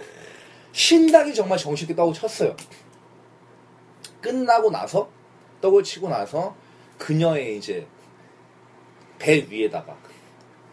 신나게 0.72 1.32
정말 1.32 1.56
정신있게 1.59 1.96
떡을 1.96 2.12
쳤어요. 2.14 2.54
끝나고 4.20 4.70
나서 4.70 5.09
떡을 5.62 5.82
치고 5.82 6.09
나서 6.10 6.54
그녀의 6.98 7.56
이제 7.59 7.86
배 9.19 9.47
위에다가 9.48 9.97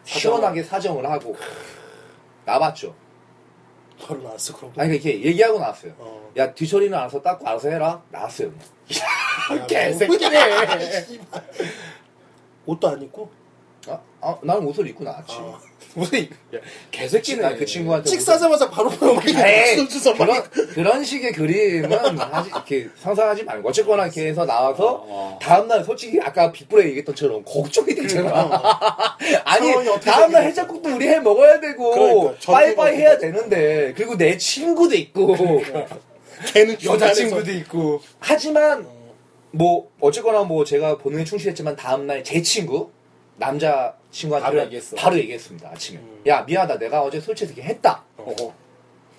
시원하게 0.03 0.63
사정을 0.63 1.09
하고 1.09 1.35
나봤죠. 2.45 2.95
바로 4.01 4.21
나왔어 4.21 4.55
그러고. 4.55 4.79
아니 4.81 4.93
이렇게 4.93 5.21
얘기하고 5.21 5.59
나왔어요. 5.59 5.93
어. 5.97 6.31
야 6.37 6.53
뒤처리는 6.53 6.97
알아서 6.97 7.21
닦고 7.21 7.47
알아서 7.47 7.69
해라. 7.69 8.01
나왔어요. 8.09 8.51
그냥. 9.47 9.67
개새끼네. 9.67 11.19
옷도 12.65 12.87
안 12.87 13.01
입고. 13.01 13.29
아, 14.21 14.29
아, 14.31 14.37
나는 14.41 14.65
옷을 14.65 14.87
입고 14.87 15.03
나왔지. 15.03 15.35
아. 15.37 15.59
무슨 15.95 16.21
야, 16.21 16.59
개새끼네. 16.91 17.41
나그 17.41 17.65
친구한테 17.65 18.09
찍 18.09 18.21
싸자마자 18.21 18.69
바로 18.69 18.89
바로 18.89 19.15
막 19.15 19.27
에이, 19.27 19.87
그런, 20.17 20.43
그런 20.51 21.03
식의 21.03 21.31
그림은 21.33 21.91
하지, 22.19 22.49
이렇게 22.49 22.87
상상하지 22.95 23.43
말고. 23.43 23.69
어쨌거나 23.69 24.05
이렇게 24.05 24.27
해서 24.27 24.45
나와서, 24.45 25.03
어. 25.07 25.39
다음날 25.41 25.83
솔직히 25.83 26.19
아까 26.21 26.51
빅브레 26.51 26.89
얘기했던처럼 26.89 27.43
걱정이 27.43 27.95
되잖아. 27.95 29.17
아니, 29.43 29.73
다음날. 30.03 30.43
해장국도 30.43 30.95
우리 30.95 31.07
해 31.07 31.19
먹어야 31.19 31.59
되고, 31.59 31.91
그러니까, 31.91 32.53
빠이빠이 32.53 32.95
해야 32.95 33.17
되는데, 33.17 33.93
그리고 33.97 34.15
내 34.15 34.37
친구도 34.37 34.93
있고, 34.95 35.35
걔는 36.53 36.77
여자친구도 36.83 37.51
있고. 37.51 38.01
하지만, 38.19 38.87
뭐, 39.51 39.89
어쨌거나 39.99 40.43
뭐 40.43 40.63
제가 40.63 40.99
본능에 40.99 41.23
충실했지만 41.23 41.75
다음날 41.75 42.23
제 42.23 42.41
친구, 42.43 42.91
남자 43.39 43.95
친구한테 44.11 44.45
바로 44.45 44.61
얘기했어. 44.65 44.95
바로 44.97 45.17
얘기했습니다, 45.17 45.69
아침에. 45.69 45.99
음. 45.99 46.21
야, 46.27 46.43
미안하다. 46.43 46.77
내가 46.77 47.01
어제 47.01 47.19
솔직히 47.19 47.53
이렇게 47.53 47.63
했다. 47.69 48.03
어. 48.17 48.35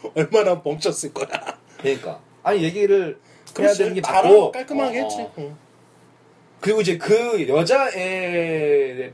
얼마나 0.14 0.60
멈췄을 0.62 1.12
거야. 1.12 1.26
그러니까. 1.78 2.20
아니, 2.42 2.62
얘기를 2.62 3.06
해야 3.06 3.52
그렇지. 3.54 3.78
되는 3.78 3.94
게 3.94 4.00
맞고, 4.00 4.52
깔끔하게 4.52 5.00
어, 5.00 5.02
했지. 5.02 5.20
어. 5.22 5.32
응. 5.38 5.56
그리고 6.60 6.80
이제 6.82 6.98
그 6.98 7.48
여자의 7.48 9.12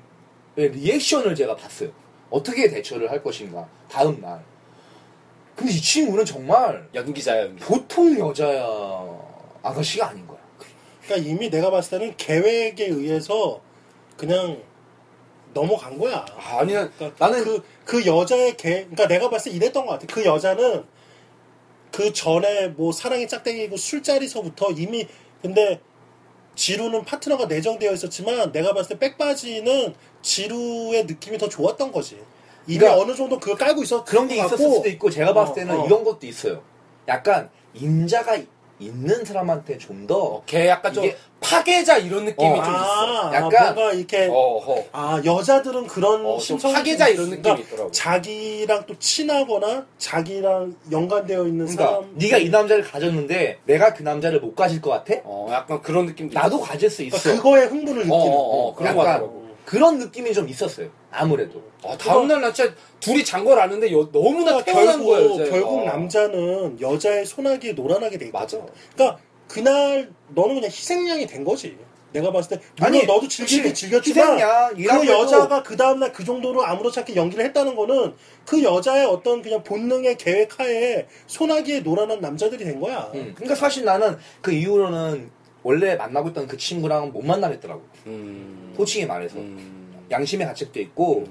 리액션을 0.57 1.35
제가 1.35 1.55
봤어요. 1.55 1.91
어떻게 2.29 2.69
대처를 2.69 3.09
할 3.11 3.23
것인가. 3.23 3.69
다음 3.89 4.21
날. 4.21 4.43
근데 5.55 5.73
이 5.73 5.81
친구는 5.81 6.25
정말 6.25 6.89
연기자야, 6.93 7.43
연기. 7.43 7.65
보통 7.65 8.19
여자야 8.19 8.67
아가씨가 9.63 10.09
아닌 10.09 10.27
거야. 10.27 10.39
그러니까 11.05 11.29
이미 11.31 11.49
내가 11.49 11.71
봤을 11.71 11.99
때는 11.99 12.17
계획에 12.17 12.87
의해서 12.87 13.61
그냥 14.17 14.61
넘어간 15.57 15.97
거야. 15.99 16.25
아니, 16.37 16.73
그러니까 16.73 17.13
나는 17.19 17.43
그, 17.43 17.63
그 17.85 18.07
여자의 18.07 18.57
개, 18.57 18.81
그러니까 18.81 19.09
내가 19.09 19.31
봤을 19.31 19.51
때 19.51 19.57
이랬던 19.57 19.87
것 19.87 19.93
같아. 19.93 20.07
그 20.13 20.25
여자는 20.25 20.85
그 21.91 22.13
전에 22.13 22.69
뭐 22.69 22.93
사랑이 22.93 23.27
짝대기고 23.27 23.79
술자리서부터 23.79 24.73
이미 24.73 25.09
근데 25.41 25.81
지루는 26.55 27.05
파트너가 27.05 27.47
내정되어 27.47 27.93
있었지만 27.93 28.53
내가 28.53 28.75
봤을 28.75 28.99
때 28.99 28.99
백바지는 28.99 29.95
지루의 30.21 31.07
느낌이 31.07 31.39
더 31.39 31.49
좋았던 31.49 31.91
거지. 31.91 32.19
이미 32.67 32.79
그러니까 32.79 33.03
어느 33.03 33.15
정도 33.15 33.39
그걸 33.39 33.57
깔고 33.57 33.83
있었 33.83 34.05
그런 34.05 34.29
게 34.29 34.37
있었을 34.37 34.59
수도 34.59 34.89
있고 34.89 35.09
제가 35.09 35.33
봤을 35.33 35.53
어, 35.53 35.55
때는 35.55 35.81
어. 35.81 35.87
이런 35.87 36.05
것도 36.05 36.27
있어요. 36.27 36.63
약간 37.09 37.49
임자가 37.75 38.39
있는 38.79 39.25
사람한테 39.25 39.79
좀더 39.79 40.17
어, 40.19 40.43
걔 40.47 40.69
약간 40.69 40.93
좀 40.93 41.05
이게- 41.05 41.17
파괴자 41.41 41.99
이런 41.99 42.25
느낌이 42.25 42.49
어, 42.51 42.55
좀 42.57 42.65
있어. 42.75 43.29
아, 43.29 43.31
약간- 43.35 43.75
뭔가 43.75 43.93
이렇게 43.93 44.27
어허. 44.31 44.85
아 44.93 45.21
여자들은 45.25 45.87
그런 45.87 46.25
어, 46.27 46.33
좀 46.33 46.41
심성이 46.41 46.75
파괴자 46.75 47.07
좀 47.07 47.15
이런 47.15 47.27
있으니까 47.27 47.51
느낌이 47.51 47.67
있더라고. 47.69 47.91
자기랑 47.91 48.85
또 48.87 48.99
친하거나 48.99 49.87
자기랑 49.99 50.75
연관되어 50.91 51.47
있는 51.47 51.67
그러니까 51.67 51.87
사람 51.87 52.11
네가 52.17 52.37
이 52.39 52.49
남자를 52.51 52.83
가졌는데 52.85 53.59
내가 53.65 53.95
그 53.95 54.03
남자를 54.03 54.41
못 54.41 54.55
가질 54.55 54.81
것 54.81 54.91
같아? 54.91 55.15
어, 55.25 55.49
약간 55.51 55.81
그런 55.83 56.07
느낌도 56.07 56.35
나도 56.35 56.57
있어. 56.57 56.65
가질 56.65 56.91
수 56.91 57.03
있어. 57.03 57.19
그거에 57.37 57.65
흥분을 57.65 58.07
느끼는 58.07 58.13
어, 58.13 58.17
어, 58.17 58.69
어, 58.69 58.75
그런 58.75 58.95
거 58.95 59.01
약간 59.03 59.13
같더라고. 59.15 59.46
그런 59.67 59.99
느낌이 59.99 60.33
좀 60.33 60.49
있었어요. 60.49 60.89
아무래도. 61.11 61.61
아, 61.85 61.97
다음날 61.99 62.41
나 62.41 62.53
진짜 62.53 62.73
둘이 63.01 63.25
잔걸 63.25 63.59
아는데 63.59 63.93
여- 63.93 64.09
너무나 64.13 64.63
그러니까 64.63 64.65
태어난 64.65 65.05
거야, 65.05 65.19
결국, 65.19 65.41
여자애가. 65.41 65.51
결국 65.57 65.85
남자는 65.85 66.81
여자의 66.81 67.27
소나기에 67.27 67.73
노란하게 67.73 68.17
돼 68.17 68.27
있거든. 68.27 68.61
맞아. 68.61 68.73
그러니까 68.95 69.19
그날 69.49 70.11
너는 70.29 70.55
그냥 70.55 70.71
희생양이 70.71 71.27
된 71.27 71.43
거지. 71.45 71.77
내가 72.13 72.31
봤을 72.33 72.57
때 72.59 72.65
물론 72.79 72.95
아니, 72.95 73.05
너도 73.07 73.27
즐기긴. 73.29 73.75
즐겼지만 73.75 74.39
희생양, 74.39 74.75
그 75.01 75.09
여자가 75.09 75.63
그 75.65 75.77
다음날 75.77 76.13
그 76.13 76.25
정도로 76.25 76.65
아무렇지 76.65 77.01
않게 77.01 77.17
연기를 77.17 77.45
했다는 77.47 77.75
거는 77.75 78.15
그 78.47 78.63
여자의 78.63 79.05
어떤 79.05 79.43
그냥 79.43 79.63
본능의 79.65 80.17
계획하에 80.17 81.09
소나기에 81.27 81.81
노란한 81.81 82.21
남자들이 82.21 82.65
된 82.65 82.81
거야. 82.81 83.11
음. 83.15 83.33
그러니까 83.35 83.57
사실 83.57 83.85
나는 83.85 84.17
그 84.41 84.53
이후로는 84.53 85.29
원래 85.67 85.97
만나고 85.97 86.29
있던 86.29 86.47
그 86.47 86.57
친구랑 86.57 87.11
못 87.11 87.25
만나겠더라고. 87.25 87.83
음. 88.07 88.73
솔직히 88.77 89.05
말해서. 89.05 89.37
음. 89.39 89.99
양심의 90.13 90.47
가책도 90.47 90.79
있고. 90.79 91.27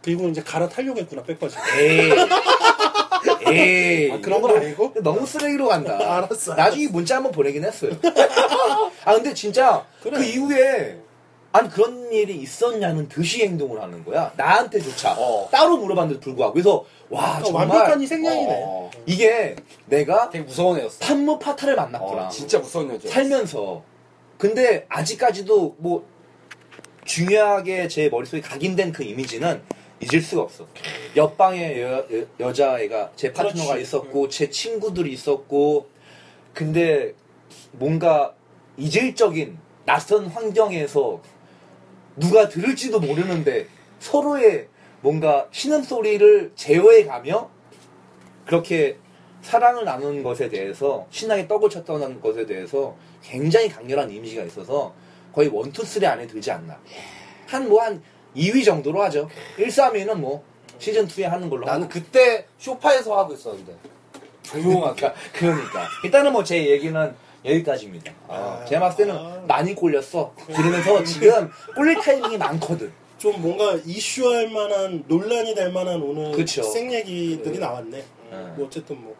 그리고 0.00 0.28
이제 0.28 0.40
갈아타려고 0.44 1.00
했구나 1.00 1.24
백바지. 1.24 1.56
에이. 1.80 2.12
에이. 3.48 4.12
아, 4.12 4.20
그런 4.20 4.40
건 4.40 4.58
아니고? 4.58 4.94
너무 5.02 5.26
쓰레기로 5.26 5.66
간다. 5.66 5.96
알았어, 5.98 6.54
나중에 6.54 6.86
문자 6.86 7.16
한번 7.16 7.32
보내긴 7.32 7.64
했어요. 7.64 7.90
아, 9.04 9.14
근데 9.14 9.34
진짜 9.34 9.84
그래. 10.00 10.18
그 10.18 10.24
이후에 10.24 11.00
아니 11.54 11.70
그런 11.70 12.10
일이 12.12 12.34
있었냐는 12.38 13.08
듯이 13.08 13.44
행동을 13.44 13.80
하는 13.80 14.04
거야. 14.04 14.32
나한테조차 14.36 15.14
어. 15.16 15.48
따로 15.52 15.76
물어봤는데도 15.76 16.20
불구하고 16.20 16.52
그래서 16.52 16.84
와 17.08 17.38
그러니까 17.38 17.44
정말 17.44 17.68
완벽한 17.68 18.02
희생양이네. 18.02 18.62
어. 18.66 18.90
이게 19.06 19.54
내가 19.86 20.30
되게 20.30 20.44
무서운 20.44 20.80
애였어. 20.80 20.98
판무 20.98 21.38
파타를 21.38 21.76
만났구나. 21.76 22.26
어, 22.26 22.28
진짜 22.28 22.58
무서운 22.58 22.92
여자. 22.92 23.08
살면서 23.08 23.84
근데 24.36 24.84
아직까지도 24.88 25.76
뭐 25.78 26.04
중요하게 27.04 27.86
제 27.86 28.08
머릿속에 28.08 28.42
각인된 28.42 28.90
그 28.90 29.04
이미지는 29.04 29.62
잊을 30.00 30.22
수가 30.22 30.42
없어. 30.42 30.66
옆방에 31.14 31.80
여, 31.80 32.04
여, 32.40 32.52
자애가제 32.52 33.32
파트너가 33.32 33.74
그렇지. 33.74 33.82
있었고 33.82 34.28
제 34.28 34.50
친구들이 34.50 35.12
있었고 35.12 35.86
근데 36.52 37.14
뭔가 37.70 38.34
이질적인 38.76 39.56
낯선 39.86 40.26
환경에서 40.26 41.20
누가 42.16 42.48
들을지도 42.48 43.00
모르는데 43.00 43.66
서로의 43.98 44.68
뭔가 45.00 45.46
신음소리를 45.50 46.52
제어해 46.54 47.04
가며 47.04 47.50
그렇게 48.46 48.98
사랑을 49.42 49.84
나눈 49.84 50.22
것에 50.22 50.48
대해서 50.48 51.06
신나게 51.10 51.46
떡을 51.46 51.68
쳤던 51.68 52.20
것에 52.20 52.46
대해서 52.46 52.96
굉장히 53.22 53.68
강렬한 53.68 54.10
이미지가 54.10 54.42
있어서 54.44 54.94
거의 55.34 55.48
one 55.48 55.66
two 55.66 55.84
three 55.84 56.06
안에 56.06 56.26
들지 56.26 56.50
않나. 56.50 56.78
한뭐 57.46 57.82
한 57.82 58.02
2위 58.36 58.64
정도로 58.64 59.02
하죠. 59.02 59.28
1, 59.58 59.68
3위는 59.68 60.14
뭐 60.14 60.44
시즌 60.78 61.06
2에 61.06 61.24
하는 61.24 61.50
걸로. 61.50 61.66
나는 61.66 61.82
하고. 61.82 61.92
그때 61.92 62.46
쇼파에서 62.58 63.18
하고 63.18 63.34
있었는데. 63.34 63.74
조용하게. 64.42 65.00
그러니까, 65.00 65.14
그러니까. 65.32 65.88
일단은 66.04 66.32
뭐 66.32 66.44
제 66.44 66.66
얘기는 66.70 67.14
여기까지입니다. 67.44 68.12
아, 68.28 68.34
아, 68.62 68.64
제가 68.64 68.80
봤을 68.80 69.04
때는 69.06 69.18
아. 69.20 69.44
많이 69.46 69.74
꼴렸어. 69.74 70.32
그러면서 70.46 71.04
지금 71.04 71.50
꼴릴 71.76 72.00
타이밍이 72.00 72.38
많거든. 72.38 72.92
좀 73.18 73.40
뭔가 73.40 73.74
이슈할 73.84 74.48
만한 74.50 75.04
논란이 75.06 75.54
될 75.54 75.70
만한 75.72 76.00
오늘 76.02 76.32
그쵸. 76.32 76.62
생 76.62 76.92
얘기들이 76.92 77.54
그- 77.56 77.60
나왔네. 77.60 77.98
네. 78.30 78.36
뭐 78.56 78.66
어쨌든 78.66 79.00
뭐 79.02 79.14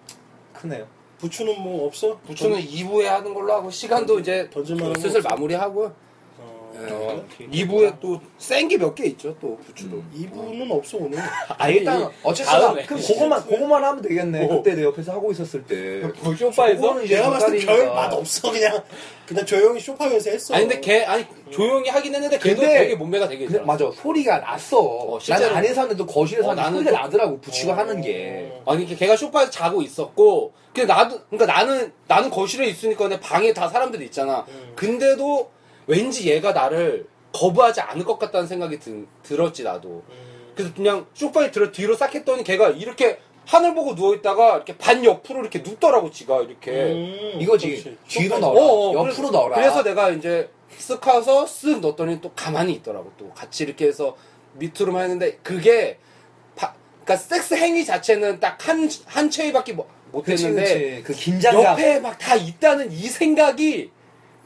크네요. 0.53 0.87
부추는 1.19 1.61
뭐 1.61 1.87
없어? 1.87 2.19
부추는 2.27 2.59
2부에 2.61 3.05
하는 3.05 3.33
걸로 3.33 3.53
하고 3.53 3.71
시간도 3.71 4.19
이제 4.21 4.49
던질만한 4.53 5.01
슬슬? 5.01 5.23
마무리하고 5.23 5.93
어, 6.77 6.87
어, 6.93 7.25
그래? 7.37 7.49
2부에 7.51 8.01
또 8.01 8.21
센 8.39 8.69
게 8.69 8.77
몇 8.77 8.95
개 8.95 9.07
있죠 9.07 9.35
또 9.41 9.57
부추도. 9.65 9.97
음. 9.97 10.11
이부는 10.15 10.71
없어 10.71 10.99
오늘. 10.99 11.19
아, 11.57 11.69
일단, 11.69 12.11
다음에. 12.45 12.83
그럼 12.85 13.01
그거만, 13.03 13.47
그거만 13.47 13.85
하면 13.85 14.03
되겠네. 14.03 14.47
뭐. 14.47 14.57
그때 14.63 14.75
내 14.75 14.83
옆에서 14.83 15.13
하고 15.13 15.31
있을 15.33 15.63
때. 15.65 16.03
뭐 16.23 16.35
쇼파에서? 16.35 16.81
그거는 16.81 17.05
이제 17.05 17.17
내가 17.17 17.31
봤을 17.31 17.59
때. 17.59 17.67
별 17.67 17.87
맛 17.95 18.13
없어 18.13 18.51
그냥 18.51 18.83
그냥 19.27 19.47
조용히 19.47 19.81
쇼파에서 19.81 20.31
했어. 20.31 20.55
아니 20.55 20.67
근데 20.67 20.81
걔 20.81 21.05
아니 21.05 21.25
조용히 21.51 21.89
하긴 21.89 22.15
했는데 22.15 22.39
걔도 22.39 22.61
근데- 22.61 22.79
되게 22.79 22.95
몸매가 22.97 23.29
되게 23.29 23.45
근데 23.47 23.59
좋아. 23.59 23.67
맞아 23.67 23.91
소리가 23.95 24.39
났어. 24.39 24.79
어, 24.81 25.11
난 25.13 25.21
실제로. 25.21 25.55
안에 25.57 25.73
사는데도 25.73 26.05
거실에서 26.07 26.49
어, 26.49 26.51
하는 26.51 26.63
나는 26.63 26.79
소리가 26.79 26.91
또- 26.91 26.97
나더라고 27.05 27.41
부추가 27.41 27.73
어. 27.73 27.77
하는 27.77 28.01
게. 28.01 28.53
아니 28.67 28.85
걔가 28.87 29.17
쇼파에서 29.17 29.51
자고 29.51 29.81
있었고 29.81 30.53
근데 30.75 30.93
나도 30.93 31.21
그러니까 31.31 31.47
나는 31.47 31.93
나는 32.09 32.31
거실에 32.31 32.67
있으니까 32.67 33.09
내 33.09 33.19
방에 33.21 33.53
다 33.55 33.69
사람들이 33.69 34.05
있잖아. 34.07 34.45
음. 34.49 34.73
근데도 34.75 35.51
왠지 35.87 36.29
얘가 36.31 36.53
나를 36.53 37.07
거부하지 37.33 37.81
않을 37.81 38.05
것 38.05 38.19
같다는 38.19 38.47
생각이 38.47 38.79
든- 38.79 39.07
들었지 39.23 39.63
나도. 39.65 40.03
음. 40.09 40.53
그래서 40.55 40.73
그냥 40.75 41.07
쇼파에 41.15 41.51
들어 41.51 41.73
뒤로 41.73 41.97
싹 41.97 42.15
했더니 42.15 42.45
걔가 42.45 42.71
이렇게 42.71 43.19
하늘 43.45 43.75
보고 43.75 43.95
누워 43.95 44.15
있다가 44.15 44.57
이렇게 44.57 44.77
반 44.79 45.05
옆으로 45.05 45.41
이렇게 45.41 45.59
눕더라고 45.59 46.11
지가 46.11 46.43
이렇게. 46.43 46.71
음, 46.71 47.39
이거지. 47.41 47.97
뒤로. 48.07 48.39
넣어라. 48.39 48.61
어, 48.61 48.65
어, 48.65 48.93
옆으로 48.95 49.05
그래서- 49.15 49.31
넣어라. 49.31 49.57
그래서 49.57 49.83
내가 49.83 50.11
이제 50.11 50.49
쓱 50.79 51.01
가서 51.01 51.45
쓱 51.45 51.81
넣었더니 51.81 52.21
또 52.21 52.31
가만히 52.35 52.73
있더라고. 52.75 53.11
또 53.19 53.31
같이 53.31 53.65
이렇게 53.65 53.87
해서 53.87 54.17
밑으로만 54.55 55.03
했는데 55.05 55.39
그게 55.43 55.99
바- 56.57 56.73
그러니까 57.05 57.17
섹스 57.17 57.55
행위 57.55 57.85
자체는 57.85 58.39
딱 58.41 58.57
한 58.67 58.89
한 59.07 59.29
체위밖에 59.29 59.73
못- 59.73 59.89
못 60.13 60.23
그치, 60.23 60.47
했는데 60.47 61.03
그치. 61.03 61.03
그 61.03 61.13
긴장감. 61.13 61.65
옆에 61.65 61.99
막 62.01 62.17
다 62.19 62.37
있다는 62.37 62.93
이 62.93 63.09
생각이 63.09 63.91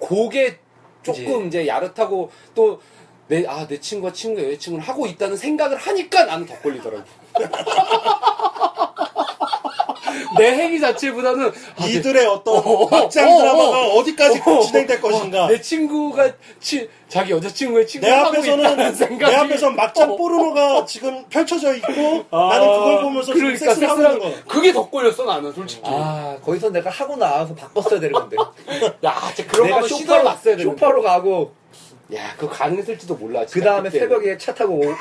그게 0.01 0.59
조금. 1.13 1.47
이제 1.47 1.67
야릇하고 1.67 2.31
또 2.55 2.81
내, 3.29 3.47
아, 3.47 3.67
내 3.67 3.79
친구가 3.79 4.13
친구 4.13 4.43
여자친구를 4.43 4.87
하고 4.87 5.07
있다는 5.07 5.37
생각을 5.37 5.77
하니까 5.77 6.25
나는 6.25 6.47
더 6.47 6.59
걸리더라고. 6.59 7.05
내 10.39 10.51
행위 10.53 10.81
자체보다는 10.81 11.49
아, 11.49 11.85
내- 11.85 11.91
이들의 11.93 12.27
어떤 12.27 12.57
어, 12.57 12.89
막장 12.91 13.29
어, 13.31 13.39
드라마가 13.39 13.81
어, 13.87 13.97
어, 13.99 14.05
디까지 14.05 14.43
어, 14.47 14.61
진행될 14.61 15.01
것인가. 15.01 15.47
내 15.49 15.61
친구가 15.61 16.31
치, 16.61 16.89
자기 17.09 17.33
여자친구의 17.33 17.87
내 18.01 18.11
하고 18.11 18.37
있다는 18.37 18.67
앞에서는 18.67 18.95
생각이 18.95 19.33
내 19.33 19.37
앞에서 19.39 19.71
막장 19.71 20.13
어. 20.13 20.17
포르노가 20.17 20.85
지금 20.85 21.25
펼쳐져 21.29 21.75
있고 21.77 22.25
아, 22.31 22.49
나는 22.53 22.67
그걸 22.69 23.03
보면서 23.03 23.33
지금 23.33 23.41
그러니까 23.55 23.75
섹스를 23.75 23.89
하고 23.89 24.03
있는 24.03 24.19
거. 24.19 24.49
그게 24.49 24.73
더 24.73 24.89
걸렸어 24.91 25.25
나는 25.25 25.53
솔직히. 25.53 25.83
아 25.85 26.37
거기서 26.45 26.71
내가 26.71 26.91
하고 26.91 27.17
나와서 27.17 27.55
바꿨어야 27.55 28.01
되는 28.01 28.13
건데. 28.13 28.37
야, 29.05 29.15
진짜 29.35 29.51
그런 29.51 29.71
거 29.71 29.77
내가 29.77 29.89
시도해 29.89 30.23
봤어야 30.23 30.57
되는데. 30.57 30.65
쇼파로 30.79 31.03
가고 31.03 31.55
야, 32.15 32.35
그거 32.39 32.51
가능했을지도 32.53 33.17
몰라. 33.17 33.45
그 33.51 33.61
다음에. 33.61 33.91
새벽에 33.91 34.39
차 34.39 34.55
타고 34.55 34.75
오- 34.75 34.81
오- 34.89 34.95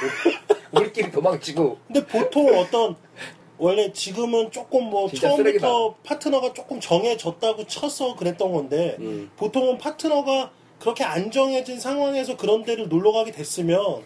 우리끼리 0.72 1.10
도망치고 1.12 1.78
근데 1.88 2.06
보통 2.06 2.54
어떤 2.60 2.96
원래 3.58 3.92
지금은 3.92 4.52
조금 4.52 4.86
뭐 4.90 5.10
처음부터 5.10 5.36
쓰레기다. 5.38 5.68
파트너가 6.04 6.54
조금 6.54 6.80
정해졌다고 6.80 7.66
쳐서 7.66 8.16
그랬던 8.16 8.52
건데 8.52 8.98
음. 9.00 9.32
보통은 9.36 9.78
파트너가 9.78 10.52
그렇게 10.80 11.04
안 11.04 11.32
정해진 11.32 11.80
상황에서 11.80 12.38
그런 12.38 12.64
데를 12.64 12.88
놀러 12.88 13.12
가게 13.12 13.32
됐으면 13.32 14.04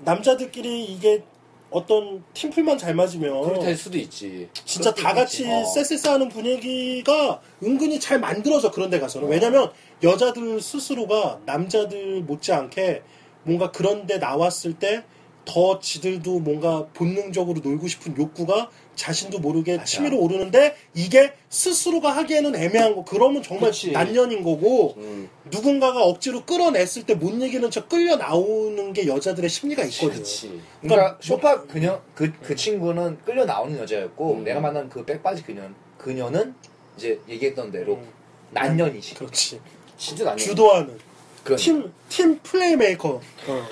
남자들끼리 0.00 0.84
이게 0.84 1.22
어떤 1.70 2.24
팀플만 2.34 2.78
잘 2.78 2.94
맞으면 2.94 3.42
그렇게 3.42 3.66
될 3.66 3.76
수도 3.76 3.96
있지. 3.96 4.48
진짜 4.52 4.92
다 4.92 5.14
같이 5.14 5.46
어. 5.48 5.64
쎄쎄쎄하는 5.64 6.28
분위기가 6.28 7.40
은근히 7.62 8.00
잘 8.00 8.18
만들어져 8.18 8.70
그런 8.72 8.90
데 8.90 8.98
가서는 8.98 9.28
왜냐면 9.28 9.70
여자들 10.02 10.60
스스로가 10.60 11.40
남자들 11.46 12.22
못지않게 12.22 13.02
뭔가 13.44 13.70
그런 13.70 14.06
데 14.06 14.18
나왔을 14.18 14.74
때 14.74 15.04
더 15.44 15.80
지들도 15.80 16.40
뭔가 16.40 16.86
본능적으로 16.94 17.60
놀고 17.60 17.88
싶은 17.88 18.16
욕구가 18.16 18.70
자신도 18.94 19.38
모르게 19.38 19.82
치밀어 19.84 20.18
오르는데 20.18 20.76
이게 20.94 21.32
스스로가 21.48 22.14
하기에는 22.16 22.54
애매한 22.54 22.94
거 22.94 23.04
그러면 23.04 23.42
정말 23.42 23.70
그치. 23.70 23.92
난년인 23.92 24.42
거고 24.42 24.94
음. 24.98 25.30
누군가가 25.50 26.02
억지로 26.04 26.44
끌어냈을 26.44 27.04
때 27.04 27.14
못 27.14 27.30
이기는 27.32 27.70
척 27.70 27.88
끌려 27.88 28.16
나오는 28.16 28.92
게 28.92 29.06
여자들의 29.06 29.48
심리가 29.48 29.82
있거든요. 29.84 30.12
그렇지. 30.12 30.60
그러니까 30.80 30.96
그러니까 30.96 31.18
쇼파 31.20 31.62
그녀 31.66 32.02
그, 32.14 32.32
그 32.42 32.54
친구는 32.54 33.18
끌려 33.24 33.44
나오는 33.44 33.78
여자였고 33.78 34.34
음. 34.34 34.44
내가 34.44 34.60
만난 34.60 34.88
그 34.88 35.04
백바지 35.04 35.42
그녀 35.44 35.62
그녀는 35.98 36.54
이제 36.96 37.18
얘기했던 37.28 37.70
대로 37.72 37.94
음. 37.94 38.08
난년이시. 38.50 39.14
그렇지. 39.14 39.60
진짜 39.96 40.24
난 40.24 40.36
주도하는 40.36 40.98
그런 41.44 41.58
팀, 41.58 41.92
팀 42.08 42.38
플레이메이커. 42.42 43.20
어. 43.48 43.66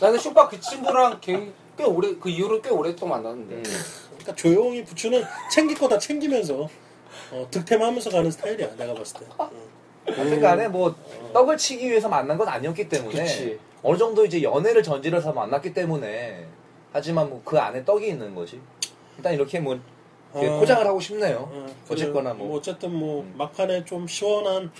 나는 0.00 0.18
쇼파 0.18 0.48
그 0.48 0.60
친구랑 0.60 1.18
꽤, 1.20 1.52
꽤 1.76 1.84
오래 1.84 2.14
그 2.20 2.28
이후로 2.28 2.60
꽤 2.62 2.70
오랫동안 2.70 3.22
만났는데. 3.22 3.54
음. 3.56 3.62
그러니까 4.08 4.34
조용히 4.34 4.84
부추는 4.84 5.24
챙길 5.50 5.78
거 5.78 5.88
다 5.88 5.98
챙기면서 5.98 6.68
어, 7.32 7.46
득템하면서 7.50 8.10
가는 8.10 8.30
스타일이야 8.30 8.76
내가 8.76 8.94
봤을 8.94 9.20
때. 9.20 9.26
어. 9.38 9.50
하여튼간에 10.06 10.68
뭐 10.68 10.94
떡을 11.32 11.56
치기 11.56 11.88
위해서 11.90 12.08
만난 12.08 12.38
건 12.38 12.48
아니었기 12.48 12.88
때문에 12.88 13.22
그치. 13.22 13.58
어느 13.82 13.98
정도 13.98 14.24
이제 14.24 14.42
연애를 14.42 14.82
전제로해서 14.82 15.32
만났기 15.32 15.74
때문에 15.74 16.46
하지만 16.92 17.28
뭐 17.28 17.42
그 17.44 17.58
안에 17.58 17.84
떡이 17.84 18.06
있는 18.08 18.34
거지. 18.34 18.60
일단 19.16 19.32
이렇게 19.34 19.58
뭐 19.60 19.78
이렇게 20.34 20.48
어. 20.48 20.58
포장을 20.60 20.86
하고 20.86 21.00
싶네요. 21.00 21.48
어, 21.50 21.66
어쨌거나 21.90 22.32
그래, 22.34 22.44
뭐. 22.44 22.56
어쨌든 22.58 22.92
뭐 22.94 23.22
음. 23.22 23.34
막판에 23.36 23.84
좀 23.84 24.06
시원한 24.06 24.70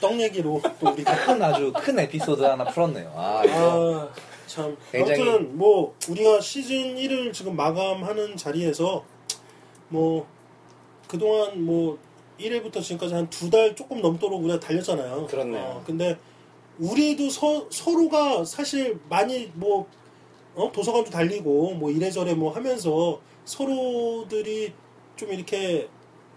떡 0.00 0.18
얘기로 0.20 0.60
또 0.80 0.90
우리가 0.90 1.14
큰 1.26 1.42
아주 1.42 1.72
큰 1.74 1.98
에피소드 1.98 2.42
하나 2.42 2.64
풀었네요. 2.64 3.12
아 3.16 3.42
이거 3.44 3.54
아, 3.56 4.08
참 4.56 4.74
굉장히- 4.90 5.20
아무튼 5.22 5.58
뭐 5.58 5.94
우리가 6.08 6.40
시즌 6.40 6.96
1을 6.96 7.30
지금 7.32 7.54
마감하는 7.56 8.36
자리에서 8.38 9.04
뭐 9.90 10.26
그동안 11.06 11.64
뭐 11.64 11.98
1회부터 12.40 12.82
지금까지 12.82 13.14
한 13.14 13.28
두 13.30 13.50
달 13.50 13.76
조금 13.76 14.00
넘도록 14.00 14.42
우리가 14.42 14.58
달렸잖아요. 14.58 15.26
그렇네요. 15.26 15.62
어, 15.62 15.82
근데 15.86 16.18
우리도 16.78 17.28
서, 17.30 17.66
서로가 17.70 18.44
사실 18.44 18.98
많이 19.08 19.50
뭐 19.54 19.86
어? 20.54 20.70
도서관도 20.72 21.10
달리고 21.10 21.74
뭐 21.74 21.90
이래저래 21.90 22.32
뭐 22.34 22.50
하면서 22.52 23.20
서로들이 23.44 24.72
좀 25.16 25.32
이렇게 25.32 25.88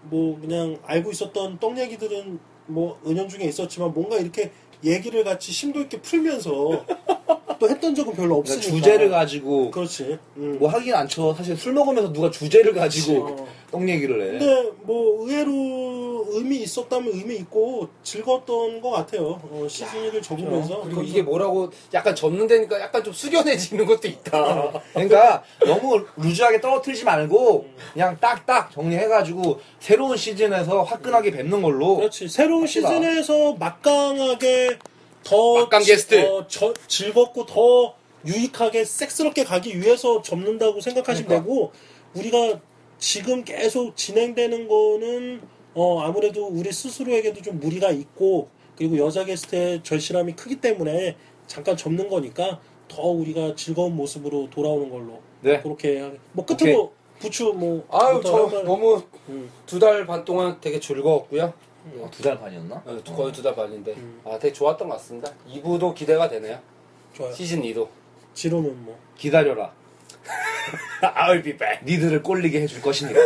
뭐 0.02 0.38
그냥 0.40 0.78
알고 0.84 1.10
있었던 1.10 1.58
떡 1.58 1.78
얘기들은 1.78 2.38
뭐 2.66 2.98
은연중에 3.06 3.44
있었지만 3.46 3.92
뭔가 3.94 4.16
이렇게 4.16 4.52
얘기를 4.84 5.24
같이 5.24 5.52
심도 5.52 5.80
있게 5.80 6.00
풀면서 6.00 6.84
또 7.60 7.68
했던 7.68 7.94
적은 7.94 8.14
별로 8.14 8.42
그러니까 8.42 8.54
없으니까 8.54 8.76
주제를 8.76 9.10
가지고 9.10 9.70
그렇지 9.70 10.18
음. 10.38 10.56
뭐 10.58 10.70
하긴 10.70 10.94
않죠. 10.94 11.34
사실 11.34 11.56
술 11.56 11.74
먹으면서 11.74 12.10
누가 12.10 12.30
주제를 12.30 12.72
가지고 12.72 13.26
어. 13.26 13.48
떡 13.70 13.88
얘기를 13.88 14.20
해. 14.20 14.38
근데 14.38 14.70
뭐 14.82 15.28
의외로 15.28 16.26
의미 16.30 16.56
있었다면 16.62 17.12
의미 17.12 17.36
있고 17.36 17.88
즐거웠던 18.02 18.80
것 18.80 18.90
같아요 18.90 19.40
어, 19.42 19.66
시즌 19.68 20.10
1을 20.10 20.22
적으면서 20.22 20.80
그리고 20.82 21.02
이게 21.02 21.22
뭐라고 21.22 21.70
약간 21.92 22.14
접는다니까 22.14 22.80
약간 22.80 23.04
좀 23.04 23.12
숙연해지는 23.12 23.84
것도 23.84 24.08
있다. 24.08 24.82
그러니까 24.94 25.42
너무 25.64 26.04
루즈하게 26.16 26.62
떨어뜨리지 26.62 27.04
말고 27.04 27.66
그냥 27.92 28.16
딱딱 28.18 28.70
정리해가지고 28.72 29.60
새로운 29.80 30.16
시즌에서 30.16 30.82
화끈하게 30.82 31.30
뵙는 31.32 31.60
걸로. 31.60 31.96
그렇지 31.96 32.26
새로운. 32.28 32.66
시즌에서 32.66 33.54
막강하게 33.54 34.78
더 35.24 35.68
지- 35.80 35.90
게스트. 35.92 36.26
어, 36.26 36.46
저- 36.48 36.74
즐겁고 36.86 37.46
더 37.46 37.94
유익하게 38.26 38.84
섹스럽게 38.84 39.44
가기 39.44 39.80
위해서 39.80 40.20
접는다고 40.22 40.80
생각하시면 40.80 41.28
그러니까. 41.28 41.48
되고 41.48 41.72
우리가 42.14 42.60
지금 42.98 43.44
계속 43.44 43.96
진행되는 43.96 44.68
거는 44.68 45.40
어, 45.74 46.00
아무래도 46.00 46.46
우리 46.46 46.70
스스로에게도 46.72 47.40
좀 47.42 47.60
무리가 47.60 47.90
있고 47.92 48.48
그리고 48.76 48.98
여자 48.98 49.24
게스트의 49.24 49.82
절실함이 49.82 50.34
크기 50.34 50.60
때문에 50.60 51.16
잠깐 51.46 51.76
접는 51.76 52.08
거니까 52.08 52.60
더 52.88 53.02
우리가 53.02 53.54
즐거운 53.54 53.94
모습으로 53.96 54.48
돌아오는 54.50 54.90
걸로 54.90 55.20
네. 55.42 55.60
그렇게 55.60 56.00
하- 56.00 56.12
뭐 56.32 56.44
끝으로 56.44 56.92
부추 57.20 57.52
뭐 57.56 57.84
아유 57.90 58.20
저 58.24 58.48
너무 58.64 59.02
음. 59.28 59.50
두달 59.66 60.06
반 60.06 60.24
동안 60.24 60.58
되게 60.60 60.80
즐거웠고요. 60.80 61.52
어, 61.98 62.08
두달 62.10 62.38
반이었나? 62.38 62.82
어, 62.84 63.00
거의 63.16 63.32
두 63.32 63.42
달 63.42 63.54
반인데 63.54 63.92
음. 63.92 64.20
아 64.24 64.38
되게 64.38 64.52
좋았던 64.52 64.88
것 64.88 64.94
같습니다. 64.96 65.32
2부도 65.48 65.94
기대가 65.94 66.28
되네요. 66.28 66.58
좋아요 67.14 67.32
시즌 67.32 67.62
2도. 67.62 67.88
지로는 68.34 68.84
뭐 68.84 68.98
기다려라. 69.16 69.72
I'll 71.02 71.42
be 71.42 71.56
back. 71.56 71.80
니들을 71.84 72.22
꼴리게 72.22 72.60
해줄 72.62 72.80
것이니까. 72.82 73.18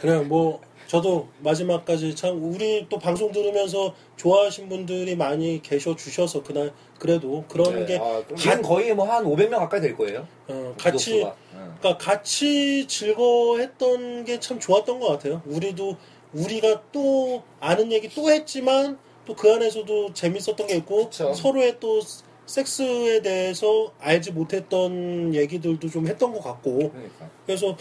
그래 0.00 0.18
뭐 0.20 0.60
저도 0.86 1.28
마지막까지 1.38 2.16
참 2.16 2.42
우리 2.42 2.86
또 2.88 2.98
방송 2.98 3.30
들으면서 3.30 3.94
좋아하신 4.16 4.68
분들이 4.68 5.14
많이 5.14 5.62
계셔 5.62 5.94
주셔서 5.94 6.42
그날 6.42 6.72
그래도 6.98 7.44
그런 7.48 7.74
네, 7.80 7.86
게 7.86 7.98
아, 7.98 8.22
그럼 8.24 8.36
지금 8.36 8.62
거의 8.62 8.92
뭐 8.94 9.06
한 9.06 9.24
500명 9.24 9.58
가까이 9.58 9.80
될 9.80 9.96
거예요. 9.96 10.26
어, 10.48 10.74
같이 10.76 11.12
구독수가. 11.12 11.36
응. 11.54 11.74
그러니까 11.80 12.04
같이 12.04 12.86
즐거워했던 12.88 14.24
게 14.24 14.40
참 14.40 14.58
좋았던 14.58 14.98
것 14.98 15.08
같아요. 15.08 15.42
우리도 15.46 15.96
우리가 16.32 16.82
또 16.92 17.42
아는 17.60 17.90
얘기 17.92 18.08
또 18.08 18.30
했지만 18.30 18.98
또 19.26 19.34
그 19.34 19.52
안에서도 19.52 20.12
재밌었던 20.14 20.66
게 20.66 20.76
있고 20.76 21.04
그쵸. 21.04 21.32
서로의 21.34 21.78
또 21.78 22.00
섹스에 22.46 23.22
대해서 23.22 23.92
알지 24.00 24.32
못했던 24.32 25.32
얘기들도 25.34 25.88
좀 25.88 26.06
했던 26.08 26.32
것 26.32 26.42
같고 26.42 26.90
그러니까. 26.90 27.30
그래서 27.46 27.76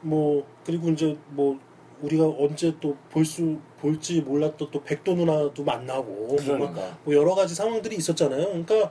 뭐 0.00 0.46
그리고 0.64 0.88
이제 0.90 1.16
뭐 1.28 1.58
우리가 2.00 2.24
언제 2.38 2.72
또 2.80 2.96
볼 3.12 3.24
수 3.24 3.58
볼지 3.80 4.20
몰랐던 4.22 4.68
또 4.70 4.82
백도 4.82 5.14
누나도 5.14 5.62
만나고 5.62 6.36
그러니까. 6.36 6.98
뭐 7.04 7.14
여러 7.14 7.34
가지 7.34 7.54
상황들이 7.54 7.96
있었잖아요. 7.96 8.46
그러니까 8.46 8.90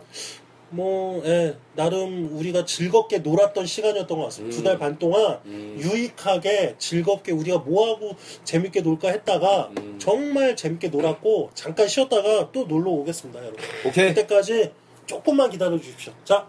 뭐 0.74 1.22
예, 1.24 1.56
나름 1.76 2.36
우리가 2.36 2.66
즐겁게 2.66 3.20
놀았던 3.20 3.68
시간이었던 3.68 4.18
것 4.18 4.26
같습니다. 4.26 4.56
음. 4.56 4.58
두달 4.58 4.80
반 4.80 4.98
동안 4.98 5.40
음. 5.46 5.78
유익하게 5.80 6.76
즐겁게 6.80 7.32
우리가 7.32 7.60
뭐 7.60 7.92
하고 7.92 8.16
재밌게 8.44 8.82
놀까 8.82 9.10
했다가 9.10 9.70
음. 9.78 9.96
정말 10.00 10.56
재밌게 10.56 10.88
놀았고 10.88 11.52
잠깐 11.54 11.88
쉬었다가 11.88 12.52
또 12.52 12.66
놀러 12.66 12.90
오겠습니다, 12.90 13.40
여러분. 13.40 13.60
오케이. 13.86 14.10
그때까지 14.10 14.72
조금만 15.06 15.52
기다려 15.52 15.78
주십시오. 15.78 16.12
자, 16.26 16.48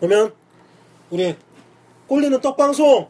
그러면 0.00 0.34
우리 1.10 1.36
꼴리는 2.08 2.40
떡방송 2.40 3.08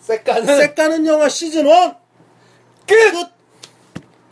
색깔은 0.00 0.46
색 0.58 0.74
가는 0.74 1.06
영화 1.06 1.28
시즌 1.28 1.66
1 1.66 1.94
끝! 2.86 3.33